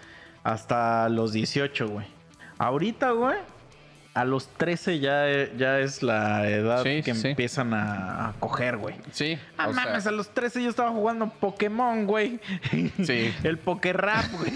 hasta 0.43 1.09
los 1.09 1.33
18, 1.33 1.89
güey. 1.89 2.07
Ahorita, 2.59 3.11
güey, 3.11 3.37
a 4.15 4.25
los 4.25 4.49
13 4.49 5.01
ya, 5.01 5.27
ya 5.57 5.79
es 5.81 6.03
la 6.03 6.49
edad 6.49 6.83
Sí, 6.83 7.03
que 7.03 7.15
sí. 7.15 7.29
empiezan 7.29 7.75
a, 7.75 8.29
a 8.29 8.33
coger, 8.41 8.77
güey. 8.77 8.95
Sí, 9.11 9.39
Ah, 9.57 9.69
o 9.69 9.75
sea, 9.75 9.85
mames, 9.87 10.07
a 10.07 10.11
los 10.11 10.29
13 10.31 10.63
yo 10.63 10.71
estaba 10.71 10.91
jugando 10.91 11.29
Pokémon, 11.31 12.07
güey. 12.07 12.41
Sí. 13.03 13.35
El 13.43 13.59
Pokérap, 13.59 14.25
güey. 14.33 14.53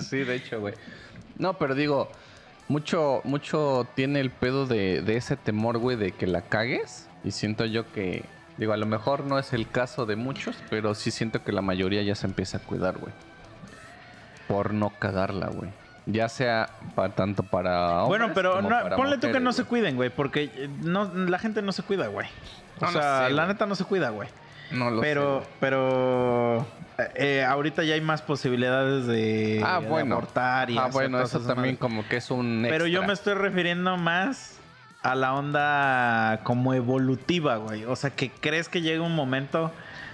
sí, 0.00 0.18
de 0.18 0.36
hecho, 0.36 0.60
güey. 0.60 0.74
No, 1.38 1.54
pero 1.58 1.74
digo, 1.74 2.10
mucho, 2.68 3.20
mucho 3.24 3.86
tiene 3.94 4.20
el 4.20 4.30
pedo 4.30 4.66
de, 4.66 5.02
de 5.02 5.16
ese 5.16 5.36
temor, 5.36 5.78
güey, 5.78 5.96
de 5.96 6.12
que 6.12 6.26
la 6.26 6.42
cagues. 6.42 7.08
Y 7.24 7.30
siento 7.30 7.64
yo 7.66 7.90
que, 7.92 8.24
digo, 8.58 8.72
a 8.72 8.76
lo 8.76 8.86
mejor 8.86 9.24
no 9.24 9.38
es 9.38 9.52
el 9.52 9.68
caso 9.68 10.06
de 10.06 10.16
muchos, 10.16 10.56
pero 10.70 10.94
sí 10.94 11.10
siento 11.10 11.42
que 11.44 11.52
la 11.52 11.62
mayoría 11.62 12.02
ya 12.02 12.14
se 12.14 12.26
empieza 12.26 12.58
a 12.58 12.60
cuidar, 12.60 12.98
güey. 12.98 13.12
Por 14.48 14.74
no 14.74 14.90
cagarla, 14.98 15.46
güey. 15.48 15.70
Ya 16.06 16.28
sea 16.28 16.68
para, 16.96 17.14
tanto 17.14 17.44
para 17.44 18.02
hombres 18.02 18.08
Bueno, 18.20 18.34
pero 18.34 18.56
como 18.56 18.70
no, 18.70 18.82
para 18.82 18.96
ponle 18.96 19.18
tú 19.18 19.30
que 19.30 19.38
no 19.38 19.52
se 19.52 19.64
cuiden, 19.64 19.94
güey, 19.96 20.10
porque 20.10 20.50
eh, 20.54 20.68
no, 20.82 21.04
la 21.14 21.38
gente 21.38 21.62
no 21.62 21.70
se 21.72 21.82
cuida, 21.84 22.08
güey. 22.08 22.26
O 22.80 22.86
No, 22.86 22.92
sea, 22.92 23.26
sé, 23.28 23.32
la 23.32 23.42
güey. 23.44 23.54
neta 23.54 23.66
no 23.66 23.74
se 23.76 23.84
cuida, 23.84 24.10
güey. 24.10 24.28
No 24.72 24.90
lo 24.90 25.00
Pero, 25.00 25.40
sé, 25.42 25.46
güey. 25.46 25.56
pero 25.60 26.66
eh, 27.14 27.44
ahorita 27.44 27.84
ya 27.84 27.94
hay 27.94 28.00
más 28.00 28.20
posibilidades 28.20 29.06
de, 29.06 29.62
Ah, 29.64 29.80
de 29.80 29.86
bueno. 29.86 30.16
abortar 30.16 30.70
y 30.70 30.76
Ah, 30.78 30.82
hacer 30.86 30.92
bueno, 30.92 31.18
todas 31.18 31.28
eso 31.30 31.38
esas 31.38 31.48
también 31.54 31.74
madres. 31.76 31.78
como 31.80 32.08
que 32.08 32.16
es 32.16 32.30
un 32.32 32.66
Pero 32.68 32.86
yo 32.86 32.98
extra. 32.98 33.06
me 33.06 33.12
estoy 33.12 33.34
refiriendo 33.34 33.96
más 33.96 34.58
a 35.02 35.14
la 35.14 35.34
onda 35.34 36.40
como 36.44 36.74
evolutiva, 36.74 37.56
güey. 37.56 37.84
O 37.84 37.96
sea, 37.96 38.10
que 38.10 38.30
crees 38.30 38.68
que 38.68 38.80
llega 38.82 39.02
un 39.02 39.14
momento 39.14 39.72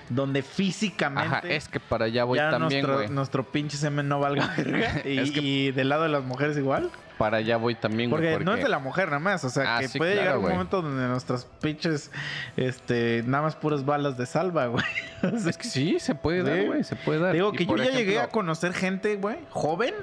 donde 0.08 0.42
físicamente 0.42 1.36
Ajá, 1.36 1.48
es 1.48 1.68
que 1.68 1.80
para 1.80 2.06
allá 2.06 2.24
voy 2.24 2.38
ya 2.38 2.50
también, 2.50 2.80
nuestro, 2.80 2.94
güey. 2.96 3.08
nuestro 3.10 3.44
pinche 3.44 3.76
semen 3.76 4.08
no 4.08 4.20
valga 4.20 4.46
verga. 4.56 5.02
Y, 5.04 5.18
Es 5.18 5.30
que- 5.32 5.40
y 5.40 5.70
del 5.72 5.90
lado 5.90 6.04
de 6.04 6.08
las 6.08 6.24
mujeres 6.24 6.56
igual. 6.56 6.90
Para 7.18 7.38
allá 7.38 7.56
voy 7.56 7.74
también, 7.74 8.10
güey. 8.10 8.22
Porque, 8.30 8.44
no 8.44 8.54
es 8.54 8.62
de 8.62 8.68
la 8.68 8.78
mujer 8.78 9.06
nada 9.08 9.18
más. 9.18 9.42
O 9.44 9.50
sea, 9.50 9.76
Ah, 9.76 9.80
que 9.80 9.88
sí, 9.88 9.98
puede 9.98 10.12
claro, 10.12 10.22
llegar 10.24 10.36
un 10.36 10.42
güey. 10.44 10.54
momento 10.54 10.82
donde 10.82 11.08
nuestras 11.08 11.46
pinches, 11.60 12.12
este, 12.56 13.24
nada 13.26 13.42
más 13.42 13.56
puras 13.56 13.84
balas 13.84 14.16
de 14.16 14.24
salva, 14.24 14.66
güey. 14.68 14.84
O 15.24 15.36
sea, 15.36 15.50
Es 15.50 15.58
que 15.58 15.64
sí, 15.68 15.98
se 15.98 16.14
puede 16.14 16.44
dar, 16.44 16.64
güey, 16.64 16.84
se 16.84 16.94
puede 16.96 17.18
dar. 17.18 17.32
Digo 17.34 17.50
Y 17.52 17.56
que 17.56 17.66
yo 17.66 17.76
ya 17.76 17.90
llegué 17.90 18.20
a 18.20 18.28
conocer 18.28 18.72
gente, 18.72 19.16
güey, 19.16 19.36
joven, 19.50 19.94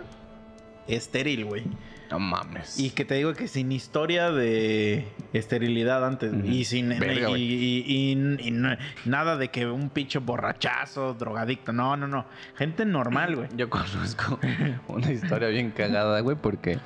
estéril, 0.88 1.46
güey. 1.46 1.64
No 2.12 2.20
mames. 2.20 2.80
Y 2.80 2.92
que 2.92 3.04
te 3.06 3.16
digo 3.16 3.34
que 3.34 3.48
sin 3.48 3.72
historia 3.72 4.32
de 4.32 5.08
esterilidad 5.34 6.06
antes. 6.06 6.32
Y 6.46 6.64
sin. 6.66 6.90
Verga, 6.90 7.14
y, 7.14 7.26
güey. 7.30 7.42
y- 7.42 7.84
y- 8.14 8.48
y 8.48 8.52
no- 8.52 8.78
nada 9.06 9.38
de 9.38 9.50
que 9.50 9.66
un 9.68 9.90
pinche 9.90 10.20
borrachazo, 10.20 11.14
drogadicto. 11.16 11.74
No, 11.74 11.98
no, 11.98 12.08
no. 12.08 12.26
Gente 12.56 12.86
normal, 12.86 13.36
güey. 13.36 13.50
Yo 13.58 13.70
conozco 13.70 14.40
una 14.88 15.12
historia 15.12 15.48
bien 15.50 15.72
cagada, 15.72 16.20
güey, 16.20 16.38
porque 16.38 16.78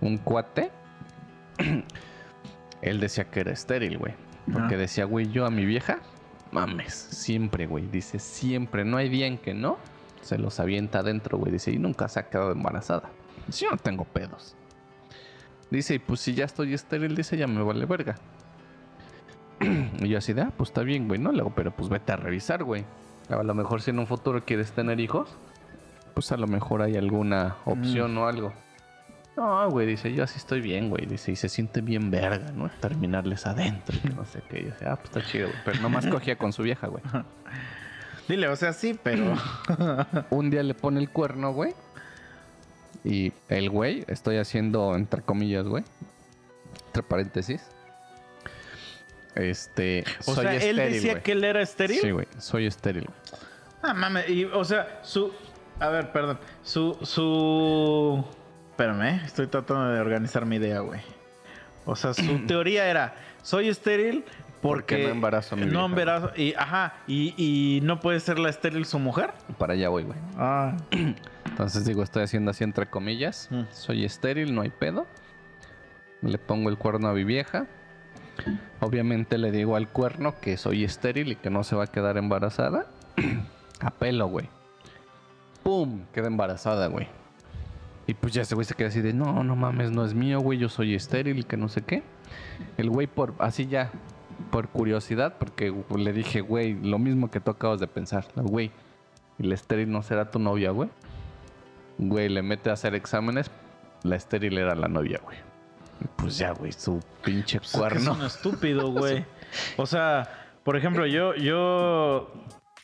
un 0.00 0.16
cuate, 0.18 0.70
él 2.82 3.00
decía 3.00 3.24
que 3.30 3.40
era 3.40 3.52
estéril, 3.52 3.98
güey. 3.98 4.14
Porque 4.52 4.76
decía, 4.76 5.04
güey, 5.06 5.28
yo 5.32 5.44
a 5.44 5.50
mi 5.50 5.64
vieja, 5.64 5.98
mames, 6.52 6.94
siempre, 6.94 7.66
güey. 7.66 7.86
Dice, 7.88 8.18
siempre, 8.20 8.84
no 8.84 8.96
hay 8.96 9.08
día 9.08 9.26
en 9.26 9.38
que 9.38 9.54
no. 9.54 9.76
Se 10.22 10.38
los 10.38 10.60
avienta 10.60 11.00
adentro, 11.00 11.36
güey. 11.38 11.50
Dice, 11.52 11.72
y 11.72 11.78
nunca 11.78 12.08
se 12.08 12.20
ha 12.20 12.28
quedado 12.28 12.52
embarazada. 12.52 13.10
Dice, 13.46 13.64
yo 13.64 13.70
no 13.70 13.76
tengo 13.76 14.04
pedos. 14.04 14.54
Dice, 15.70 15.94
y 15.94 15.98
pues 15.98 16.20
si 16.20 16.34
ya 16.34 16.44
estoy 16.44 16.74
estéril, 16.74 17.16
dice, 17.16 17.36
ya 17.36 17.46
me 17.46 17.62
vale 17.62 17.86
verga. 17.86 18.16
y 19.60 20.08
yo 20.08 20.18
así 20.18 20.32
de, 20.32 20.42
ah, 20.42 20.52
pues 20.56 20.70
está 20.70 20.82
bien, 20.82 21.08
güey, 21.08 21.20
¿no? 21.20 21.32
Le 21.32 21.38
digo, 21.38 21.52
pero 21.54 21.70
pues 21.70 21.88
vete 21.88 22.12
a 22.12 22.16
revisar, 22.16 22.62
güey. 22.64 22.84
A 23.28 23.42
lo 23.42 23.54
mejor 23.54 23.82
si 23.82 23.90
en 23.90 23.98
un 23.98 24.06
futuro 24.06 24.44
quieres 24.44 24.72
tener 24.72 25.00
hijos, 25.00 25.36
pues 26.14 26.30
a 26.30 26.36
lo 26.36 26.46
mejor 26.46 26.82
hay 26.82 26.96
alguna 26.96 27.56
opción 27.64 28.16
o 28.18 28.26
algo. 28.26 28.52
No, 29.36 29.68
güey, 29.68 29.86
dice, 29.86 30.14
yo 30.14 30.24
así 30.24 30.38
estoy 30.38 30.60
bien, 30.60 30.88
güey. 30.88 31.04
Dice, 31.04 31.32
y 31.32 31.36
se 31.36 31.48
siente 31.48 31.82
bien 31.82 32.10
verga, 32.10 32.52
¿no? 32.52 32.70
Terminarles 32.80 33.44
adentro, 33.46 33.96
y 33.96 34.00
que 34.00 34.14
no 34.14 34.24
sé 34.24 34.42
qué. 34.48 34.60
Y 34.60 34.62
yo 34.64 34.70
decía, 34.70 34.92
ah, 34.92 34.96
pues 34.96 35.14
está 35.14 35.30
chido, 35.30 35.48
güey. 35.48 35.60
Pero 35.64 35.80
nomás 35.80 36.06
cogía 36.06 36.38
con 36.38 36.52
su 36.52 36.62
vieja, 36.62 36.86
güey. 36.86 37.02
Dile, 38.28 38.48
o 38.48 38.56
sea, 38.56 38.72
sí, 38.72 38.98
pero. 39.02 39.34
Un 40.30 40.48
día 40.48 40.62
le 40.62 40.74
pone 40.74 41.00
el 41.00 41.10
cuerno, 41.10 41.52
güey. 41.52 41.74
Y 43.06 43.32
el 43.48 43.70
güey, 43.70 44.04
estoy 44.08 44.38
haciendo 44.38 44.96
entre 44.96 45.22
comillas, 45.22 45.64
güey. 45.64 45.84
Entre 46.86 47.04
paréntesis. 47.04 47.62
Este. 49.36 50.02
O 50.26 50.34
soy 50.34 50.44
sea, 50.44 50.54
él 50.56 50.58
estéril, 50.80 50.92
decía 50.92 51.12
güey. 51.12 51.22
que 51.22 51.32
él 51.32 51.44
era 51.44 51.62
estéril. 51.62 52.00
Sí, 52.00 52.10
güey. 52.10 52.26
Soy 52.38 52.66
estéril. 52.66 53.08
Ah, 53.80 53.94
mames. 53.94 54.28
Y, 54.28 54.44
o 54.46 54.64
sea, 54.64 54.98
su. 55.02 55.32
A 55.78 55.88
ver, 55.88 56.10
perdón. 56.10 56.40
Su. 56.64 56.98
Su. 57.02 58.24
Espérame, 58.70 59.02
¿eh? 59.02 59.22
estoy 59.24 59.46
tratando 59.46 59.88
de 59.90 60.00
organizar 60.00 60.44
mi 60.44 60.56
idea, 60.56 60.80
güey. 60.80 61.00
O 61.84 61.94
sea, 61.94 62.12
su 62.12 62.38
teoría 62.48 62.88
era: 62.88 63.14
soy 63.40 63.68
estéril 63.68 64.24
porque. 64.62 64.96
Porque 64.96 65.04
no 65.04 65.10
embarazo 65.10 65.54
a 65.54 65.58
mi 65.58 65.66
No 65.66 65.86
embarazo. 65.86 66.32
Y, 66.34 66.54
ajá. 66.54 66.94
Y, 67.06 67.34
y 67.36 67.82
no 67.82 68.00
puede 68.00 68.18
ser 68.18 68.40
la 68.40 68.48
estéril 68.48 68.84
su 68.84 68.98
mujer. 68.98 69.32
Para 69.58 69.74
allá 69.74 69.90
voy, 69.90 70.02
güey. 70.02 70.18
Ah. 70.36 70.76
Entonces 71.56 71.86
digo, 71.86 72.02
estoy 72.02 72.22
haciendo 72.22 72.50
así 72.50 72.64
entre 72.64 72.84
comillas. 72.84 73.48
Mm. 73.50 73.62
Soy 73.70 74.04
estéril, 74.04 74.54
no 74.54 74.60
hay 74.60 74.68
pedo. 74.68 75.06
Le 76.20 76.36
pongo 76.36 76.68
el 76.68 76.76
cuerno 76.76 77.08
a 77.08 77.14
mi 77.14 77.24
vieja. 77.24 77.66
Obviamente 78.80 79.38
le 79.38 79.50
digo 79.50 79.74
al 79.74 79.88
cuerno 79.88 80.34
que 80.38 80.58
soy 80.58 80.84
estéril 80.84 81.32
y 81.32 81.36
que 81.36 81.48
no 81.48 81.64
se 81.64 81.74
va 81.74 81.84
a 81.84 81.86
quedar 81.86 82.18
embarazada. 82.18 82.84
a 83.80 83.90
pelo, 83.90 84.26
güey. 84.26 84.50
¡Pum! 85.62 86.04
Queda 86.12 86.26
embarazada, 86.26 86.88
güey. 86.88 87.08
Y 88.06 88.12
pues 88.12 88.34
ya 88.34 88.42
ese 88.42 88.54
güey 88.54 88.66
se 88.66 88.74
queda 88.74 88.88
así 88.88 89.00
de, 89.00 89.14
no, 89.14 89.42
no 89.42 89.56
mames, 89.56 89.90
no 89.90 90.04
es 90.04 90.12
mío, 90.12 90.40
güey, 90.40 90.58
yo 90.58 90.68
soy 90.68 90.94
estéril 90.94 91.38
y 91.38 91.44
que 91.44 91.56
no 91.56 91.70
sé 91.70 91.80
qué. 91.80 92.02
El 92.76 92.90
güey 92.90 93.06
por, 93.06 93.32
así 93.38 93.66
ya, 93.66 93.90
por 94.50 94.68
curiosidad, 94.68 95.36
porque 95.38 95.74
le 95.96 96.12
dije, 96.12 96.42
güey, 96.42 96.74
lo 96.74 96.98
mismo 96.98 97.30
que 97.30 97.40
tú 97.40 97.50
acabas 97.50 97.80
de 97.80 97.86
pensar, 97.86 98.26
güey, 98.36 98.72
¿y 99.38 99.44
la 99.44 99.54
estéril 99.54 99.90
no 99.90 100.02
será 100.02 100.30
tu 100.30 100.38
novia, 100.38 100.70
güey? 100.70 100.90
Güey, 101.98 102.28
le 102.28 102.42
mete 102.42 102.70
a 102.70 102.74
hacer 102.74 102.94
exámenes, 102.94 103.50
la 104.02 104.16
estéril 104.16 104.58
era 104.58 104.74
la 104.74 104.88
novia, 104.88 105.20
güey. 105.22 105.38
Pues 106.16 106.36
ya, 106.36 106.52
güey, 106.52 106.72
su 106.72 107.00
pinche 107.24 107.58
Pues 107.58 107.68
es 107.68 107.72
que 107.72 107.78
cuerno. 107.78 108.12
Es 108.12 108.18
un 108.18 108.24
estúpido, 108.26 108.90
güey. 108.92 109.24
O 109.76 109.86
sea, 109.86 110.28
por 110.62 110.76
ejemplo, 110.76 111.06
yo, 111.06 111.34
yo 111.34 112.32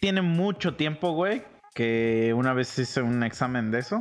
tiene 0.01 0.23
mucho 0.23 0.75
tiempo, 0.75 1.13
güey, 1.13 1.43
que 1.75 2.33
una 2.35 2.55
vez 2.55 2.79
hice 2.79 3.03
un 3.03 3.23
examen 3.23 3.71
de 3.71 3.81
eso. 3.81 3.99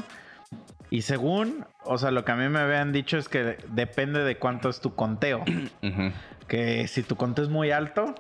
Y 0.89 1.03
según, 1.03 1.66
o 1.86 1.97
sea, 1.97 2.12
lo 2.12 2.26
que 2.26 2.32
a 2.34 2.36
mí 2.36 2.49
me 2.49 2.59
habían 2.59 2.91
dicho 2.91 3.18
es 3.18 3.30
que 3.30 3.57
depende 3.70 4.24
de 4.24 4.38
cuánto 4.38 4.70
es 4.70 4.82
tu 4.82 4.95
conteo. 4.95 5.43
Ujú, 5.84 6.12
que 6.47 6.88
si 6.88 7.03
tu 7.03 7.16
conteo 7.16 7.45
es 7.45 7.49
muy 7.49 7.72
alto, 7.72 8.14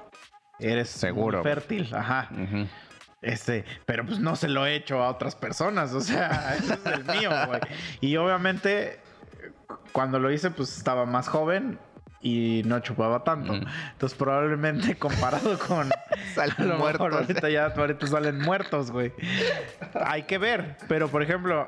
eres 0.57 0.89
Seguro, 0.89 1.39
muy 1.39 1.43
fértil. 1.43 1.93
Ajá. 1.93 2.29
ujú. 2.31 2.67
Este, 3.21 3.65
pero 3.85 4.05
pues 4.05 4.19
no 4.19 4.35
se 4.35 4.47
lo 4.47 4.65
he 4.65 4.75
hecho 4.75 5.03
a 5.03 5.09
otras 5.09 5.35
personas, 5.35 5.93
o 5.93 6.01
sea, 6.01 6.55
ese 6.59 6.73
es 6.73 6.85
el 6.85 7.05
mío, 7.05 7.29
güey. 7.47 7.61
Y 7.99 8.17
obviamente, 8.17 8.99
cuando 9.91 10.19
lo 10.19 10.31
hice, 10.31 10.49
pues 10.51 10.75
estaba 10.75 11.05
más 11.05 11.27
joven 11.27 11.77
y 12.19 12.61
no 12.65 12.79
chupaba 12.79 13.23
tanto. 13.23 13.53
Mm. 13.53 13.65
Entonces, 13.93 14.17
probablemente 14.17 14.95
comparado 14.95 15.57
con. 15.59 15.89
Salen 16.35 16.55
mejor 16.59 16.77
muertos. 16.79 17.13
ahorita 17.13 17.49
ya 17.49 17.65
ahorita 17.67 18.07
salen 18.07 18.39
muertos, 18.39 18.91
güey. 18.91 19.11
Hay 19.93 20.23
que 20.23 20.37
ver. 20.37 20.77
Pero, 20.87 21.07
por 21.09 21.23
ejemplo, 21.23 21.67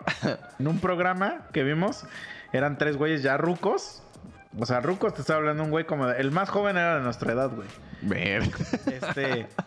en 0.59 0.67
un 0.67 0.79
programa 0.79 1.47
que 1.51 1.63
vimos, 1.63 2.05
eran 2.51 2.77
tres 2.77 2.97
güeyes 2.97 3.23
ya 3.23 3.35
rucos. 3.37 4.03
O 4.59 4.65
sea, 4.65 4.79
rucos, 4.81 5.15
te 5.15 5.21
estaba 5.21 5.39
hablando 5.39 5.63
un 5.63 5.71
güey 5.71 5.85
como. 5.85 6.07
de- 6.07 6.19
el 6.21 6.31
más 6.31 6.49
joven 6.49 6.77
era 6.77 6.97
de 6.97 7.01
nuestra 7.01 7.33
edad, 7.33 7.49
güey. 7.49 7.67
Ver. 8.01 8.43
Este. 8.85 9.47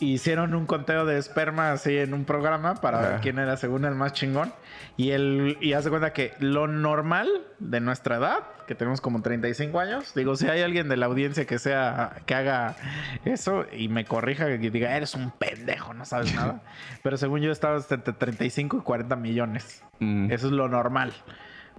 Hicieron 0.00 0.54
un 0.54 0.66
conteo 0.66 1.04
de 1.04 1.18
esperma 1.18 1.72
así 1.72 1.98
en 1.98 2.14
un 2.14 2.24
programa 2.24 2.76
para 2.76 3.00
ver 3.00 3.20
quién 3.20 3.38
era 3.38 3.56
según 3.56 3.84
el 3.84 3.94
más 3.94 4.14
chingón. 4.14 4.52
Y 4.96 5.10
él, 5.10 5.58
y 5.60 5.74
hace 5.74 5.90
cuenta 5.90 6.12
que 6.12 6.32
lo 6.40 6.66
normal 6.66 7.28
de 7.58 7.80
nuestra 7.80 8.16
edad, 8.16 8.38
que 8.66 8.74
tenemos 8.74 9.00
como 9.00 9.20
35 9.20 9.78
años, 9.78 10.14
digo, 10.14 10.36
si 10.36 10.48
hay 10.48 10.62
alguien 10.62 10.88
de 10.88 10.96
la 10.96 11.06
audiencia 11.06 11.44
que 11.46 11.58
sea, 11.58 12.22
que 12.26 12.34
haga 12.34 12.76
eso 13.24 13.66
y 13.72 13.88
me 13.88 14.04
corrija, 14.04 14.46
que 14.46 14.70
diga, 14.70 14.96
eres 14.96 15.14
un 15.14 15.30
pendejo, 15.30 15.92
no 15.94 16.04
sabes 16.04 16.34
nada. 16.34 16.62
Pero 17.02 17.16
según 17.16 17.40
yo 17.40 17.52
estaba 17.52 17.76
entre 17.76 18.12
35 18.12 18.78
y 18.78 18.80
40 18.80 19.16
millones. 19.16 19.84
Mm. 19.98 20.30
Eso 20.32 20.46
es 20.46 20.52
lo 20.52 20.68
normal 20.68 21.12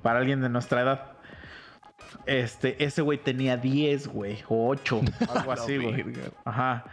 para 0.01 0.19
alguien 0.19 0.41
de 0.41 0.49
nuestra 0.49 0.81
edad. 0.81 1.11
Este, 2.25 2.83
ese 2.83 3.01
güey 3.01 3.17
tenía 3.17 3.57
10, 3.57 4.07
güey, 4.07 4.39
o 4.47 4.69
8, 4.69 5.01
algo 5.35 5.51
así, 5.51 5.77
güey. 5.77 6.05
Ajá. 6.45 6.85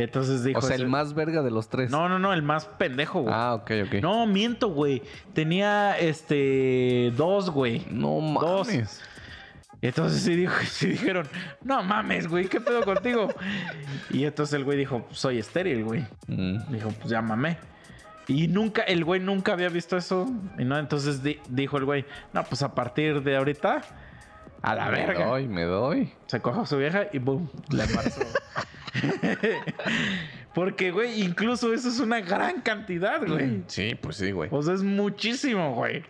Y 0.00 0.04
entonces 0.04 0.42
dijo. 0.44 0.58
O 0.58 0.62
sea, 0.62 0.76
el 0.76 0.82
ese- 0.82 0.90
más 0.90 1.12
verga 1.14 1.42
de 1.42 1.50
los 1.50 1.68
tres. 1.68 1.90
No, 1.90 2.08
no, 2.08 2.18
no, 2.18 2.32
el 2.32 2.42
más 2.42 2.64
pendejo, 2.64 3.20
güey. 3.20 3.34
Ah, 3.36 3.54
ok, 3.54 3.70
ok. 3.86 3.94
No, 4.02 4.26
miento, 4.26 4.68
güey. 4.68 5.02
Tenía 5.34 5.98
este. 5.98 7.12
Dos, 7.16 7.50
güey. 7.50 7.86
No 7.90 8.20
Dos. 8.40 8.66
mames. 8.68 9.02
Y 9.82 9.86
entonces 9.88 10.22
sí, 10.22 10.36
dijo, 10.36 10.54
sí 10.66 10.86
dijeron, 10.88 11.26
no 11.62 11.82
mames, 11.82 12.28
güey, 12.28 12.48
¿qué 12.48 12.60
pedo 12.60 12.82
contigo? 12.82 13.28
Y 14.10 14.24
entonces 14.24 14.54
el 14.54 14.64
güey 14.64 14.76
dijo, 14.78 15.06
soy 15.10 15.38
estéril, 15.38 15.84
güey. 15.84 16.04
Mm. 16.28 16.70
Dijo, 16.72 16.90
pues 16.98 17.08
ya 17.10 17.20
mamé. 17.22 17.58
Y 18.28 18.46
nunca, 18.48 18.82
el 18.82 19.04
güey 19.04 19.20
nunca 19.20 19.52
había 19.52 19.68
visto 19.70 19.96
eso. 19.96 20.30
Y 20.58 20.64
no, 20.64 20.78
entonces 20.78 21.22
di- 21.22 21.40
dijo 21.48 21.78
el 21.78 21.84
güey, 21.86 22.04
no, 22.32 22.44
pues 22.44 22.62
a 22.62 22.74
partir 22.74 23.22
de 23.22 23.36
ahorita, 23.36 23.80
a 24.62 24.74
la 24.74 24.84
me 24.86 24.90
verga. 25.06 25.26
doy, 25.26 25.48
me 25.48 25.64
doy. 25.64 26.12
Se 26.26 26.40
cogió 26.40 26.62
a 26.62 26.66
su 26.66 26.76
vieja 26.76 27.06
y 27.12 27.18
boom, 27.18 27.50
le 27.70 27.84
embarazó. 27.84 28.20
Porque, 30.54 30.90
güey, 30.90 31.22
incluso 31.22 31.72
eso 31.72 31.88
es 31.88 32.00
una 32.00 32.20
gran 32.20 32.60
cantidad, 32.60 33.26
güey. 33.26 33.62
Sí, 33.66 33.94
pues 34.00 34.16
sí, 34.16 34.32
güey. 34.32 34.48
O 34.52 34.62
sea, 34.62 34.74
es 34.74 34.82
muchísimo, 34.82 35.74
güey. 35.74 36.04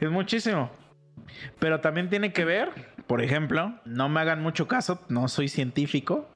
Es 0.00 0.10
muchísimo. 0.10 0.70
Pero 1.58 1.80
también 1.80 2.08
tiene 2.08 2.32
que 2.32 2.44
ver, 2.44 2.70
por 3.06 3.22
ejemplo, 3.22 3.74
no 3.84 4.08
me 4.08 4.20
hagan 4.20 4.42
mucho 4.42 4.66
caso, 4.66 5.00
no 5.08 5.28
soy 5.28 5.48
científico, 5.48 6.28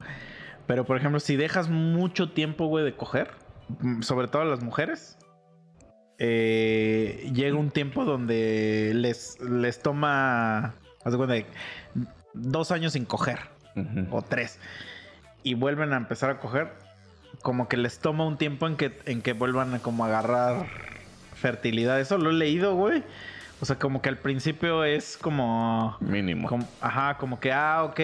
pero 0.67 0.85
por 0.85 0.97
ejemplo, 0.97 1.19
si 1.19 1.35
dejas 1.35 1.69
mucho 1.69 2.31
tiempo, 2.31 2.67
güey, 2.67 2.85
de 2.85 2.95
coger, 2.95 3.31
mm, 3.79 4.01
sobre 4.01 4.27
todo 4.27 4.43
a 4.43 4.45
las 4.45 4.63
mujeres, 4.63 5.17
eh, 6.19 7.29
llega 7.33 7.57
un 7.57 7.71
tiempo 7.71 8.05
donde 8.05 8.91
les, 8.95 9.39
les 9.41 9.81
toma, 9.81 10.75
haz 11.03 11.11
de 11.11 11.17
cuenta, 11.17 11.35
dos 12.33 12.71
años 12.71 12.93
sin 12.93 13.05
coger 13.05 13.39
o 14.11 14.21
tres 14.21 14.59
y 15.43 15.53
vuelven 15.53 15.93
a 15.93 15.97
empezar 15.97 16.29
a 16.29 16.39
coger, 16.39 16.71
como 17.41 17.67
que 17.67 17.77
les 17.77 17.99
toma 17.99 18.25
un 18.25 18.37
tiempo 18.37 18.67
en 18.67 18.75
que, 18.75 18.99
en 19.05 19.21
que 19.21 19.33
vuelvan 19.33 19.73
a 19.73 19.79
como 19.79 20.05
agarrar 20.05 20.65
fertilidad. 21.35 21.99
Eso 21.99 22.17
lo 22.17 22.29
he 22.31 22.33
leído, 22.33 22.75
güey. 22.75 23.03
O 23.61 23.65
sea, 23.65 23.77
como 23.77 24.01
que 24.01 24.09
al 24.09 24.17
principio 24.17 24.83
es 24.85 25.17
como, 25.17 25.97
Mínimo. 25.99 26.47
como- 26.47 26.67
ajá, 26.81 27.17
como 27.17 27.39
que, 27.39 27.51
ah, 27.51 27.83
ok, 27.83 27.99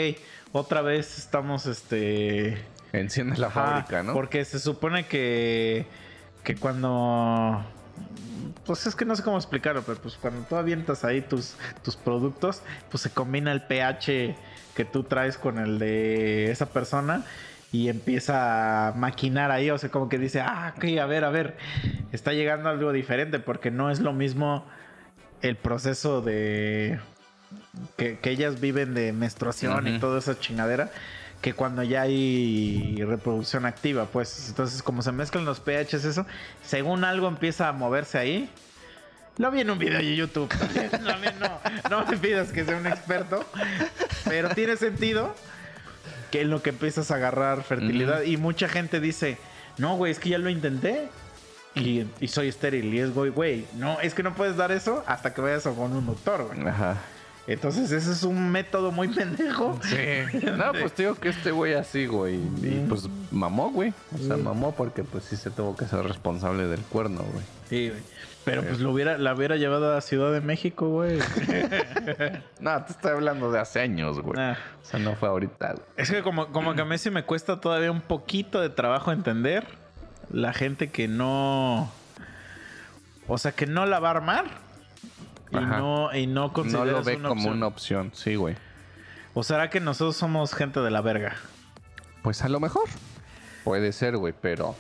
otra 0.52 0.82
vez 0.82 1.18
estamos, 1.18 1.66
este... 1.66 2.62
Enciende 2.92 3.38
la 3.38 3.48
ajá, 3.48 3.66
fábrica, 3.66 4.04
¿no? 4.04 4.14
Porque 4.14 4.44
se 4.46 4.60
supone 4.60 5.06
que, 5.06 5.86
que 6.44 6.56
cuando... 6.56 7.64
Pues 8.66 8.86
es 8.88 8.96
que 8.96 9.06
no 9.06 9.16
sé 9.16 9.24
cómo 9.24 9.38
explicarlo, 9.38 9.84
pero 9.84 10.00
pues 10.02 10.16
cuando 10.16 10.42
tú 10.48 10.56
avientas 10.56 11.06
ahí 11.06 11.22
tus, 11.22 11.56
tus 11.84 11.96
productos, 11.96 12.62
pues 12.90 13.04
se 13.04 13.10
combina 13.12 13.52
el 13.52 13.62
pH 13.62 14.36
que 14.76 14.86
tú 14.86 15.04
traes 15.04 15.38
con 15.38 15.58
el 15.58 15.80
de 15.80 16.52
esa 16.52 16.68
persona 16.68 17.24
y 17.72 17.90
empieza 17.90 18.90
a 18.90 18.92
maquinar 18.94 19.52
ahí, 19.52 19.70
o 19.70 19.78
sea, 19.78 19.90
como 19.90 20.08
que 20.08 20.18
dice, 20.18 20.42
ah, 20.42 20.74
ok, 20.78 20.86
a 21.02 21.06
ver, 21.06 21.26
a 21.26 21.30
ver, 21.30 21.58
está 22.12 22.34
llegando 22.34 22.70
algo 22.70 22.92
diferente 22.92 23.40
porque 23.40 23.72
no 23.72 23.92
es 23.92 24.00
lo 24.00 24.14
mismo 24.14 24.66
el 25.42 25.56
proceso 25.58 26.22
de 26.22 27.00
que, 27.98 28.20
que 28.20 28.30
ellas 28.30 28.62
viven 28.62 28.94
de 28.94 29.12
menstruación 29.12 29.88
y 29.88 30.00
toda 30.00 30.20
esa 30.20 30.40
chingadera 30.40 30.90
que 31.42 31.54
cuando 31.54 31.84
ya 31.84 32.02
hay 32.02 32.96
reproducción 33.06 33.66
activa, 33.66 34.06
pues 34.06 34.50
entonces 34.50 34.82
como 34.82 35.02
se 35.02 35.12
mezclan 35.12 35.46
los 35.46 35.60
pHs 35.60 36.06
eso, 36.06 36.26
según 36.64 37.04
algo 37.04 37.28
empieza 37.28 37.68
a 37.68 37.72
moverse 37.72 38.18
ahí. 38.18 38.50
Lo 39.38 39.52
vi 39.52 39.62
en 39.62 39.70
un 39.70 39.78
video 39.78 40.00
de 40.00 40.16
YouTube. 40.16 40.50
También, 40.50 40.90
también 40.92 41.34
no, 41.40 41.60
no 41.90 42.06
me 42.06 42.18
pidas 42.18 42.52
que 42.52 42.64
sea 42.64 42.78
un 42.78 42.88
experto, 42.88 43.44
pero 44.24 44.50
tiene 44.50 44.78
sentido 44.78 45.36
que 46.32 46.42
en 46.42 46.50
lo 46.50 46.62
que 46.62 46.70
empiezas 46.70 47.12
a 47.12 47.16
agarrar 47.16 47.64
fertilidad 47.64 48.24
y 48.24 48.38
mucha 48.38 48.68
gente 48.70 49.00
dice, 49.00 49.38
no, 49.78 49.98
güey, 49.98 50.12
es 50.12 50.20
que 50.20 50.30
ya 50.30 50.38
lo 50.38 50.50
intenté 50.50 51.10
y, 51.76 52.06
y 52.22 52.28
soy 52.30 52.48
estéril. 52.48 52.94
Y 52.94 53.00
es, 53.00 53.14
güey, 53.14 53.30
güey, 53.30 53.66
no, 53.76 54.00
es 54.00 54.14
que 54.14 54.24
no 54.24 54.34
puedes 54.34 54.56
dar 54.56 54.72
eso 54.72 55.04
hasta 55.06 55.34
que 55.34 55.42
vayas 55.42 55.64
con 55.64 55.92
un 55.92 56.06
doctor, 56.06 56.46
güey. 56.46 56.68
Ajá. 56.68 56.98
Entonces 57.48 57.92
ese 57.92 58.12
es 58.12 58.24
un 58.24 58.52
método 58.52 58.92
muy 58.92 59.08
pendejo. 59.10 59.80
Sí. 59.84 60.48
No, 60.58 60.72
pues 60.72 60.96
digo 60.96 61.14
que 61.16 61.30
este 61.30 61.52
güey 61.52 61.74
así, 61.76 62.08
güey. 62.08 62.36
Y 62.36 62.86
pues 62.90 63.08
mamó, 63.32 63.70
güey. 63.70 63.94
O 64.14 64.18
sea, 64.18 64.38
mamó 64.38 64.74
porque 64.74 65.04
pues 65.04 65.26
sí 65.26 65.36
se 65.36 65.52
tuvo 65.52 65.76
que 65.76 65.86
ser 65.86 66.04
responsable 66.04 66.66
del 66.66 66.82
cuerno, 66.82 67.22
güey. 67.22 67.46
Sí, 67.70 67.90
güey. 67.90 68.02
Pero 68.46 68.62
pues 68.64 68.80
lo 68.80 68.92
hubiera, 68.92 69.18
la 69.18 69.34
hubiera 69.34 69.56
llevado 69.56 69.96
a 69.98 70.02
Ciudad 70.02 70.32
de 70.32 70.40
México, 70.42 70.88
güey. 70.90 71.20
No, 72.60 72.84
te 72.86 72.92
estoy 72.94 73.12
hablando 73.12 73.52
de 73.52 73.60
hace 73.60 73.82
años, 73.82 74.20
güey. 74.22 74.40
Ah. 74.40 74.58
O 74.82 74.86
sea, 74.86 75.00
no 75.00 75.16
fue 75.16 75.30
ahorita, 75.30 75.74
güey. 75.74 75.86
Es 75.98 76.10
que 76.12 76.22
como, 76.22 76.48
como 76.48 76.74
que 76.76 76.82
a 76.82 76.86
mí 76.86 76.98
sí 76.98 77.10
me 77.10 77.24
cuesta 77.24 77.60
todavía 77.60 77.92
un 77.92 78.02
poquito 78.02 78.62
de 78.62 78.70
trabajo 78.70 79.12
entender 79.12 79.66
la 80.32 80.54
gente 80.54 80.90
que 80.92 81.08
no. 81.08 81.92
O 83.28 83.38
sea, 83.38 83.52
que 83.52 83.66
no 83.66 83.86
la 83.86 84.00
va 84.00 84.10
a 84.10 84.12
armar. 84.12 84.46
Y 85.52 85.58
Ajá. 85.58 85.78
no, 85.80 86.14
y 86.16 86.28
no 86.28 86.48
No 86.48 86.54
considera 86.54 86.86
lo 86.86 87.04
ve 87.04 87.16
una 87.16 87.30
como 87.30 87.42
opción. 87.42 87.58
una 87.58 87.68
opción, 87.68 88.12
sí, 88.14 88.36
güey. 88.36 88.56
¿O 89.34 89.44
será 89.44 89.70
que 89.70 89.80
nosotros 89.80 90.16
somos 90.16 90.54
gente 90.54 90.80
de 90.80 90.92
la 90.92 91.02
verga? 91.02 91.36
Pues 92.22 92.42
a 92.44 92.50
lo 92.50 92.60
mejor. 92.60 92.86
Puede 93.64 93.92
ser, 93.92 94.18
güey, 94.18 94.34
pero. 94.40 94.76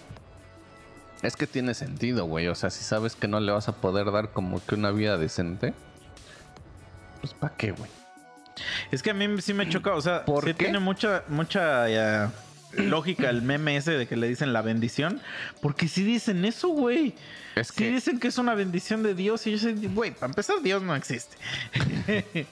Es 1.25 1.35
que 1.35 1.47
tiene 1.47 1.73
sentido, 1.73 2.25
güey. 2.25 2.47
O 2.47 2.55
sea, 2.55 2.69
si 2.69 2.83
sabes 2.83 3.15
que 3.15 3.27
no 3.27 3.39
le 3.39 3.51
vas 3.51 3.67
a 3.67 3.75
poder 3.75 4.11
dar 4.11 4.31
como 4.31 4.63
que 4.63 4.75
una 4.75 4.91
vida 4.91 5.17
decente. 5.17 5.73
Pues 7.21 7.33
¿para 7.33 7.55
qué, 7.55 7.71
güey? 7.71 7.89
Es 8.91 9.01
que 9.01 9.09
a 9.09 9.13
mí 9.15 9.41
sí 9.41 9.53
me 9.53 9.67
choca, 9.67 9.95
o 9.95 10.01
sea, 10.01 10.23
¿Por 10.23 10.43
sí 10.45 10.53
qué? 10.53 10.65
tiene 10.65 10.79
mucha, 10.79 11.23
mucha 11.27 11.89
eh, 11.89 12.29
lógica 12.73 13.29
el 13.29 13.41
meme 13.41 13.75
ese 13.75 13.93
de 13.93 14.07
que 14.07 14.15
le 14.15 14.27
dicen 14.27 14.53
la 14.53 14.61
bendición. 14.61 15.19
Porque 15.61 15.87
sí 15.87 16.03
dicen 16.03 16.45
eso, 16.45 16.69
güey. 16.69 17.15
Es 17.55 17.69
Sí 17.69 17.73
que. 17.75 17.91
dicen 17.91 18.19
que 18.19 18.27
es 18.27 18.37
una 18.37 18.53
bendición 18.53 19.01
de 19.01 19.15
Dios 19.15 19.47
y 19.47 19.51
yo 19.53 19.57
sé, 19.57 19.73
güey, 19.73 20.11
para 20.11 20.27
empezar 20.27 20.61
Dios 20.61 20.83
no 20.83 20.95
existe. 20.95 21.37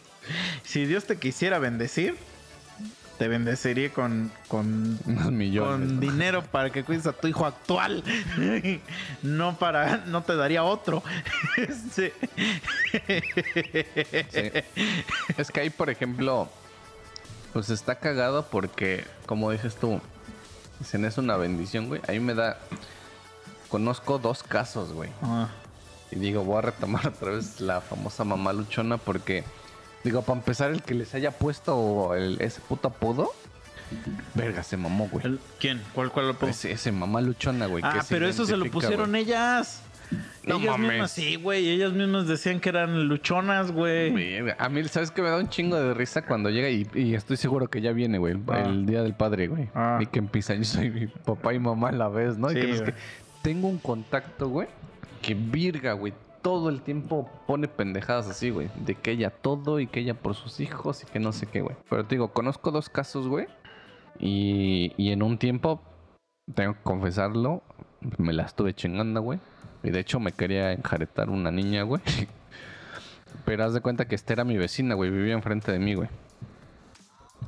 si 0.63 0.85
Dios 0.85 1.05
te 1.05 1.17
quisiera 1.19 1.59
bendecir, 1.59 2.15
te 3.27 3.91
con, 3.91 4.31
con, 4.47 4.99
Unos 5.05 5.31
millones. 5.31 5.89
con 5.89 5.95
¿no? 5.95 6.01
dinero 6.01 6.43
para 6.43 6.69
que 6.69 6.83
cuides 6.83 7.07
a 7.07 7.13
tu 7.13 7.27
hijo 7.27 7.45
actual. 7.45 8.03
no 9.23 9.57
para, 9.57 9.97
no 10.05 10.23
te 10.23 10.35
daría 10.35 10.63
otro. 10.63 11.03
Sí. 11.91 12.11
Es 15.37 15.51
que 15.51 15.59
ahí, 15.61 15.69
por 15.69 15.89
ejemplo, 15.89 16.49
pues 17.53 17.69
está 17.69 17.95
cagado 17.95 18.47
porque, 18.49 19.05
como 19.25 19.51
dices 19.51 19.75
tú, 19.75 20.01
dicen 20.79 21.05
es 21.05 21.17
una 21.17 21.37
bendición, 21.37 21.87
güey. 21.87 22.01
Ahí 22.07 22.19
me 22.19 22.33
da. 22.33 22.57
Conozco 23.69 24.19
dos 24.19 24.43
casos, 24.43 24.91
güey. 24.93 25.09
ah, 25.21 25.49
Y 26.11 26.15
digo, 26.17 26.43
voy 26.43 26.57
a 26.59 26.61
retomar 26.61 27.07
otra 27.07 27.31
vez 27.31 27.59
la 27.59 27.81
famosa 27.81 28.23
mamá 28.23 28.53
luchona 28.53 28.97
porque, 28.97 29.43
digo, 30.03 30.21
para 30.23 30.39
empezar, 30.39 30.71
el 30.71 30.81
que 30.81 30.93
les 30.93 31.13
haya 31.15 31.31
puesto 31.31 32.15
el- 32.15 32.39
ese 32.41 32.61
puto 32.61 32.87
apodo, 32.89 33.31
verga, 34.35 34.63
se 34.63 34.77
mamó, 34.77 35.07
güey. 35.11 35.25
el- 35.25 35.39
¿Quién? 35.59 35.81
¿Cuál, 35.93 36.11
cuál 36.11 36.27
lo 36.27 36.33
pongo? 36.35 36.51
Ese, 36.51 36.71
ese 36.71 36.91
mamá 36.91 37.21
luchona, 37.21 37.65
güey. 37.67 37.81
que 37.83 37.89
Ah, 37.89 38.05
pero 38.09 38.27
eso 38.27 38.45
se 38.45 38.57
lo 38.57 38.65
pusieron 38.71 39.09
güey. 39.11 39.23
ellas. 39.23 39.81
No 40.43 40.57
ellas 40.57 40.67
mames. 40.71 40.91
mismas, 40.91 41.11
sí, 41.11 41.35
güey. 41.37 41.69
Ellas 41.69 41.91
mismas 41.93 42.27
decían 42.27 42.59
que 42.59 42.69
eran 42.69 43.07
luchonas, 43.07 43.71
güey. 43.71 44.39
A 44.59 44.69
mí, 44.69 44.83
¿sabes 44.87 45.09
qué 45.09 45.21
me 45.23 45.29
da 45.29 45.37
un 45.37 45.49
chingo 45.49 45.75
de 45.75 45.93
risa 45.95 46.23
cuando 46.23 46.49
llega 46.51 46.69
y, 46.69 46.87
y 46.93 47.15
estoy 47.15 47.37
seguro 47.37 47.67
que 47.69 47.81
ya 47.81 47.93
viene, 47.93 48.19
güey, 48.19 48.33
el, 48.33 48.43
Ah. 48.47 48.61
el 48.65 48.85
día 48.85 49.01
del 49.01 49.15
padre, 49.15 49.47
güey? 49.47 49.69
Ah. 49.73 49.97
Y 50.01 50.05
que 50.07 50.19
empieza, 50.19 50.53
yo 50.53 50.65
soy 50.65 50.89
mi 50.91 51.07
papá 51.07 51.53
y 51.53 51.59
mamá 51.59 51.89
a 51.89 51.93
la 51.93 52.09
vez, 52.09 52.37
¿no? 52.37 52.51
Y 52.51 52.55
Sí, 52.55 52.61
que 52.61 52.67
no 52.67 52.73
sé 52.75 52.81
güey. 52.81 52.93
qué. 52.93 52.99
Tengo 53.41 53.67
un 53.69 53.77
contacto, 53.79 54.49
güey, 54.49 54.67
que 55.21 55.33
virga, 55.33 55.93
güey. 55.93 56.13
Todo 56.43 56.69
el 56.69 56.83
tiempo 56.83 57.27
pone 57.47 57.67
pendejadas 57.67 58.29
así, 58.29 58.51
güey. 58.51 58.69
De 58.85 58.93
que 58.93 59.11
ella 59.11 59.31
todo 59.31 59.79
y 59.79 59.87
que 59.87 60.01
ella 60.01 60.13
por 60.13 60.35
sus 60.35 60.59
hijos 60.59 61.01
y 61.01 61.07
que 61.07 61.19
no 61.19 61.31
sé 61.31 61.47
qué, 61.47 61.61
güey. 61.61 61.75
Pero 61.89 62.05
te 62.05 62.13
digo, 62.15 62.31
conozco 62.31 62.69
dos 62.69 62.89
casos, 62.89 63.27
güey. 63.27 63.47
Y, 64.19 64.93
y 64.97 65.11
en 65.11 65.23
un 65.23 65.39
tiempo, 65.39 65.81
tengo 66.53 66.73
que 66.73 66.83
confesarlo, 66.83 67.63
me 68.19 68.33
la 68.33 68.43
estuve 68.43 68.75
chingando, 68.75 69.21
güey. 69.21 69.39
Y 69.83 69.89
de 69.89 69.99
hecho 69.99 70.19
me 70.19 70.31
quería 70.31 70.71
enjaretar 70.71 71.29
una 71.31 71.49
niña, 71.49 71.83
güey. 71.83 72.01
Pero 73.45 73.65
haz 73.65 73.73
de 73.73 73.81
cuenta 73.81 74.07
que 74.07 74.15
esta 74.15 74.33
era 74.33 74.43
mi 74.43 74.57
vecina, 74.57 74.95
güey. 74.95 75.09
Vivía 75.09 75.33
enfrente 75.33 75.71
de 75.71 75.79
mí, 75.79 75.95
güey. 75.95 76.09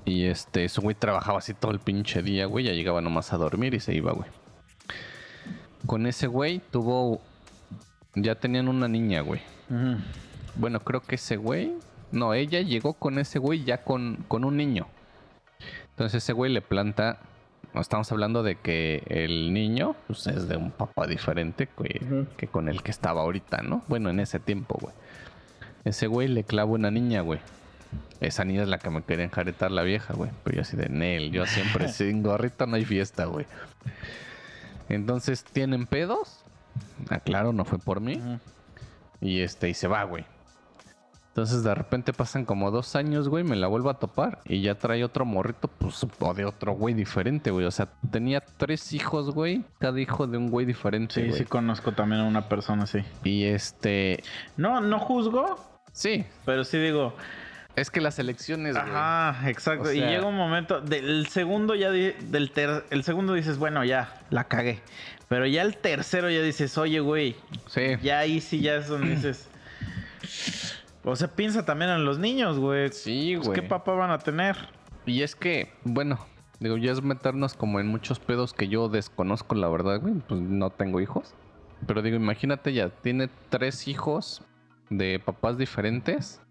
Y 0.04 0.26
este, 0.26 0.68
su 0.70 0.82
güey 0.82 0.96
trabajaba 0.96 1.40
así 1.40 1.54
todo 1.54 1.72
el 1.72 1.80
pinche 1.80 2.22
día, 2.22 2.46
güey. 2.46 2.66
Ya 2.66 2.74
llegaba 2.74 3.02
nomás 3.02 3.34
a 3.34 3.38
dormir 3.38 3.74
y 3.74 3.80
se 3.80 3.94
iba, 3.94 4.12
güey. 4.12 4.30
Con 5.86 6.08
ese 6.08 6.28
güey 6.28 6.62
tuvo. 6.72 7.22
Ya 8.16 8.36
tenían 8.36 8.68
una 8.68 8.88
niña, 8.88 9.22
güey. 9.22 9.42
Bueno, 10.56 10.80
creo 10.80 11.02
que 11.02 11.16
ese 11.16 11.38
güey. 11.38 11.74
No, 12.12 12.34
ella 12.34 12.62
llegó 12.62 12.94
con 12.94 13.20
ese 13.20 13.40
güey 13.40 13.64
ya 13.64 13.84
con, 13.84 14.24
con 14.28 14.46
un 14.46 14.56
niño. 14.58 14.88
Entonces 15.92 16.24
ese 16.24 16.34
güey 16.34 16.52
le 16.52 16.62
planta. 16.62 17.18
Estamos 17.74 18.10
hablando 18.14 18.42
de 18.42 18.56
que 18.56 19.04
el 19.08 19.54
niño 19.54 19.96
pues, 20.08 20.28
es 20.28 20.48
de 20.48 20.56
un 20.56 20.72
papá 20.72 21.08
diferente 21.08 21.68
güey, 21.76 22.00
Ujú. 22.06 22.26
que 22.38 22.48
con 22.48 22.70
el 22.70 22.82
que 22.82 22.92
estaba 22.92 23.22
ahorita, 23.22 23.64
¿no? 23.64 23.84
Bueno, 23.90 24.10
en 24.10 24.22
ese 24.22 24.40
tiempo, 24.40 24.78
güey. 24.80 24.94
Ese 25.84 26.08
güey 26.08 26.30
le 26.30 26.46
clava 26.46 26.72
una 26.72 26.90
niña, 26.90 27.20
güey. 27.20 27.40
Esa 28.22 28.46
niña 28.46 28.62
es 28.62 28.70
la 28.70 28.78
que 28.78 28.90
me 28.90 29.04
quería 29.04 29.26
enjaretar 29.26 29.72
la 29.72 29.84
vieja, 29.84 30.14
güey. 30.14 30.32
Pero 30.46 30.56
yo 30.56 30.62
así 30.62 30.78
de 30.78 30.88
Nel, 30.88 31.32
yo 31.32 31.46
siempre 31.46 31.90
sin 31.92 32.24
gorrito 32.24 32.66
no 32.66 32.78
hay 32.78 32.86
fiesta, 32.86 33.26
güey. 33.26 33.46
Entonces, 34.88 35.44
¿tienen 35.44 35.86
pedos? 35.86 36.45
Ah, 37.10 37.20
claro, 37.20 37.54
no 37.54 37.66
fue 37.66 37.78
por 37.80 38.00
mí. 38.02 38.20
Y 39.22 39.42
este, 39.42 39.70
y 39.70 39.74
se 39.74 39.88
va, 39.88 40.04
güey. 40.04 40.26
Entonces 41.30 41.64
de 41.64 41.76
repente 41.76 42.14
pasan 42.14 42.46
como 42.46 42.72
dos 42.72 42.96
años, 42.96 43.28
güey, 43.28 43.44
me 43.44 43.58
la 43.58 43.68
vuelvo 43.68 43.90
a 43.90 44.00
topar. 44.00 44.40
Y 44.46 44.62
ya 44.62 44.76
trae 44.76 45.04
otro 45.04 45.26
morrito, 45.26 45.68
pues, 45.68 46.06
o 46.20 46.34
de 46.34 46.46
otro 46.46 46.72
güey 46.74 46.94
diferente, 46.94 47.52
güey. 47.52 47.66
O 47.66 47.72
sea, 47.72 47.90
tenía 48.10 48.40
tres 48.40 48.94
hijos, 48.94 49.32
güey. 49.32 49.66
Cada 49.80 50.00
hijo 50.00 50.28
de 50.28 50.38
un 50.38 50.50
güey 50.50 50.66
diferente, 50.66 51.14
Sí, 51.16 51.28
güey. 51.28 51.40
sí 51.40 51.44
conozco 51.46 51.92
también 51.92 52.22
a 52.22 52.24
una 52.26 52.48
persona 52.48 52.84
así. 52.84 53.00
Y 53.26 53.44
este, 53.46 54.24
No, 54.56 54.80
no 54.80 54.98
juzgo, 54.98 55.60
sí, 55.92 56.26
pero 56.46 56.64
sí 56.64 56.78
digo, 56.78 57.14
es 57.76 57.92
que 57.92 58.00
las 58.00 58.18
elecciones, 58.18 58.76
güey. 58.76 58.86
Ajá, 58.96 59.50
exacto. 59.50 59.90
O 59.90 59.92
y 59.92 60.00
llega 60.00 60.26
un 60.26 60.38
momento, 60.38 60.80
del 60.80 61.28
segundo 61.28 61.76
ya, 61.76 61.92
di- 61.92 62.14
del 62.30 62.52
ter- 62.52 62.86
el 62.92 63.04
segundo 63.04 63.34
dices, 63.34 63.58
bueno, 63.58 63.84
ya, 63.84 64.22
la 64.30 64.46
cagué. 64.46 64.80
Pero 65.28 65.46
ya 65.48 65.62
el 65.64 65.78
tercero 65.78 66.30
ya 66.30 66.42
dices, 66.42 66.78
oye, 66.78 67.00
güey, 67.00 67.36
Sí. 67.68 67.82
ya 68.04 68.20
ahí 68.20 68.42
sí 68.42 68.62
ya 68.62 68.76
es 68.76 68.88
donde 68.88 69.16
dices... 69.16 69.50
O 71.08 71.16
sea, 71.16 71.28
piensa 71.28 71.64
también 71.64 71.92
en 71.92 72.04
los 72.04 72.18
niños, 72.18 72.58
güey. 72.58 72.92
Sí, 72.92 73.34
Pues, 73.36 73.48
güey. 73.50 73.62
¿Qué 73.62 73.68
papá 73.68 73.94
van 73.94 74.10
a 74.10 74.18
tener? 74.18 74.56
Y 75.06 75.22
es 75.22 75.36
que, 75.36 75.72
bueno, 75.84 76.18
digo, 76.60 76.78
ya 76.78 76.92
es 76.94 77.04
meternos 77.04 77.54
como 77.54 77.80
en 77.80 77.86
muchos 77.86 78.18
pedos 78.20 78.54
que 78.54 78.68
yo 78.70 78.90
desconozco, 78.90 79.54
la 79.54 79.70
verdad, 79.70 80.02
güey. 80.02 80.16
Pues 80.28 80.42
no 80.42 80.72
tengo 80.72 81.00
hijos. 81.00 81.36
Pero 81.86 82.02
digo, 82.02 82.16
imagínate 82.16 82.74
ya, 82.74 82.90
tiene 82.90 83.30
tres 83.50 83.88
hijos 83.88 84.42
de 84.90 85.20
papás 85.24 85.60
diferentes. 85.60 86.42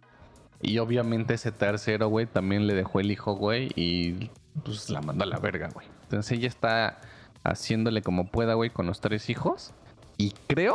Y 0.63 0.79
obviamente 0.79 1.35
ese 1.35 1.51
tercero, 1.51 2.07
güey, 2.07 2.27
también 2.27 2.69
le 2.69 2.75
dejó 2.75 3.01
el 3.01 3.11
hijo, 3.11 3.35
güey, 3.35 3.73
y 3.75 4.31
pues 4.65 4.89
la 4.89 5.01
mandó 5.03 5.25
a 5.25 5.27
la 5.27 5.41
verga, 5.41 5.69
güey. 5.75 5.89
Entonces 6.05 6.39
ella 6.39 6.47
está 6.47 7.01
haciéndole 7.45 8.03
como 8.03 8.27
pueda, 8.27 8.55
güey, 8.55 8.71
con 8.71 8.87
los 8.87 9.01
tres 9.01 9.31
hijos. 9.31 9.73
Y 10.16 10.33
creo, 10.47 10.75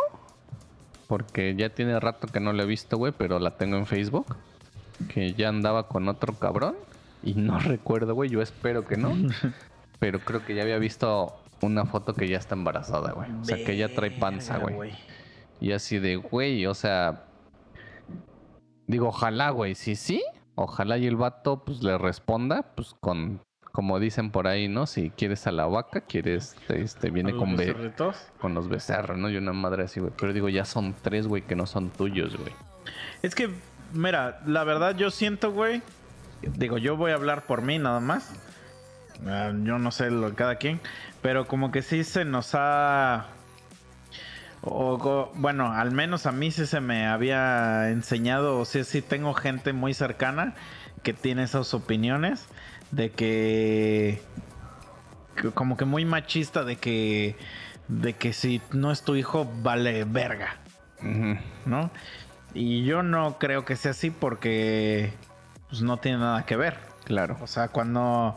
porque 1.07 1.55
ya 1.55 1.69
tiene 1.69 1.99
rato 1.99 2.27
que 2.27 2.39
no 2.39 2.53
la 2.53 2.63
he 2.63 2.65
visto, 2.65 2.97
güey, 2.97 3.11
pero 3.17 3.39
la 3.39 3.57
tengo 3.57 3.77
en 3.77 3.85
Facebook, 3.85 4.37
que 5.13 5.33
ya 5.33 5.49
andaba 5.49 5.87
con 5.87 6.07
otro 6.07 6.33
cabrón. 6.33 6.75
Y 7.23 7.33
no 7.33 7.59
recuerdo, 7.59 8.13
güey, 8.15 8.29
yo 8.29 8.41
espero 8.41 8.85
que 8.85 8.95
no. 8.95 9.13
pero 9.99 10.19
creo 10.19 10.45
que 10.45 10.55
ya 10.55 10.61
había 10.61 10.77
visto 10.77 11.35
una 11.61 11.85
foto 11.85 12.13
que 12.13 12.27
ya 12.27 12.37
está 12.37 12.55
embarazada, 12.55 13.11
güey. 13.11 13.29
O 13.41 13.43
sea, 13.43 13.57
que 13.63 13.75
ya 13.75 13.89
trae 13.89 14.11
panza, 14.11 14.57
güey. 14.57 14.93
Y 15.59 15.73
así 15.73 15.99
de, 15.99 16.15
güey, 16.15 16.65
o 16.65 16.73
sea. 16.73 17.25
Digo, 18.87 19.09
ojalá, 19.09 19.49
güey. 19.49 19.75
Si 19.75 19.95
sí, 19.95 20.23
ojalá 20.55 20.97
y 20.97 21.05
el 21.05 21.15
vato, 21.17 21.63
pues 21.65 21.83
le 21.83 21.97
responda, 21.97 22.73
pues 22.75 22.95
con. 22.99 23.41
Como 23.71 23.99
dicen 23.99 24.31
por 24.31 24.47
ahí, 24.47 24.67
¿no? 24.67 24.87
Si 24.87 25.11
quieres 25.11 25.45
a 25.47 25.51
la 25.51 25.65
vaca, 25.67 26.01
quieres. 26.01 26.55
Este, 26.69 27.11
viene 27.11 27.29
¿A 27.29 27.33
los 27.33 27.43
con, 27.43 27.55
be- 27.55 27.65
con 28.39 28.53
los 28.55 28.67
becerros, 28.67 29.17
¿no? 29.17 29.29
Y 29.29 29.37
una 29.37 29.53
madre 29.53 29.83
así, 29.83 29.99
güey. 29.99 30.11
Pero 30.19 30.33
digo, 30.33 30.49
ya 30.49 30.65
son 30.65 30.95
tres, 31.01 31.27
güey, 31.27 31.43
que 31.43 31.55
no 31.55 31.65
son 31.67 31.89
tuyos, 31.89 32.35
güey. 32.35 32.51
Es 33.21 33.35
que, 33.35 33.49
mira, 33.93 34.41
la 34.45 34.63
verdad 34.63 34.95
yo 34.95 35.11
siento, 35.11 35.51
güey. 35.51 35.81
Digo, 36.41 36.77
yo 36.77 36.97
voy 36.97 37.11
a 37.11 37.15
hablar 37.15 37.45
por 37.45 37.61
mí 37.61 37.77
nada 37.77 37.99
más. 37.99 38.31
Ah, 39.27 39.51
yo 39.63 39.77
no 39.77 39.91
sé 39.91 40.09
lo 40.09 40.29
de 40.29 40.35
cada 40.35 40.55
quien. 40.55 40.79
Pero 41.21 41.45
como 41.47 41.71
que 41.71 41.81
sí 41.81 42.03
se 42.03 42.25
nos 42.25 42.51
ha. 42.55 43.27
o- 44.61 44.95
o- 44.95 45.31
bueno, 45.35 45.71
al 45.71 45.91
menos 45.91 46.25
a 46.25 46.31
mí 46.31 46.51
sí 46.51 46.65
se 46.65 46.81
me 46.81 47.05
había 47.07 47.89
enseñado. 47.91 48.57
O 48.59 48.65
sea, 48.65 48.83
sí 48.83 49.01
tengo 49.01 49.33
gente 49.33 49.73
muy 49.73 49.93
cercana 49.93 50.55
que 51.03 51.13
tiene 51.13 51.43
esas 51.43 51.73
opiniones. 51.73 52.45
De 52.91 53.11
que. 53.11 54.21
como 55.53 55.77
que 55.77 55.85
muy 55.85 56.05
machista 56.05 56.63
de 56.63 56.77
que. 56.77 57.35
De 57.87 58.13
que 58.13 58.33
si 58.33 58.61
no 58.71 58.91
es 58.91 59.03
tu 59.03 59.15
hijo, 59.15 59.49
vale 59.61 60.03
verga. 60.03 60.57
¿no? 61.65 61.91
Y 62.53 62.83
yo 62.83 63.03
no 63.03 63.37
creo 63.39 63.65
que 63.65 63.75
sea 63.75 63.91
así 63.91 64.11
porque 64.11 65.13
pues, 65.69 65.81
no 65.81 65.97
tiene 65.97 66.19
nada 66.19 66.45
que 66.45 66.55
ver. 66.55 66.77
Claro. 67.05 67.37
O 67.41 67.47
sea, 67.47 67.69
cuando 67.69 68.35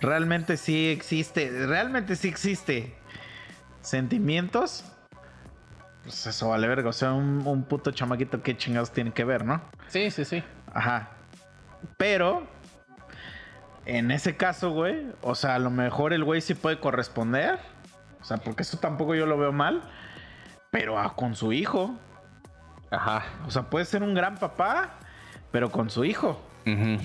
realmente 0.00 0.56
sí 0.56 0.88
existe, 0.88 1.66
realmente 1.66 2.16
sí 2.16 2.28
existe 2.28 2.94
sentimientos, 3.82 4.84
pues 6.02 6.26
eso 6.26 6.48
vale 6.48 6.68
verga. 6.68 6.88
O 6.88 6.92
sea, 6.92 7.12
un, 7.12 7.46
un 7.46 7.64
puto 7.64 7.90
chamaquito, 7.90 8.42
¿qué 8.42 8.56
chingados 8.56 8.90
tiene 8.92 9.12
que 9.12 9.24
ver, 9.24 9.44
no? 9.44 9.60
Sí, 9.88 10.10
sí, 10.10 10.24
sí. 10.24 10.42
Ajá. 10.72 11.10
Pero, 11.96 12.46
en 13.96 14.10
ese 14.10 14.36
caso, 14.36 14.70
güey, 14.70 15.06
o 15.22 15.34
sea, 15.34 15.54
a 15.56 15.58
lo 15.58 15.70
mejor 15.70 16.12
el 16.12 16.24
güey 16.24 16.40
sí 16.40 16.54
puede 16.54 16.78
corresponder. 16.78 17.58
O 18.20 18.24
sea, 18.24 18.36
porque 18.36 18.62
eso 18.62 18.78
tampoco 18.78 19.14
yo 19.14 19.26
lo 19.26 19.38
veo 19.38 19.52
mal. 19.52 19.82
Pero 20.70 20.98
ah, 20.98 21.14
con 21.16 21.34
su 21.34 21.52
hijo. 21.52 21.94
Ajá. 22.90 23.24
O 23.46 23.50
sea, 23.50 23.64
puede 23.70 23.84
ser 23.84 24.02
un 24.02 24.14
gran 24.14 24.36
papá, 24.36 24.90
pero 25.50 25.70
con 25.70 25.90
su 25.90 26.04
hijo. 26.04 26.40
Ujú. 26.66 26.98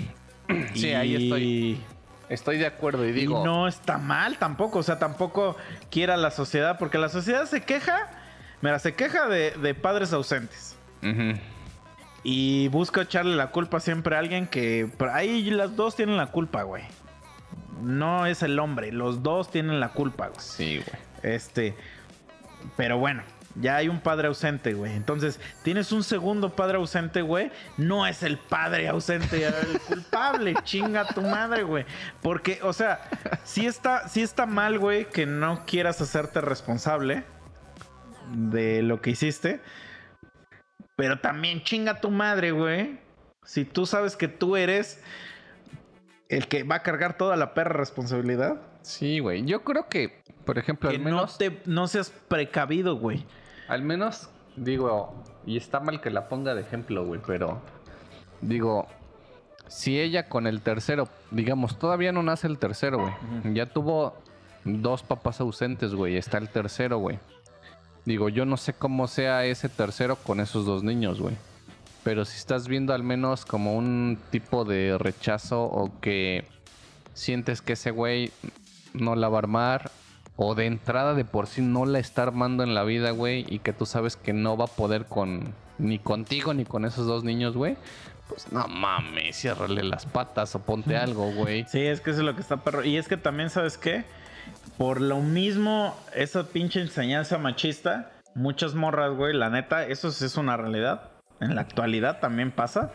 Sí, 0.75 0.93
ahí 0.93 1.15
estoy. 1.15 1.81
Estoy 2.29 2.57
de 2.59 2.67
acuerdo 2.67 3.03
y 3.05 3.09
Y 3.09 3.13
digo. 3.13 3.43
no 3.43 3.67
está 3.67 3.97
mal 3.97 4.37
tampoco. 4.37 4.79
O 4.79 4.83
sea, 4.83 4.99
tampoco 4.99 5.57
quiera 5.89 6.17
la 6.17 6.29
sociedad, 6.29 6.77
porque 6.77 6.97
la 6.99 7.09
sociedad 7.09 7.45
se 7.45 7.61
queja. 7.61 8.09
Mira, 8.61 8.77
se 8.79 8.93
queja 8.93 9.27
de, 9.27 9.51
de 9.51 9.73
padres 9.73 10.13
ausentes. 10.13 10.75
Ujú. 11.01 11.39
Y 12.27 12.69
busca 12.69 13.03
echarle 13.03 13.35
la 13.35 13.51
culpa 13.51 13.79
siempre 13.79 14.15
a 14.15 14.19
alguien 14.19 14.47
que. 14.47 14.89
ahí 15.13 15.47
las 15.51 15.75
dos 15.75 15.95
tienen 15.95 16.17
la 16.17 16.31
culpa, 16.31 16.63
güey. 16.63 16.81
No 17.83 18.25
es 18.25 18.41
el 18.41 18.57
hombre, 18.57 18.91
los 18.91 19.21
dos 19.21 19.51
tienen 19.51 19.79
la 19.79 19.89
culpa, 19.89 20.29
güey. 20.29 20.39
Sí, 20.41 20.77
güey. 20.77 21.35
Este. 21.35 21.75
Pero 22.75 22.97
bueno, 22.97 23.21
ya 23.53 23.75
hay 23.75 23.89
un 23.89 23.99
padre 23.99 24.27
ausente, 24.27 24.73
güey. 24.73 24.93
Entonces, 24.93 25.39
tienes 25.61 25.91
un 25.91 26.03
segundo 26.03 26.55
padre 26.55 26.77
ausente, 26.77 27.21
güey. 27.21 27.51
No 27.77 28.07
es 28.07 28.23
el 28.23 28.39
padre 28.39 28.87
ausente 28.87 29.45
el 29.45 29.79
culpable. 29.81 30.55
Chinga 30.63 31.05
tu 31.05 31.21
madre, 31.21 31.61
güey. 31.61 31.85
Porque, 32.23 32.59
o 32.63 32.73
sea, 32.73 33.01
sí 33.43 33.67
está, 33.67 34.09
sí 34.09 34.23
está 34.23 34.47
mal, 34.47 34.79
güey, 34.79 35.05
que 35.05 35.27
no 35.27 35.63
quieras 35.67 36.01
hacerte 36.01 36.41
responsable 36.41 37.23
de 38.33 38.81
lo 38.81 38.99
que 38.99 39.11
hiciste. 39.11 39.61
Pero 40.95 41.19
también 41.19 41.61
chinga 41.63 41.99
tu 41.99 42.09
madre, 42.09 42.51
güey. 42.51 42.99
Si 43.43 43.65
tú 43.65 43.85
sabes 43.85 44.15
que 44.15 44.27
tú 44.27 44.55
eres 44.55 45.01
el 46.29 46.47
que 46.47 46.63
va 46.63 46.75
a 46.75 46.83
cargar 46.83 47.17
toda 47.17 47.35
la 47.35 47.53
perra 47.53 47.73
responsabilidad. 47.73 48.61
Sí, 48.81 49.19
güey. 49.19 49.43
Yo 49.45 49.63
creo 49.63 49.87
que, 49.87 50.23
por 50.45 50.57
ejemplo, 50.57 50.89
Que 50.89 50.95
al 50.97 51.03
no, 51.03 51.09
menos. 51.09 51.37
te, 51.37 51.61
no 51.65 51.87
seas 51.87 52.11
precavido, 52.27 52.97
güey. 52.97 53.25
Al 53.67 53.81
menos, 53.81 54.29
digo, 54.55 55.23
y 55.45 55.57
está 55.57 55.79
mal 55.79 56.01
que 56.01 56.09
la 56.09 56.27
ponga 56.27 56.55
de 56.55 56.61
ejemplo, 56.61 57.05
güey, 57.05 57.19
pero 57.25 57.61
digo, 58.41 58.87
si 59.67 59.99
ella 59.99 60.29
con 60.29 60.47
el 60.47 60.61
tercero, 60.61 61.07
digamos, 61.31 61.77
todavía 61.79 62.11
no 62.11 62.21
nace 62.23 62.47
el 62.47 62.57
tercero, 62.59 62.99
güey. 62.99 63.53
Ya 63.55 63.65
tuvo 63.67 64.15
dos 64.63 65.03
papás 65.03 65.39
ausentes, 65.41 65.93
güey, 65.93 66.15
está 66.17 66.37
el 66.37 66.49
tercero, 66.49 66.99
güey. 66.99 67.19
Digo, 68.05 68.29
yo 68.29 68.45
no 68.45 68.57
sé 68.57 68.73
cómo 68.73 69.07
sea 69.07 69.45
ese 69.45 69.67
tercero 69.67 70.15
con 70.15 70.39
esos 70.39 70.65
dos 70.65 70.83
niños, 70.83 71.19
güey. 71.19 71.35
Pero 72.03 72.23
si 72.23 72.37
estás 72.37 72.67
viendo 72.67 72.93
al 72.93 73.03
menos 73.03 73.45
como 73.45 73.75
un 73.75 74.19
tipo 74.29 74.63
de 74.63 74.97
rechazo 74.99 75.63
o 75.63 75.99
que 76.01 76.45
sientes 77.15 77.61
que 77.61 77.73
ese 77.73 77.89
güey 77.89 78.31
no 78.93 79.15
la 79.15 79.27
va 79.27 79.37
a 79.37 79.39
armar 79.39 79.91
o 80.35 80.53
de 80.53 80.65
entrada 80.67 81.13
de 81.13 81.25
por 81.25 81.47
sí 81.47 81.61
no 81.61 81.85
la 81.85 81.99
está 81.99 82.23
armando 82.23 82.63
en 82.63 82.75
la 82.75 82.83
vida, 82.83 83.11
güey, 83.11 83.45
y 83.49 83.59
que 83.59 83.73
tú 83.73 83.85
sabes 83.85 84.17
que 84.17 84.33
no 84.33 84.57
va 84.57 84.65
a 84.65 84.67
poder 84.67 85.05
con 85.05 85.53
ni 85.77 85.97
contigo 85.97 86.53
ni 86.53 86.65
con 86.65 86.85
esos 86.85 87.07
dos 87.07 87.23
niños, 87.23 87.55
güey. 87.55 87.77
Pues 88.27 88.51
no 88.51 88.67
mames, 88.67 89.37
ciérrale 89.37 89.83
las 89.83 90.05
patas 90.05 90.55
o 90.55 90.59
ponte 90.59 90.97
algo, 90.97 91.31
güey. 91.31 91.65
Sí, 91.67 91.81
es 91.81 92.01
que 92.01 92.11
eso 92.11 92.19
es 92.19 92.25
lo 92.25 92.35
que 92.35 92.41
está 92.41 92.57
perro. 92.57 92.83
Y 92.83 92.97
es 92.97 93.07
que 93.07 93.17
también, 93.17 93.49
¿sabes 93.49 93.77
qué? 93.77 94.03
Por 94.77 94.99
lo 95.01 95.21
mismo, 95.21 95.95
esa 96.13 96.43
pinche 96.47 96.81
enseñanza 96.81 97.37
machista, 97.37 98.11
muchas 98.33 98.73
morras, 98.75 99.13
güey, 99.15 99.33
la 99.33 99.49
neta, 99.49 99.85
eso 99.85 100.11
sí 100.11 100.25
es 100.25 100.37
una 100.37 100.57
realidad. 100.57 101.11
En 101.39 101.55
la 101.55 101.61
actualidad 101.61 102.19
también 102.19 102.51
pasa. 102.51 102.91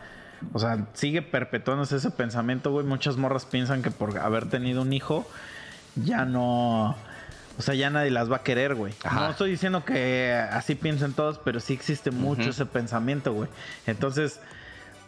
O 0.53 0.59
sea, 0.59 0.87
sigue 0.95 1.23
perpetuándose 1.23 1.97
ese 1.97 2.11
pensamiento, 2.11 2.71
güey. 2.71 2.87
Muchas 2.87 3.17
morras 3.17 3.45
piensan 3.45 3.83
que 3.83 3.91
por 3.91 4.19
haber 4.19 4.49
tenido 4.49 4.83
un 4.83 4.93
hijo, 4.93 5.29
ya 5.97 6.25
no. 6.25 6.97
O 7.59 7.63
sea, 7.63 7.75
ya 7.75 7.91
nadie 7.91 8.11
las 8.11 8.31
va 8.33 8.37
a 8.37 8.43
querer, 8.43 8.75
güey. 8.75 8.95
Ajá. 9.05 9.21
No 9.21 9.31
estoy 9.31 9.51
diciendo 9.51 9.85
que 9.85 10.33
así 10.51 10.75
piensen 10.75 11.13
todos, 11.13 11.39
pero 11.45 11.61
sí 11.61 11.75
existe 11.75 12.11
mucho 12.11 12.51
ese 12.51 12.65
pensamiento, 12.65 13.35
güey. 13.35 13.51
Entonces, 13.87 14.41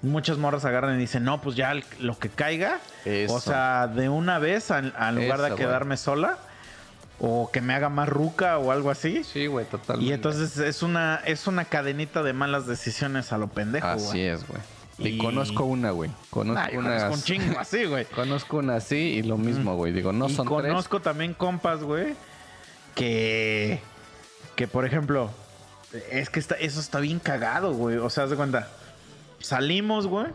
muchas 0.03 0.37
morras 0.37 0.67
agarran 0.67 0.97
y 0.97 0.99
dicen, 0.99 1.25
no, 1.25 1.41
pues 1.41 1.57
ya 1.57 1.73
lo 2.01 2.19
que 2.19 2.29
caiga. 2.29 2.79
Eso. 3.07 3.35
O 3.35 3.41
sea, 3.41 3.87
de 3.87 4.11
una 4.11 4.39
vez, 4.39 4.71
en 4.71 4.93
lugar 5.15 5.41
Eso, 5.41 5.49
de 5.49 5.55
quedarme 5.55 5.97
sola. 5.97 6.37
O 7.25 7.51
que 7.53 7.61
me 7.61 7.73
haga 7.73 7.89
más 7.89 8.09
ruca 8.09 8.59
o 8.59 8.73
algo 8.73 8.91
así. 8.91 9.23
Sí, 9.23 9.47
güey, 9.47 9.65
totalmente. 9.65 10.11
Y 10.11 10.13
entonces 10.13 10.59
es 10.59 10.83
una, 10.83 11.21
es 11.25 11.47
una 11.47 11.65
cadenita 11.65 12.25
de 12.25 12.33
malas 12.33 12.67
decisiones 12.67 13.33
a 13.33 13.39
lo 13.39 13.47
pendejo, 13.47 13.87
güey. 13.87 14.09
Así 14.09 14.21
es, 14.23 14.45
güey. 14.49 14.61
Y... 14.99 15.09
Y- 15.15 15.19
conozco 15.19 15.65
una, 15.65 15.93
güey. 15.93 16.11
Conozco 16.31 16.77
una. 16.77 16.97
conozco 16.97 17.15
un 17.15 17.23
chingo 17.23 17.61
así, 17.61 17.85
güey. 17.85 18.05
Conozco 18.17 18.57
una 18.57 18.75
así 18.75 18.97
y 18.97 19.23
lo 19.23 19.39
mismo, 19.39 19.77
güey. 19.77 19.93
Digo, 19.93 20.13
no 20.13 20.29
y 20.29 20.35
son 20.35 20.47
conozco 20.49 21.01
también 21.01 21.33
compas, 21.33 21.85
güey, 21.85 22.15
que, 22.97 23.81
que 24.57 24.67
por 24.67 24.85
ejemplo, 24.85 25.31
es 26.11 26.29
que 26.29 26.41
está, 26.41 26.57
eso 26.57 26.81
está 26.81 26.99
bien 26.99 27.21
cagado, 27.21 27.73
güey. 27.73 27.99
O 27.99 28.11
sea, 28.11 28.25
haz 28.25 28.31
de 28.31 28.37
cuenta, 28.37 28.69
salimos, 29.39 30.09
güey, 30.09 30.27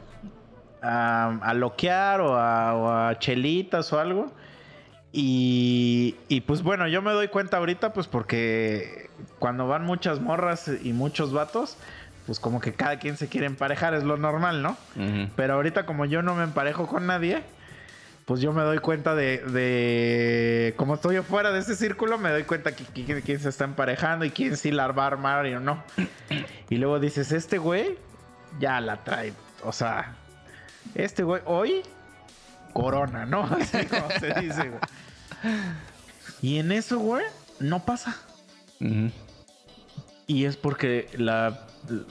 a, 0.81 1.37
a 1.41 1.53
loquear 1.53 2.21
o 2.21 2.37
a, 2.37 2.73
o 2.75 2.89
a 2.91 3.19
chelitas 3.19 3.91
o 3.91 3.99
algo. 3.99 4.31
Y, 5.11 6.15
y 6.27 6.41
pues 6.41 6.61
bueno, 6.63 6.87
yo 6.87 7.01
me 7.01 7.11
doy 7.11 7.27
cuenta 7.29 7.57
ahorita, 7.57 7.93
pues 7.93 8.07
porque 8.07 9.09
cuando 9.39 9.67
van 9.67 9.83
muchas 9.85 10.19
morras 10.19 10.69
y 10.83 10.93
muchos 10.93 11.33
vatos, 11.33 11.77
pues 12.25 12.39
como 12.39 12.59
que 12.59 12.73
cada 12.73 12.99
quien 12.99 13.17
se 13.17 13.27
quiere 13.27 13.47
emparejar, 13.47 13.93
es 13.93 14.03
lo 14.03 14.17
normal, 14.17 14.61
¿no? 14.61 14.77
Pero 15.35 15.53
ahorita 15.55 15.85
como 15.85 16.05
yo 16.05 16.21
no 16.21 16.35
me 16.35 16.43
emparejo 16.43 16.87
con 16.87 17.07
nadie, 17.07 17.41
pues 18.25 18.41
yo 18.41 18.51
me 18.51 18.61
doy 18.61 18.79
cuenta 18.79 19.15
de, 19.15 19.37
de 19.37 20.73
como 20.75 20.95
estoy 20.95 21.15
afuera 21.15 21.51
de 21.53 21.59
ese 21.59 21.75
círculo, 21.77 22.17
me 22.17 22.29
doy 22.29 22.43
cuenta 22.43 22.75
que, 22.75 22.83
que- 22.83 23.05
que- 23.05 23.21
quién 23.21 23.39
se 23.39 23.47
está 23.49 23.63
emparejando 23.63 24.25
y 24.25 24.31
quién 24.31 24.57
sí 24.57 24.71
la 24.71 24.87
va 24.91 25.03
a 25.05 25.07
armar 25.07 25.47
y 25.47 25.55
no. 25.55 25.81
Y 26.69 26.75
luego 26.75 26.99
dices, 26.99 27.31
este 27.31 27.57
güey 27.57 27.97
ya 28.59 28.81
la 28.81 29.03
trae. 29.05 29.31
O 29.63 29.71
sea, 29.71 30.13
este 30.95 31.23
güey 31.23 31.41
hoy, 31.45 31.81
corona, 32.81 33.25
¿no? 33.25 33.43
Así 33.59 33.85
como 33.87 34.09
se 34.19 34.33
dice, 34.39 34.69
güey. 34.69 34.81
Y 36.41 36.59
en 36.59 36.71
eso, 36.71 36.99
güey, 36.99 37.25
no 37.59 37.83
pasa. 37.83 38.15
Y 40.27 40.45
es 40.45 40.57
porque 40.57 41.09
la 41.17 41.65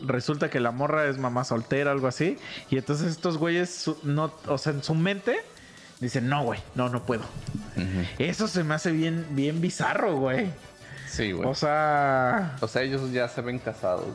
resulta 0.04 0.50
que 0.50 0.58
la 0.58 0.70
morra 0.72 1.06
es 1.06 1.18
mamá 1.18 1.44
soltera, 1.44 1.92
algo 1.92 2.08
así. 2.08 2.38
Y 2.70 2.78
entonces 2.78 3.08
estos 3.08 3.36
güeyes, 3.38 3.72
su- 3.72 3.98
no, 4.02 4.32
o 4.48 4.58
sea, 4.58 4.72
en 4.72 4.82
su 4.82 4.94
mente 4.94 5.36
dicen, 6.00 6.28
no, 6.28 6.42
güey, 6.44 6.58
no, 6.74 6.88
no 6.88 7.04
puedo. 7.04 7.22
Eso 8.18 8.48
se 8.48 8.64
me 8.64 8.74
hace 8.74 8.90
bien, 8.90 9.26
bien 9.30 9.60
bizarro, 9.60 10.16
güey. 10.16 10.50
Sí, 11.08 11.30
güey. 11.32 11.48
O 11.48 11.54
sea, 11.54 12.56
O 12.60 12.66
sea, 12.68 12.82
ellos 12.82 13.12
ya 13.12 13.28
se 13.28 13.40
ven 13.42 13.58
casados, 13.60 14.06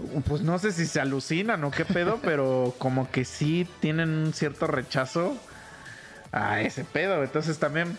güey. 0.00 0.22
pues 0.22 0.42
no 0.42 0.58
sé 0.58 0.72
si 0.72 0.86
se 0.86 1.00
alucinan 1.00 1.62
o 1.64 1.70
qué 1.70 1.84
pedo, 1.84 2.18
pero 2.24 2.74
como 2.78 3.10
que 3.10 3.24
sí 3.24 3.68
tienen 3.80 4.08
un 4.10 4.32
cierto 4.32 4.66
rechazo 4.66 5.36
a 6.34 6.60
ese 6.60 6.84
pedo. 6.84 7.22
Entonces 7.22 7.58
también 7.58 7.96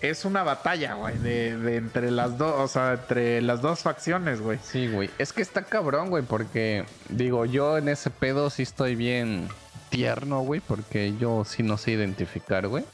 es 0.00 0.24
una 0.24 0.42
batalla, 0.42 0.94
güey, 0.94 1.16
de, 1.18 1.56
de 1.56 1.76
entre 1.76 2.10
las 2.10 2.38
dos, 2.38 2.54
o 2.58 2.68
sea, 2.68 2.94
entre 2.94 3.42
las 3.42 3.60
dos 3.60 3.80
facciones, 3.80 4.40
güey. 4.40 4.58
Sí, 4.62 4.88
güey. 4.88 5.10
Es 5.18 5.32
que 5.32 5.42
está 5.42 5.62
cabrón, 5.62 6.08
güey, 6.08 6.22
porque 6.22 6.84
digo, 7.10 7.44
yo 7.44 7.78
en 7.78 7.88
ese 7.88 8.10
pedo 8.10 8.50
sí 8.50 8.62
estoy 8.62 8.96
bien 8.96 9.48
tierno, 9.90 10.40
güey, 10.40 10.60
porque 10.60 11.14
yo 11.18 11.44
sí 11.44 11.62
no 11.62 11.76
sé 11.76 11.92
identificar, 11.92 12.66
güey. 12.66 12.84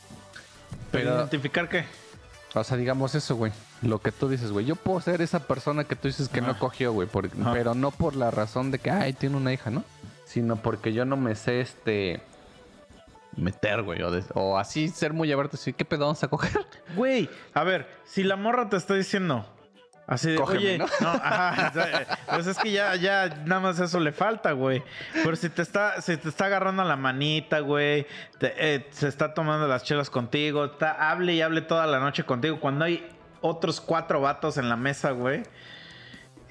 Pero 0.90 1.16
identificar 1.16 1.68
qué? 1.68 1.84
o 2.54 2.64
sea, 2.64 2.76
digamos 2.76 3.14
eso, 3.14 3.36
güey. 3.36 3.52
Lo 3.80 4.00
que 4.00 4.12
tú 4.12 4.28
dices, 4.28 4.50
güey. 4.52 4.66
Yo 4.66 4.76
puedo 4.76 5.00
ser 5.00 5.22
esa 5.22 5.46
persona 5.46 5.84
que 5.84 5.96
tú 5.96 6.08
dices 6.08 6.28
que 6.28 6.42
no 6.42 6.58
cogió, 6.58 6.92
güey. 6.92 7.08
por-. 7.08 7.30
Pero 7.30 7.74
no 7.74 7.90
por 7.90 8.14
la 8.14 8.30
razón 8.30 8.70
de 8.70 8.78
que, 8.78 8.90
ay, 8.90 9.14
tiene 9.14 9.36
una 9.36 9.52
hija, 9.52 9.70
¿no? 9.70 9.84
Sino 10.26 10.56
porque 10.56 10.92
yo 10.92 11.04
no 11.04 11.16
me 11.16 11.34
sé, 11.34 11.60
este... 11.60 12.20
Meter, 13.36 13.82
güey. 13.82 14.02
O, 14.02 14.10
de- 14.10 14.24
o 14.34 14.58
así 14.58 14.88
ser 14.88 15.12
muy 15.12 15.32
abierto. 15.32 15.56
Así, 15.56 15.72
¿qué 15.72 15.84
pedo 15.84 16.04
vamos 16.06 16.22
a 16.22 16.28
coger? 16.28 16.52
Güey, 16.96 17.28
a 17.54 17.64
ver, 17.64 17.88
si 18.04 18.22
la 18.22 18.36
morra 18.36 18.68
te 18.68 18.76
está 18.76 18.94
diciendo 18.94 19.46
así 20.06 20.32
de, 20.32 20.36
Cógeme, 20.36 20.58
oye, 20.58 20.78
¿no? 20.78 20.86
no, 21.00 21.08
ajá, 21.22 21.72
sea, 21.72 22.18
pues 22.34 22.46
es 22.48 22.58
que 22.58 22.70
ya, 22.72 22.94
ya 22.96 23.28
nada 23.46 23.60
más 23.62 23.80
eso 23.80 23.98
le 24.00 24.12
falta, 24.12 24.52
güey. 24.52 24.82
Pero 25.14 25.34
si 25.36 25.48
te 25.48 25.62
está, 25.62 26.02
si 26.02 26.16
te 26.18 26.28
está 26.28 26.46
agarrando 26.46 26.84
la 26.84 26.96
manita, 26.96 27.60
güey, 27.60 28.06
te- 28.38 28.52
eh, 28.74 28.86
se 28.90 29.08
está 29.08 29.32
tomando 29.32 29.66
las 29.66 29.84
chelas 29.84 30.10
contigo, 30.10 30.66
está, 30.66 31.10
hable 31.10 31.32
y 31.34 31.40
hable 31.40 31.62
toda 31.62 31.86
la 31.86 31.98
noche 32.00 32.24
contigo, 32.24 32.60
cuando 32.60 32.84
hay 32.84 33.08
otros 33.40 33.80
cuatro 33.80 34.20
vatos 34.20 34.58
en 34.58 34.68
la 34.68 34.76
mesa, 34.76 35.12
güey. 35.12 35.42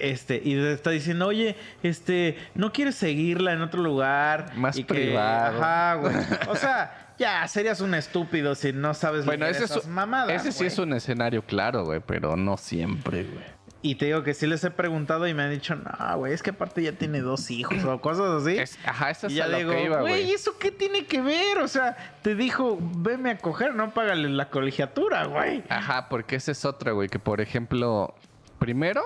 Este, 0.02 0.42
y 0.44 0.56
te 0.56 0.74
está 0.74 0.90
diciendo, 0.90 1.28
oye, 1.28 1.56
este, 1.84 2.38
¿no 2.56 2.72
quieres 2.74 2.96
seguirla 2.96 3.54
en 3.54 3.62
otro 3.62 3.82
lugar? 3.82 4.56
Más 4.56 4.78
Y 4.78 4.84
que- 4.84 4.94
privado. 4.94 5.62
Ajá, 5.62 5.96
güey. 5.96 6.16
O 6.50 6.56
sea, 6.56 7.14
ya, 7.20 7.48
serías 7.48 7.82
un 7.82 7.94
estúpido 7.94 8.56
si 8.56 8.74
no 8.74 8.94
sabes 8.94 9.26
Bueno, 9.26 9.46
ese, 9.46 9.66
esas 9.66 9.78
es, 9.78 9.88
mamadas, 9.88 10.32
ese 10.32 10.52
sí 10.52 10.66
es 10.66 10.80
un 10.80 10.94
escenario 10.94 11.44
claro, 11.44 11.86
güey. 11.86 12.02
Pero 12.06 12.36
no 12.36 12.58
siempre, 12.58 13.24
güey. 13.24 13.62
Y 13.84 13.96
te 13.96 14.06
digo 14.06 14.22
que 14.22 14.36
sí 14.36 14.46
les 14.46 14.64
he 14.64 14.70
preguntado 14.70 15.28
y 15.28 15.34
me 15.34 15.42
han 15.42 15.50
dicho, 15.50 15.74
no, 15.76 16.18
güey, 16.18 16.34
es 16.34 16.44
que 16.44 16.52
aparte 16.52 16.84
ya 16.84 16.92
tiene 16.92 17.20
dos 17.22 17.50
hijos 17.50 17.84
o 17.84 18.00
cosas 18.00 18.44
así. 18.44 18.58
Es- 18.58 18.78
ajá, 18.86 19.10
eso 19.10 19.26
y 19.28 19.32
es 19.32 19.36
ya 19.38 19.46
a 19.46 19.48
lo 19.48 19.58
digo, 19.58 19.72
que 19.72 19.84
iba, 19.86 20.02
güey, 20.02 20.24
güey. 20.24 20.32
¿eso 20.34 20.58
qué 20.60 20.70
tiene 20.72 21.06
que 21.06 21.20
ver? 21.22 21.58
O 21.60 21.68
sea, 21.68 21.98
te 22.22 22.36
dijo, 22.36 22.78
veme 22.80 23.32
a 23.32 23.38
coger, 23.40 23.74
no 23.74 23.92
págale 23.92 24.30
la 24.30 24.50
colegiatura, 24.52 25.26
güey. 25.26 25.64
Ajá, 25.70 26.10
porque 26.10 26.36
esa 26.36 26.52
es 26.52 26.64
otra, 26.64 26.92
güey. 26.92 27.10
Que 27.10 27.18
por 27.18 27.42
ejemplo, 27.42 28.14
primero, 28.60 29.02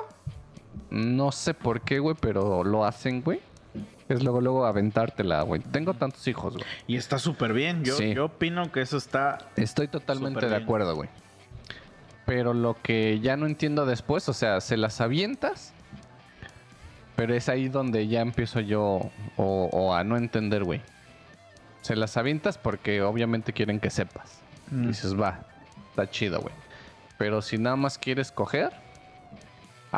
no 0.96 1.32
sé 1.34 1.54
por 1.54 1.82
qué, 1.82 2.00
güey, 2.00 2.16
pero 2.20 2.64
lo 2.64 2.86
hacen, 2.86 3.22
güey. 3.22 3.42
Es 4.08 4.24
luego, 4.24 4.40
luego 4.40 4.66
aventártela, 4.66 5.42
güey. 5.42 5.62
Tengo 5.62 5.94
tantos 5.94 6.26
hijos, 6.28 6.54
güey. 6.54 6.66
Y 6.88 6.96
está 6.96 7.20
súper 7.20 7.52
bien. 7.54 7.84
Yo, 7.84 7.98
Sí. 7.98 8.14
yo 8.14 8.26
opino 8.26 8.72
que 8.72 8.82
eso 8.82 8.98
está. 8.98 9.40
Estoy 9.58 9.88
totalmente 9.88 10.48
de 10.48 10.56
acuerdo, 10.56 10.96
güey. 10.96 11.10
Pero 12.26 12.54
lo 12.54 12.78
que 12.82 13.20
ya 13.20 13.36
no 13.36 13.46
entiendo 13.46 13.86
después, 13.86 14.30
o 14.30 14.34
sea, 14.34 14.62
se 14.62 14.78
las 14.78 15.02
avientas. 15.02 15.74
Pero 17.16 17.34
es 17.34 17.50
ahí 17.50 17.68
donde 17.68 18.08
ya 18.08 18.22
empiezo 18.22 18.60
yo 18.60 19.10
o, 19.38 19.70
o 19.72 19.94
a 19.94 20.04
no 20.04 20.18
entender, 20.18 20.64
güey. 20.64 20.82
Se 21.82 21.96
las 21.96 22.16
avientas 22.18 22.58
porque 22.58 23.02
obviamente 23.02 23.54
quieren 23.54 23.80
que 23.80 23.90
sepas. 23.90 24.40
Mm. 24.72 24.88
Dices, 24.88 25.20
va, 25.20 25.42
está 25.90 26.10
chido, 26.10 26.40
güey. 26.42 26.54
Pero 27.18 27.42
si 27.42 27.58
nada 27.58 27.76
más 27.76 27.98
quieres 27.98 28.32
coger, 28.32 28.72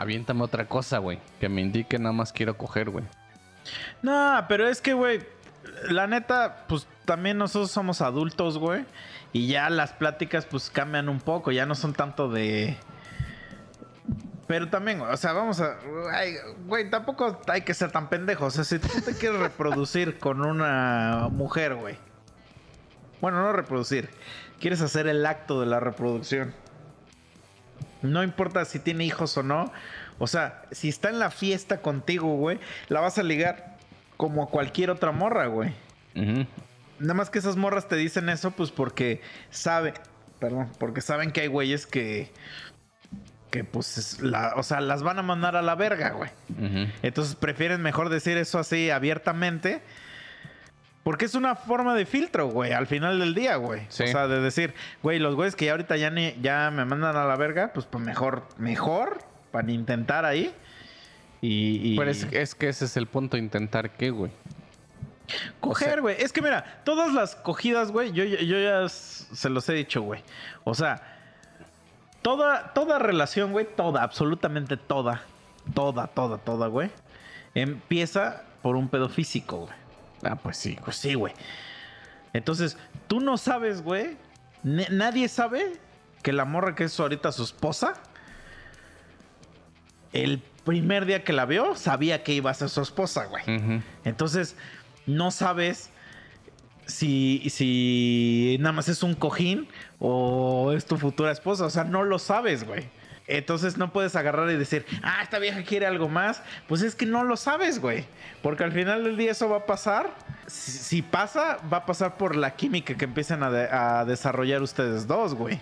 aviéntame 0.02 0.44
otra 0.44 0.68
cosa, 0.68 1.00
güey. 1.00 1.20
Que 1.40 1.50
me 1.50 1.62
indique 1.62 1.98
nada 2.00 2.14
más 2.14 2.32
quiero 2.32 2.58
coger, 2.58 2.90
güey. 2.90 3.06
No, 4.02 4.46
pero 4.48 4.68
es 4.68 4.82
que, 4.82 4.94
güey, 4.94 5.22
la 5.90 6.08
neta, 6.08 6.66
pues 6.68 6.88
también 7.06 7.38
nosotros 7.38 7.72
somos 7.72 8.02
adultos, 8.02 8.58
güey. 8.58 8.86
Y 9.34 9.48
ya 9.48 9.70
las 9.70 9.94
pláticas, 9.94 10.46
pues 10.46 10.70
cambian 10.70 11.10
un 11.10 11.20
poco. 11.20 11.52
Ya 11.52 11.66
no 11.66 11.76
son 11.76 11.94
tanto 11.94 12.30
de. 12.30 12.78
Pero 14.48 14.70
también, 14.70 15.02
o 15.02 15.18
sea, 15.18 15.34
vamos 15.34 15.60
a. 15.60 15.78
Güey, 16.66 16.90
tampoco 16.90 17.42
hay 17.48 17.62
que 17.62 17.74
ser 17.74 17.92
tan 17.92 18.10
pendejos. 18.10 18.48
O 18.48 18.64
sea, 18.64 18.64
si 18.64 18.80
tú 18.80 19.02
te 19.02 19.14
quieres 19.14 19.40
reproducir 19.40 20.20
con 20.20 20.42
una 20.42 21.28
mujer, 21.32 21.76
güey. 21.76 21.98
Bueno, 23.20 23.42
no 23.42 23.52
reproducir. 23.52 24.10
Quieres 24.60 24.82
hacer 24.82 25.08
el 25.08 25.26
acto 25.26 25.60
de 25.60 25.66
la 25.66 25.80
reproducción. 25.80 26.54
No 28.02 28.24
importa 28.24 28.64
si 28.66 28.80
tiene 28.80 29.06
hijos 29.06 29.38
o 29.38 29.44
no. 29.44 29.72
O 30.20 30.28
sea, 30.28 30.64
si 30.72 30.90
está 30.90 31.10
en 31.10 31.20
la 31.20 31.32
fiesta 31.32 31.82
contigo, 31.82 32.36
güey, 32.36 32.60
la 32.90 33.00
vas 33.00 33.18
a 33.18 33.24
ligar 33.24 33.78
como 34.18 34.44
a 34.44 34.50
cualquier 34.50 34.90
otra 34.90 35.12
morra, 35.12 35.48
güey. 35.48 35.74
Ujú. 36.16 36.46
Nada 37.00 37.14
más 37.14 37.30
que 37.30 37.40
esas 37.40 37.56
morras 37.56 37.88
te 37.88 37.96
dicen 37.96 38.30
eso, 38.30 38.52
pues 38.52 38.72
porque 38.72 39.22
saben, 39.52 39.94
perdón, 40.40 40.72
porque 40.80 41.02
saben 41.02 41.32
que 41.32 41.42
hay 41.42 41.48
güeyes 41.48 41.86
que, 41.86 42.32
porque 43.48 43.64
pues, 43.64 44.22
la, 44.22 44.54
o 44.58 44.64
sea, 44.64 44.82
las 44.82 45.04
van 45.04 45.20
a 45.20 45.22
mandar 45.22 45.56
a 45.56 45.62
la 45.62 45.76
verga, 45.76 46.10
güey. 46.10 46.30
Entonces 47.02 47.36
prefieren 47.36 47.82
mejor 47.82 48.10
decir 48.10 48.38
eso 48.38 48.60
así 48.60 48.90
abiertamente. 48.90 49.82
Porque 51.08 51.24
es 51.24 51.36
una 51.36 51.56
forma 51.56 51.96
de 51.96 52.06
filtro, 52.06 52.50
güey, 52.50 52.74
al 52.74 52.86
final 52.86 53.18
del 53.18 53.34
día, 53.34 53.56
güey. 53.56 53.84
Sí. 53.88 54.04
O 54.04 54.08
sea, 54.08 54.28
de 54.28 54.42
decir, 54.42 54.74
güey, 55.02 55.20
los 55.20 55.36
güeyes 55.36 55.56
que 55.56 55.64
ya 55.64 55.72
ahorita 55.72 55.96
ya, 55.96 56.10
ni, 56.10 56.36
ya 56.42 56.70
me 56.70 56.84
mandan 56.84 57.16
a 57.16 57.24
la 57.24 57.38
verga, 57.38 57.72
pues, 57.74 57.86
pues 57.86 58.04
mejor, 58.04 58.44
mejor, 58.58 59.20
para 59.52 59.72
intentar 59.72 60.26
ahí. 60.26 60.54
Y, 61.40 61.94
y- 61.94 61.98
Pero 61.98 62.12
es, 62.12 62.28
es 62.34 62.56
que 62.56 62.68
ese 62.68 62.84
es 62.84 62.98
el 62.98 63.08
punto, 63.08 63.38
intentar 63.38 63.92
qué, 63.92 64.10
güey. 64.10 64.34
Coger, 65.62 66.02
güey. 66.02 66.18
Es 66.20 66.34
que 66.34 66.42
mira, 66.42 66.82
todas 66.84 67.14
las 67.14 67.38
cogidas, 67.38 67.90
güey, 67.94 68.12
yo, 68.12 68.26
yo- 68.26 68.40
yo 68.40 68.60
ya 68.60 68.90
se 68.90 69.50
los 69.50 69.70
he 69.70 69.74
dicho, 69.76 70.02
güey. 70.02 70.22
O 70.66 70.76
sea, 70.76 71.02
toda, 72.22 72.74
toda 72.74 73.00
relación, 73.00 73.54
güey, 73.54 73.66
toda, 73.78 74.04
absolutamente 74.04 74.76
toda, 74.76 75.22
toda, 75.74 76.08
toda, 76.08 76.38
toda, 76.38 76.68
güey, 76.68 76.92
empieza 77.56 78.44
por 78.62 78.76
un 78.76 78.90
pedo 78.90 79.08
físico, 79.08 79.60
güey. 79.60 79.87
Ah, 80.24 80.36
pues 80.36 80.58
sí, 80.58 80.78
Pues 80.84 80.98
sí, 80.98 81.14
güey. 81.14 81.34
Entonces, 82.34 82.78
tú 83.08 83.20
no 83.20 83.38
sabes, 83.38 83.82
güey. 83.82 84.18
nadie 84.64 85.28
sabe 85.30 85.74
que 86.24 86.34
la 86.34 86.46
morra 86.46 86.76
que 86.76 86.84
es 86.86 87.00
ahorita 87.00 87.32
su 87.32 87.44
esposa, 87.44 87.94
el 90.14 90.40
primer 90.66 91.06
día 91.06 91.24
que 91.24 91.34
la 91.34 91.46
vio, 91.46 91.76
sabía 91.76 92.24
que 92.24 92.34
iba 92.34 92.52
a 92.52 92.54
ser 92.54 92.70
su 92.70 92.82
esposa, 92.82 93.26
güey. 93.26 93.44
Entonces, 94.04 94.56
no 95.06 95.32
sabes 95.32 95.90
si, 96.86 97.50
si 97.50 98.58
nada 98.60 98.74
más 98.74 98.90
es 98.90 99.04
un 99.04 99.14
cojín 99.14 99.68
o 100.00 100.74
es 100.74 100.86
tu 100.86 100.98
futura 100.98 101.32
esposa. 101.32 101.66
O 101.66 101.70
sea, 101.70 101.84
no 101.84 102.04
lo 102.04 102.20
sabes, 102.20 102.66
güey. 102.66 102.90
Entonces 103.28 103.78
no 103.78 103.92
puedes 103.92 104.16
agarrar 104.16 104.50
y 104.50 104.56
decir, 104.56 104.86
ah, 105.04 105.20
esta 105.22 105.38
vieja 105.38 105.62
quiere 105.64 105.86
algo 105.86 106.08
más. 106.08 106.42
Pues 106.68 106.82
es 106.82 106.96
que 106.96 107.06
no 107.06 107.24
lo 107.26 107.36
sabes, 107.36 107.80
güey. 107.80 108.06
Porque 108.42 108.64
al 108.64 108.72
final 108.72 109.04
del 109.04 109.18
día 109.18 109.32
eso 109.32 109.50
va 109.50 109.58
a 109.58 109.66
pasar. 109.66 110.10
Si, 110.48 110.72
si 110.72 111.02
pasa, 111.02 111.58
va 111.72 111.78
a 111.78 111.86
pasar 111.86 112.16
por 112.18 112.36
la 112.38 112.56
química 112.56 112.96
que 112.96 113.04
empiezan 113.06 113.44
a, 113.44 113.52
de- 113.52 113.68
a 113.70 114.06
desarrollar 114.06 114.62
ustedes 114.62 115.08
dos, 115.08 115.34
güey. 115.36 115.60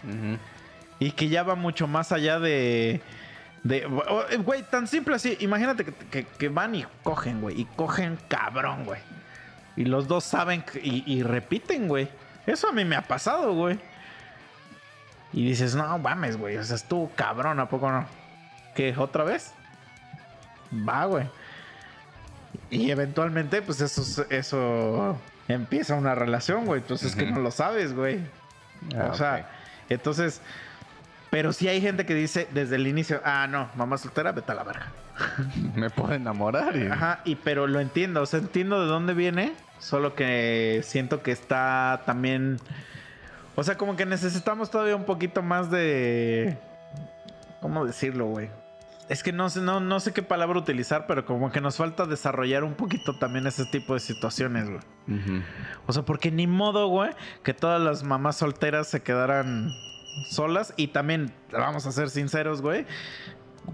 Y 1.00 1.12
que 1.12 1.28
ya 1.28 1.42
va 1.44 1.56
mucho 1.56 1.88
más 1.88 2.12
allá 2.12 2.40
de. 2.40 3.02
de 3.64 3.86
güey, 4.44 4.62
tan 4.64 4.88
simple 4.88 5.16
así. 5.16 5.36
Imagínate 5.40 5.86
que, 5.86 5.92
que- 5.94 6.26
que 6.26 6.50
van 6.50 6.76
y 6.76 6.86
cogen, 7.04 7.42
güey. 7.42 7.60
Y 7.62 7.66
cogen 7.66 8.18
cabrón, 8.28 8.86
güey. 8.86 9.02
Y 9.76 9.86
los 9.86 10.08
dos 10.08 10.24
saben 10.24 10.64
y, 10.84 11.04
y 11.12 11.24
repiten, 11.24 11.88
güey. 11.88 12.08
Eso 12.46 12.70
a 12.70 12.72
mí 12.72 12.86
me 12.86 12.96
ha 12.96 13.02
pasado, 13.02 13.54
güey. 13.54 13.80
Y 15.36 15.46
dices, 15.46 15.76
no 15.76 16.00
mames, 16.00 16.38
güey. 16.38 16.56
O 16.58 16.64
sea, 16.64 16.78
estuvo 16.78 17.12
cabrón, 17.16 17.60
¿a 17.60 17.68
poco 17.68 17.92
no? 17.92 18.08
¿Qué? 18.74 18.96
¿Otra 18.98 19.24
vez? 19.24 19.54
Va, 20.88 21.06
güey. 21.06 21.28
Y 22.70 22.90
eventualmente, 22.90 23.62
pues 23.62 23.82
eso, 23.82 24.26
eso 24.30 25.20
empieza 25.48 25.96
una 25.96 26.16
relación, 26.16 26.66
güey. 26.66 26.82
Pues 26.82 27.04
es 27.04 27.16
que 27.16 27.30
no 27.30 27.40
lo 27.40 27.52
sabes, 27.52 27.94
güey. 27.94 28.20
Ah, 28.98 29.10
o 29.12 29.14
sea, 29.14 29.50
entonces, 29.90 30.42
pero 31.30 31.52
sí 31.52 31.68
hay 31.68 31.82
gente 31.82 32.06
que 32.06 32.16
dice 32.16 32.48
desde 32.54 32.78
el 32.78 32.88
inicio, 32.88 33.22
ah, 33.26 33.46
no, 33.48 33.70
mamá 33.76 33.98
soltera, 33.98 34.32
vete 34.32 34.54
a 34.54 34.56
la 34.56 34.64
verga. 34.64 34.88
Me 35.76 35.90
puedo 35.90 36.14
enamorar 36.14 36.78
y... 36.78 36.88
Ajá, 36.88 37.20
y 37.26 37.36
pero 37.36 37.68
lo 37.68 37.82
entiendo, 37.82 38.22
o 38.22 38.26
sea, 38.26 38.40
entiendo 38.40 38.82
de 38.82 38.88
dónde 38.88 39.14
viene, 39.14 39.54
solo 39.80 40.16
que 40.16 40.82
siento 40.86 41.22
que 41.24 41.34
está 41.34 42.04
también, 42.06 42.58
o 43.56 43.64
sea, 43.64 43.78
como 43.78 43.96
que 43.96 44.06
necesitamos 44.06 44.70
todavía 44.70 44.96
un 44.96 45.06
poquito 45.06 45.42
más 45.42 45.72
de, 45.72 46.58
¿cómo 47.62 47.86
decirlo, 47.86 48.28
güey? 48.28 48.50
Es 49.08 49.22
que 49.22 49.32
no 49.32 49.50
sé, 49.50 49.62
no, 49.62 49.80
no 49.80 50.00
sé 50.00 50.14
qué 50.14 50.24
palabra 50.24 50.58
utilizar, 50.58 51.06
pero 51.06 51.26
como 51.26 51.52
que 51.52 51.62
nos 51.62 51.78
falta 51.78 52.06
desarrollar 52.06 52.64
un 52.64 52.74
poquito 52.74 53.18
también 53.20 53.46
ese 53.46 53.66
tipo 53.66 53.94
de 53.94 54.00
situaciones, 54.00 54.68
güey. 54.68 54.82
O 55.86 55.94
sea, 55.94 56.04
porque 56.04 56.32
ni 56.32 56.48
modo, 56.48 56.88
güey, 56.88 57.12
que 57.44 57.54
todas 57.54 57.80
las 57.80 58.04
mamás 58.04 58.38
solteras 58.38 58.88
se 58.88 59.04
quedaran 59.04 59.72
solas. 60.28 60.74
Y 60.76 60.88
también, 60.88 61.32
vamos 61.52 61.86
a 61.86 61.92
ser 61.92 62.10
sinceros, 62.10 62.64
güey. 62.64 62.88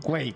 Güey, 0.02 0.36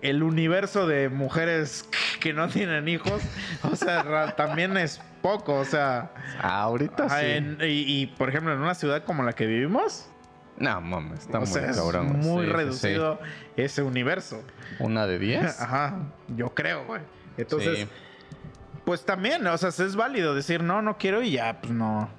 el 0.00 0.22
universo 0.22 0.86
de 0.86 1.10
mujeres 1.10 1.86
que 2.20 2.32
no 2.32 2.48
tienen 2.48 2.86
hijos, 2.88 3.22
o 3.62 3.74
sea, 3.74 4.36
también 4.36 4.76
es 4.76 5.00
poco. 5.22 5.54
O 5.54 5.64
sea, 5.64 6.12
Ahorita 6.40 7.06
ajá, 7.06 7.20
sí. 7.20 7.26
en- 7.26 7.58
y, 7.62 8.02
y, 8.02 8.06
por 8.06 8.28
ejemplo, 8.28 8.52
en 8.52 8.60
una 8.60 8.74
ciudad 8.74 9.02
como 9.04 9.22
la 9.24 9.32
que 9.32 9.46
vivimos, 9.46 10.08
No, 10.58 10.80
mames, 10.80 11.20
está 11.20 11.38
o 11.38 11.40
muy 11.40 11.50
sea, 11.50 11.72
cabrón. 11.72 12.06
es 12.20 12.26
muy 12.26 12.44
Sí, 12.44 12.46
sí, 12.46 12.46
sí. 12.46 12.52
reducido 12.56 13.20
ese 13.56 13.82
universo. 13.82 14.44
¿Una 14.78 15.06
de 15.06 15.18
10? 15.18 15.42
Ajá, 15.60 15.96
yo 16.36 16.54
creo, 16.54 16.84
güey. 16.86 17.00
Entonces, 17.38 17.88
pues 18.84 19.04
también, 19.04 19.46
o 19.46 19.56
sea, 19.58 19.70
es 19.70 19.96
válido 19.96 20.34
decir, 20.34 20.62
no, 20.62 20.82
no 20.82 20.98
quiero 20.98 21.22
y 21.22 21.32
ya, 21.32 21.60
pues 21.60 21.72
no. 21.72 22.10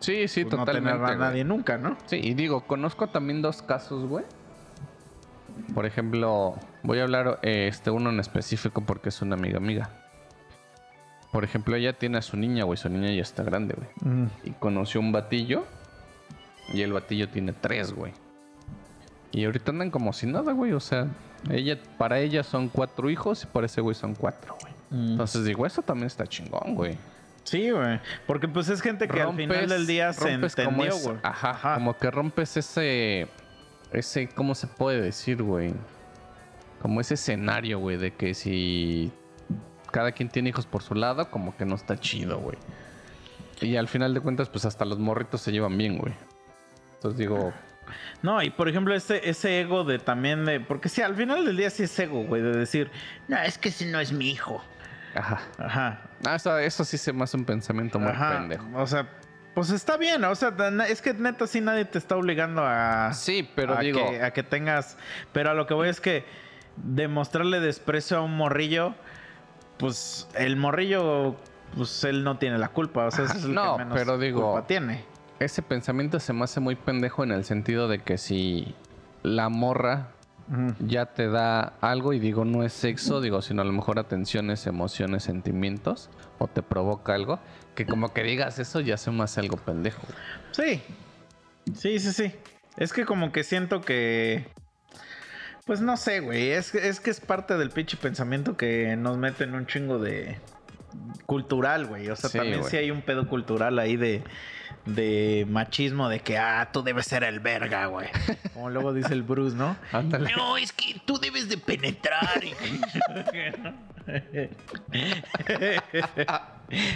Sí, 0.00 0.26
sí, 0.28 0.42
pues, 0.44 0.52
no 0.54 0.58
totalmente. 0.64 0.90
tener 0.90 1.04
a 1.04 1.06
güey. 1.14 1.18
nadie 1.18 1.44
nunca, 1.44 1.78
¿no? 1.78 1.96
Sí, 2.06 2.20
y 2.22 2.34
digo, 2.34 2.66
conozco 2.66 3.08
también 3.08 3.40
dos 3.42 3.62
casos, 3.62 4.04
güey. 4.06 4.24
Por 5.74 5.86
ejemplo, 5.86 6.54
voy 6.82 6.98
a 6.98 7.02
hablar 7.02 7.38
eh, 7.42 7.66
este 7.68 7.90
uno 7.90 8.10
en 8.10 8.20
específico 8.20 8.82
porque 8.82 9.08
es 9.10 9.22
una 9.22 9.34
amiga 9.36 9.58
amiga. 9.58 9.90
Por 11.32 11.44
ejemplo, 11.44 11.74
ella 11.76 11.94
tiene 11.94 12.18
a 12.18 12.22
su 12.22 12.36
niña, 12.36 12.64
güey. 12.64 12.76
Su 12.76 12.88
niña 12.90 13.10
ya 13.10 13.22
está 13.22 13.42
grande, 13.42 13.74
güey. 13.74 14.28
Y 14.44 14.50
conoció 14.50 15.00
un 15.00 15.12
batillo. 15.12 15.64
Y 16.74 16.82
el 16.82 16.92
batillo 16.92 17.28
tiene 17.28 17.52
tres, 17.52 17.92
güey. 17.92 18.12
Y 19.30 19.46
ahorita 19.46 19.70
andan 19.70 19.90
como 19.90 20.12
si 20.12 20.26
nada, 20.26 20.52
güey. 20.52 20.72
O 20.72 20.80
sea, 20.80 21.06
ella, 21.50 21.78
para 21.96 22.18
ella 22.20 22.42
son 22.42 22.68
cuatro 22.68 23.08
hijos 23.08 23.44
y 23.44 23.46
para 23.46 23.64
ese 23.66 23.80
güey 23.80 23.94
son 23.94 24.14
cuatro, 24.14 24.56
güey. 24.60 24.72
Entonces 25.12 25.44
digo, 25.46 25.64
eso 25.64 25.80
también 25.80 26.06
está 26.08 26.26
chingón, 26.26 26.74
güey. 26.74 26.98
Sí, 27.44 27.70
güey. 27.70 27.98
Porque 28.26 28.46
pues 28.46 28.68
es 28.68 28.82
gente 28.82 29.08
que 29.08 29.22
al 29.22 29.34
final 29.34 29.56
Rompes- 29.64 29.68
del 29.68 29.86
día 29.86 30.12
se 30.12 30.30
rompes 30.34 30.58
entendió, 30.58 30.94
güey. 30.98 31.16
Ajá, 31.22 31.74
como 31.74 31.96
que 31.96 32.10
rompes 32.10 32.58
ese. 32.58 33.26
Ese, 33.92 34.28
¿cómo 34.28 34.54
se 34.54 34.66
puede 34.66 35.00
decir, 35.00 35.42
güey? 35.42 35.74
Como 36.80 37.00
ese 37.00 37.14
escenario, 37.14 37.78
güey, 37.78 37.96
de 37.96 38.12
que 38.14 38.34
si 38.34 39.12
cada 39.90 40.12
quien 40.12 40.28
tiene 40.28 40.48
hijos 40.50 40.66
por 40.66 40.82
su 40.82 40.94
lado, 40.94 41.30
como 41.30 41.56
que 41.56 41.64
no 41.64 41.74
está 41.74 41.98
chido, 41.98 42.38
güey. 42.38 42.56
Y 43.60 43.76
al 43.76 43.86
final 43.88 44.14
de 44.14 44.20
cuentas, 44.20 44.48
pues 44.48 44.64
hasta 44.64 44.84
los 44.84 44.98
morritos 44.98 45.40
se 45.42 45.52
llevan 45.52 45.76
bien, 45.78 45.98
güey. 45.98 46.14
Entonces 46.94 47.18
digo, 47.18 47.52
No, 48.22 48.42
y 48.42 48.50
por 48.50 48.68
ejemplo, 48.68 48.94
ese, 48.94 49.28
ese 49.28 49.60
ego 49.60 49.84
de 49.84 49.98
también 49.98 50.44
de. 50.44 50.58
Porque 50.60 50.88
sí, 50.88 51.02
al 51.02 51.14
final 51.14 51.44
del 51.44 51.56
día 51.56 51.70
sí 51.70 51.84
es 51.84 51.98
ego, 51.98 52.24
güey, 52.24 52.42
de 52.42 52.52
decir, 52.56 52.90
no, 53.28 53.36
es 53.38 53.58
que 53.58 53.70
si 53.70 53.84
no 53.86 54.00
es 54.00 54.12
mi 54.12 54.30
hijo. 54.30 54.62
ajá. 55.14 55.40
Ajá. 55.58 56.00
Ah, 56.26 56.36
eso, 56.36 56.56
eso 56.58 56.84
sí 56.84 56.96
se 56.98 57.12
me 57.12 57.24
hace 57.24 57.36
un 57.36 57.44
pensamiento 57.44 57.98
muy 58.00 58.10
Ajá. 58.10 58.38
pendejo. 58.38 58.64
O 58.74 58.86
sea, 58.86 59.06
pues 59.54 59.70
está 59.70 59.96
bien, 59.96 60.24
o 60.24 60.34
sea, 60.34 60.54
es 60.88 61.02
que 61.02 61.14
neta 61.14 61.46
sí 61.46 61.60
nadie 61.60 61.84
te 61.84 61.98
está 61.98 62.16
obligando 62.16 62.62
a. 62.64 63.12
Sí, 63.12 63.48
pero 63.54 63.74
a 63.76 63.80
digo, 63.80 63.98
Que, 64.10 64.22
a 64.22 64.32
que 64.32 64.42
tengas. 64.42 64.96
Pero 65.32 65.50
a 65.50 65.54
lo 65.54 65.66
que 65.66 65.74
voy 65.74 65.88
es 65.88 66.00
que 66.00 66.24
demostrarle 66.76 67.60
desprecio 67.60 68.16
a 68.18 68.20
un 68.22 68.36
morrillo, 68.36 68.94
pues 69.78 70.28
el 70.34 70.56
morrillo, 70.56 71.36
pues 71.76 72.04
él 72.04 72.24
no 72.24 72.38
tiene 72.38 72.58
la 72.58 72.68
culpa. 72.68 73.06
O 73.06 73.10
sea, 73.10 73.24
es 73.26 73.44
el 73.44 73.54
No, 73.54 73.76
que 73.76 73.84
menos 73.84 73.98
pero 73.98 74.18
digo- 74.18 74.52
culpa 74.52 74.66
tiene. 74.66 75.04
ese 75.38 75.62
pensamiento 75.62 76.18
se 76.20 76.32
me 76.32 76.44
hace 76.44 76.60
muy 76.60 76.76
pendejo 76.76 77.24
en 77.24 77.32
el 77.32 77.44
sentido 77.44 77.88
de 77.88 77.98
que 77.98 78.16
si 78.18 78.74
la 79.22 79.48
morra 79.48 80.08
ya 80.80 81.06
te 81.06 81.28
da 81.28 81.74
algo 81.80 82.12
y 82.12 82.18
digo 82.18 82.44
no 82.44 82.62
es 82.62 82.72
sexo, 82.74 83.20
digo, 83.22 83.40
sino 83.40 83.62
a 83.62 83.64
lo 83.64 83.72
mejor 83.72 83.98
atenciones, 83.98 84.66
emociones, 84.66 85.22
sentimientos 85.22 86.10
o 86.38 86.46
te 86.46 86.62
provoca 86.62 87.14
algo, 87.14 87.38
que 87.74 87.86
como 87.86 88.12
que 88.12 88.22
digas 88.22 88.58
eso 88.58 88.80
ya 88.80 88.96
se 88.96 89.10
me 89.10 89.22
hace 89.24 89.40
algo 89.40 89.56
pendejo. 89.56 90.02
Sí. 90.52 90.82
Sí, 91.74 91.98
sí, 91.98 92.12
sí. 92.12 92.32
Es 92.76 92.92
que 92.92 93.04
como 93.04 93.32
que 93.32 93.44
siento 93.44 93.80
que. 93.82 94.46
Pues 95.66 95.80
no 95.80 95.96
sé, 95.96 96.20
güey. 96.20 96.50
Es, 96.50 96.72
que- 96.72 96.88
es 96.88 96.98
que 97.00 97.10
es 97.10 97.20
parte 97.20 97.56
del 97.56 97.70
pinche 97.70 97.96
pensamiento 97.96 98.56
que 98.56 98.96
nos 98.96 99.16
mete 99.18 99.44
en 99.44 99.54
un 99.54 99.66
chingo 99.66 99.98
de. 99.98 100.38
cultural, 101.26 101.86
güey. 101.86 102.08
O 102.10 102.16
sea, 102.16 102.30
Sí, 102.30 102.38
también 102.38 102.60
güey. 102.60 102.70
sí 102.70 102.76
hay 102.78 102.90
un 102.90 103.02
pedo 103.02 103.28
cultural 103.28 103.78
ahí 103.78 103.96
de. 103.96 104.22
de 104.86 105.46
machismo, 105.48 106.08
de 106.08 106.18
que, 106.20 106.36
ah, 106.38 106.70
tú 106.72 106.82
debes 106.82 107.06
ser 107.06 107.22
el 107.22 107.38
verga, 107.38 107.86
güey. 107.86 108.08
Como 108.54 108.70
luego 108.70 108.92
dice 108.92 109.12
el 109.12 109.22
Bruce, 109.22 109.54
¿no? 109.56 109.76
Ándale. 109.92 110.32
No, 110.36 110.56
es 110.56 110.72
que 110.72 111.00
tú 111.06 111.18
debes 111.18 111.48
de 111.48 111.56
penetrar. 111.58 112.40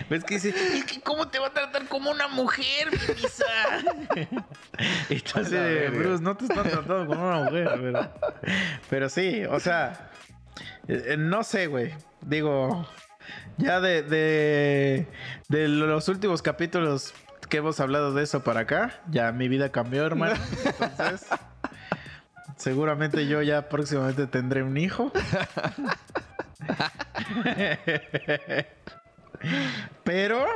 ¿Ves 0.09 0.25
que 0.25 0.35
dice? 0.35 0.49
Es 0.51 0.85
que 0.85 1.01
¿cómo 1.01 1.29
te 1.29 1.39
va 1.39 1.49
a 1.49 1.53
tratar 1.53 1.87
como 1.87 2.11
una 2.11 2.29
mujer, 2.29 2.91
mi 2.91 3.15
Misa? 3.15 3.45
verga. 5.51 5.99
Bruce, 5.99 6.23
no 6.23 6.37
te 6.37 6.45
están 6.47 6.65
tratando 6.65 7.07
como 7.07 7.27
una 7.29 7.45
mujer, 7.45 7.71
pero... 7.81 8.13
Pero 8.89 9.09
sí, 9.09 9.45
o 9.45 9.61
sea... 9.61 10.11
eh, 10.89 11.05
eh, 11.09 11.17
No 11.17 11.43
sé, 11.45 11.67
güey. 11.67 11.95
Digo... 12.23 12.89
Ya 13.59 13.81
de, 13.81 14.03
de, 14.03 15.09
de 15.49 15.69
los 15.69 16.09
últimos 16.09 16.43
capítulos 16.43 17.13
que 17.49 17.57
hemos 17.59 17.81
hablado 17.81 18.13
de 18.13 18.23
eso 18.23 18.45
para 18.45 18.61
acá, 18.61 19.01
ya 19.11 19.33
mi 19.33 19.49
vida 19.49 19.73
cambió, 19.73 20.05
hermano. 20.07 20.35
Entonces... 20.65 21.27
Seguramente 22.57 23.27
yo 23.27 23.43
ya 23.43 23.69
próximamente 23.69 24.27
tendré 24.27 24.63
un 24.63 24.77
hijo. 24.79 25.13
Pero 30.05 30.47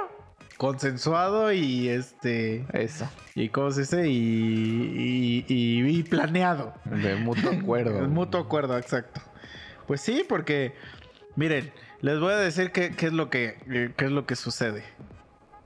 consensuado 0.56 1.52
y 1.52 1.88
este. 1.88 2.66
Eso. 2.72 3.08
¿Y 3.34 3.48
cómo 3.48 3.70
se 3.70 3.80
dice? 3.82 4.08
Y, 4.08 4.16
y, 4.16 5.44
y- 5.48 5.98
y 5.98 6.02
planeado. 6.02 6.74
De 6.84 7.16
mutuo 7.16 7.50
acuerdo. 7.52 7.98
El 7.98 8.08
mutuo 8.08 8.40
acuerdo, 8.40 8.76
exacto. 8.78 9.20
Pues 9.86 10.00
sí, 10.00 10.24
porque. 10.28 10.74
Miren, 11.36 11.72
les 12.00 12.18
voy 12.18 12.32
a 12.32 12.36
decir 12.36 12.72
qué, 12.72 12.94
qué 12.96 13.06
es 13.06 13.12
lo 13.12 13.30
que. 13.30 13.92
qué 13.96 14.04
es 14.04 14.10
lo 14.10 14.26
que 14.26 14.36
sucede. 14.36 14.84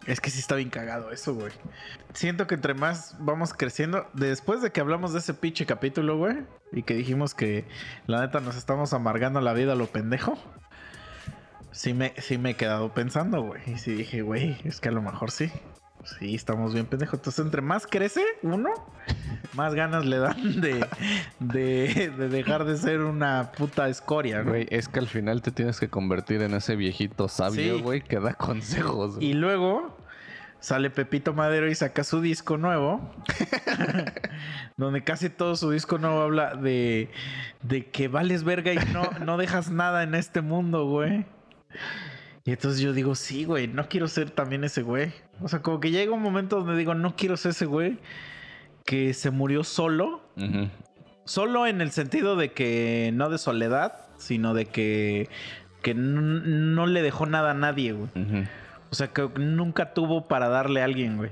Es 0.07 0.21
que 0.21 0.31
sí 0.31 0.39
está 0.39 0.57
bien 0.57 0.71
cagado 0.71 1.11
eso, 1.11 1.35
güey. 1.35 1.53
Siento 2.13 2.47
que 2.47 2.55
entre 2.55 2.75
más 2.75 3.17
vamos 3.21 3.55
creciendo, 3.55 4.07
después 4.13 4.61
de 4.61 4.71
que 4.71 4.81
hablamos 4.81 5.13
de 5.13 5.21
ese 5.21 5.33
pinche 5.33 5.65
capítulo, 5.65 6.19
güey, 6.19 6.45
y 6.73 6.83
que 6.83 6.95
dijimos 6.95 7.35
que 7.35 7.65
la 8.07 8.21
neta 8.21 8.41
nos 8.41 8.57
estamos 8.57 8.93
amargando 8.93 9.41
la 9.41 9.55
vida 9.55 9.73
a 9.73 9.77
lo 9.77 9.87
pendejo, 9.87 10.39
sí 11.73 11.95
me, 11.95 12.15
sí 12.19 12.39
me 12.39 12.51
he 12.51 12.57
quedado 12.57 12.93
pensando, 12.93 13.43
güey. 13.43 13.63
Y 13.67 13.79
sí 13.79 13.95
dije, 13.95 14.23
güey, 14.23 14.59
es 14.65 14.81
que 14.81 14.91
a 14.91 14.93
lo 14.93 15.03
mejor 15.03 15.31
sí. 15.31 15.51
Sí, 16.05 16.35
estamos 16.35 16.75
bien 16.75 16.87
pendejos. 16.87 17.19
Entonces, 17.19 17.45
entre 17.45 17.63
más 17.63 17.87
crece 17.87 18.23
uno, 18.43 18.71
más 19.55 19.75
ganas 19.75 20.05
le 20.05 20.19
dan 20.19 20.61
de, 20.61 20.87
de, 21.41 22.11
de 22.17 22.29
dejar 22.29 22.65
de 22.65 22.77
ser 22.77 23.01
una 23.01 23.53
puta 23.53 23.89
escoria. 23.89 24.43
Güey, 24.43 24.67
es 24.71 24.89
que 24.89 24.99
al 25.01 25.09
final 25.09 25.43
te 25.43 25.51
tienes 25.51 25.79
que 25.81 25.89
convertir 25.89 26.43
en 26.43 26.55
ese 26.55 26.77
viejito 26.77 27.29
sabio, 27.29 27.77
Sí. 27.77 27.83
güey, 27.83 28.01
que 28.03 28.21
da 28.21 28.35
consejos. 28.35 29.17
güey. 29.17 29.29
Y 29.29 29.35
luego 29.35 29.97
sale 30.61 30.89
Pepito 30.91 31.35
Madero 31.35 31.69
y 31.71 31.75
saca 31.75 32.05
su 32.05 32.21
disco 32.21 32.57
nuevo. 32.57 33.13
donde 34.77 35.05
casi 35.05 35.31
todo 35.31 35.57
su 35.57 35.71
disco 35.71 35.99
nuevo 35.99 36.21
habla 36.21 36.55
de, 36.55 37.11
de 37.63 37.87
que 37.91 38.09
vales 38.09 38.45
verga 38.45 38.73
y 38.73 38.79
no, 38.93 39.09
no 39.25 39.37
dejas 39.37 39.71
nada 39.71 40.03
en 40.03 40.15
este 40.15 40.41
mundo, 40.41 40.87
güey. 40.87 41.25
Y 42.45 42.51
entonces 42.53 42.81
yo 42.81 42.93
digo, 42.93 43.15
sí, 43.15 43.45
güey, 43.45 43.69
no 43.69 43.89
quiero 43.89 44.07
ser 44.09 44.31
también 44.31 44.65
ese 44.65 44.83
güey. 44.83 45.13
O 45.41 45.49
sea, 45.49 45.63
como 45.63 45.81
que 45.81 45.91
llega 45.91 46.13
un 46.13 46.23
momento 46.23 46.57
donde 46.61 46.77
digo, 46.77 46.95
no 46.95 47.17
quiero 47.17 47.37
ser 47.37 47.53
ese 47.53 47.65
güey 47.67 47.99
que 48.85 49.15
se 49.15 49.31
murió 49.31 49.65
solo. 49.65 50.23
Solo 51.25 51.67
en 51.67 51.81
el 51.81 51.91
sentido 51.91 52.37
de 52.37 52.53
que 52.53 53.11
no 53.15 53.31
de 53.31 53.39
soledad, 53.39 54.07
sino 54.19 54.53
de 54.55 54.67
que, 54.67 55.29
que 55.83 55.95
no 55.95 56.87
le 56.87 57.03
dejó 57.03 57.27
nada 57.27 57.53
a 57.53 57.55
nadie, 57.55 57.93
güey. 57.93 58.11
O 58.91 58.95
sea, 58.95 59.09
que 59.09 59.29
nunca 59.37 59.95
tuvo 59.95 60.29
para 60.29 60.49
darle 60.49 60.83
a 60.83 60.85
alguien, 60.85 61.17
güey. 61.17 61.31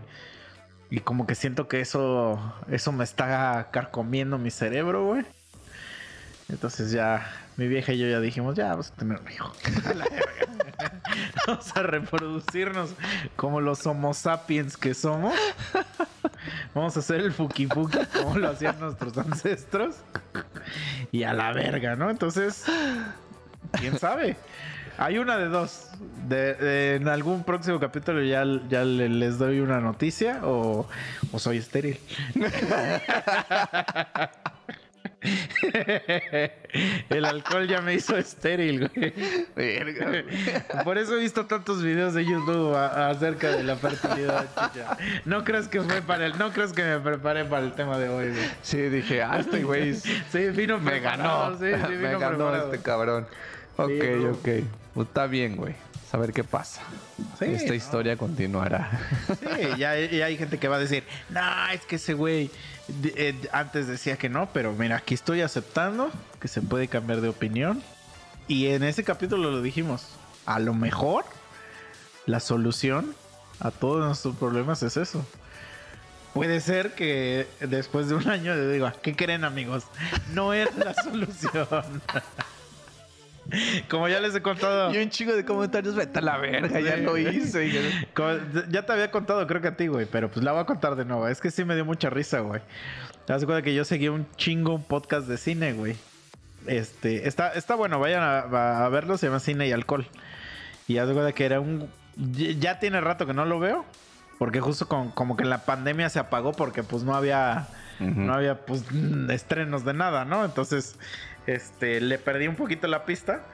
Y 0.90 1.00
como 1.00 1.26
que 1.26 1.34
siento 1.34 1.68
que 1.68 1.80
eso, 1.80 2.38
eso 2.70 2.92
me 2.92 3.04
está 3.04 3.68
carcomiendo 3.70 4.38
mi 4.38 4.50
cerebro, 4.50 5.06
güey. 5.06 5.24
Entonces 6.48 6.90
ya, 6.90 7.24
mi 7.56 7.68
vieja 7.68 7.92
y 7.92 7.98
yo 7.98 8.06
ya 8.08 8.20
dijimos, 8.20 8.54
ya 8.54 8.68
vamos 8.70 8.90
a 8.90 8.94
tener 8.96 9.20
un 9.20 9.30
hijo. 9.30 9.52
Vamos 11.46 11.76
a 11.76 11.82
reproducirnos 11.82 12.94
como 13.36 13.60
los 13.60 13.86
homo 13.86 14.14
sapiens 14.14 14.76
que 14.76 14.94
somos. 14.94 15.34
Vamos 16.74 16.96
a 16.96 17.00
hacer 17.00 17.20
el 17.20 17.32
fuki 17.32 17.66
fuki 17.66 17.98
como 18.12 18.38
lo 18.38 18.50
hacían 18.50 18.78
nuestros 18.80 19.16
ancestros. 19.18 19.96
Y 21.10 21.24
a 21.24 21.32
la 21.34 21.52
verga, 21.52 21.96
¿no? 21.96 22.10
Entonces, 22.10 22.64
quién 23.72 23.98
sabe. 23.98 24.36
Hay 24.98 25.18
una 25.18 25.36
de 25.36 25.48
dos. 25.48 25.88
En 26.30 27.08
algún 27.08 27.44
próximo 27.44 27.78
capítulo 27.78 28.22
ya, 28.22 28.44
ya 28.68 28.84
le- 28.84 29.08
les 29.08 29.38
doy 29.38 29.60
una 29.60 29.80
noticia 29.80 30.40
o, 30.44 30.88
o 31.32 31.38
soy 31.38 31.58
estéril. 31.58 31.98
El 37.10 37.24
alcohol 37.24 37.66
ya 37.68 37.80
me 37.80 37.94
hizo 37.94 38.16
estéril, 38.16 38.90
güey. 38.94 39.12
Por 40.84 40.98
eso 40.98 41.16
he 41.16 41.20
visto 41.20 41.46
tantos 41.46 41.82
videos 41.82 42.14
de 42.14 42.24
YouTube 42.24 42.74
a- 42.74 43.10
acerca 43.10 43.50
de 43.52 43.62
la 43.64 43.76
fertilidad, 43.76 44.46
chicha. 44.48 44.96
No 45.24 45.44
crees 45.44 45.68
que 45.68 45.80
fue 45.82 46.02
para 46.02 46.26
el, 46.26 46.38
no 46.38 46.52
crees 46.52 46.72
que 46.72 46.82
me 46.82 46.98
preparé 46.98 47.44
para 47.44 47.64
el 47.64 47.72
tema 47.72 47.98
de 47.98 48.08
hoy, 48.08 48.28
güey. 48.30 48.50
Sí, 48.62 48.78
dije, 48.78 49.22
ah, 49.22 49.38
este 49.38 49.62
güey 49.62 49.94
Sí, 49.94 50.48
vino 50.54 50.78
me 50.80 51.00
ganó. 51.00 51.52
Sí, 51.58 51.66
sí, 51.86 51.92
me 51.94 52.12
ganó 52.12 52.36
preparado. 52.36 52.72
este 52.72 52.82
cabrón. 52.82 53.26
Ok, 53.76 53.90
bro. 53.98 54.32
ok. 54.32 54.48
Pues 54.94 55.08
está 55.08 55.26
bien, 55.26 55.56
güey. 55.56 55.74
A 56.12 56.18
ver 56.18 56.32
qué 56.34 56.44
pasa. 56.44 56.82
Sí, 57.38 57.46
Esta 57.46 57.68
¿no? 57.68 57.74
historia 57.74 58.16
continuará. 58.18 58.90
Sí, 59.28 59.66
ya, 59.78 59.98
ya 59.98 60.26
hay 60.26 60.36
gente 60.36 60.58
que 60.58 60.68
va 60.68 60.76
a 60.76 60.78
decir, 60.78 61.04
no, 61.30 61.40
es 61.72 61.80
que 61.86 61.96
ese 61.96 62.12
güey 62.12 62.50
eh, 62.88 63.48
antes 63.52 63.86
decía 63.86 64.16
que 64.16 64.28
no, 64.28 64.48
pero 64.52 64.72
mira, 64.72 64.96
aquí 64.96 65.14
estoy 65.14 65.40
aceptando 65.40 66.10
que 66.40 66.48
se 66.48 66.62
puede 66.62 66.88
cambiar 66.88 67.20
de 67.20 67.28
opinión. 67.28 67.82
Y 68.48 68.66
en 68.68 68.82
ese 68.82 69.04
capítulo 69.04 69.50
lo 69.50 69.62
dijimos, 69.62 70.08
a 70.46 70.58
lo 70.58 70.74
mejor 70.74 71.24
la 72.26 72.40
solución 72.40 73.14
a 73.60 73.70
todos 73.70 74.04
nuestros 74.04 74.36
problemas 74.36 74.82
es 74.82 74.96
eso. 74.96 75.24
Puede 76.34 76.60
ser 76.60 76.94
que 76.94 77.46
después 77.60 78.08
de 78.08 78.14
un 78.14 78.28
año 78.28 78.54
le 78.54 78.68
diga, 78.72 78.94
¿qué 79.02 79.14
creen 79.14 79.44
amigos? 79.44 79.84
No 80.32 80.52
es 80.52 80.74
la 80.76 80.94
solución. 81.04 82.02
Como 83.88 84.08
ya 84.08 84.20
les 84.20 84.34
he 84.34 84.42
contado. 84.42 84.92
Y 84.94 84.98
un 84.98 85.10
chingo 85.10 85.34
de 85.34 85.44
comentarios, 85.44 85.94
vete 85.94 86.18
a 86.18 86.22
la 86.22 86.38
verga, 86.38 86.80
ya 86.80 86.96
lo 86.96 87.16
hice. 87.18 87.70
Como- 88.14 88.38
ya 88.70 88.84
te 88.86 88.92
había 88.92 89.10
contado, 89.10 89.46
creo 89.46 89.60
que 89.60 89.68
a 89.68 89.76
ti, 89.76 89.86
güey, 89.88 90.06
pero 90.06 90.30
pues 90.30 90.44
la 90.44 90.52
voy 90.52 90.60
a 90.62 90.64
contar 90.64 90.96
de 90.96 91.04
nuevo. 91.04 91.28
Es 91.28 91.40
que 91.40 91.50
sí 91.50 91.64
me 91.64 91.74
dio 91.74 91.84
mucha 91.84 92.10
risa, 92.10 92.40
güey. 92.40 92.60
Te 93.26 93.32
das 93.32 93.44
cuenta 93.44 93.62
que 93.62 93.74
yo 93.74 93.84
seguía 93.84 94.10
un 94.12 94.26
chingo 94.36 94.74
un 94.74 94.84
podcast 94.84 95.26
de 95.28 95.36
cine, 95.36 95.72
güey. 95.74 95.96
Este, 96.66 97.26
está, 97.28 97.48
está 97.52 97.74
bueno, 97.74 97.98
vayan 97.98 98.22
a, 98.22 98.84
a 98.84 98.88
verlo, 98.88 99.18
se 99.18 99.26
llama 99.26 99.40
Cine 99.40 99.66
y 99.68 99.72
Alcohol. 99.72 100.06
Y 100.88 100.98
haz 100.98 101.08
de 101.08 101.14
cuenta 101.14 101.32
que 101.32 101.44
era 101.44 101.60
un. 101.60 101.88
ya- 102.16 102.78
tiene 102.78 103.00
rato 103.00 103.26
que 103.26 103.34
no 103.34 103.44
lo 103.44 103.58
veo. 103.58 103.84
Porque 104.38 104.60
justo 104.60 104.88
con- 104.88 105.10
como 105.12 105.36
que 105.36 105.44
en 105.44 105.50
la 105.50 105.64
pandemia 105.64 106.08
se 106.08 106.18
apagó 106.18 106.52
porque 106.52 106.82
pues 106.82 107.02
no 107.04 107.14
había. 107.14 107.68
No 108.00 108.34
había 108.34 108.56
pues 108.66 108.82
estrenos 109.30 109.84
de 109.84 109.94
nada, 109.94 110.24
¿no? 110.24 110.44
Entonces, 110.44 110.96
este, 111.46 112.00
le 112.00 112.18
perdí 112.18 112.48
un 112.48 112.56
poquito 112.56 112.86
la 112.86 113.04
pista. 113.04 113.44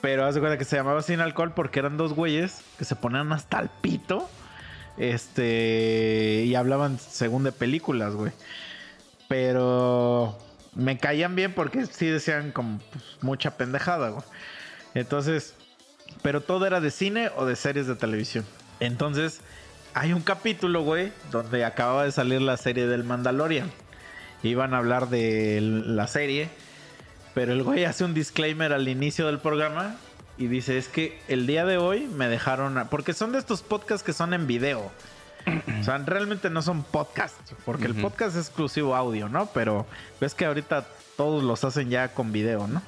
Pero 0.00 0.24
haz 0.24 0.34
de 0.34 0.40
cuenta 0.40 0.58
que 0.58 0.64
se 0.64 0.76
llamaba 0.76 1.02
Sin 1.02 1.20
Alcohol 1.20 1.52
porque 1.54 1.80
eran 1.80 1.96
dos 1.96 2.12
güeyes 2.12 2.62
que 2.78 2.84
se 2.84 2.94
ponían 2.94 3.32
hasta 3.32 3.58
el 3.58 3.68
pito. 3.68 4.28
Este. 4.96 6.44
Y 6.46 6.54
hablaban 6.54 6.98
según 6.98 7.44
de 7.44 7.52
películas, 7.52 8.14
güey. 8.14 8.32
Pero 9.28 10.38
me 10.74 10.98
caían 10.98 11.34
bien 11.34 11.52
porque 11.52 11.86
sí 11.86 12.06
decían 12.06 12.52
como 12.52 12.78
pues, 12.92 13.04
mucha 13.20 13.56
pendejada, 13.56 14.10
güey. 14.10 14.24
Entonces, 14.94 15.54
pero 16.22 16.40
todo 16.40 16.66
era 16.66 16.80
de 16.80 16.90
cine 16.90 17.30
o 17.36 17.44
de 17.44 17.56
series 17.56 17.86
de 17.86 17.96
televisión. 17.96 18.44
Entonces, 18.80 19.40
hay 19.94 20.12
un 20.12 20.22
capítulo, 20.22 20.82
güey, 20.82 21.12
donde 21.30 21.64
acababa 21.64 22.04
de 22.04 22.12
salir 22.12 22.40
la 22.40 22.56
serie 22.56 22.86
del 22.86 23.04
Mandalorian. 23.04 23.70
Iban 24.42 24.72
a 24.72 24.78
hablar 24.78 25.08
de 25.08 25.58
la 25.60 26.06
serie, 26.06 26.48
pero 27.38 27.52
el 27.52 27.62
güey 27.62 27.84
hace 27.84 28.02
un 28.02 28.14
disclaimer 28.14 28.72
al 28.72 28.88
inicio 28.88 29.28
del 29.28 29.38
programa 29.38 29.94
y 30.38 30.48
dice, 30.48 30.76
es 30.76 30.88
que 30.88 31.22
el 31.28 31.46
día 31.46 31.64
de 31.64 31.78
hoy 31.78 32.08
me 32.08 32.26
dejaron... 32.26 32.76
a-", 32.78 32.90
Porque 32.90 33.12
son 33.12 33.30
de 33.30 33.38
estos 33.38 33.62
podcasts 33.62 34.02
que 34.02 34.12
son 34.12 34.34
en 34.34 34.48
video. 34.48 34.90
O 35.80 35.84
sea, 35.84 35.98
realmente 35.98 36.50
no 36.50 36.62
son 36.62 36.82
podcasts, 36.82 37.54
porque 37.64 37.84
el 37.84 37.94
podcast 37.94 38.34
es 38.34 38.48
exclusivo 38.48 38.96
audio, 38.96 39.28
¿no? 39.28 39.46
Pero 39.54 39.86
ves 40.20 40.34
que 40.34 40.46
ahorita 40.46 40.84
todos 41.16 41.44
los 41.44 41.62
hacen 41.62 41.90
ya 41.90 42.08
con 42.08 42.32
video, 42.32 42.66
¿no? 42.66 42.82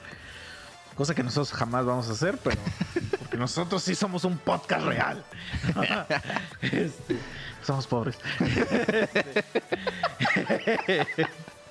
Cosa 0.96 1.14
que 1.14 1.22
nosotros 1.22 1.52
jamás 1.52 1.86
vamos 1.86 2.08
a 2.08 2.12
hacer, 2.14 2.36
pero 2.42 2.56
porque 3.20 3.36
nosotros 3.36 3.84
sí 3.84 3.94
somos 3.94 4.24
un 4.24 4.36
podcast 4.36 4.84
real. 4.84 5.24
Este, 6.60 7.16
somos 7.62 7.86
pobres. 7.86 8.18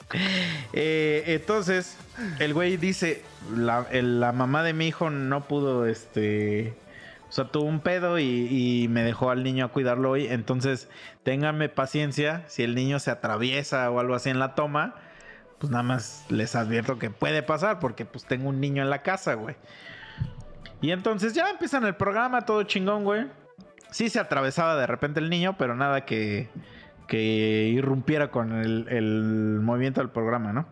Eh, 0.74 1.24
entonces, 1.28 1.98
el 2.40 2.54
güey 2.54 2.78
dice, 2.78 3.24
la, 3.56 4.32
mamá 4.32 4.64
de 4.64 4.74
mi 4.74 4.88
hijo 4.88 5.10
no 5.10 5.48
pudo, 5.48 5.88
este, 5.88 6.76
o 7.28 7.32
sea, 7.32 7.46
tuvo 7.46 7.66
un 7.66 7.80
pedo 7.80 8.20
y, 8.20 8.48
y 8.84 8.88
me 8.88 9.04
dejó 9.04 9.32
al 9.32 9.44
niño 9.44 9.66
a 9.66 9.68
cuidarlo 9.70 10.12
hoy. 10.12 10.28
Entonces, 10.28 10.90
ténganme 11.24 11.70
paciencia. 11.70 12.44
Si 12.48 12.64
el 12.64 12.76
niño 12.76 13.00
se 13.00 13.12
atraviesa 13.12 13.90
o 13.92 14.00
algo 14.00 14.16
así 14.16 14.30
en 14.30 14.40
la 14.40 14.56
toma, 14.56 14.96
pues 15.60 15.72
nada 15.72 15.84
más 15.84 16.26
les 16.30 16.56
advierto 16.56 16.98
que 16.98 17.10
puede 17.10 17.44
pasar 17.44 17.80
porque 17.80 18.06
pues 18.06 18.26
tengo 18.26 18.50
un 18.50 18.60
niño 18.60 18.82
en 18.82 18.90
la 18.90 19.02
casa, 19.04 19.34
güey. 19.34 19.56
Y 20.82 20.92
entonces 20.92 21.34
ya 21.34 21.50
empiezan 21.50 21.86
el 21.86 21.96
programa, 21.96 22.46
todo 22.46 22.64
chingón, 22.64 23.04
güey. 23.04 23.28
Sí 23.92 24.10
se 24.10 24.20
atravesaba 24.20 24.76
de 24.78 24.88
repente 24.88 25.20
el 25.20 25.30
niño, 25.30 25.58
pero 25.58 25.76
nada 25.76 26.06
que, 26.06 26.48
que 27.10 27.72
irrumpiera 27.74 28.30
con 28.30 28.54
el, 28.54 28.88
el 28.88 29.60
movimiento 29.62 30.00
del 30.00 30.12
programa, 30.12 30.54
¿no? 30.54 30.68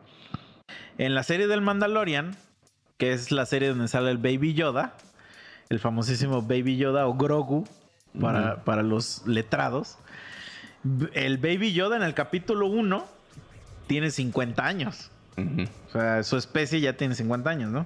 En 1.00 1.16
la 1.16 1.24
serie 1.24 1.48
del 1.48 1.62
Mandalorian, 1.62 2.38
que 2.98 3.12
es 3.12 3.32
la 3.32 3.46
serie 3.46 3.70
donde 3.70 3.88
sale 3.88 4.12
el 4.12 4.20
Baby 4.20 4.54
Yoda, 4.54 4.94
el 5.70 5.80
famosísimo 5.80 6.44
Baby 6.44 6.78
Yoda 6.78 7.08
o 7.08 7.16
Grogu 7.16 7.68
para, 8.22 8.64
para 8.64 8.84
los 8.84 9.26
letrados. 9.28 9.98
El 11.14 11.40
Baby 11.40 11.74
Yoda 11.74 11.98
en 11.98 12.04
el 12.04 12.14
capítulo 12.14 12.68
1 12.68 13.06
tiene 13.88 14.12
50 14.12 14.66
años. 14.66 15.12
O 15.38 15.92
sea, 15.92 16.24
su 16.24 16.38
especie 16.38 16.80
ya 16.80 16.94
tiene 16.94 17.16
50 17.16 17.50
años, 17.50 17.72
¿no? 17.72 17.86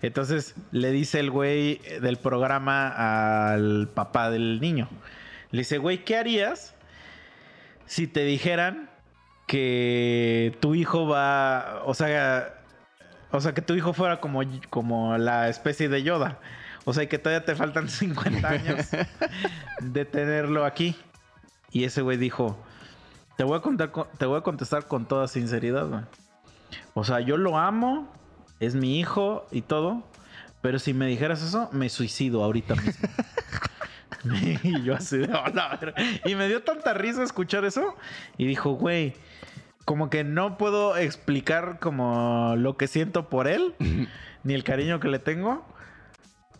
Entonces 0.00 0.54
le 0.70 0.90
dice 0.90 1.20
el 1.20 1.30
güey 1.30 1.80
del 2.00 2.16
programa 2.16 3.52
al 3.52 3.88
papá 3.88 4.30
del 4.30 4.60
niño. 4.60 4.88
Le 5.50 5.60
dice, 5.60 5.78
güey, 5.78 6.04
¿qué 6.04 6.16
harías 6.16 6.74
si 7.86 8.06
te 8.06 8.24
dijeran 8.24 8.90
que 9.46 10.56
tu 10.60 10.74
hijo 10.74 11.06
va, 11.06 11.82
o 11.84 11.94
sea, 11.94 12.54
o 13.30 13.40
sea, 13.40 13.52
que 13.54 13.62
tu 13.62 13.74
hijo 13.74 13.92
fuera 13.92 14.20
como, 14.20 14.40
como 14.70 15.16
la 15.18 15.48
especie 15.48 15.88
de 15.88 16.02
Yoda? 16.02 16.38
O 16.84 16.92
sea, 16.92 17.08
que 17.08 17.18
todavía 17.18 17.44
te 17.44 17.54
faltan 17.54 17.88
50 17.90 18.48
años 18.48 18.88
de 19.80 20.04
tenerlo 20.04 20.64
aquí. 20.64 20.96
Y 21.70 21.84
ese 21.84 22.02
güey 22.02 22.16
dijo, 22.18 22.58
te 23.36 23.44
voy 23.44 23.56
a 23.58 23.60
contar, 23.60 23.90
con- 23.92 24.08
te 24.18 24.26
voy 24.26 24.38
a 24.38 24.42
contestar 24.42 24.86
con 24.86 25.06
toda 25.06 25.28
sinceridad, 25.28 25.86
güey. 25.86 26.02
O 26.94 27.04
sea, 27.04 27.20
yo 27.20 27.36
lo 27.36 27.58
amo, 27.58 28.10
es 28.60 28.74
mi 28.74 28.98
hijo 29.00 29.46
y 29.50 29.62
todo, 29.62 30.02
pero 30.60 30.78
si 30.78 30.92
me 30.94 31.06
dijeras 31.06 31.42
eso, 31.42 31.68
me 31.72 31.88
suicido 31.88 32.42
ahorita 32.44 32.74
mismo. 32.74 33.08
y 34.62 34.82
yo 34.82 34.94
así 34.94 35.18
de 35.18 35.32
hola, 35.32 35.78
Y 36.24 36.34
me 36.34 36.48
dio 36.48 36.62
tanta 36.62 36.94
risa 36.94 37.22
escuchar 37.22 37.64
eso. 37.64 37.96
Y 38.38 38.46
dijo, 38.46 38.72
güey, 38.72 39.14
como 39.84 40.10
que 40.10 40.24
no 40.24 40.58
puedo 40.58 40.96
explicar 40.96 41.78
como 41.80 42.54
lo 42.56 42.76
que 42.76 42.86
siento 42.86 43.28
por 43.28 43.48
él, 43.48 43.74
ni 44.44 44.54
el 44.54 44.64
cariño 44.64 45.00
que 45.00 45.08
le 45.08 45.18
tengo, 45.18 45.66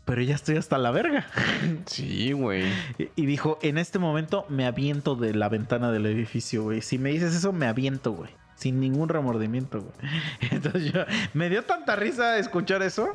pero 0.04 0.20
ya 0.22 0.34
estoy 0.34 0.56
hasta 0.56 0.78
la 0.78 0.90
verga. 0.90 1.26
Sí, 1.86 2.32
güey. 2.32 2.64
Y- 2.98 3.10
Y 3.16 3.26
dijo, 3.26 3.58
en 3.62 3.78
este 3.78 3.98
momento 3.98 4.44
me 4.48 4.66
aviento 4.66 5.14
de 5.14 5.34
la 5.34 5.48
ventana 5.48 5.90
del 5.92 6.06
edificio, 6.06 6.64
güey. 6.64 6.80
Si 6.82 6.98
me 6.98 7.10
dices 7.10 7.34
eso, 7.34 7.52
me 7.52 7.66
aviento, 7.66 8.12
güey. 8.12 8.30
Sin 8.56 8.78
ningún 8.80 9.08
remordimiento, 9.08 9.80
güey. 9.80 9.94
Entonces 10.50 10.92
yo, 10.92 11.04
me 11.34 11.48
dio 11.48 11.64
tanta 11.64 11.96
risa 11.96 12.38
escuchar 12.38 12.82
eso 12.82 13.08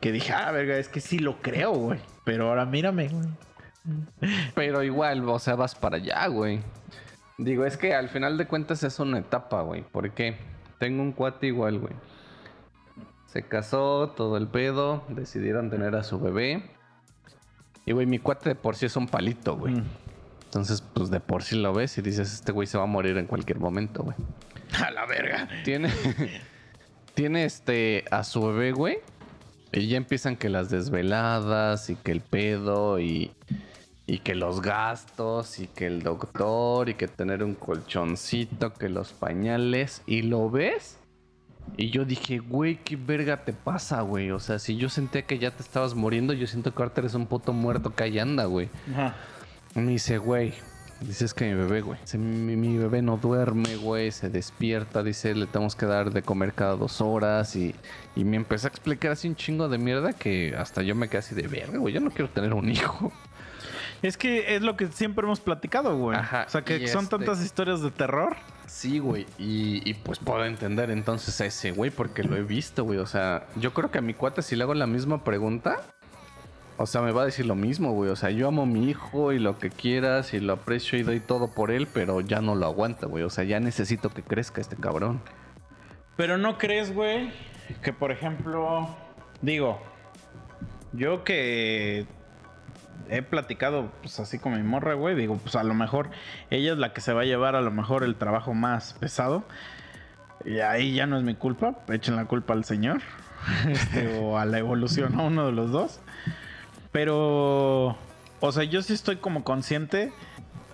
que 0.00 0.12
dije, 0.12 0.32
ah, 0.34 0.50
verga, 0.52 0.76
es 0.76 0.88
que 0.88 1.00
sí 1.00 1.18
lo 1.18 1.40
creo, 1.40 1.72
güey. 1.72 2.00
Pero 2.24 2.48
ahora 2.48 2.66
mírame, 2.66 3.08
güey. 3.08 3.26
Pero 4.54 4.82
igual, 4.82 5.28
o 5.28 5.38
sea, 5.38 5.54
vas 5.54 5.74
para 5.74 5.96
allá, 5.96 6.26
güey. 6.26 6.60
Digo, 7.38 7.64
es 7.64 7.76
que 7.76 7.94
al 7.94 8.08
final 8.08 8.38
de 8.38 8.46
cuentas 8.46 8.82
es 8.82 8.98
una 8.98 9.18
etapa, 9.18 9.62
güey. 9.62 9.82
¿Por 9.82 10.10
qué? 10.12 10.36
Tengo 10.78 11.02
un 11.02 11.12
cuate 11.12 11.48
igual, 11.48 11.78
güey. 11.78 11.92
Se 13.26 13.42
casó, 13.42 14.14
todo 14.16 14.36
el 14.36 14.48
pedo. 14.48 15.04
Decidieron 15.08 15.68
tener 15.68 15.94
a 15.94 16.02
su 16.02 16.18
bebé. 16.18 16.70
Y, 17.84 17.92
güey, 17.92 18.06
mi 18.06 18.18
cuate 18.18 18.50
de 18.50 18.54
por 18.54 18.76
sí 18.76 18.86
es 18.86 18.96
un 18.96 19.06
palito, 19.06 19.56
güey. 19.56 19.74
Mm. 19.74 19.84
Entonces, 20.46 20.80
pues 20.80 21.10
de 21.10 21.20
por 21.20 21.42
sí 21.42 21.56
lo 21.56 21.74
ves 21.74 21.98
y 21.98 22.02
dices, 22.02 22.32
este 22.32 22.52
güey 22.52 22.66
se 22.66 22.78
va 22.78 22.84
a 22.84 22.86
morir 22.86 23.18
en 23.18 23.26
cualquier 23.26 23.60
momento, 23.60 24.02
güey. 24.02 24.16
A 24.82 24.90
la 24.90 25.04
verga. 25.06 25.48
Tiene. 25.64 25.90
tiene 27.14 27.44
este. 27.44 28.04
a 28.10 28.24
su 28.24 28.42
bebé, 28.46 28.72
güey. 28.72 28.98
Y 29.72 29.88
ya 29.88 29.98
empiezan 29.98 30.36
que 30.36 30.48
las 30.48 30.70
desveladas 30.70 31.90
y 31.90 31.96
que 31.96 32.12
el 32.12 32.22
pedo 32.22 32.98
y. 32.98 33.32
Y 34.06 34.20
que 34.20 34.34
los 34.34 34.62
gastos 34.62 35.58
y 35.58 35.66
que 35.66 35.86
el 35.86 36.02
doctor 36.02 36.88
y 36.88 36.94
que 36.94 37.08
tener 37.08 37.42
un 37.42 37.54
colchoncito, 37.54 38.72
que 38.72 38.88
los 38.88 39.12
pañales. 39.12 40.02
Y 40.06 40.22
lo 40.22 40.48
ves. 40.48 40.98
Y 41.76 41.90
yo 41.90 42.04
dije, 42.04 42.38
güey, 42.38 42.76
¿qué 42.76 42.96
verga 42.96 43.44
te 43.44 43.52
pasa, 43.52 44.00
güey? 44.02 44.30
O 44.30 44.38
sea, 44.38 44.58
si 44.58 44.76
yo 44.76 44.88
sentía 44.88 45.22
que 45.22 45.38
ya 45.38 45.50
te 45.50 45.62
estabas 45.62 45.94
muriendo, 45.94 46.32
yo 46.32 46.46
siento 46.46 46.72
que 46.72 46.82
ahorita 46.82 47.00
eres 47.00 47.14
un 47.14 47.26
puto 47.26 47.52
muerto 47.52 47.94
que 47.94 48.04
ahí 48.04 48.18
anda, 48.18 48.44
güey. 48.44 48.68
Ajá. 48.92 49.16
Me 49.74 49.90
dice, 49.90 50.18
güey. 50.18 50.54
Dice, 51.00 51.26
es 51.26 51.34
que 51.34 51.44
mi 51.44 51.54
bebé, 51.54 51.82
güey. 51.82 51.98
Mi 52.16 52.78
bebé 52.78 53.02
no 53.02 53.18
duerme, 53.18 53.76
güey. 53.76 54.10
Se 54.10 54.30
despierta. 54.30 55.02
Dice, 55.02 55.34
le 55.34 55.46
tenemos 55.46 55.76
que 55.76 55.84
dar 55.84 56.12
de 56.12 56.22
comer 56.22 56.54
cada 56.54 56.76
dos 56.76 57.02
horas. 57.02 57.54
Y, 57.56 57.74
y 58.14 58.24
me 58.24 58.36
empezó 58.36 58.68
a 58.68 58.70
explicar 58.70 59.10
así 59.12 59.28
un 59.28 59.36
chingo 59.36 59.68
de 59.68 59.76
mierda 59.76 60.14
que 60.14 60.54
hasta 60.56 60.82
yo 60.82 60.94
me 60.94 61.08
quedé 61.08 61.18
así 61.18 61.34
de 61.34 61.48
verga, 61.48 61.76
güey. 61.76 61.92
Yo 61.92 62.00
no 62.00 62.10
quiero 62.10 62.30
tener 62.30 62.54
un 62.54 62.70
hijo. 62.70 63.12
Es 64.02 64.16
que 64.16 64.54
es 64.56 64.62
lo 64.62 64.76
que 64.76 64.88
siempre 64.88 65.24
hemos 65.24 65.40
platicado, 65.40 65.96
güey. 65.96 66.18
Ajá, 66.18 66.44
O 66.46 66.50
sea, 66.50 66.62
que 66.62 66.86
son 66.88 67.04
este- 67.04 67.16
tantas 67.16 67.42
historias 67.42 67.80
de 67.82 67.90
terror. 67.90 68.36
Sí, 68.66 68.98
güey. 68.98 69.26
Y, 69.38 69.88
y 69.88 69.94
pues 69.94 70.18
puedo 70.18 70.44
entender 70.44 70.90
entonces 70.90 71.40
a 71.40 71.46
ese 71.46 71.70
güey 71.70 71.90
porque 71.90 72.22
lo 72.22 72.36
he 72.36 72.42
visto, 72.42 72.84
güey. 72.84 72.98
O 72.98 73.06
sea, 73.06 73.46
yo 73.56 73.72
creo 73.72 73.90
que 73.90 73.98
a 73.98 74.02
mi 74.02 74.12
cuate 74.14 74.42
si 74.42 74.54
le 74.56 74.64
hago 74.64 74.74
la 74.74 74.86
misma 74.86 75.24
pregunta, 75.24 75.80
o 76.76 76.84
sea, 76.86 77.00
me 77.00 77.10
va 77.12 77.22
a 77.22 77.24
decir 77.24 77.46
lo 77.46 77.54
mismo, 77.54 77.92
güey. 77.92 78.10
O 78.10 78.16
sea, 78.16 78.30
yo 78.30 78.48
amo 78.48 78.62
a 78.62 78.66
mi 78.66 78.90
hijo 78.90 79.32
y 79.32 79.38
lo 79.38 79.58
que 79.58 79.70
quieras 79.70 80.34
y 80.34 80.40
lo 80.40 80.52
aprecio 80.52 80.98
y 80.98 81.02
doy 81.02 81.20
todo 81.20 81.48
por 81.54 81.70
él, 81.70 81.86
pero 81.92 82.20
ya 82.20 82.40
no 82.42 82.54
lo 82.54 82.66
aguanta, 82.66 83.06
güey. 83.06 83.24
O 83.24 83.30
sea, 83.30 83.44
ya 83.44 83.60
necesito 83.60 84.10
que 84.10 84.22
crezca 84.22 84.60
este 84.60 84.76
cabrón. 84.76 85.20
Pero 86.16 86.36
no 86.36 86.58
crees, 86.58 86.92
güey, 86.94 87.30
que 87.82 87.92
por 87.92 88.10
ejemplo, 88.10 88.94
digo, 89.42 89.80
yo 90.92 91.24
que 91.24 92.06
he 93.08 93.22
platicado 93.22 93.90
pues 94.02 94.18
así 94.20 94.38
con 94.38 94.54
mi 94.54 94.62
morra, 94.62 94.94
güey, 94.94 95.14
digo, 95.14 95.36
pues 95.36 95.56
a 95.56 95.62
lo 95.62 95.74
mejor 95.74 96.10
ella 96.50 96.72
es 96.72 96.78
la 96.78 96.92
que 96.92 97.00
se 97.00 97.12
va 97.12 97.22
a 97.22 97.24
llevar 97.24 97.56
a 97.56 97.60
lo 97.60 97.70
mejor 97.70 98.04
el 98.04 98.16
trabajo 98.16 98.54
más 98.54 98.94
pesado. 98.94 99.44
Y 100.44 100.60
ahí 100.60 100.94
ya 100.94 101.06
no 101.06 101.16
es 101.16 101.24
mi 101.24 101.34
culpa, 101.34 101.78
echen 101.88 102.16
la 102.16 102.26
culpa 102.26 102.54
al 102.54 102.64
señor 102.64 103.00
este, 103.68 104.18
o 104.18 104.38
a 104.38 104.44
la 104.44 104.58
evolución, 104.58 105.18
a 105.18 105.22
uno 105.22 105.46
de 105.46 105.52
los 105.52 105.70
dos. 105.70 106.00
Pero, 106.92 107.96
o 108.40 108.52
sea, 108.52 108.64
yo 108.64 108.82
sí 108.82 108.92
estoy 108.92 109.16
como 109.16 109.44
consciente 109.44 110.12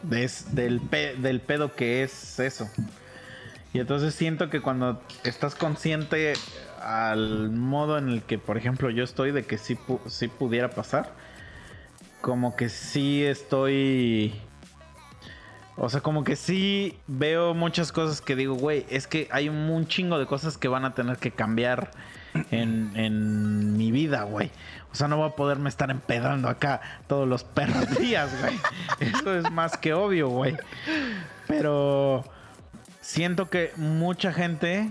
de 0.03 0.31
del, 0.53 0.81
del 0.91 1.41
pedo 1.41 1.75
que 1.75 2.03
es 2.03 2.39
eso. 2.39 2.69
Y 3.73 3.81
entonces 3.81 4.15
siento 4.15 4.51
que 4.51 4.61
cuando 4.61 5.03
estás 5.25 5.55
consciente 5.55 6.35
al 6.83 7.51
modo 7.51 7.97
en 7.97 8.09
el 8.09 8.23
que, 8.23 8.39
por 8.39 8.59
ejemplo, 8.59 8.91
yo 8.91 9.05
estoy 9.05 9.33
de 9.33 9.45
que 9.45 9.57
sí 9.57 9.77
pudiera 10.39 10.71
pasar, 10.71 11.13
como 12.23 12.57
que 12.57 12.71
sí 12.71 13.23
estoy... 13.25 14.33
O 15.77 15.89
sea, 15.89 16.01
como 16.01 16.23
que 16.23 16.37
sí 16.37 16.99
veo 17.07 17.55
muchas 17.55 17.93
cosas 17.93 18.21
que 18.21 18.37
digo, 18.37 18.55
güey, 18.55 18.87
es 18.89 19.07
que 19.07 19.27
hay 19.31 19.49
un, 19.49 19.87
chingo 19.87 20.19
de 20.19 20.27
cosas 20.27 20.57
que 20.57 20.69
van 20.69 20.85
a 20.85 20.95
tener 20.95 21.17
que 21.17 21.33
cambiar 21.33 21.91
en, 22.51 22.93
en 22.95 23.77
mi 23.77 23.91
vida, 23.91 24.23
güey. 24.23 24.51
O 24.93 24.95
sea, 24.95 25.09
no 25.09 25.17
voy 25.17 25.29
a 25.29 25.37
poderme 25.37 25.71
estar 25.71 25.91
empedando 25.91 26.49
acá 26.49 26.81
todos 27.09 27.27
los 27.27 27.43
perros 27.43 27.91
días, 27.99 28.31
güey. 28.41 28.59
Eso 29.01 29.35
es 29.35 29.51
más 29.51 29.77
que 29.77 29.95
obvio, 29.95 30.29
güey. 30.29 30.57
Pero 31.49 32.23
siento 33.01 33.49
que 33.51 33.73
mucha 33.77 34.33
gente 34.33 34.91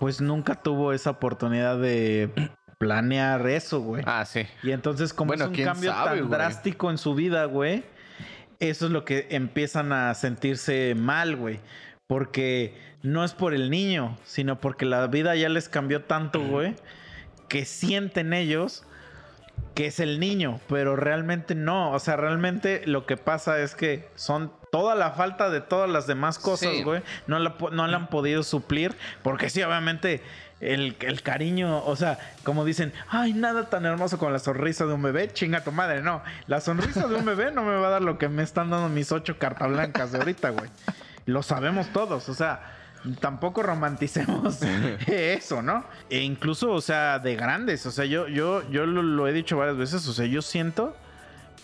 pues 0.00 0.20
nunca 0.20 0.54
tuvo 0.54 0.92
esa 0.92 1.10
oportunidad 1.10 1.78
de 1.78 2.30
planear 2.80 3.46
eso, 3.46 3.80
güey. 3.82 4.02
Ah, 4.06 4.24
sí. 4.24 4.46
Y 4.62 4.70
entonces 4.72 5.12
como 5.12 5.28
Bueno, 5.28 5.44
es 5.52 5.58
un 5.58 5.64
cambio 5.64 5.92
sabe, 5.92 6.18
tan 6.20 6.28
güey. 6.28 6.30
drástico 6.30 6.90
en 6.90 6.96
su 6.96 7.14
vida, 7.14 7.44
güey, 7.44 7.84
eso 8.58 8.86
es 8.86 8.90
lo 8.92 9.04
que 9.04 9.26
empiezan 9.30 9.92
a 9.92 10.14
sentirse 10.14 10.94
mal, 10.96 11.36
güey. 11.36 11.60
Porque 12.06 12.74
no 13.02 13.22
es 13.22 13.34
por 13.34 13.52
el 13.52 13.68
niño, 13.70 14.16
sino 14.24 14.60
porque 14.60 14.86
la 14.86 15.06
vida 15.08 15.36
ya 15.36 15.50
les 15.50 15.68
cambió 15.68 16.04
tanto, 16.04 16.40
güey, 16.40 16.74
que 17.48 17.66
sienten 17.66 18.32
ellos 18.32 18.84
que 19.74 19.86
es 19.86 20.00
el 20.00 20.18
niño, 20.18 20.58
pero 20.68 20.96
realmente 20.96 21.54
no. 21.54 21.92
O 21.92 21.98
sea, 21.98 22.16
realmente 22.16 22.82
lo 22.86 23.04
que 23.04 23.16
pasa 23.18 23.60
es 23.60 23.74
que 23.74 24.08
son 24.14 24.52
toda 24.72 24.94
la 24.94 25.10
falta 25.12 25.50
de 25.50 25.60
todas 25.60 25.88
las 25.88 26.06
demás 26.06 26.38
cosas, 26.38 26.72
Sí. 26.72 26.82
güey. 26.82 27.02
No 27.26 27.38
la, 27.38 27.54
no 27.72 27.86
la 27.86 27.96
han 27.98 28.06
podido 28.08 28.42
suplir. 28.42 28.96
Porque 29.22 29.50
sí, 29.50 29.62
obviamente, 29.62 30.22
el, 30.60 30.96
el 31.00 31.22
cariño, 31.22 31.82
o 31.84 31.96
sea, 31.96 32.18
como 32.44 32.64
dicen, 32.64 32.92
ay, 33.08 33.32
nada 33.32 33.70
tan 33.70 33.86
hermoso 33.86 34.18
como 34.18 34.30
la 34.30 34.38
sonrisa 34.38 34.86
de 34.86 34.92
un 34.92 35.02
bebé. 35.02 35.32
Chinga 35.32 35.64
tu 35.64 35.72
madre, 35.72 36.02
no. 36.02 36.22
La 36.46 36.60
sonrisa 36.60 37.06
de 37.06 37.16
un 37.16 37.24
bebé 37.24 37.50
no 37.50 37.62
me 37.62 37.76
va 37.76 37.88
a 37.88 37.90
dar 37.90 38.02
lo 38.02 38.18
que 38.18 38.28
me 38.28 38.42
están 38.42 38.70
dando 38.70 38.88
mis 38.88 39.10
ocho 39.12 39.38
cartas 39.38 39.68
blancas 39.68 40.12
de 40.12 40.18
ahorita, 40.18 40.50
güey. 40.50 40.70
Lo 41.26 41.42
sabemos 41.42 41.88
todos, 41.92 42.28
o 42.28 42.34
sea. 42.34 42.76
Tampoco 43.20 43.62
romanticemos 43.62 44.58
eso, 45.06 45.62
¿no? 45.62 45.86
E 46.10 46.18
incluso, 46.18 46.70
o 46.70 46.82
sea, 46.82 47.18
de 47.18 47.34
grandes. 47.34 47.86
O 47.86 47.90
sea, 47.90 48.04
yo, 48.04 48.28
yo, 48.28 48.68
yo 48.70 48.84
lo, 48.84 49.02
lo 49.02 49.26
he 49.26 49.32
dicho 49.32 49.56
varias 49.56 49.78
veces. 49.78 50.06
O 50.06 50.12
sea, 50.12 50.26
yo 50.26 50.42
siento 50.42 50.94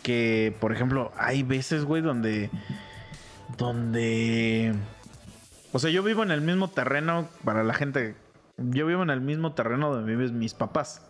que, 0.02 0.56
por 0.60 0.72
ejemplo, 0.72 1.12
hay 1.18 1.42
veces, 1.42 1.84
güey, 1.84 2.00
donde. 2.00 2.48
Donde. 3.58 4.72
O 5.72 5.78
sea, 5.78 5.90
yo 5.90 6.02
vivo 6.02 6.22
en 6.22 6.30
el 6.30 6.40
mismo 6.40 6.68
terreno 6.68 7.28
para 7.44 7.62
la 7.64 7.74
gente. 7.74 8.16
Yo 8.58 8.86
vivo 8.86 9.02
en 9.02 9.10
el 9.10 9.20
mismo 9.20 9.52
terreno 9.52 9.92
donde 9.92 10.14
viven 10.14 10.38
mis 10.38 10.54
papás. 10.54 11.02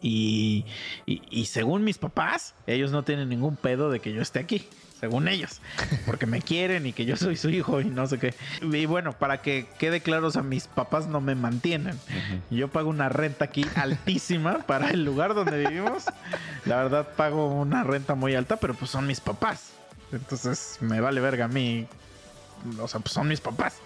Y, 0.00 0.66
y, 1.06 1.22
y 1.30 1.46
según 1.46 1.82
mis 1.82 1.98
papás, 1.98 2.54
ellos 2.66 2.92
no 2.92 3.04
tienen 3.04 3.28
ningún 3.28 3.56
pedo 3.56 3.90
de 3.90 4.00
que 4.00 4.12
yo 4.12 4.20
esté 4.20 4.38
aquí. 4.38 4.68
Según 5.00 5.28
ellos. 5.28 5.60
Porque 6.06 6.24
me 6.24 6.40
quieren 6.40 6.86
y 6.86 6.92
que 6.92 7.04
yo 7.04 7.16
soy 7.16 7.36
su 7.36 7.50
hijo 7.50 7.80
y 7.80 7.84
no 7.84 8.06
sé 8.06 8.18
qué. 8.18 8.34
Y 8.62 8.86
bueno, 8.86 9.12
para 9.12 9.42
que 9.42 9.66
quede 9.78 10.00
claro, 10.00 10.28
o 10.28 10.30
sea, 10.30 10.42
mis 10.42 10.66
papás 10.66 11.08
no 11.08 11.20
me 11.20 11.34
mantienen. 11.34 11.98
Yo 12.50 12.68
pago 12.68 12.88
una 12.88 13.08
renta 13.08 13.46
aquí 13.46 13.66
altísima 13.74 14.60
para 14.60 14.90
el 14.90 15.04
lugar 15.04 15.34
donde 15.34 15.58
vivimos. 15.58 16.04
La 16.64 16.76
verdad, 16.76 17.08
pago 17.16 17.48
una 17.48 17.82
renta 17.82 18.14
muy 18.14 18.34
alta, 18.34 18.56
pero 18.56 18.74
pues 18.74 18.90
son 18.90 19.06
mis 19.06 19.20
papás. 19.20 19.72
Entonces 20.12 20.78
me 20.80 21.00
vale 21.00 21.20
verga 21.20 21.46
a 21.46 21.48
mí. 21.48 21.86
O 22.80 22.88
sea, 22.88 23.00
pues 23.00 23.12
son 23.12 23.28
mis 23.28 23.40
papás. 23.40 23.80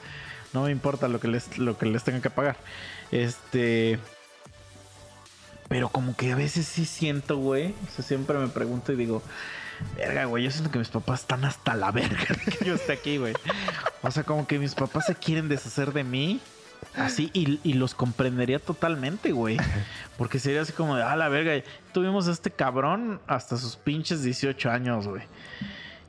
No 0.53 0.65
me 0.65 0.71
importa 0.71 1.09
lo 1.09 1.21
que 1.21 1.29
les, 1.29 1.59
lo 1.59 1.79
que 1.79 1.87
les 1.87 2.05
tenga 2.05 2.21
que 2.21 2.31
pagar. 2.31 2.57
Este. 3.11 3.99
Pero 5.69 5.91
como 5.91 6.17
que 6.17 6.33
a 6.33 6.37
veces 6.37 6.67
sí 6.67 6.85
siento, 6.85 7.37
güey. 7.37 7.75
O 7.87 7.91
sea, 7.95 8.05
siempre 8.05 8.39
me 8.39 8.49
pregunto 8.49 8.93
y 8.93 8.97
digo, 8.97 9.23
verga, 9.97 10.25
güey, 10.25 10.45
yo 10.45 10.51
siento 10.51 10.71
que 10.71 10.79
mis 10.79 10.89
papás 10.89 11.21
están 11.21 11.45
hasta 11.45 11.75
la 11.75 11.91
verga 11.91 12.27
de 12.45 12.53
que 12.53 12.65
yo 12.65 12.75
esté 12.75 12.93
aquí, 12.93 13.19
güey. 13.19 13.35
O 14.03 14.11
sea, 14.11 14.25
como 14.25 14.47
que 14.47 14.59
mis 14.59 14.75
papás 14.75 15.07
se 15.07 15.15
quieren 15.15 15.49
deshacer 15.49 15.93
de 15.93 16.05
mí. 16.05 16.41
Así, 16.95 17.31
y, 17.33 17.73
los 17.75 17.95
comprendería 17.95 18.59
totalmente, 18.59 19.33
güey. 19.33 19.57
Porque 20.17 20.39
sería 20.39 20.63
así 20.63 20.73
como 20.73 20.97
de, 20.97 21.03
ah, 21.03 21.17
la 21.17 21.29
verga, 21.29 21.63
tuvimos 21.93 22.29
a 22.29 22.33
este 22.33 22.51
cabrón 22.51 23.21
hasta 23.27 23.57
sus 23.57 23.77
pinches 23.77 24.23
18 24.23 24.71
años, 24.71 25.07
güey. 25.07 25.23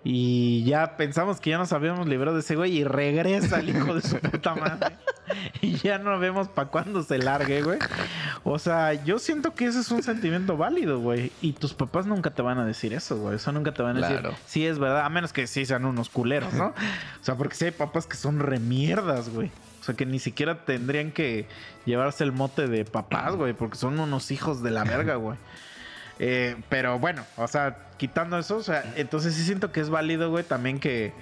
Y 0.03 0.63
ya 0.63 0.95
pensamos 0.95 1.41
que 1.41 1.49
ya 1.49 1.57
nos 1.57 1.73
habíamos 1.73 2.07
librado 2.07 2.35
de 2.35 2.41
ese 2.41 2.55
güey 2.55 2.77
y 2.77 2.84
regresa 2.85 3.59
el 3.59 3.69
hijo 3.69 3.95
de 3.95 4.01
su 4.01 4.17
puta 4.19 4.55
madre. 4.55 4.95
Y 5.61 5.76
ya 5.76 5.99
no 5.99 6.17
vemos 6.17 6.47
para 6.47 6.69
cuándo 6.69 7.03
se 7.03 7.19
largue, 7.19 7.61
güey. 7.61 7.77
O 8.43 8.57
sea, 8.57 8.93
yo 8.95 9.19
siento 9.19 9.53
que 9.53 9.65
ese 9.67 9.81
es 9.81 9.91
un 9.91 10.01
sentimiento 10.01 10.57
válido, 10.57 10.99
güey. 10.99 11.31
Y 11.39 11.53
tus 11.53 11.76
papás 11.76 12.07
nunca 12.07 12.31
te 12.31 12.41
van 12.41 12.57
a 12.57 12.65
decir 12.65 12.93
eso, 12.95 13.15
güey. 13.17 13.35
Eso 13.35 13.51
nunca 13.51 13.71
te 13.71 13.84
van 13.84 13.97
a 13.97 14.07
Claro. 14.07 14.30
decir, 14.31 14.43
sí 14.47 14.65
es 14.65 14.80
verdad, 14.80 15.05
a 15.05 15.09
menos 15.09 15.31
que 15.31 15.45
sí 15.45 15.67
sean 15.67 15.85
unos 15.85 16.09
culeros, 16.09 16.51
¿no? 16.55 16.69
O 16.69 17.23
sea, 17.23 17.35
porque 17.35 17.53
sí 17.55 17.65
hay 17.65 17.71
papás 17.71 18.07
que 18.07 18.17
son 18.17 18.39
remierdas, 18.39 19.30
güey. 19.30 19.51
O 19.80 19.84
sea, 19.84 19.93
que 19.93 20.07
ni 20.07 20.17
siquiera 20.17 20.65
tendrían 20.65 21.11
que 21.11 21.45
llevarse 21.85 22.23
el 22.23 22.31
mote 22.31 22.65
de 22.67 22.84
papás, 22.84 23.35
güey, 23.35 23.53
porque 23.53 23.77
son 23.77 23.99
unos 23.99 24.31
hijos 24.31 24.63
de 24.63 24.71
la 24.71 24.84
verga, 24.84 25.13
güey. 25.15 25.38
Eh, 26.17 26.55
pero 26.69 26.97
bueno, 26.97 27.23
o 27.38 27.47
sea, 27.47 27.77
quitando 27.99 28.39
eso, 28.39 28.57
o 28.57 28.63
sea, 28.63 28.84
entonces 28.95 29.35
sí 29.35 29.43
siento 29.43 29.71
que 29.71 29.80
es 29.81 29.89
válido, 29.91 30.31
güey, 30.31 30.43
también 30.43 30.80
que, 30.80 31.13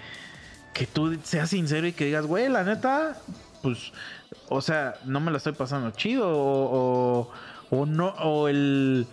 que 0.73 0.85
tú 0.87 1.17
seas 1.23 1.49
sincero 1.49 1.85
y 1.87 1.91
que 1.91 2.05
digas, 2.05 2.25
güey, 2.25 2.47
la 2.47 2.63
neta, 2.63 3.17
pues, 3.61 3.91
o 4.47 4.61
sea, 4.61 4.93
no 5.03 5.19
me 5.19 5.31
la 5.31 5.37
estoy 5.37 5.53
pasando 5.53 5.91
chido, 5.91 6.29
o, 6.29 7.27
o, 7.71 7.77
o 7.77 7.85
no, 7.85 8.09
o 8.19 8.47
el, 8.47 9.07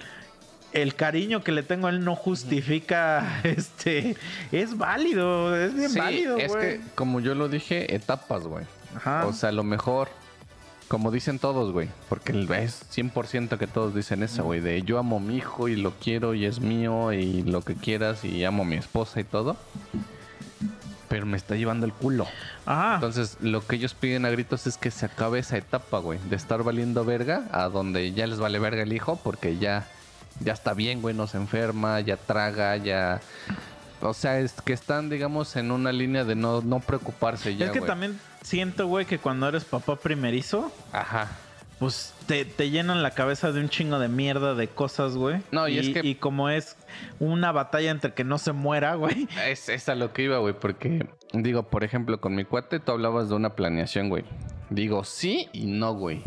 el 0.73 0.95
cariño 0.95 1.43
que 1.43 1.53
le 1.53 1.62
tengo 1.62 1.86
a 1.86 1.91
él 1.91 2.05
no 2.05 2.15
justifica, 2.15 3.41
este, 3.45 4.16
es 4.53 4.77
válido, 4.77 5.57
es 5.57 5.74
bien 5.74 5.91
Sí, 5.91 5.99
válido, 5.99 6.36
es 6.36 6.53
güey. 6.53 6.78
que, 6.78 6.85
como 6.95 7.20
yo 7.20 7.35
lo 7.35 7.49
dije, 7.49 7.95
etapas, 7.95 8.43
güey. 8.45 8.66
Ajá. 8.95 9.27
O 9.27 9.32
sea, 9.32 9.49
a 9.49 9.53
lo 9.53 9.65
mejor, 9.65 10.09
como 10.89 11.11
dicen 11.11 11.39
todos, 11.39 11.73
güey, 11.73 11.89
porque 12.09 12.32
es 12.32 12.85
100% 12.94 13.59
que 13.59 13.66
todos 13.66 13.94
dicen 13.94 14.23
eso, 14.23 14.44
güey, 14.44 14.61
de 14.61 14.82
yo 14.82 14.98
amo 14.98 15.16
a 15.16 15.20
mi 15.20 15.36
hijo 15.36 15.69
y 15.69 15.77
lo 15.77 15.93
quiero 15.93 16.35
y 16.35 16.44
es 16.44 16.61
mío 16.61 17.12
y 17.12 17.43
lo 17.43 17.62
que 17.62 17.74
quieras 17.74 18.24
y 18.24 18.44
amo 18.44 18.62
a 18.65 18.66
mi 18.66 18.77
esposa 18.77 19.20
y 19.20 19.24
todo. 19.24 19.56
Pero 21.09 21.27
me 21.27 21.36
está 21.36 21.55
llevando 21.55 21.86
el 21.86 21.93
culo. 21.93 22.27
Ajá. 22.66 22.97
Entonces, 22.97 23.36
lo 23.40 23.65
que 23.66 23.77
ellos 23.77 23.94
piden 23.94 24.24
a 24.24 24.31
gritos 24.31 24.66
es 24.66 24.77
que 24.77 24.90
se 24.90 25.06
acabe 25.06 25.39
esa 25.39 25.56
etapa, 25.56 25.98
güey, 25.98 26.19
de 26.28 26.36
estar 26.36 26.62
valiendo 26.62 27.05
verga 27.05 27.47
a 27.52 27.69
donde 27.69 28.12
ya 28.12 28.27
les 28.27 28.39
vale 28.39 28.59
verga 28.59 28.82
el 28.82 28.93
hijo 28.93 29.19
porque 29.23 29.59
ya, 29.59 29.86
ya 30.40 30.52
está 30.52 30.74
bien, 30.74 31.02
güey, 31.02 31.15
no 31.15 31.27
se 31.27 31.36
enferma, 31.36 32.01
ya 32.01 32.16
traga, 32.16 32.77
ya... 32.77 33.20
O 34.01 34.12
sea, 34.12 34.39
es 34.39 34.52
que 34.61 34.74
están, 34.74 35.09
digamos, 35.09 35.56
en 35.56 35.70
una 35.70 35.93
línea 35.93 36.24
de 36.24 36.35
no, 36.35 36.61
no 36.61 36.81
preocuparse 36.81 37.56
ya, 37.56 37.66
es 37.66 37.73
que 37.73 37.81
también 37.81 38.19
siento, 38.45 38.87
güey, 38.87 39.07
que 39.07 39.19
cuando 39.19 39.49
eres 39.49 39.65
papá 39.65 39.97
primerizo, 39.97 40.71
Ajá. 40.93 41.29
pues 41.81 42.15
te, 42.27 42.45
te 42.45 42.71
llenan 42.71 43.03
la 43.03 43.11
cabeza 43.11 43.51
de 43.51 43.61
un 43.61 43.69
chingo 43.69 43.99
de 43.99 44.09
mierda 44.09 44.55
de 44.55 44.69
cosas, 44.69 45.16
güey. 45.16 45.41
No, 45.51 45.66
y 45.66 45.79
es 45.79 45.89
que- 45.91 46.07
y 46.07 46.15
como 46.15 46.49
es 46.51 46.77
una 47.19 47.51
batalla 47.51 47.91
entre 47.91 48.15
que 48.15 48.23
no 48.23 48.39
se 48.39 48.53
muera, 48.53 48.95
güey. 48.95 49.27
Es, 49.47 49.69
es 49.69 49.89
a 49.89 49.95
lo 49.97 50.12
que 50.12 50.23
iba, 50.23 50.39
güey, 50.39 50.55
porque 50.55 51.09
digo, 51.33 51.65
por 51.65 51.83
ejemplo, 51.83 52.21
con 52.21 52.35
mi 52.37 52.45
cuate 52.45 52.79
tú 52.79 52.93
hablabas 52.93 53.29
de 53.29 53.35
una 53.35 53.57
planeación, 53.57 54.09
güey. 54.11 54.25
Digo, 54.71 55.03
sí 55.05 55.49
y 55.53 55.66
no, 55.66 55.95
güey. 55.95 56.23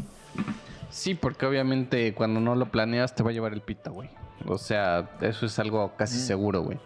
Sí, 0.90 1.16
porque 1.16 1.46
obviamente 1.46 2.14
cuando 2.14 2.40
no 2.40 2.56
lo 2.56 2.68
planeas 2.72 3.14
te 3.16 3.22
va 3.24 3.30
a 3.30 3.34
llevar 3.34 3.54
el 3.54 3.62
pito, 3.62 3.92
güey. 3.94 4.10
O 4.48 4.58
sea, 4.58 5.10
eso 5.22 5.46
es 5.46 5.60
algo 5.60 5.94
casi 5.98 6.18
seguro, 6.20 6.62
güey. 6.62 6.78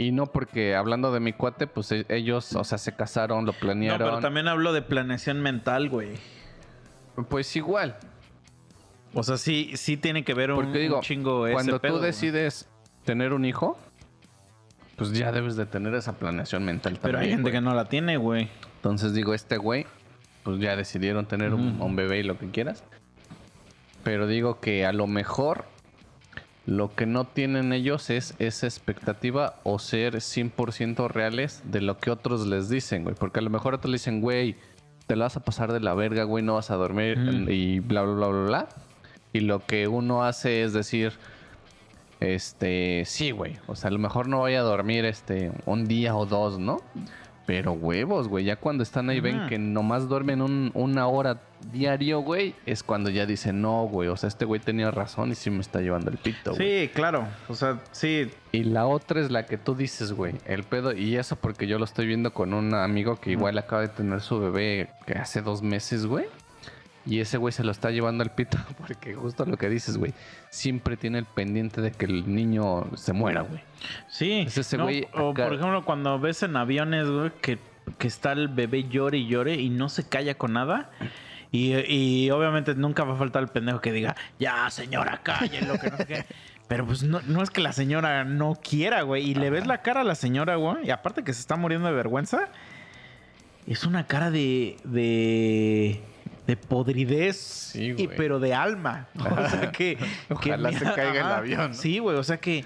Y 0.00 0.12
no 0.12 0.26
porque 0.26 0.76
hablando 0.76 1.10
de 1.12 1.18
mi 1.18 1.32
cuate, 1.32 1.66
pues 1.66 1.90
e- 1.90 2.06
ellos, 2.08 2.54
o 2.54 2.62
sea, 2.62 2.78
se 2.78 2.94
casaron, 2.94 3.44
lo 3.44 3.50
No, 3.52 3.58
planearon. 3.58 3.98
pero 3.98 4.20
también 4.20 4.46
hablo 4.46 4.72
de 4.72 4.80
planeación 4.80 5.40
mental, 5.42 5.88
güey. 5.88 6.10
Pues 7.28 7.56
igual. 7.56 7.96
O 9.12 9.24
sea, 9.24 9.36
sí, 9.36 9.72
sí 9.74 9.96
tiene 9.96 10.22
que 10.22 10.34
ver 10.34 10.52
un, 10.52 10.56
Porque 10.66 10.78
digo, 10.78 10.96
un 10.98 11.02
chingo 11.02 11.48
ese 11.48 11.54
cuando 11.54 11.80
pedo, 11.80 11.94
tú 11.94 11.98
güey. 11.98 12.12
decides 12.12 12.68
tener 13.04 13.32
un 13.32 13.44
hijo, 13.44 13.76
pues 14.94 15.10
ya 15.12 15.32
debes 15.32 15.56
de 15.56 15.66
tener 15.66 15.92
esa 15.94 16.16
planeación 16.16 16.64
mental 16.64 16.92
también. 16.92 17.02
Pero 17.02 17.18
hay 17.18 17.28
gente 17.30 17.42
güey. 17.42 17.54
que 17.54 17.60
no 17.60 17.74
la 17.74 17.86
tiene, 17.86 18.18
güey. 18.18 18.48
Entonces 18.76 19.14
digo, 19.14 19.34
este 19.34 19.56
güey, 19.56 19.84
pues 20.44 20.60
ya 20.60 20.76
decidieron 20.76 21.26
tener 21.26 21.54
un 21.54 21.96
bebé 21.96 22.20
y 22.20 22.22
lo 22.22 22.38
que 22.38 22.48
quieras. 22.52 22.84
Pero 24.04 24.28
digo 24.28 24.60
que 24.60 24.86
a 24.86 24.92
lo 24.92 25.08
mejor 25.08 25.64
lo 26.68 26.94
que 26.94 27.06
no 27.06 27.24
tienen 27.24 27.72
ellos 27.72 28.10
es 28.10 28.34
esa 28.38 28.66
expectativa 28.66 29.54
o 29.62 29.78
ser 29.78 30.16
100% 30.16 31.08
reales 31.08 31.62
de 31.64 31.80
lo 31.80 31.96
que 31.96 32.10
otros 32.10 32.46
les 32.46 32.68
dicen, 32.68 33.04
güey. 33.04 33.16
Porque 33.16 33.38
a 33.38 33.42
lo 33.42 33.48
mejor 33.48 33.72
otros 33.72 33.90
le 33.90 33.94
dicen, 33.94 34.20
güey, 34.20 34.54
te 35.06 35.16
la 35.16 35.24
vas 35.24 35.36
a 35.38 35.40
pasar 35.40 35.72
de 35.72 35.80
la 35.80 35.94
verga, 35.94 36.24
güey, 36.24 36.44
no 36.44 36.56
vas 36.56 36.70
a 36.70 36.74
dormir 36.74 37.16
y 37.48 37.80
bla, 37.80 38.02
bla, 38.02 38.14
bla, 38.14 38.26
bla, 38.26 38.42
bla. 38.42 38.68
Y 39.32 39.40
lo 39.40 39.64
que 39.64 39.88
uno 39.88 40.24
hace 40.24 40.62
es 40.62 40.74
decir, 40.74 41.14
este, 42.20 43.04
sí, 43.06 43.30
güey. 43.30 43.56
O 43.66 43.74
sea, 43.74 43.88
a 43.88 43.92
lo 43.92 43.98
mejor 43.98 44.28
no 44.28 44.40
voy 44.40 44.52
a 44.52 44.60
dormir 44.60 45.06
este 45.06 45.52
un 45.64 45.86
día 45.86 46.14
o 46.16 46.26
dos, 46.26 46.58
¿no? 46.58 46.82
Pero 47.48 47.72
huevos, 47.72 48.28
güey. 48.28 48.44
Ya 48.44 48.56
cuando 48.56 48.82
están 48.82 49.08
ahí 49.08 49.20
ven 49.20 49.46
que 49.48 49.56
nomás 49.58 50.06
duermen 50.06 50.42
un- 50.42 50.70
una 50.74 51.06
hora 51.08 51.40
diario, 51.72 52.20
güey. 52.20 52.54
Es 52.66 52.82
cuando 52.82 53.08
ya 53.08 53.24
dicen, 53.24 53.62
no, 53.62 53.84
güey. 53.84 54.10
O 54.10 54.18
sea, 54.18 54.28
este 54.28 54.44
güey 54.44 54.60
tenía 54.60 54.90
razón 54.90 55.32
y 55.32 55.34
sí 55.34 55.48
me 55.48 55.60
está 55.62 55.80
llevando 55.80 56.10
el 56.10 56.18
pito, 56.18 56.54
güey. 56.54 56.82
Sí, 56.82 56.88
claro. 56.92 57.26
O 57.48 57.54
sea, 57.54 57.80
sí. 57.90 58.30
Y 58.52 58.64
la 58.64 58.86
otra 58.86 59.22
es 59.22 59.30
la 59.30 59.46
que 59.46 59.56
tú 59.56 59.74
dices, 59.74 60.12
güey. 60.12 60.34
El 60.44 60.62
pedo. 60.64 60.92
Y 60.92 61.16
eso 61.16 61.36
porque 61.36 61.66
yo 61.66 61.78
lo 61.78 61.86
estoy 61.86 62.06
viendo 62.06 62.34
con 62.34 62.52
un 62.52 62.74
amigo 62.74 63.16
que 63.16 63.30
igual 63.30 63.56
acaba 63.56 63.80
de 63.80 63.88
tener 63.88 64.20
su 64.20 64.38
bebé 64.38 64.90
que 65.06 65.14
hace 65.14 65.40
dos 65.40 65.62
meses, 65.62 66.04
güey. 66.04 66.26
Y 67.08 67.20
ese 67.20 67.38
güey 67.38 67.52
se 67.52 67.64
lo 67.64 67.72
está 67.72 67.90
llevando 67.90 68.22
al 68.22 68.30
pito 68.30 68.58
porque 68.78 69.14
justo 69.14 69.46
lo 69.46 69.56
que 69.56 69.68
dices, 69.70 69.96
güey. 69.96 70.12
Siempre 70.50 70.96
tiene 70.96 71.18
el 71.18 71.24
pendiente 71.24 71.80
de 71.80 71.90
que 71.90 72.04
el 72.04 72.32
niño 72.34 72.84
se 72.96 73.14
muera, 73.14 73.40
güey. 73.40 73.62
Sí. 74.08 74.44
Es 74.46 74.58
ese 74.58 74.76
No, 74.76 74.84
güey 74.84 75.08
o 75.14 75.32
por 75.32 75.54
ejemplo, 75.54 75.84
cuando 75.84 76.18
ves 76.20 76.42
en 76.42 76.56
aviones, 76.56 77.08
güey, 77.08 77.32
que, 77.40 77.58
que 77.96 78.08
está 78.08 78.32
el 78.32 78.48
bebé 78.48 78.88
llore 78.88 79.18
y 79.18 79.26
llore 79.26 79.54
y 79.54 79.70
no 79.70 79.88
se 79.88 80.06
calla 80.06 80.36
con 80.36 80.52
nada. 80.52 80.90
Y, 81.50 81.74
y 81.90 82.30
obviamente 82.30 82.74
nunca 82.74 83.04
va 83.04 83.14
a 83.14 83.16
faltar 83.16 83.42
el 83.42 83.48
pendejo 83.48 83.80
que 83.80 83.90
diga, 83.90 84.14
ya 84.38 84.68
señora, 84.68 85.20
cállenlo, 85.22 85.78
que 85.78 85.90
no 85.90 85.96
sé 85.96 86.06
qué. 86.06 86.26
Pero 86.68 86.84
pues 86.84 87.02
no, 87.02 87.22
no 87.26 87.42
es 87.42 87.48
que 87.48 87.62
la 87.62 87.72
señora 87.72 88.24
no 88.24 88.58
quiera, 88.62 89.00
güey. 89.00 89.30
Y 89.30 89.34
le 89.34 89.48
ves 89.48 89.66
la 89.66 89.80
cara 89.80 90.02
a 90.02 90.04
la 90.04 90.14
señora, 90.14 90.56
güey. 90.56 90.86
Y 90.86 90.90
aparte 90.90 91.24
que 91.24 91.32
se 91.32 91.40
está 91.40 91.56
muriendo 91.56 91.88
de 91.88 91.94
vergüenza. 91.94 92.48
Es 93.66 93.84
una 93.84 94.06
cara 94.06 94.30
de. 94.30 94.76
de. 94.84 96.02
De 96.48 96.56
podridez. 96.56 97.36
Sí, 97.36 97.94
y, 97.96 98.08
pero 98.08 98.40
de 98.40 98.54
alma. 98.54 99.06
O 99.18 99.48
sea 99.48 99.70
que. 99.70 99.96
que 99.96 100.52
Ojalá 100.52 100.72
se 100.72 100.84
caiga 100.84 101.20
el 101.20 101.26
avión, 101.26 101.68
¿no? 101.68 101.74
Sí, 101.74 102.00
güey. 102.00 102.16
O 102.16 102.24
sea 102.24 102.38
que. 102.38 102.64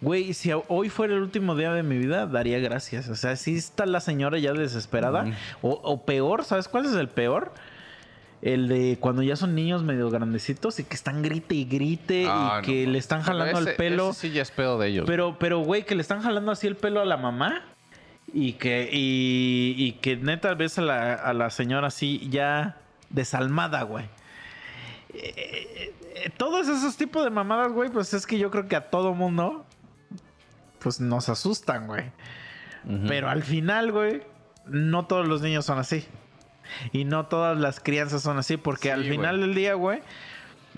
Güey, 0.00 0.34
si 0.34 0.50
hoy 0.68 0.88
fuera 0.90 1.14
el 1.14 1.20
último 1.22 1.54
día 1.56 1.72
de 1.72 1.82
mi 1.82 1.96
vida, 1.98 2.26
daría 2.26 2.58
gracias. 2.58 3.08
O 3.08 3.14
sea, 3.14 3.36
si 3.36 3.56
está 3.56 3.86
la 3.86 4.00
señora 4.00 4.38
ya 4.38 4.52
desesperada. 4.52 5.26
O, 5.62 5.70
o 5.82 6.04
peor, 6.04 6.44
¿sabes 6.44 6.68
cuál 6.68 6.84
es 6.86 6.92
el 6.92 7.08
peor? 7.08 7.52
El 8.42 8.68
de 8.68 8.98
cuando 9.00 9.22
ya 9.22 9.36
son 9.36 9.54
niños 9.54 9.82
medio 9.82 10.10
grandecitos 10.10 10.78
y 10.78 10.84
que 10.84 10.94
están 10.94 11.22
grite 11.22 11.54
y 11.54 11.64
grite 11.64 12.26
Ah, 12.28 12.60
y 12.62 12.66
que 12.66 12.84
no, 12.86 12.92
le 12.92 12.98
están 12.98 13.22
jalando 13.22 13.58
ese- 13.58 13.70
el 13.70 13.76
pelo. 13.76 14.10
ese 14.10 14.28
sí 14.28 14.34
ya 14.34 14.42
es 14.42 14.50
pedo 14.50 14.78
de 14.78 14.88
ellos. 14.88 15.04
Pero, 15.06 15.38
pero, 15.38 15.60
güey, 15.60 15.84
que 15.86 15.94
le 15.94 16.02
están 16.02 16.20
jalando 16.20 16.52
así 16.52 16.66
el 16.66 16.76
pelo 16.76 17.00
a 17.00 17.06
la 17.06 17.16
mamá. 17.16 17.62
Y 18.32 18.54
que, 18.54 18.90
y, 18.92 19.74
y 19.78 19.92
que 20.02 20.16
neta 20.16 20.52
ves 20.54 20.78
a 20.78 20.82
la, 20.82 21.14
a 21.14 21.32
la 21.32 21.48
señora 21.50 21.86
así 21.86 22.28
ya 22.30 22.76
desalmada, 23.14 23.82
güey. 23.82 24.04
Eh, 25.14 25.94
eh, 26.16 26.30
todos 26.36 26.68
esos 26.68 26.96
tipos 26.96 27.24
de 27.24 27.30
mamadas, 27.30 27.72
güey, 27.72 27.90
pues 27.90 28.12
es 28.14 28.26
que 28.26 28.38
yo 28.38 28.50
creo 28.50 28.66
que 28.68 28.76
a 28.76 28.90
todo 28.90 29.14
mundo, 29.14 29.64
pues 30.80 31.00
nos 31.00 31.28
asustan, 31.28 31.86
güey. 31.86 32.04
Pero 33.08 33.30
al 33.30 33.42
final, 33.42 33.92
güey, 33.92 34.22
no 34.66 35.06
todos 35.06 35.26
los 35.26 35.40
niños 35.40 35.64
son 35.64 35.78
así. 35.78 36.04
Y 36.92 37.04
no 37.04 37.26
todas 37.26 37.56
las 37.58 37.80
crianzas 37.80 38.20
son 38.22 38.36
así, 38.36 38.58
porque 38.58 38.88
Sí, 38.88 38.90
al 38.90 39.04
final 39.04 39.36
güey. 39.38 39.46
del 39.48 39.54
día, 39.56 39.74
güey, 39.74 40.00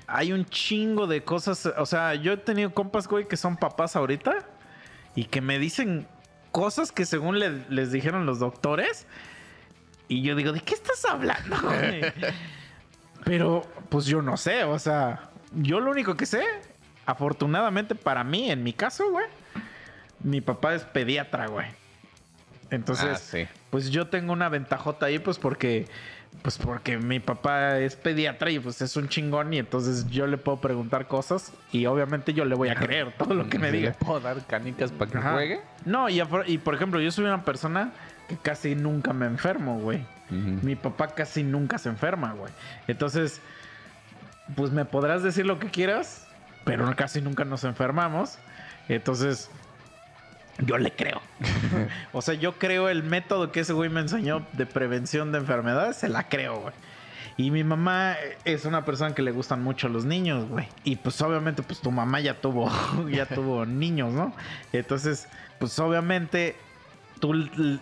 hay 0.07 0.33
un 0.33 0.45
chingo 0.45 1.09
de 1.09 1.25
cosas. 1.25 1.67
O 1.79 1.85
sea, 1.87 2.15
yo 2.15 2.33
he 2.33 2.37
tenido 2.37 2.73
compas, 2.73 3.09
güey, 3.09 3.27
que 3.27 3.37
son 3.37 3.57
papás 3.57 3.97
ahorita 3.97 4.37
y 5.17 5.25
que 5.25 5.41
me 5.41 5.59
dicen 5.59 6.07
cosas 6.53 6.93
que 6.93 7.07
según 7.07 7.41
le- 7.41 7.65
les 7.71 7.91
dijeron 7.91 8.25
los 8.25 8.39
doctores. 8.39 9.07
Y 10.09 10.23
yo 10.23 10.35
digo, 10.37 10.53
¿de 10.53 10.61
qué 10.61 10.75
estás 10.75 11.05
hablando, 11.05 11.57
güey? 11.63 12.03
Pero, 13.25 13.63
pues 13.89 14.07
yo 14.07 14.23
no 14.23 14.37
sé, 14.37 14.65
o 14.65 14.79
sea, 14.79 15.31
yo 15.53 15.81
lo 15.81 15.91
único 15.91 16.15
que 16.17 16.27
sé, 16.27 16.45
afortunadamente 17.07 17.95
para 17.95 18.23
mí, 18.25 18.51
en 18.51 18.63
mi 18.63 18.73
caso, 18.73 19.11
güey, 19.11 19.27
mi 20.23 20.41
papá 20.41 20.75
es 20.75 20.85
pediatra, 20.85 21.47
güey. 21.49 21.67
Entonces, 22.71 23.07
Ah, 23.11 23.17
sí. 23.17 23.47
pues 23.71 23.91
yo 23.91 24.09
tengo 24.09 24.33
una 24.33 24.49
ventajota 24.49 25.07
ahí, 25.07 25.19
pues 25.19 25.39
porque, 25.39 25.87
pues 26.43 26.59
porque 26.59 26.99
mi 26.99 27.19
papá 27.21 27.79
es 27.79 27.97
pediatra 27.97 28.51
y 28.51 28.59
pues 28.59 28.81
es 28.83 28.97
un 28.97 29.09
chingón 29.09 29.53
y 29.55 29.59
entonces 29.59 30.09
yo 30.11 30.27
le 30.27 30.37
puedo 30.37 30.61
preguntar 30.61 31.07
cosas 31.09 31.53
y 31.73 31.87
obviamente 31.87 32.33
yo 32.33 32.45
le 32.45 32.55
voy 32.57 32.69
a 32.69 32.75
creer 32.75 33.13
todo 33.17 33.35
lo 33.35 33.49
que 33.49 33.59
me 33.59 33.71
¿Le 33.71 33.79
diga. 33.79 33.93
puedo 33.93 34.19
dar 34.21 34.45
canicas 34.47 34.91
para 34.93 35.11
que 35.11 35.19
Ajá. 35.19 35.33
juegue? 35.33 35.61
No, 35.85 36.09
y 36.09 36.59
por 36.59 36.75
ejemplo, 36.75 37.01
yo 37.01 37.11
soy 37.13 37.25
una 37.25 37.45
persona 37.45 37.93
que 38.29 38.37
casi 38.37 38.75
nunca 38.75 39.13
me 39.13 39.27
enfermo, 39.27 39.79
güey. 39.79 40.05
Mi 40.29 40.75
papá 40.75 41.09
casi 41.15 41.45
nunca 41.45 41.79
se 41.79 41.89
enferma, 41.89 42.33
güey. 42.33 42.53
Entonces, 42.89 43.41
pues 44.57 44.73
me 44.73 44.85
podrás 44.85 45.23
decir 45.23 45.47
lo 45.47 45.61
que 45.61 45.71
quieras, 45.71 46.27
pero 46.65 46.95
casi 46.97 47.21
nunca 47.21 47.45
nos 47.45 47.63
enfermamos. 47.63 48.39
Entonces, 48.89 49.51
yo 50.59 50.79
le 50.79 50.93
creo. 50.93 51.21
o 52.13 52.23
sea, 52.23 52.35
yo 52.35 52.59
creo 52.59 52.89
el 52.89 53.03
método 53.03 53.53
que 53.53 53.61
ese 53.61 53.73
güey 53.73 53.89
me 53.89 54.01
enseñó 54.01 54.45
de 54.53 54.67
prevención 54.67 55.33
de 55.33 55.39
enfermedades, 55.39 55.97
se 55.97 56.09
la 56.09 56.29
creo, 56.29 56.61
güey. 56.61 56.75
Y 57.39 57.51
mi 57.51 57.65
mamá 57.65 58.17
es 58.47 58.65
una 58.65 58.85
persona 58.87 59.15
que 59.15 59.21
le 59.21 59.31
gustan 59.31 59.63
mucho 59.63 59.89
los 59.89 60.07
niños, 60.07 60.49
güey. 60.49 60.69
Y 60.85 60.97
pues 60.97 61.21
obviamente, 61.21 61.63
pues 61.63 61.81
tu 61.81 61.91
mamá 61.91 62.21
ya 62.21 62.41
tuvo, 62.41 62.71
ya 63.11 63.27
tuvo 63.27 63.67
niños, 63.67 64.13
¿no? 64.13 64.35
Entonces, 64.73 65.29
pues 65.59 65.79
obviamente, 65.79 66.57
tú, 67.21 67.33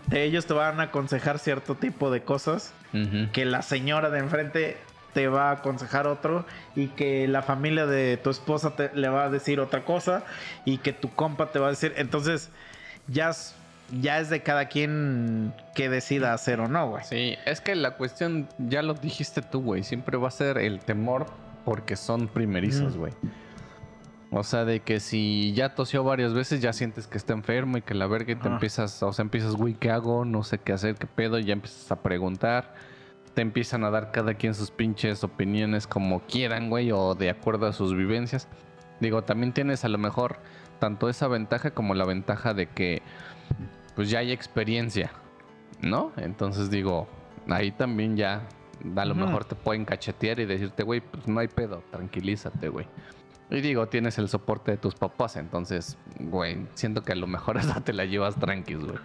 de 0.07 0.25
ellos 0.25 0.47
te 0.47 0.55
van 0.55 0.81
a 0.81 0.85
aconsejar 0.85 1.39
cierto 1.39 1.75
tipo 1.75 2.11
de 2.11 2.23
cosas 2.23 2.73
que 3.33 3.45
la 3.45 3.63
señora 3.63 4.09
de 4.09 4.21
enfrente 4.21 4.77
te 5.15 5.27
va 5.27 5.51
a 5.51 5.53
aconsejar 5.55 6.07
otro 6.07 6.45
y 6.77 6.89
que 6.89 7.27
la 7.27 7.43
familia 7.43 7.87
de 7.87 8.19
tu 8.19 8.31
esposa 8.31 8.77
te, 8.77 8.91
le 8.95 9.09
va 9.09 9.25
a 9.25 9.31
decir 9.31 9.59
otra 9.59 9.85
cosa 9.85 10.23
y 10.65 10.79
que 10.79 10.93
tu 10.93 11.11
compa 11.11 11.51
te 11.51 11.59
va 11.59 11.69
a 11.69 11.71
decir. 11.71 11.93
Entonces, 11.97 12.51
ya 13.09 13.31
es, 13.31 13.55
ya 14.01 14.21
es 14.21 14.31
de 14.31 14.43
cada 14.43 14.67
quien 14.67 15.55
que 15.75 15.89
decida 15.89 16.35
hacer 16.35 16.61
o 16.61 16.69
no, 16.69 16.91
güey. 16.91 17.05
Sí, 17.05 17.37
es 17.47 17.61
que 17.61 17.75
la 17.75 17.93
cuestión, 17.97 18.49
ya 18.59 18.83
lo 18.83 18.95
dijiste 18.95 19.43
tú, 19.43 19.61
güey, 19.61 19.83
siempre 19.83 20.17
va 20.17 20.29
a 20.29 20.33
ser 20.33 20.59
el 20.59 20.81
temor 20.81 21.27
porque 21.65 21.97
son 21.97 22.29
primerizos, 22.29 22.97
güey. 22.97 23.13
O 24.37 24.43
sea, 24.43 24.65
de 24.65 24.81
que 24.81 24.99
si 24.99 25.53
ya 25.53 25.77
tosió 25.77 26.03
varias 26.03 26.35
veces, 26.35 26.61
ya 26.61 26.73
sientes 26.73 27.07
que 27.07 27.19
está 27.19 27.35
enfermo 27.35 27.77
y 27.77 27.83
que 27.83 27.95
la 27.95 28.09
verga 28.09 28.33
y 28.33 28.35
te 28.35 28.49
empiezas, 28.49 29.01
o 29.05 29.13
sea, 29.13 29.23
empiezas, 29.23 29.55
güey, 29.55 29.75
¿qué 29.75 29.93
hago? 29.93 30.25
No 30.25 30.43
sé 30.43 30.59
qué 30.59 30.73
hacer, 30.73 30.97
qué 30.97 31.07
pedo, 31.07 31.39
y 31.39 31.45
ya 31.45 31.53
empiezas 31.53 31.93
a 31.93 32.03
preguntar. 32.03 32.75
Te 33.35 33.43
empiezan 33.43 33.85
a 33.85 33.91
dar 33.91 34.11
cada 34.11 34.35
quien 34.35 34.53
sus 34.55 34.73
pinches 34.73 35.23
opiniones 35.23 35.87
como 35.87 36.19
quieran, 36.27 36.69
güey, 36.69 36.91
o 36.91 37.15
de 37.15 37.31
acuerdo 37.31 37.67
a 37.67 37.73
sus 37.73 37.95
vivencias. 37.95 38.49
Digo, 38.99 39.23
también 39.23 39.53
tienes 39.53 39.85
a 39.85 39.89
lo 39.89 39.99
mejor 39.99 40.41
tanto 40.81 41.09
esa 41.09 41.29
ventaja 41.29 41.71
como 41.71 41.95
la 41.95 42.05
ventaja 42.05 42.55
de 42.55 42.67
que 42.67 43.03
pues 43.95 44.11
ya 44.11 44.19
hay 44.19 44.33
experiencia, 44.33 45.13
¿no? 45.81 46.11
Entonces 46.17 46.71
digo, 46.71 47.07
ahí 47.49 47.71
también 47.71 48.17
ya 48.17 48.49
a 48.97 49.05
lo 49.05 49.15
mejor 49.15 49.45
te 49.45 49.55
pueden 49.55 49.85
cachetear 49.85 50.41
y 50.41 50.45
decirte, 50.45 50.83
güey, 50.83 51.01
pues 51.01 51.29
no 51.29 51.39
hay 51.39 51.47
pedo, 51.47 51.85
tranquilízate, 51.93 52.69
güey. 52.69 52.89
Y 53.51 53.61
digo, 53.61 53.87
tienes 53.89 54.19
el 54.19 54.29
soporte 54.29 54.71
de 54.73 54.77
tus 54.79 54.95
papás, 54.95 55.37
entonces, 55.37 55.99
güey, 56.19 56.67
siento 56.75 57.03
que 57.03 57.13
a 57.13 57.15
lo 57.15 57.27
mejor 57.27 57.59
hasta 57.59 57.81
te 57.83 57.93
la 57.93 58.05
llevas 58.07 58.37
tranquis, 58.37 58.79
güey. 58.79 58.97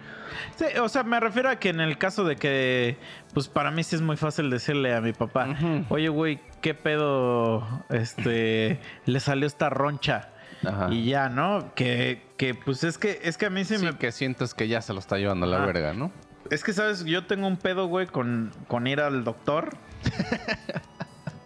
Sí, 0.56 0.66
o 0.82 0.88
sea, 0.90 1.04
me 1.04 1.20
refiero 1.20 1.50
a 1.50 1.58
que 1.58 1.70
en 1.70 1.82
el 1.82 1.98
caso 1.98 2.24
de 2.24 2.36
que, 2.38 2.98
pues 3.34 3.48
para 3.50 3.70
mí 3.70 3.84
sí 3.84 3.96
es 3.98 4.02
muy 4.02 4.16
fácil 4.18 4.50
decirle 4.50 4.96
a 4.96 5.02
mi 5.02 5.12
papá, 5.14 5.56
oye, 5.90 6.08
güey, 6.10 6.40
¿qué 6.62 6.74
pedo? 6.74 7.68
Este, 7.90 8.80
le 9.06 9.20
salió 9.20 9.46
esta 9.46 9.70
roncha. 9.70 10.30
Ajá. 10.66 10.88
Y 10.92 11.06
ya, 11.06 11.30
¿no? 11.30 11.74
Que, 11.76 12.22
que 12.38 12.54
pues 12.56 12.84
es 12.84 12.98
que, 12.98 13.20
es 13.24 13.38
que 13.38 13.46
a 13.46 13.50
mí 13.50 13.64
sí, 13.66 13.78
Sí, 13.78 13.86
me... 13.86 13.98
que 13.98 14.12
sientes 14.12 14.54
que 14.54 14.68
ya 14.68 14.82
se 14.82 14.94
lo 14.94 15.00
está 15.00 15.18
llevando 15.18 15.46
a 15.46 15.50
la 15.50 15.64
Ah. 15.64 15.66
verga, 15.66 15.94
¿no? 15.94 16.12
Es 16.50 16.64
que, 16.64 16.74
¿sabes? 16.74 17.06
Yo 17.06 17.26
tengo 17.28 17.46
un 17.48 17.58
pedo, 17.58 17.88
güey, 17.88 18.08
con, 18.08 18.52
con 18.68 18.88
ir 18.88 19.00
al 19.02 19.24
doctor. 19.24 19.70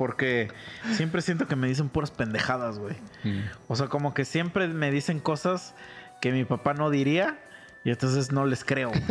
Porque 0.04 0.50
siempre 0.92 1.22
siento 1.22 1.48
que 1.48 1.56
me 1.56 1.66
dicen 1.68 1.88
puras 1.88 2.12
pendejadas, 2.12 2.78
güey. 2.78 2.98
O 3.70 3.78
sea, 3.78 3.88
como 3.88 4.14
que 4.14 4.26
siempre 4.26 4.68
me 4.68 4.92
dicen 4.92 5.22
cosas 5.22 5.76
que 6.20 6.34
mi 6.34 6.44
papá 6.44 6.74
no 6.74 6.90
diría. 6.90 7.40
Y 7.86 7.90
entonces 7.92 8.34
no 8.34 8.46
les 8.46 8.66
creo. 8.66 8.90
güey. 8.90 9.02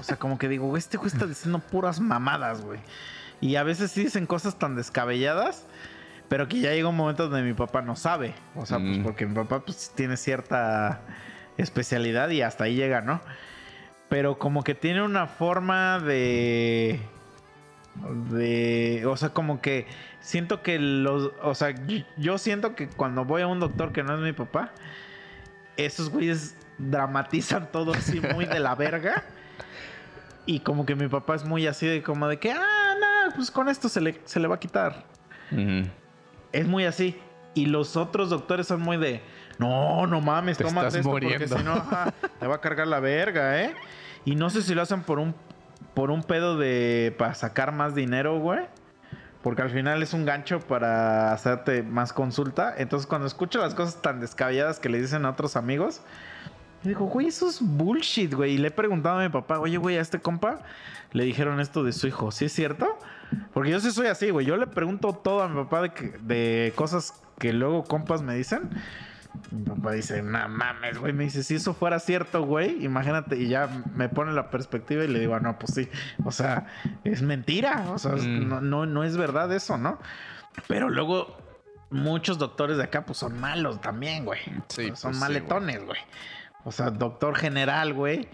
O 0.00 0.02
sea, 0.02 0.16
como 0.16 0.36
que 0.36 0.48
digo, 0.48 0.76
este 0.76 0.96
güey 0.96 1.06
está 1.12 1.26
diciendo 1.26 1.60
puras 1.60 2.00
mamadas, 2.00 2.62
güey. 2.62 2.80
Y 3.40 3.54
a 3.54 3.62
veces 3.62 3.92
sí 3.92 4.02
dicen 4.02 4.26
cosas 4.26 4.58
tan 4.58 4.74
descabelladas. 4.74 5.66
Pero 6.28 6.48
que 6.48 6.58
ya 6.58 6.72
llega 6.72 6.88
un 6.88 6.96
momento 6.96 7.28
donde 7.28 7.42
mi 7.46 7.54
papá 7.54 7.80
no 7.82 7.94
sabe. 7.94 8.34
O 8.56 8.66
sea, 8.66 8.78
pues 8.80 8.98
Mm. 8.98 9.02
porque 9.04 9.24
mi 9.26 9.34
papá 9.36 9.60
pues 9.64 9.92
tiene 9.94 10.16
cierta 10.16 11.00
especialidad 11.58 12.28
y 12.30 12.42
hasta 12.42 12.64
ahí 12.64 12.74
llega, 12.74 13.02
¿no? 13.02 13.20
Pero 14.08 14.36
como 14.38 14.64
que 14.64 14.74
tiene 14.74 15.00
una 15.02 15.28
forma 15.28 16.00
de... 16.00 16.98
De... 18.30 19.04
O 19.06 19.16
sea, 19.16 19.30
como 19.30 19.60
que 19.60 19.86
siento 20.20 20.62
que 20.62 20.78
los... 20.78 21.32
O 21.42 21.54
sea, 21.54 21.74
yo- 22.18 22.38
siento 22.38 22.74
que 22.74 22.88
cuando 22.88 23.24
voy 23.24 23.42
a 23.42 23.46
un 23.46 23.60
doctor 23.60 23.92
que 23.92 24.02
no 24.02 24.14
es 24.14 24.20
mi 24.20 24.32
papá, 24.32 24.72
esos 25.76 26.10
güeyes 26.10 26.56
dramatizan 26.78 27.70
todo 27.70 27.92
así 27.94 28.20
muy 28.20 28.46
de 28.46 28.60
la 28.60 28.74
verga. 28.76 29.24
Y 30.46 30.60
como 30.60 30.84
que 30.84 30.94
mi 30.94 31.08
papá 31.08 31.36
es 31.36 31.44
muy 31.44 31.66
así 31.66 31.86
de 31.86 32.02
como 32.02 32.28
de 32.28 32.38
que, 32.38 32.52
ah, 32.52 32.94
no, 33.00 33.34
pues 33.34 33.50
con 33.50 33.68
esto 33.68 33.88
se 33.88 34.00
le, 34.00 34.20
se 34.24 34.40
le 34.40 34.48
va 34.48 34.56
a 34.56 34.60
quitar. 34.60 35.04
Es 36.52 36.66
muy 36.66 36.84
así. 36.84 37.18
Y 37.54 37.66
los 37.66 37.96
otros 37.96 38.30
doctores 38.30 38.66
son 38.66 38.80
muy 38.82 38.96
de, 38.96 39.22
no, 39.58 40.06
no 40.08 40.20
mames, 40.20 40.58
Te 40.58 40.66
estás 40.66 40.94
esto 40.96 41.08
porque 41.08 41.26
muriendo. 41.38 41.56
si 41.56 41.62
no, 41.64 41.82
te 42.40 42.46
va 42.48 42.56
a 42.56 42.60
cargar 42.60 42.88
la 42.88 42.98
verga, 43.00 43.62
¿eh? 43.62 43.74
Y 44.24 44.34
no 44.34 44.50
sé 44.50 44.60
si 44.62 44.74
lo 44.74 44.82
hacen 44.82 45.02
por 45.02 45.18
un, 45.20 45.34
por 45.94 46.10
un 46.10 46.22
pedo 46.22 46.58
de, 46.58 47.14
para 47.18 47.34
sacar 47.34 47.72
más 47.72 47.94
dinero, 47.94 48.38
güey. 48.38 48.60
Porque 49.42 49.62
al 49.62 49.70
final 49.70 50.02
es 50.02 50.14
un 50.14 50.24
gancho 50.24 50.60
para 50.60 51.32
hacerte 51.32 51.82
más 51.82 52.12
consulta. 52.12 52.74
Entonces 52.76 53.06
cuando 53.06 53.26
escucho 53.26 53.60
las 53.60 53.74
cosas 53.74 54.00
tan 54.00 54.20
descabelladas 54.20 54.80
que 54.80 54.88
le 54.88 55.00
dicen 55.00 55.26
a 55.26 55.30
otros 55.30 55.56
amigos, 55.56 56.00
digo, 56.82 57.06
güey, 57.06 57.28
eso 57.28 57.48
es 57.48 57.60
bullshit, 57.60 58.32
güey. 58.32 58.54
Y 58.54 58.58
le 58.58 58.68
he 58.68 58.70
preguntado 58.70 59.18
a 59.18 59.22
mi 59.22 59.28
papá, 59.28 59.58
oye, 59.60 59.76
güey, 59.76 59.98
a 59.98 60.00
este 60.00 60.18
compa 60.18 60.60
le 61.12 61.24
dijeron 61.24 61.60
esto 61.60 61.84
de 61.84 61.92
su 61.92 62.06
hijo. 62.06 62.32
¿Sí 62.32 62.46
es 62.46 62.52
cierto? 62.52 62.98
Porque 63.52 63.70
yo 63.70 63.80
sí 63.80 63.90
soy 63.90 64.06
así, 64.06 64.30
güey. 64.30 64.46
Yo 64.46 64.56
le 64.56 64.66
pregunto 64.66 65.12
todo 65.12 65.42
a 65.42 65.48
mi 65.48 65.56
papá 65.56 65.82
de, 65.82 65.90
de 66.22 66.72
cosas 66.74 67.22
que 67.38 67.52
luego 67.52 67.84
compas 67.84 68.22
me 68.22 68.34
dicen. 68.34 68.70
Mi 69.50 69.62
papá 69.64 69.92
dice, 69.92 70.22
no 70.22 70.48
mames, 70.48 70.98
güey. 70.98 71.12
Me 71.12 71.24
dice, 71.24 71.42
si 71.42 71.54
eso 71.56 71.74
fuera 71.74 71.98
cierto, 72.00 72.42
güey, 72.44 72.84
imagínate. 72.84 73.36
Y 73.36 73.48
ya 73.48 73.68
me 73.94 74.08
pone 74.08 74.32
la 74.32 74.50
perspectiva 74.50 75.04
y 75.04 75.08
le 75.08 75.20
digo, 75.20 75.34
"Ah, 75.34 75.40
no, 75.40 75.58
pues 75.58 75.74
sí. 75.74 75.88
O 76.24 76.30
sea, 76.32 76.66
es 77.04 77.22
mentira. 77.22 77.86
O 77.90 77.98
sea, 77.98 78.12
Mm. 78.12 78.48
no, 78.48 78.60
no, 78.60 78.86
no 78.86 79.04
es 79.04 79.16
verdad 79.16 79.52
eso, 79.52 79.76
¿no? 79.78 79.98
Pero 80.68 80.88
luego 80.88 81.36
muchos 81.90 82.38
doctores 82.38 82.76
de 82.76 82.84
acá, 82.84 83.04
pues 83.04 83.18
son 83.18 83.38
malos 83.40 83.80
también, 83.80 84.24
güey. 84.24 84.40
Sí, 84.68 84.86
son 84.94 85.12
pues 85.12 85.16
sí, 85.16 85.20
maletones, 85.20 85.84
güey. 85.84 85.98
O 86.64 86.72
sea, 86.72 86.90
doctor 86.90 87.36
general, 87.36 87.92
güey. 87.92 88.28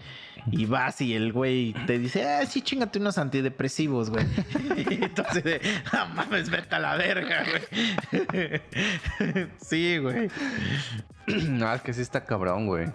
Y 0.49 0.65
vas 0.65 1.01
y 1.01 1.13
el 1.13 1.33
güey 1.33 1.73
te 1.85 1.99
dice, 1.99 2.27
ah, 2.27 2.45
sí, 2.45 2.61
chingate 2.61 2.97
unos 2.97 3.17
antidepresivos, 3.17 4.09
güey. 4.09 4.25
y 4.89 5.03
entonces, 5.03 5.43
de, 5.43 5.61
no 5.93 6.07
mames, 6.09 6.49
vete 6.49 6.75
a 6.75 6.79
la 6.79 6.95
verga, 6.95 7.43
güey. 8.11 8.61
sí, 9.61 9.97
güey. 9.97 10.29
no, 11.27 11.71
es 11.75 11.81
que 11.81 11.93
sí 11.93 12.01
está 12.01 12.25
cabrón, 12.25 12.65
güey. 12.65 12.87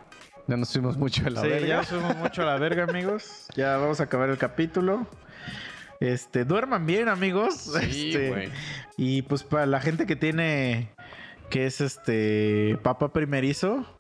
Ya 0.49 0.57
nos 0.57 0.73
fuimos 0.73 0.97
mucho 0.97 1.27
a 1.27 1.31
la 1.31 1.41
sí, 1.43 1.49
verga. 1.49 1.67
ya 1.67 1.85
subimos 1.85 2.17
mucho 2.17 2.43
a 2.43 2.47
la 2.47 2.57
verga, 2.57 2.85
amigos. 2.85 3.47
Ya 3.57 3.77
vamos 3.77 4.01
a 4.01 4.05
acabar 4.05 4.31
el 4.31 4.39
capítulo. 4.39 5.07
Este, 6.01 6.45
duerman 6.45 6.87
bien, 6.87 7.09
amigos. 7.09 7.55
Sí, 7.55 8.11
Este, 8.11 8.29
güey. 8.29 8.49
Y 8.97 9.23
pues 9.23 9.43
para 9.45 9.67
la 9.67 9.81
gente 9.81 10.07
que 10.07 10.17
tiene, 10.17 10.91
que 11.51 11.67
es 11.67 11.81
este, 11.81 12.79
papa 12.83 13.13
primerizo, 13.13 13.96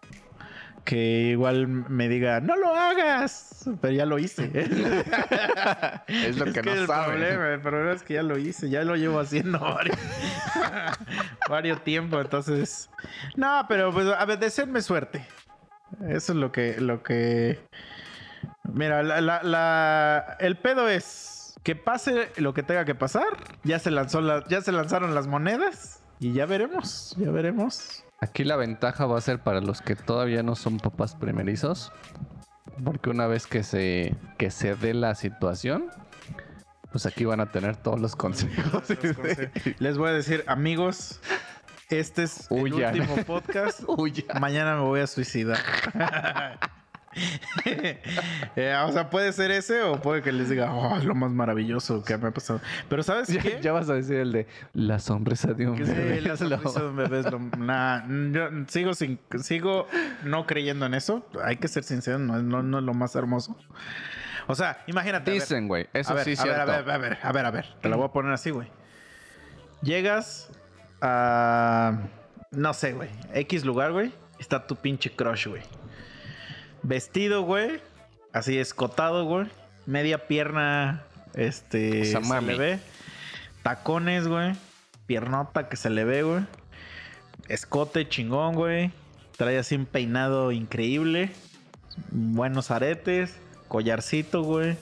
que 0.87 0.97
igual 1.33 1.67
me 1.67 2.09
diga, 2.09 2.41
no 2.41 2.57
lo 2.57 2.75
hagas, 2.75 3.69
pero 3.83 3.93
ya 3.93 4.07
lo 4.07 4.19
hice. 4.19 4.51
Es 6.09 6.39
lo 6.39 6.47
que, 6.53 6.63
no 6.63 6.73
el 6.73 6.87
saben. 6.87 7.11
problema, 7.19 7.49
el 7.53 7.61
problema 7.61 7.93
es 7.93 8.03
que 8.03 8.15
ya 8.15 8.23
lo 8.23 8.39
hice, 8.39 8.71
ya 8.71 8.83
lo 8.85 8.97
llevo 8.97 9.21
haciendo 9.21 9.59
varios, 9.61 9.99
varios 11.49 11.83
tiempo, 11.85 12.21
entonces, 12.21 12.89
no, 13.35 13.67
pero 13.69 13.93
pues 13.93 14.07
a 14.09 14.25
ver, 14.25 14.39
deseenme 14.39 14.81
suerte. 14.81 15.27
Eso 16.09 16.33
es 16.33 16.39
lo 16.39 16.51
que, 16.53 16.81
lo 16.81 17.03
que, 17.03 17.61
mira, 18.65 19.03
la, 19.03 19.21
la- 19.21 19.43
la- 19.43 20.37
el 20.41 20.57
pedo 20.57 20.89
es 20.89 21.55
que 21.63 21.75
pase 21.77 22.31
lo 22.37 22.55
que 22.55 22.63
tenga 22.63 22.85
que 22.85 22.95
pasar. 22.95 23.27
Ya 23.65 23.79
se 23.79 23.91
lanzó 23.91 24.21
la, 24.21 24.45
ya 24.49 24.61
se 24.61 24.73
lanzaron 24.73 25.15
las 25.15 25.27
monedas 25.27 26.01
y 26.21 26.33
ya 26.33 26.47
veremos, 26.47 27.15
ya 27.19 27.31
veremos. 27.31 28.05
Aquí 28.21 28.45
la 28.45 28.57
ventaja 28.57 29.07
va 29.07 29.19
a 29.19 29.21
ser 29.21 29.41
para 29.41 29.61
los 29.61 29.83
que 29.83 29.95
todavía 29.95 30.43
no 30.43 30.55
son 30.55 30.79
papás 30.79 31.15
primerizos. 31.15 31.93
Porque 32.85 33.11
una 33.11 33.27
vez 33.27 33.47
que 33.47 33.63
se, 33.63 34.15
que 34.39 34.51
se 34.51 34.75
dé 34.75 34.95
la 34.95 35.15
situación, 35.15 35.91
pues 36.91 37.07
aquí 37.07 37.25
van 37.25 37.41
a 37.41 37.51
tener 37.51 37.77
todos 37.77 38.01
los 38.01 38.17
consejos. 38.17 38.85
Les 39.79 39.99
voy 39.99 40.11
a 40.11 40.13
decir, 40.13 40.45
amigos, 40.47 41.21
este 41.91 42.25
es 42.25 42.47
Huyan. 42.51 42.95
el 42.95 43.03
último 43.03 43.25
podcast. 43.25 43.83
Mañana 44.41 44.77
me 44.77 44.83
voy 44.83 45.01
a 45.01 45.07
suicidar. 45.07 45.59
Eh, 48.57 48.75
o 48.87 48.93
sea, 48.93 49.11
puede 49.11 49.33
ser 49.33 49.51
ese 49.51 49.83
o 49.83 50.01
puede 50.01 50.23
que 50.23 50.33
les 50.33 50.49
diga, 50.49 50.73
oh, 50.73 50.97
es 50.97 51.05
lo 51.05 51.15
más 51.15 51.31
maravilloso 51.31 52.03
que 52.03 52.17
me 52.17 52.29
ha 52.29 52.31
pasado. 52.31 52.61
Pero 52.89 53.03
¿sabes 53.03 53.29
Ya, 53.33 53.41
qué? 53.43 53.59
ya 53.61 53.73
vas 53.73 53.89
a 53.91 53.95
decir 53.95 54.17
el 54.17 54.33
de 54.33 54.47
la 54.73 54.99
sonrisa 54.99 55.53
de 55.53 55.67
un 55.69 55.77
bebé. 55.79 56.17
sí, 56.21 56.27
la 56.27 56.37
sonrisa 56.61 56.81
de 56.81 56.89
un 56.89 56.97
bebé 56.97 57.21
es 57.21 57.31
lo- 57.31 57.39
nah, 57.39 58.03
yo 58.33 58.49
sigo, 58.69 58.95
sin, 58.95 59.19
sigo 59.43 59.87
no 60.25 60.47
creyendo 60.47 60.87
en 60.87 60.95
eso. 60.95 61.27
Hay 61.45 61.57
que 61.57 61.69
ser 61.69 61.85
sincero, 61.85 62.19
no, 62.19 62.37
es- 62.39 62.43
no, 62.45 62.63
no 62.63 62.79
es 62.79 62.85
lo 62.85 62.95
más 62.95 63.15
hermoso. 63.17 63.57
O 64.47 64.55
sea, 64.55 64.83
imagínate. 64.87 65.31
Dicen, 65.33 65.67
güey. 65.69 65.89
Eso 65.93 66.15
ver, 66.15 66.25
sí 66.25 66.33
es 66.33 66.41
a 66.41 66.45
ver, 66.45 66.55
cierto. 66.55 66.73
a 66.73 66.77
ver, 66.83 66.91
a 66.91 66.99
ver, 66.99 67.19
a 67.23 67.33
ver, 67.33 67.47
a 67.47 67.51
ver. 67.51 67.67
Te 67.83 67.89
la 67.89 67.97
voy 67.97 68.07
a 68.07 68.13
poner 68.13 68.33
así, 68.33 68.51
güey. 68.51 68.69
Llegas 69.83 70.51
a. 71.01 71.99
No 72.53 72.73
sé, 72.73 72.93
güey. 72.93 73.11
X 73.35 73.65
lugar, 73.65 73.93
güey. 73.93 74.13
Está 74.39 74.67
tu 74.67 74.77
pinche 74.77 75.11
crush, 75.11 75.49
güey. 75.49 75.63
Vestido, 76.87 77.43
güey. 77.43 77.81
Así 78.33 78.59
escotado, 78.59 79.25
güey. 79.25 79.49
Media 79.87 80.29
pierna. 80.29 81.03
Este. 81.35 82.03
O 82.03 82.05
sea, 82.05 82.23
se 82.23 82.47
le 82.47 82.57
ve. 82.57 82.79
Tacones, 83.65 84.29
güey. 84.29 84.53
Piernota 85.07 85.69
que 85.69 85.77
se 85.77 85.91
le 85.91 86.05
ve, 86.05 86.23
güey. 86.23 86.45
Escote 87.49 88.09
chingón, 88.09 88.55
güey. 88.55 88.93
Trae 89.37 89.59
así 89.59 89.75
un 89.75 89.87
peinado 89.87 90.53
increíble. 90.53 91.31
Buenos 92.13 92.71
aretes. 92.71 93.37
Collarcito, 93.67 94.43
güey. 94.43 94.77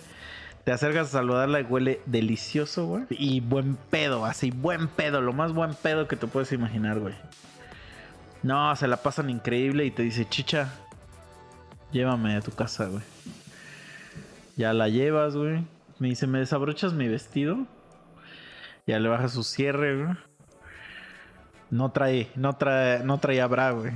Te 0.64 0.72
acercas 0.72 1.08
a 1.08 1.12
saludarla 1.12 1.60
y 1.60 1.64
huele 1.64 2.00
delicioso, 2.04 2.86
güey. 2.86 3.04
Y 3.08 3.40
buen 3.40 3.76
pedo, 3.76 4.26
así, 4.26 4.50
buen 4.50 4.88
pedo. 4.88 5.22
Lo 5.22 5.32
más 5.32 5.54
buen 5.54 5.74
pedo 5.74 6.06
que 6.06 6.16
te 6.16 6.26
puedes 6.26 6.52
imaginar, 6.52 6.98
güey. 6.98 7.14
No, 8.42 8.76
se 8.76 8.88
la 8.88 8.98
pasan 8.98 9.30
increíble 9.30 9.86
y 9.86 9.90
te 9.90 10.02
dice, 10.02 10.28
chicha, 10.28 10.70
llévame 11.94 12.36
a 12.36 12.40
tu 12.42 12.50
casa, 12.50 12.86
güey. 12.86 13.02
Ya 14.56 14.74
la 14.74 14.88
llevas, 14.88 15.36
güey. 15.36 15.64
Me 15.98 16.08
dice, 16.08 16.26
¿me 16.26 16.40
desabrochas 16.40 16.92
mi 16.92 17.08
vestido? 17.08 17.66
Ya 18.86 18.98
le 18.98 19.08
baja 19.08 19.28
su 19.28 19.42
cierre, 19.42 20.02
güey. 20.02 20.16
No 21.70 21.92
trae, 21.92 22.30
no 22.34 22.52
trae, 22.54 23.02
no 23.02 23.18
traía 23.18 23.46
bra, 23.46 23.70
güey. 23.70 23.92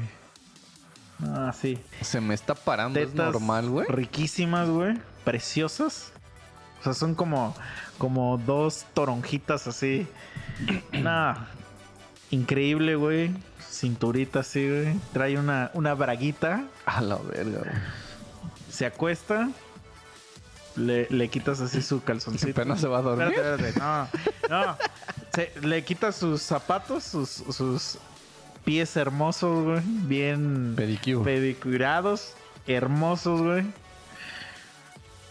Ah, 1.23 1.53
sí. 1.53 1.79
Se 2.01 2.21
me 2.21 2.35
está 2.35 2.55
parando. 2.55 2.99
Es 2.99 3.11
Tetas 3.11 3.33
normal, 3.33 3.69
güey. 3.69 3.87
Riquísimas, 3.89 4.69
güey. 4.69 4.97
Preciosas. 5.25 6.13
O 6.81 6.85
sea, 6.85 6.95
son 6.95 7.15
como, 7.15 7.55
como 7.99 8.39
dos 8.39 8.87
toronjitas 8.95 9.67
así. 9.67 10.07
Nah. 10.93 11.35
Increíble, 12.31 12.95
güey. 12.95 13.31
Cinturita 13.79 14.41
así, 14.41 14.69
güey. 14.69 14.95
Trae 15.13 15.39
una, 15.39 15.71
una 15.75 15.95
braguita. 15.95 16.65
A 16.87 17.01
la 17.01 17.17
verga, 17.17 17.59
güey. 17.61 17.73
Se 18.71 18.87
acuesta. 18.87 19.49
Le, 20.77 21.07
le 21.11 21.29
quitas 21.29 21.61
así 21.61 21.83
su 21.83 22.03
calzoncito. 22.03 22.65
No 22.65 22.77
se 22.77 22.87
va 22.89 22.99
a 22.99 23.03
dormir. 23.03 23.29
Espérate, 23.29 23.69
espérate. 23.69 24.09
No, 24.49 24.65
no. 24.65 24.77
Se- 25.35 25.53
le 25.63 25.85
quitas 25.85 26.17
sus 26.17 26.43
zapatos, 26.43 27.05
sus, 27.05 27.29
sus 27.31 27.99
pies 28.65 28.97
hermosos, 28.97 29.65
güey. 29.65 29.81
Bien 29.85 30.75
Pedicure. 30.77 31.25
pedicurados, 31.25 32.35
hermosos, 32.67 33.41
güey. 33.43 33.65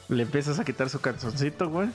Le 0.10 0.24
empiezas 0.24 0.58
a 0.60 0.64
quitar 0.66 0.90
su 0.90 1.00
calzoncito, 1.02 1.70
güey. 1.70 1.90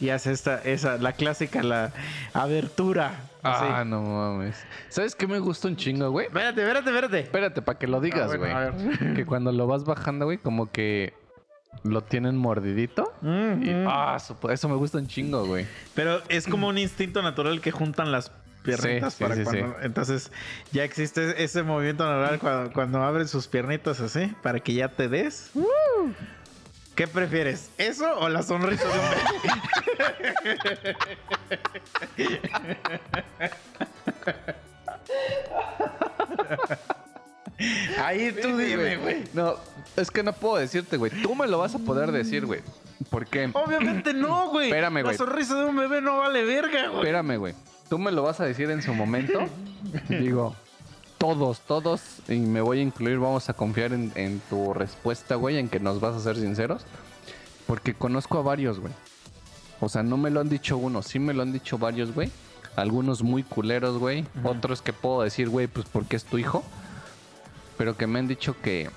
Y 0.00 0.10
hace 0.10 0.30
esta, 0.32 0.62
esa, 0.62 0.96
la 0.98 1.12
clásica, 1.12 1.62
la 1.62 1.92
abertura. 2.32 3.20
Así. 3.42 3.64
Ah, 3.68 3.84
no 3.84 4.02
mames. 4.02 4.56
¿Sabes 4.88 5.14
qué 5.14 5.26
me 5.26 5.38
gusta 5.38 5.68
un 5.68 5.76
chingo, 5.76 6.10
güey? 6.10 6.26
Espérate, 6.26 6.60
espérate, 6.62 6.90
espérate. 6.90 7.20
Espérate, 7.20 7.62
para 7.62 7.78
que 7.78 7.86
lo 7.86 8.00
digas, 8.00 8.22
Ah, 8.32 8.36
güey. 8.36 8.38
bueno, 8.38 8.56
a 8.58 8.70
ver. 8.70 9.14
que 9.14 9.24
cuando 9.26 9.52
lo 9.52 9.66
vas 9.66 9.84
bajando, 9.84 10.24
güey, 10.26 10.38
como 10.38 10.70
que 10.70 11.14
lo 11.84 12.02
tienen 12.02 12.36
mordidito. 12.36 13.12
Mm, 13.22 13.62
Y, 13.62 13.74
mm. 13.74 13.86
ah, 13.88 14.18
su- 14.18 14.36
eso 14.50 14.68
me 14.68 14.74
gusta 14.76 14.98
un 14.98 15.06
chingo, 15.06 15.46
güey. 15.46 15.66
Pero 15.94 16.20
es 16.28 16.46
como 16.46 16.68
un 16.68 16.78
instinto 16.78 17.22
natural 17.22 17.60
que 17.60 17.70
juntan 17.70 18.10
las 18.12 18.30
piernitas 18.64 19.14
Sí, 19.14 19.18
sí, 19.18 19.22
para 19.24 19.34
sí, 19.36 19.42
cuando. 19.44 19.76
Entonces, 19.82 20.32
ya 20.72 20.82
existe 20.84 21.42
ese 21.42 21.62
movimiento 21.62 22.04
natural 22.04 22.38
cuando, 22.40 22.72
cuando 22.72 23.02
abren 23.02 23.28
sus 23.28 23.46
piernitas 23.46 24.00
así, 24.00 24.32
para 24.42 24.58
que 24.60 24.74
ya 24.74 24.88
te 24.88 25.08
des. 25.08 25.50
¿Qué 26.98 27.06
prefieres? 27.06 27.70
¿Eso 27.78 28.12
o 28.18 28.28
la 28.28 28.42
sonrisa 28.42 28.82
de 28.82 28.98
un 28.98 29.04
bebé? 30.82 30.96
Ahí 38.02 38.32
tú 38.32 38.56
dime, 38.56 38.96
güey. 38.96 39.24
No, 39.32 39.54
es 39.96 40.10
que 40.10 40.24
no 40.24 40.32
puedo 40.32 40.56
decirte, 40.56 40.96
güey. 40.96 41.12
Tú 41.22 41.36
me 41.36 41.46
lo 41.46 41.58
vas 41.58 41.74
a 41.76 41.78
poder 41.78 42.10
decir, 42.10 42.46
güey. 42.46 42.62
¿Por 43.10 43.26
qué? 43.26 43.48
Obviamente 43.52 44.12
no, 44.12 44.48
güey. 44.50 44.66
Espérame, 44.68 44.96
La 44.96 45.02
güey. 45.02 45.16
sonrisa 45.16 45.54
de 45.56 45.66
un 45.66 45.76
bebé 45.76 46.00
no 46.00 46.18
vale 46.18 46.44
verga, 46.44 46.88
güey. 46.88 46.98
Espérame, 47.02 47.36
güey. 47.38 47.54
Tú 47.88 47.98
me 48.00 48.10
lo 48.10 48.24
vas 48.24 48.40
a 48.40 48.44
decir 48.44 48.68
en 48.72 48.82
su 48.82 48.92
momento. 48.92 49.38
Digo, 50.08 50.56
todos, 51.18 51.60
todos, 51.60 52.00
y 52.28 52.36
me 52.36 52.60
voy 52.60 52.78
a 52.78 52.82
incluir, 52.82 53.18
vamos 53.18 53.48
a 53.48 53.52
confiar 53.52 53.92
en, 53.92 54.12
en 54.14 54.40
tu 54.48 54.72
respuesta, 54.72 55.34
güey, 55.34 55.58
en 55.58 55.68
que 55.68 55.80
nos 55.80 56.00
vas 56.00 56.14
a 56.14 56.20
ser 56.20 56.36
sinceros. 56.36 56.82
Porque 57.66 57.92
conozco 57.92 58.38
a 58.38 58.42
varios, 58.42 58.80
güey. 58.80 58.92
O 59.80 59.88
sea, 59.88 60.02
no 60.02 60.16
me 60.16 60.30
lo 60.30 60.40
han 60.40 60.48
dicho 60.48 60.78
uno, 60.78 61.02
sí 61.02 61.18
me 61.18 61.34
lo 61.34 61.42
han 61.42 61.52
dicho 61.52 61.76
varios, 61.76 62.14
güey. 62.14 62.30
Algunos 62.76 63.22
muy 63.22 63.42
culeros, 63.42 63.98
güey. 63.98 64.24
Otros 64.44 64.82
que 64.82 64.92
puedo 64.92 65.22
decir, 65.22 65.48
güey, 65.48 65.66
pues 65.66 65.86
porque 65.92 66.16
es 66.16 66.24
tu 66.24 66.38
hijo. 66.38 66.62
Pero 67.76 67.96
que 67.96 68.06
me 68.06 68.20
han 68.20 68.28
dicho 68.28 68.56
que... 68.60 68.90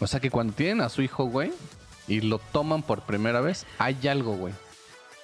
O 0.00 0.06
sea, 0.06 0.20
que 0.20 0.30
cuando 0.30 0.52
tienen 0.52 0.80
a 0.80 0.88
su 0.88 1.02
hijo, 1.02 1.24
güey, 1.24 1.52
y 2.06 2.20
lo 2.20 2.38
toman 2.38 2.82
por 2.82 3.02
primera 3.02 3.40
vez, 3.40 3.66
hay 3.78 4.08
algo, 4.08 4.36
güey. 4.36 4.52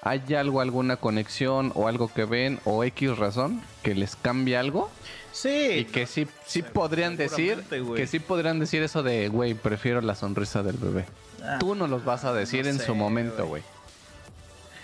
Hay 0.02 0.34
algo, 0.34 0.60
alguna 0.60 0.96
conexión 0.96 1.72
o 1.74 1.88
algo 1.88 2.10
que 2.12 2.24
ven 2.24 2.58
o 2.64 2.82
X 2.84 3.18
razón 3.18 3.60
que 3.82 3.94
les 3.94 4.16
cambia 4.16 4.60
algo 4.60 4.90
Sí. 5.32 5.70
y 5.80 5.84
que 5.84 6.06
sí, 6.06 6.26
sí 6.46 6.62
podrían 6.62 7.16
decir 7.16 7.62
que 7.96 8.06
sí 8.06 8.18
podrían 8.18 8.58
decir 8.58 8.82
eso 8.82 9.02
de, 9.02 9.28
güey, 9.28 9.54
prefiero 9.54 10.00
la 10.00 10.14
sonrisa 10.14 10.62
del 10.62 10.76
bebé. 10.76 11.06
Ah, 11.42 11.56
Tú 11.60 11.74
no 11.74 11.86
los 11.86 12.04
vas 12.04 12.24
a 12.24 12.32
decir 12.34 12.64
no 12.64 12.70
en 12.70 12.78
sé, 12.78 12.86
su 12.86 12.94
momento, 12.94 13.46
güey. 13.46 13.62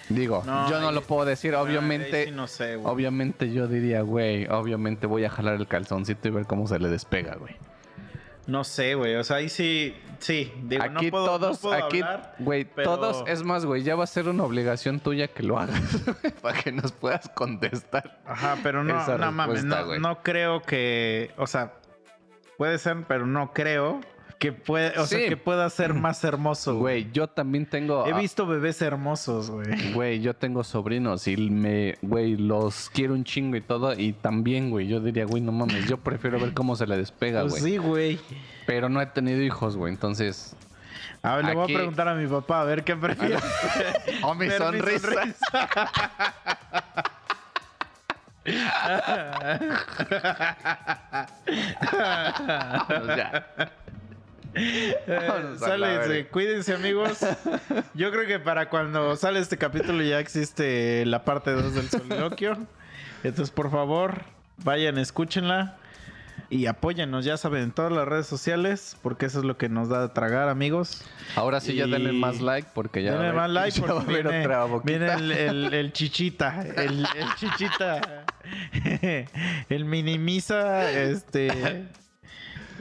Digo, 0.09 0.43
No, 0.47 0.71
yo 0.71 0.81
no 0.81 0.89
ahí- 0.89 0.95
lo 0.95 1.03
puedo 1.03 1.25
decir, 1.25 1.55
obviamente. 1.57 2.17
ahí 2.17 2.25
sí 2.27 2.31
no 2.31 2.47
sé, 2.47 2.77
güey. 2.77 2.93
Obviamente 2.95 3.53
yo 3.53 3.67
diría, 3.67 4.03
güey, 4.03 4.47
obviamente 4.47 5.07
voy 5.09 5.25
a 5.25 5.31
jalar 5.31 5.57
el 5.57 5.67
calzoncito 5.67 6.29
y 6.29 6.31
ver 6.31 6.47
cómo 6.47 6.69
se 6.69 6.79
le 6.79 6.89
despega, 6.89 7.35
güey. 7.35 7.57
No 8.47 8.63
sé, 8.65 8.95
güey. 8.95 9.17
O 9.17 9.25
sea, 9.25 9.39
ahí 9.39 9.49
sí. 9.49 9.95
Sí. 10.19 10.53
Digo, 10.63 10.83
aquí 10.83 11.07
no 11.07 11.11
puedo, 11.11 11.27
todos, 11.27 11.63
no 11.65 11.71
puedo 11.71 11.85
aquí, 11.85 12.03
güey, 12.39 12.65
pero- 12.65 12.95
todos, 12.95 13.25
es 13.27 13.43
más, 13.43 13.65
güey, 13.67 13.83
ya 13.83 13.97
va 13.97 14.05
a 14.05 14.07
ser 14.07 14.29
una 14.29 14.45
obligación 14.45 15.01
tuya 15.01 15.29
que 15.29 15.43
lo 15.43 15.59
hagas 15.59 15.81
para 16.43 16.59
que 16.63 16.73
nos 16.73 16.93
puedas 16.93 17.29
contestar. 17.31 18.21
Ajá, 18.25 18.57
pero 18.63 18.83
no, 18.85 19.07
no 19.19 19.33
mames. 19.33 19.65
No, 19.65 19.99
no 19.99 20.23
creo 20.23 20.63
que. 20.63 21.33
O 21.37 21.47
sea, 21.47 21.75
puede 22.57 22.79
ser, 22.79 23.05
pero 23.09 23.27
no 23.27 23.53
creo 23.53 24.01
que 24.39 24.53
puede. 24.53 24.99
O 24.99 25.07
Sí. 25.07 25.17
sea, 25.17 25.29
que 25.29 25.37
pueda 25.37 25.69
ser 25.71 25.95
más 25.95 26.23
hermoso. 26.25 26.77
Güey, 26.79 27.11
yo 27.13 27.27
también 27.29 27.67
tengo, 27.67 28.07
He 28.07 28.13
visto 28.13 28.47
bebés 28.47 28.81
hermosos, 28.83 29.51
güey. 29.51 29.67
güey, 29.95 30.21
yo 30.21 30.35
tengo 30.35 30.63
sobrinos 30.65 31.27
y 31.29 31.37
me, 31.37 31.97
güey, 32.03 32.37
los 32.37 32.91
quiero 32.91 33.15
un 33.15 33.25
chingo 33.25 33.57
y 33.57 33.61
todo 33.61 33.93
y 33.99 34.13
también, 34.13 34.71
güey, 34.71 34.87
yo 34.89 35.01
diría, 35.01 35.25
güey, 35.25 35.43
no 35.43 35.53
mames, 35.53 35.87
yo 35.89 35.99
prefiero 35.99 36.39
ver 36.39 36.53
cómo 36.55 36.77
se 36.77 36.87
le 36.87 36.97
despega, 36.97 37.43
Pues 37.43 37.61
güey. 37.61 37.73
sí, 37.73 37.79
güey. 37.79 38.21
Pero 38.67 38.89
no 38.89 39.01
he 39.01 39.07
tenido 39.07 39.43
hijos, 39.43 39.77
güey, 39.77 39.93
entonces. 39.93 40.55
A 41.23 41.37
ver, 41.37 41.45
le 41.47 41.55
voy 41.55 41.65
a 41.73 41.77
preguntar 41.77 42.07
a 42.09 42.15
mi 42.15 42.27
papá 42.29 42.61
a 42.61 42.65
ver 42.65 42.85
qué 42.85 42.95
prefiere. 42.97 43.37
Oh, 44.23 44.35
mi 44.35 44.47
Ver 44.49 44.61
mi 44.61 44.67
sonrisa. 44.67 45.35
Vámonos 51.87 53.17
ya. 53.17 53.47
Eh, 54.59 54.97
Vámonos 55.07 55.63
a 55.63 55.77
la 55.77 55.87
sale, 55.87 55.99
verga. 55.99 56.15
sí, 56.15 56.25
cuídense 56.31 56.75
amigos. 56.75 57.19
Yo 57.95 58.11
creo 58.11 58.27
que 58.27 58.39
para 58.39 58.69
cuando 58.71 59.15
sale 59.17 59.39
este 59.41 59.59
capítulo 59.59 60.03
ya 60.03 60.19
existe 60.19 61.05
la 61.07 61.25
parte 61.25 61.51
2 61.53 61.75
del 61.75 61.91
soliloquio. 61.91 62.57
Entonces, 63.23 63.51
por 63.53 63.71
favor, 63.71 64.23
vayan, 64.65 64.99
escúchenla 64.99 65.77
y 66.49 66.67
apóyennos, 66.67 67.25
ya 67.25 67.37
saben, 67.37 67.63
en 67.65 67.73
todas 67.73 67.91
las 67.91 68.07
redes 68.07 68.27
sociales, 68.29 68.97
porque 69.03 69.27
eso 69.27 69.41
es 69.41 69.45
lo 69.45 69.57
que 69.59 69.69
nos 69.69 69.89
da 69.89 70.01
de 70.03 70.09
tragar, 70.11 70.49
amigos. 70.49 71.05
Ahora 71.35 71.61
sí 71.61 71.75
ya 71.75 71.87
denle 71.87 72.13
más 72.13 72.41
like 72.41 72.69
porque 72.73 73.03
ya. 73.03 73.13
Denle 73.13 73.33
va 73.33 73.43
más 73.49 73.51
like 73.51 73.81
va 73.83 73.87
porque 73.95 74.13
viene, 74.23 74.41
otra 74.41 74.65
boquita. 74.65 74.91
viene 74.99 75.13
el, 75.15 75.33
el- 75.33 75.75
el 75.75 75.93
chichita, 75.93 76.63
el, 76.63 77.01
el 77.17 77.35
chichita, 77.37 78.25
el 79.69 79.85
minimisa, 79.87 80.91
este, 80.93 81.87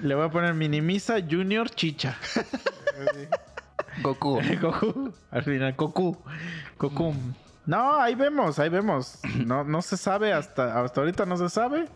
le 0.01 0.15
voy 0.15 0.25
a 0.25 0.29
poner 0.29 0.53
minimisa 0.53 1.15
Junior 1.21 1.69
Chicha. 1.69 2.17
Goku. 4.01 4.41
Goku. 4.61 5.13
Al 5.31 5.43
final, 5.43 5.73
Goku. 5.73 6.17
Goku. 6.77 7.13
No, 7.65 7.99
ahí 7.99 8.15
vemos, 8.15 8.59
ahí 8.59 8.69
vemos. 8.69 9.19
No, 9.45 9.63
no 9.63 9.81
se 9.81 9.97
sabe 9.97 10.33
hasta, 10.33 10.81
hasta 10.81 11.01
ahorita 11.01 11.25
no 11.25 11.37
se 11.37 11.49
sabe. 11.49 11.87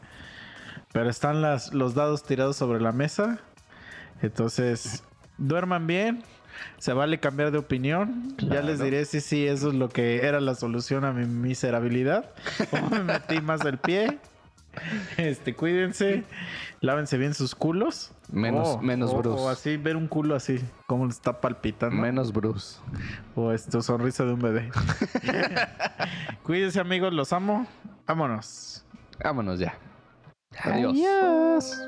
Pero 0.91 1.09
están 1.09 1.41
las, 1.41 1.73
los 1.73 1.93
dados 1.93 2.23
tirados 2.23 2.55
sobre 2.55 2.81
la 2.81 2.91
mesa. 2.91 3.39
Entonces, 4.21 5.03
duerman 5.37 5.85
bien. 5.85 6.23
Se 6.79 6.93
vale 6.93 7.19
cambiar 7.19 7.51
de 7.51 7.59
opinión. 7.59 8.35
Ya 8.37 8.61
les 8.61 8.79
diré 8.79 9.05
si 9.05 9.21
sí, 9.21 9.45
eso 9.47 9.69
es 9.69 9.75
lo 9.75 9.89
que 9.89 10.25
era 10.25 10.41
la 10.41 10.55
solución 10.55 11.05
a 11.05 11.13
mi 11.13 11.25
miserabilidad. 11.25 12.31
O 12.71 12.89
me 12.89 13.03
metí 13.03 13.39
más 13.39 13.63
el 13.65 13.77
pie. 13.77 14.17
Este, 15.17 15.55
cuídense. 15.55 16.23
Lávense 16.81 17.17
bien 17.17 17.33
sus 17.33 17.55
culos. 17.55 18.11
Menos, 18.31 18.67
Oh, 18.67 18.81
menos 18.81 19.11
o, 19.11 19.17
Bruce. 19.17 19.41
O 19.41 19.49
así, 19.49 19.77
ver 19.77 19.95
un 19.95 20.07
culo 20.07 20.35
así, 20.35 20.59
como 20.87 21.07
está 21.07 21.41
palpitando. 21.41 21.95
Menos 21.95 22.31
Bruce. 22.31 22.79
O 23.35 23.51
esto, 23.51 23.81
sonrisa 23.81 24.23
de 24.25 24.33
un 24.33 24.39
bebé. 24.39 24.69
Cuídense, 26.43 26.79
amigos, 26.79 27.13
los 27.13 27.33
amo. 27.33 27.67
Vámonos. 28.05 28.85
Vámonos 29.23 29.59
ya. 29.59 29.77
Adiós. 30.63 30.93
Adiós. 30.93 31.81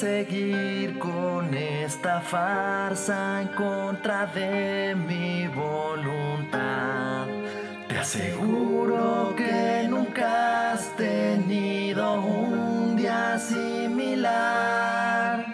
Seguir 0.00 0.98
con 0.98 1.52
esta 1.52 2.22
farsa 2.22 3.42
en 3.42 3.48
contra 3.48 4.24
de 4.28 4.94
mi 4.94 5.46
voluntad. 5.48 7.26
Te 7.86 7.98
aseguro 7.98 9.34
que 9.36 9.86
nunca 9.90 10.72
has 10.72 10.96
tenido 10.96 12.22
un 12.22 12.96
día 12.96 13.38
similar. 13.38 15.44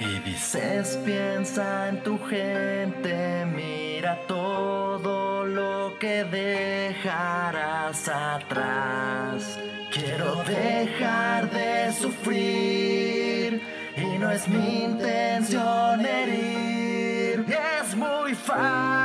Y 0.00 0.18
dices, 0.28 0.98
piensa 1.04 1.90
en 1.90 2.02
tu 2.02 2.18
gente, 2.24 3.46
mira 3.54 4.18
todo 4.26 5.46
lo 5.46 5.96
que 6.00 6.24
dejarás 6.24 8.08
atrás. 8.08 9.60
Quiero 9.92 10.42
dejar 10.42 11.48
de 11.50 11.92
sufrir 11.92 12.91
es 14.34 14.48
mi 14.48 14.84
intención 14.84 16.06
herir. 16.06 17.44
Es 17.80 17.94
muy 17.94 18.34
fácil 18.34 19.01